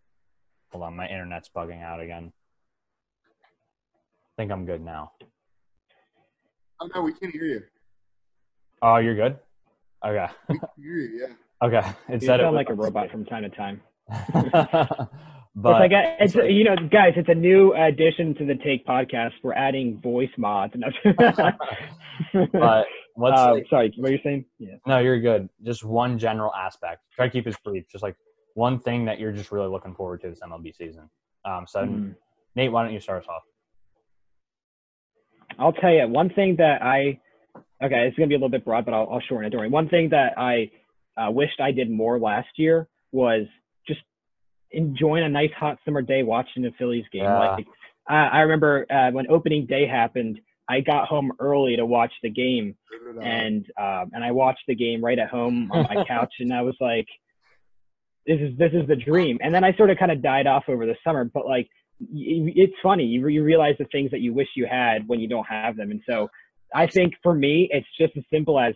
hold 0.72 0.84
on, 0.84 0.96
my 0.96 1.08
internet's 1.08 1.50
bugging 1.56 1.82
out 1.84 2.00
again. 2.02 2.34
I 3.36 4.36
think 4.36 4.52
I'm 4.52 4.66
good 4.66 4.82
now. 4.82 5.12
Oh 6.84 6.90
no, 6.94 7.02
we 7.02 7.14
can't 7.14 7.32
hear 7.32 7.46
you. 7.46 7.62
Oh, 8.82 8.98
you're 8.98 9.16
good. 9.16 9.38
Okay. 10.06 10.28
We 10.50 10.60
can 10.60 10.68
hear 10.78 10.96
you. 10.96 11.20
Yeah. 11.22 11.34
Okay. 11.64 11.94
It 12.10 12.22
You 12.22 12.28
sound 12.28 12.58
like 12.58 12.68
a 12.68 12.74
robot 12.74 13.10
from 13.10 13.24
time 13.24 13.44
to 13.44 13.50
time. 13.50 13.80
but 14.10 14.20
it's 15.56 15.64
like 15.80 15.92
a, 15.94 16.18
it's 16.20 16.36
you 16.36 16.66
know, 16.66 16.76
guys, 16.76 17.14
it's 17.16 17.30
a 17.30 17.34
new 17.34 17.74
addition 17.74 18.36
to 18.36 18.46
the 18.46 18.56
Take 18.56 18.86
podcast. 18.86 19.32
We're 19.42 19.54
adding 19.54 19.98
voice 20.02 20.28
mods. 20.38 20.74
but 21.18 22.86
what's 23.14 23.40
uh, 23.40 23.54
like, 23.54 23.66
sorry, 23.70 23.94
what 23.96 24.10
are 24.10 24.12
you're 24.12 24.20
saying? 24.26 24.44
Yeah. 24.60 24.76
no, 24.86 25.00
you're 25.00 25.22
good. 25.22 25.48
Just 25.64 25.86
one 25.86 26.20
general 26.20 26.54
aspect. 26.54 27.04
Try 27.16 27.28
to 27.28 27.32
keep 27.32 27.46
this 27.46 27.56
brief. 27.64 27.86
Just 27.90 28.04
like 28.04 28.18
one 28.56 28.78
thing 28.78 29.06
that 29.06 29.18
you're 29.18 29.32
just 29.32 29.54
really 29.54 29.70
looking 29.70 29.96
forward 29.96 30.20
to 30.24 30.30
this 30.32 30.42
MLB 30.42 30.76
season. 30.76 31.10
Um, 31.46 31.66
so 31.66 31.86
Mhm. 31.86 32.16
Nate, 32.58 32.74
why 32.74 32.84
don't 32.84 32.94
you 32.94 33.00
start 33.00 33.24
us 33.24 33.30
off? 33.30 33.44
I'll 35.60 35.74
tell 35.74 35.92
you 35.92 36.08
one 36.08 36.30
thing 36.30 36.56
that 36.58 36.82
I 36.82 37.20
okay, 37.84 38.08
it's 38.08 38.18
gonna 38.18 38.28
be 38.28 38.36
a 38.36 38.38
little 38.38 38.50
bit 38.50 38.66
broad, 38.66 38.86
but 38.86 38.94
I'll, 38.94 39.08
I'll 39.12 39.22
shorten 39.28 39.48
it. 39.48 39.50
Don't. 39.56 39.72
One 39.72 39.90
thing 39.90 40.10
that 40.10 40.38
I 40.38 40.72
uh, 41.18 41.32
wished 41.32 41.60
I 41.60 41.72
did 41.72 41.90
more 41.90 42.20
last 42.20 42.48
year 42.58 42.88
was 43.12 43.46
just 43.88 44.00
enjoying 44.72 45.24
a 45.24 45.30
nice 45.30 45.52
hot 45.58 45.78
summer 45.86 46.02
day 46.02 46.24
watching 46.24 46.64
the 46.64 46.72
Phillies 46.78 47.06
game. 47.12 47.24
Yeah. 47.24 47.38
Like 47.56 47.68
I, 48.08 48.16
I 48.28 48.40
remember 48.42 48.86
uh, 48.90 49.12
when 49.12 49.30
opening 49.30 49.66
day 49.66 49.86
happened, 49.88 50.40
I 50.68 50.80
got 50.80 51.08
home 51.08 51.32
early 51.40 51.76
to 51.76 51.86
watch 51.86 52.12
the 52.24 52.30
game, 52.30 52.76
Figured 52.92 53.18
it 53.18 53.20
out. 53.20 53.26
and 53.26 53.66
um, 53.80 54.12
and 54.14 54.24
I 54.24 54.32
watched 54.32 54.64
the 54.68 54.76
game 54.76 55.04
right 55.04 55.20
at 55.20 55.30
home 55.30 55.70
on 55.72 55.84
my 55.94 56.04
couch, 56.08 56.34
and 56.40 56.54
I 56.54 56.62
was 56.62 56.76
like, 56.80 57.08
"This 58.26 58.40
is 58.40 58.58
this 58.58 58.72
is 58.74 58.88
the 58.88 58.96
dream." 58.96 59.40
And 59.42 59.54
then 59.54 59.64
I 59.64 59.76
sort 59.76 59.90
of 59.90 59.98
kind 59.98 60.12
of 60.12 60.22
died 60.22 60.48
off 60.48 60.64
over 60.68 60.86
the 60.86 60.96
summer, 61.04 61.26
but 61.26 61.46
like, 61.46 61.68
y- 61.68 61.83
it's 62.12 62.74
funny 62.82 63.06
you, 63.06 63.28
you 63.28 63.44
realize 63.44 63.76
the 63.80 63.86
things 63.86 64.12
that 64.12 64.22
you 64.22 64.34
wish 64.34 64.48
you 64.56 64.66
had 64.66 65.08
when 65.08 65.20
you 65.20 65.28
don't 65.28 65.48
have 65.48 65.76
them, 65.78 65.92
and 65.92 66.02
so 66.10 66.30
I 66.74 66.88
think 66.88 67.14
for 67.22 67.34
me, 67.34 67.70
it's 67.72 67.88
just 68.00 68.18
as 68.18 68.24
simple 68.32 68.60
as 68.60 68.74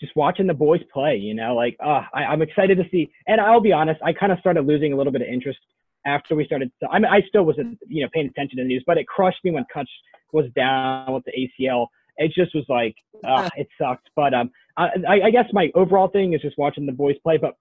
just 0.00 0.14
watching 0.16 0.46
the 0.46 0.54
boys 0.54 0.80
play. 0.92 1.16
You 1.16 1.34
know, 1.34 1.54
like, 1.54 1.76
uh, 1.84 2.02
I, 2.14 2.24
I'm 2.24 2.42
excited 2.42 2.78
to 2.78 2.84
see. 2.90 3.10
And 3.26 3.40
I'll 3.40 3.60
be 3.60 3.72
honest, 3.72 4.00
I 4.02 4.12
kind 4.12 4.32
of 4.32 4.38
started 4.38 4.66
losing 4.66 4.92
a 4.92 4.96
little 4.96 5.12
bit 5.12 5.22
of 5.22 5.28
interest 5.28 5.58
after 6.06 6.34
we 6.34 6.44
started. 6.44 6.70
So, 6.80 6.88
I 6.90 6.98
mean, 6.98 7.10
I 7.10 7.22
still 7.28 7.44
wasn't, 7.44 7.78
you 7.88 8.02
know, 8.02 8.08
paying 8.12 8.26
attention 8.26 8.58
to 8.58 8.64
the 8.64 8.68
news, 8.68 8.84
but 8.86 8.98
it 8.98 9.06
crushed 9.06 9.38
me 9.44 9.50
when 9.50 9.64
Cutch 9.72 9.90
was 10.32 10.46
down 10.54 11.12
with 11.12 11.24
the 11.24 11.32
ACL. 11.32 11.86
It 12.18 12.32
just 12.34 12.54
was 12.54 12.64
like, 12.68 12.94
uh, 13.24 13.48
it 13.56 13.68
sucked. 13.80 14.10
But 14.14 14.34
um, 14.34 14.50
I, 14.76 14.90
I 15.24 15.30
guess 15.30 15.46
my 15.52 15.70
overall 15.74 16.08
thing 16.08 16.34
is 16.34 16.40
just 16.40 16.58
watching 16.58 16.86
the 16.86 16.92
boys 16.92 17.16
play. 17.22 17.38
But 17.38 17.56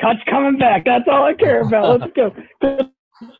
Cutch 0.00 0.18
coming 0.28 0.58
back. 0.58 0.84
That's 0.84 1.04
all 1.10 1.24
I 1.24 1.34
care 1.34 1.62
about. 1.62 2.00
Let's 2.00 2.12
go. 2.14 2.90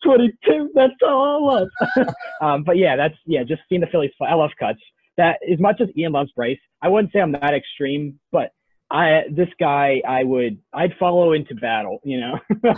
22. 0.05 0.71
That's 0.75 0.93
all 1.07 1.51
I 1.51 1.55
love. 1.55 2.09
um, 2.43 2.65
but 2.65 2.77
yeah, 2.77 2.97
that's 2.97 3.15
yeah. 3.27 3.43
Just 3.45 3.63
seeing 3.69 3.81
the 3.81 3.87
Phillies 3.89 4.11
play. 4.19 4.29
I 4.29 4.35
love 4.35 4.51
Cutch. 4.59 4.81
That 5.17 5.39
as 5.51 5.59
much 5.59 5.81
as 5.81 5.89
Ian 5.97 6.13
loves 6.13 6.31
Bryce, 6.33 6.59
I 6.83 6.89
wouldn't 6.89 7.13
say 7.13 7.21
I'm 7.21 7.33
that 7.33 7.55
extreme, 7.55 8.19
but 8.31 8.53
I 8.91 9.23
this 9.31 9.49
guy 9.61 10.01
I 10.07 10.25
would 10.25 10.59
I'd 10.73 10.95
follow 10.99 11.33
into 11.33 11.55
battle, 11.57 11.99
you 12.05 12.21
know. 12.21 12.39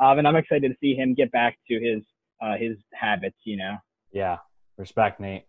um, 0.00 0.18
and 0.18 0.26
I'm 0.26 0.36
excited 0.36 0.68
to 0.70 0.76
see 0.80 0.94
him 0.94 1.14
get 1.14 1.30
back 1.32 1.58
to 1.68 1.74
his 1.74 2.02
uh, 2.42 2.56
his 2.56 2.76
habits, 2.92 3.36
you 3.44 3.56
know. 3.56 3.76
Yeah, 4.12 4.38
respect, 4.76 5.20
Nate. 5.20 5.44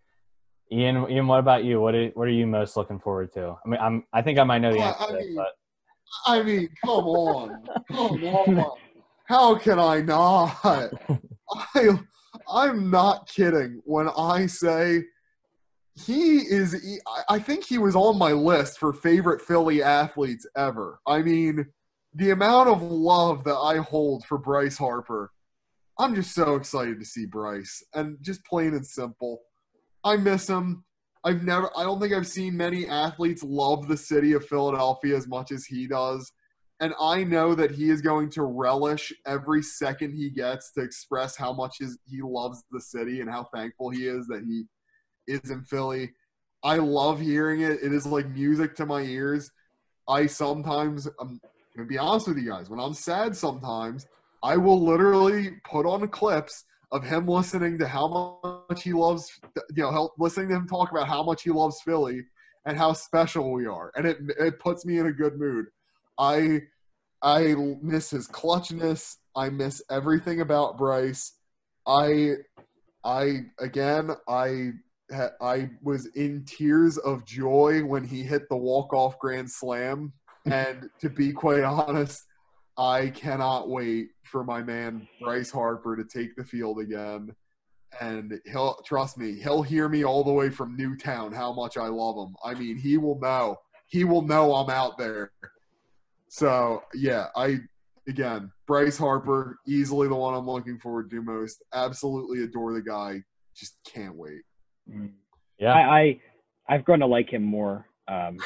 Ian, 0.72 1.10
Ian, 1.10 1.28
what 1.28 1.40
about 1.40 1.64
you? 1.64 1.80
What 1.82 1.94
are, 1.94 2.08
what 2.10 2.28
are 2.28 2.32
you 2.32 2.48
most 2.48 2.78
looking 2.78 3.00
forward 3.00 3.32
to? 3.34 3.56
I 3.66 3.70
mean, 3.70 3.80
I'm 3.80 4.04
I 4.14 4.22
think 4.22 4.40
I 4.40 4.44
might 4.44 4.60
know 4.60 4.72
the 4.72 4.80
Uh, 4.80 4.88
answer, 4.88 5.04
I 5.04 5.08
to 5.08 5.14
this, 5.14 5.36
but 5.36 5.48
I 6.26 6.44
mean, 6.44 6.70
come 6.84 7.06
on, 7.06 7.68
come 7.90 8.60
on. 8.60 8.78
How 9.26 9.56
can 9.56 9.80
I 9.80 10.02
not? 10.02 10.58
I, 11.76 12.00
I'm 12.52 12.90
not 12.90 13.28
kidding 13.28 13.82
when 13.86 14.10
I 14.10 14.48
say 14.48 15.04
he 15.96 16.38
is. 16.40 16.76
I- 17.30 17.40
think 17.40 17.66
he 17.66 17.78
was 17.78 17.96
on 17.96 18.18
my 18.18 18.32
list 18.32 18.80
for 18.80 18.94
favorite 18.94 19.42
Philly 19.42 19.82
athletes 19.84 20.48
ever. 20.58 21.00
I 21.08 21.22
mean, 21.22 21.66
the 22.16 22.32
amount 22.32 22.70
of 22.70 22.82
love 22.82 23.44
that 23.46 23.58
I 23.58 23.78
hold 23.78 24.26
for 24.26 24.38
Bryce 24.38 24.78
Harper. 24.78 25.32
I'm 26.00 26.16
just 26.16 26.34
so 26.34 26.56
excited 26.56 27.00
to 27.00 27.06
see 27.06 27.28
Bryce, 27.28 27.84
and 27.94 28.18
just 28.22 28.44
plain 28.46 28.74
and 28.74 28.86
simple, 28.86 29.42
I 30.04 30.18
miss 30.18 30.50
him. 30.50 30.84
I've 31.24 31.44
never 31.44 31.70
I 31.78 31.84
don't 31.84 32.02
think 32.02 32.14
I've 32.14 32.28
seen 32.28 32.58
many 32.58 32.88
athletes 32.88 33.44
love 33.44 33.88
the 33.88 33.96
city 33.96 34.34
of 34.34 34.46
Philadelphia 34.46 35.16
as 35.16 35.28
much 35.28 35.52
as 35.52 35.66
he 35.66 35.88
does. 35.88 36.32
And 36.84 36.94
I 37.00 37.24
know 37.24 37.56
that 37.56 37.72
he 37.72 37.90
is 37.90 38.02
going 38.02 38.30
to 38.32 38.44
relish 38.44 39.14
every 39.26 39.64
second 39.64 40.14
he 40.14 40.30
gets 40.30 40.74
to 40.74 40.82
express 40.82 41.38
how 41.38 41.54
much 41.54 41.78
his, 41.80 41.98
he 42.06 42.22
loves 42.22 42.62
the 42.72 42.82
city 42.82 43.22
and 43.22 43.30
how 43.30 43.46
thankful 43.56 43.90
he 43.90 44.06
is 44.06 44.28
that 44.28 44.44
he 44.44 44.66
is 45.26 45.50
in 45.50 45.64
Philly. 45.64 46.12
I 46.62 46.76
love 46.76 47.22
hearing 47.22 47.62
it. 47.62 47.82
It 47.82 47.94
is 47.94 48.06
like 48.06 48.28
music 48.28 48.76
to 48.76 48.86
my 48.86 49.00
ears. 49.00 49.50
I 50.10 50.26
sometimes, 50.26 51.08
I'm 51.22 51.40
going 51.74 51.88
to 51.88 51.90
be 51.90 51.98
honest 51.98 52.28
with 52.28 52.38
you 52.38 52.50
guys, 52.50 52.70
when 52.70 52.82
I'm 52.82 52.94
sad 52.94 53.34
sometimes, 53.34 54.06
I 54.44 54.58
will 54.58 54.84
literally 54.84 55.52
put 55.64 55.86
on 55.86 56.06
clips 56.10 56.66
of 56.92 57.06
him 57.06 57.30
listening 57.30 57.78
to 57.78 57.88
how 57.88 58.42
much 58.70 58.84
he 58.84 58.92
loves, 58.92 59.32
you 59.74 59.84
know, 59.84 60.10
listening 60.20 60.50
to 60.50 60.56
him 60.56 60.68
talk 60.68 60.92
about 60.92 61.08
how 61.08 61.24
much 61.24 61.44
he 61.44 61.50
loves 61.50 61.80
Philly 61.86 62.26
and 62.66 62.78
how 62.78 62.92
special 62.92 63.54
we 63.54 63.68
are, 63.68 63.90
and 63.96 64.06
it 64.06 64.18
it 64.38 64.60
puts 64.60 64.86
me 64.86 64.98
in 64.98 65.06
a 65.08 65.14
good 65.14 65.40
mood. 65.40 65.68
I 66.20 66.62
I 67.24 67.56
miss 67.82 68.10
his 68.10 68.28
clutchness. 68.28 69.16
I 69.36 69.50
miss 69.50 69.82
everything 69.90 70.42
about 70.42 70.78
Bryce. 70.78 71.34
I 71.88 72.34
I 73.04 73.46
again 73.60 74.12
I 74.28 74.72
I 75.42 75.70
was 75.82 76.08
in 76.16 76.44
tears 76.46 76.98
of 76.98 77.26
joy 77.26 77.84
when 77.84 78.04
he 78.04 78.24
hit 78.24 78.50
the 78.50 78.58
walk 78.58 78.94
off 78.94 79.20
grand 79.20 79.50
slam, 79.50 80.12
and 80.46 80.90
to 81.00 81.10
be 81.10 81.32
quite 81.32 81.64
honest, 81.64 82.26
I 82.78 83.10
cannot 83.10 83.70
wait 83.70 84.10
for 84.24 84.44
my 84.44 84.62
man 84.62 85.08
Bryce 85.22 85.52
Harper 85.52 85.96
to 85.96 86.04
take 86.04 86.36
the 86.36 86.44
field 86.44 86.80
again. 86.80 87.34
And 88.02 88.40
he'll 88.46 88.82
trust 88.86 89.20
me, 89.20 89.34
he'll 89.34 89.62
hear 89.62 89.88
me 89.88 90.04
all 90.04 90.24
the 90.24 90.34
way 90.34 90.50
from 90.50 90.76
Newtown 90.76 91.32
how 91.32 91.54
much 91.54 91.78
I 91.78 91.88
love 91.88 92.18
him. 92.18 92.36
I 92.44 92.56
mean, 92.56 92.76
he 92.76 92.98
will 92.98 93.20
know. 93.20 93.58
He 93.86 94.04
will 94.04 94.24
know 94.24 94.56
I'm 94.56 94.72
out 94.72 94.98
there. 94.98 95.32
So 96.34 96.82
yeah, 96.96 97.28
I 97.36 97.60
again, 98.08 98.52
Bryce 98.66 98.98
Harper, 98.98 99.60
easily 99.68 100.08
the 100.08 100.16
one 100.16 100.34
I'm 100.34 100.48
looking 100.48 100.80
forward 100.80 101.12
to 101.12 101.22
most. 101.22 101.62
Absolutely 101.76 102.44
adore 102.44 102.74
the 102.74 102.82
guy. 102.82 103.22
Just 103.56 103.78
can't 103.86 104.16
wait. 104.16 104.42
yeah, 105.60 105.74
I, 105.76 106.00
I 106.00 106.20
I've 106.68 106.86
grown 106.86 107.02
to 107.02 107.06
like 107.06 107.32
him 107.32 107.44
more. 107.44 107.86
Um, 108.08 108.40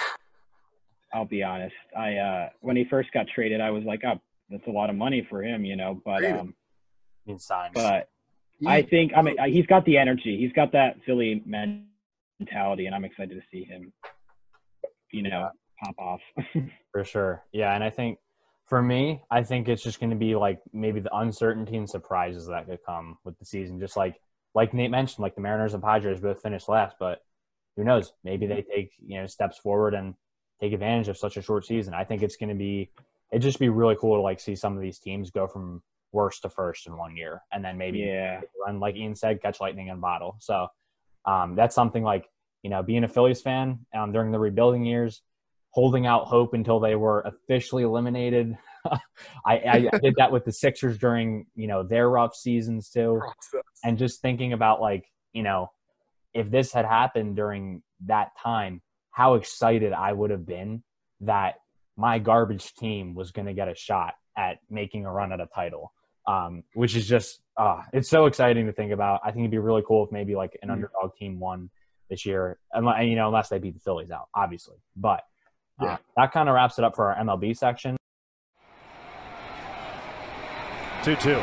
I'll 1.13 1.23
be 1.23 1.43
honest. 1.43 1.75
I 1.97 2.15
uh, 2.17 2.49
when 2.59 2.75
he 2.75 2.83
first 2.83 3.09
got 3.13 3.25
traded, 3.33 3.61
I 3.61 3.69
was 3.71 3.85
like, 3.85 4.01
oh, 4.05 4.19
that's 4.49 4.67
a 4.67 4.71
lot 4.71 4.89
of 4.89 4.97
money 4.97 5.25
for 5.29 5.41
him, 5.41 5.63
you 5.63 5.77
know. 5.77 6.01
But 6.03 6.25
um, 6.25 6.55
means 7.25 7.45
signs. 7.45 7.71
but 7.73 8.09
He- 8.59 8.67
I 8.67 8.81
think 8.81 9.13
I 9.15 9.21
mean 9.21 9.37
he's 9.47 9.65
got 9.65 9.85
the 9.85 9.97
energy. 9.97 10.37
He's 10.37 10.51
got 10.51 10.73
that 10.73 10.97
Philly 11.05 11.41
mentality, 11.45 12.85
and 12.85 12.93
I'm 12.93 13.05
excited 13.05 13.33
to 13.33 13.41
see 13.49 13.63
him, 13.63 13.93
you 15.13 15.21
know, 15.21 15.51
pop 15.83 15.95
off. 15.97 16.21
For 16.91 17.03
sure. 17.03 17.43
Yeah. 17.51 17.73
And 17.73 17.83
I 17.83 17.89
think 17.89 18.19
for 18.65 18.81
me, 18.81 19.21
I 19.31 19.43
think 19.43 19.69
it's 19.69 19.83
just 19.83 19.99
going 19.99 20.09
to 20.09 20.15
be 20.15 20.35
like 20.35 20.59
maybe 20.73 20.99
the 20.99 21.15
uncertainty 21.15 21.77
and 21.77 21.89
surprises 21.89 22.47
that 22.47 22.67
could 22.67 22.79
come 22.85 23.17
with 23.23 23.37
the 23.39 23.45
season. 23.45 23.79
Just 23.79 23.95
like, 23.95 24.19
like 24.53 24.73
Nate 24.73 24.91
mentioned, 24.91 25.23
like 25.23 25.35
the 25.35 25.41
Mariners 25.41 25.73
and 25.73 25.83
Padres 25.83 26.19
both 26.19 26.41
finished 26.41 26.67
last, 26.67 26.97
but 26.99 27.21
who 27.75 27.83
knows? 27.83 28.11
Maybe 28.23 28.45
they 28.45 28.63
take, 28.63 28.91
you 28.99 29.21
know, 29.21 29.27
steps 29.27 29.57
forward 29.57 29.93
and 29.93 30.15
take 30.59 30.73
advantage 30.73 31.07
of 31.07 31.17
such 31.17 31.37
a 31.37 31.41
short 31.41 31.65
season. 31.65 31.93
I 31.93 32.03
think 32.03 32.23
it's 32.23 32.35
going 32.35 32.49
to 32.49 32.55
be, 32.55 32.89
it'd 33.31 33.43
just 33.43 33.59
be 33.59 33.69
really 33.69 33.95
cool 33.99 34.17
to 34.17 34.21
like 34.21 34.39
see 34.39 34.55
some 34.55 34.75
of 34.75 34.81
these 34.81 34.99
teams 34.99 35.31
go 35.31 35.47
from 35.47 35.81
worst 36.11 36.41
to 36.41 36.49
first 36.49 36.87
in 36.87 36.97
one 36.97 37.15
year. 37.15 37.43
And 37.53 37.63
then 37.63 37.77
maybe 37.77 37.99
yeah, 37.99 38.41
run, 38.65 38.79
like 38.79 38.95
Ian 38.95 39.15
said, 39.15 39.41
catch 39.41 39.61
lightning 39.61 39.87
in 39.87 39.97
a 39.97 39.99
bottle. 39.99 40.37
So 40.39 40.67
um, 41.25 41.55
that's 41.55 41.75
something 41.75 42.03
like, 42.03 42.27
you 42.63 42.69
know, 42.69 42.81
being 42.81 43.03
a 43.03 43.07
Phillies 43.07 43.41
fan 43.41 43.85
um, 43.95 44.11
during 44.11 44.31
the 44.31 44.39
rebuilding 44.39 44.83
years, 44.83 45.21
holding 45.77 46.07
out 46.07 46.25
hope 46.25 46.55
until 46.55 46.79
they 46.79 46.95
were 46.95 47.21
officially 47.21 47.83
eliminated. 47.83 48.57
I, 49.45 49.61
I, 49.93 49.99
did 50.01 50.15
that 50.17 50.31
with 50.31 50.43
the 50.43 50.51
Sixers 50.51 50.97
during 50.97 51.45
you 51.53 51.67
know 51.67 51.83
their 51.83 52.09
rough 52.09 52.33
seasons 52.33 52.89
too, 52.89 53.21
and 53.83 53.95
just 53.95 54.19
thinking 54.19 54.53
about 54.53 54.81
like 54.81 55.05
you 55.33 55.43
know 55.43 55.69
if 56.33 56.49
this 56.49 56.73
had 56.73 56.85
happened 56.85 57.35
during 57.35 57.83
that 58.07 58.29
time, 58.41 58.81
how 59.11 59.35
excited 59.35 59.93
I 59.93 60.13
would 60.13 60.31
have 60.31 60.47
been 60.47 60.81
that 61.21 61.59
my 61.95 62.17
garbage 62.17 62.73
team 62.73 63.13
was 63.13 63.31
going 63.31 63.45
to 63.45 63.53
get 63.53 63.67
a 63.67 63.75
shot 63.75 64.15
at 64.35 64.57
making 64.71 65.05
a 65.05 65.11
run 65.11 65.31
at 65.31 65.39
a 65.39 65.45
title, 65.45 65.93
um, 66.27 66.63
which 66.73 66.95
is 66.95 67.07
just 67.07 67.39
uh, 67.55 67.83
it's 67.93 68.09
so 68.09 68.25
exciting 68.25 68.65
to 68.65 68.73
think 68.73 68.91
about. 68.91 69.21
I 69.23 69.27
think 69.27 69.41
it'd 69.41 69.51
be 69.51 69.59
really 69.59 69.83
cool 69.87 70.05
if 70.05 70.11
maybe 70.11 70.33
like 70.33 70.57
an 70.63 70.69
mm 70.69 70.73
underdog 70.73 71.15
team 71.19 71.39
won 71.39 71.69
this 72.09 72.25
year, 72.25 72.57
and 72.73 73.07
you 73.07 73.15
know 73.15 73.27
unless 73.27 73.49
they 73.49 73.59
beat 73.59 73.75
the 73.75 73.79
Phillies 73.79 74.09
out, 74.09 74.29
obviously. 74.33 74.77
But 74.95 75.21
uh, 75.79 75.97
that 76.15 76.31
kind 76.31 76.49
of 76.49 76.55
wraps 76.55 76.77
it 76.77 76.83
up 76.83 76.95
for 76.95 77.13
our 77.13 77.23
MLB 77.23 77.55
section. 77.55 77.97
2 81.03 81.15
2. 81.15 81.39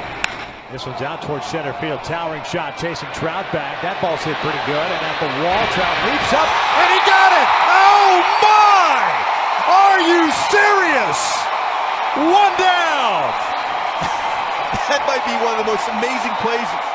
This 0.72 0.86
one's 0.86 1.02
out 1.02 1.22
towards 1.22 1.46
center 1.46 1.72
field. 1.78 2.02
Towering 2.02 2.42
shot, 2.42 2.76
chasing 2.76 3.08
Trout 3.14 3.46
back. 3.54 3.78
That 3.78 3.94
ball's 4.02 4.20
hit 4.26 4.34
pretty 4.42 4.58
good. 4.66 4.74
And 4.76 5.02
at 5.06 5.18
the 5.22 5.30
wall, 5.38 5.64
Trout 5.70 5.98
leaps 6.02 6.32
up, 6.34 6.48
and 6.50 6.88
he 6.90 7.00
got 7.06 7.30
it! 7.30 7.48
Oh 7.70 8.10
my! 8.42 8.98
Are 9.70 10.00
you 10.02 10.26
serious? 10.50 11.20
One 12.18 12.54
down! 12.58 13.30
that 14.90 15.06
might 15.06 15.22
be 15.22 15.36
one 15.46 15.54
of 15.54 15.62
the 15.62 15.68
most 15.70 15.86
amazing 15.94 16.34
plays 16.42 16.93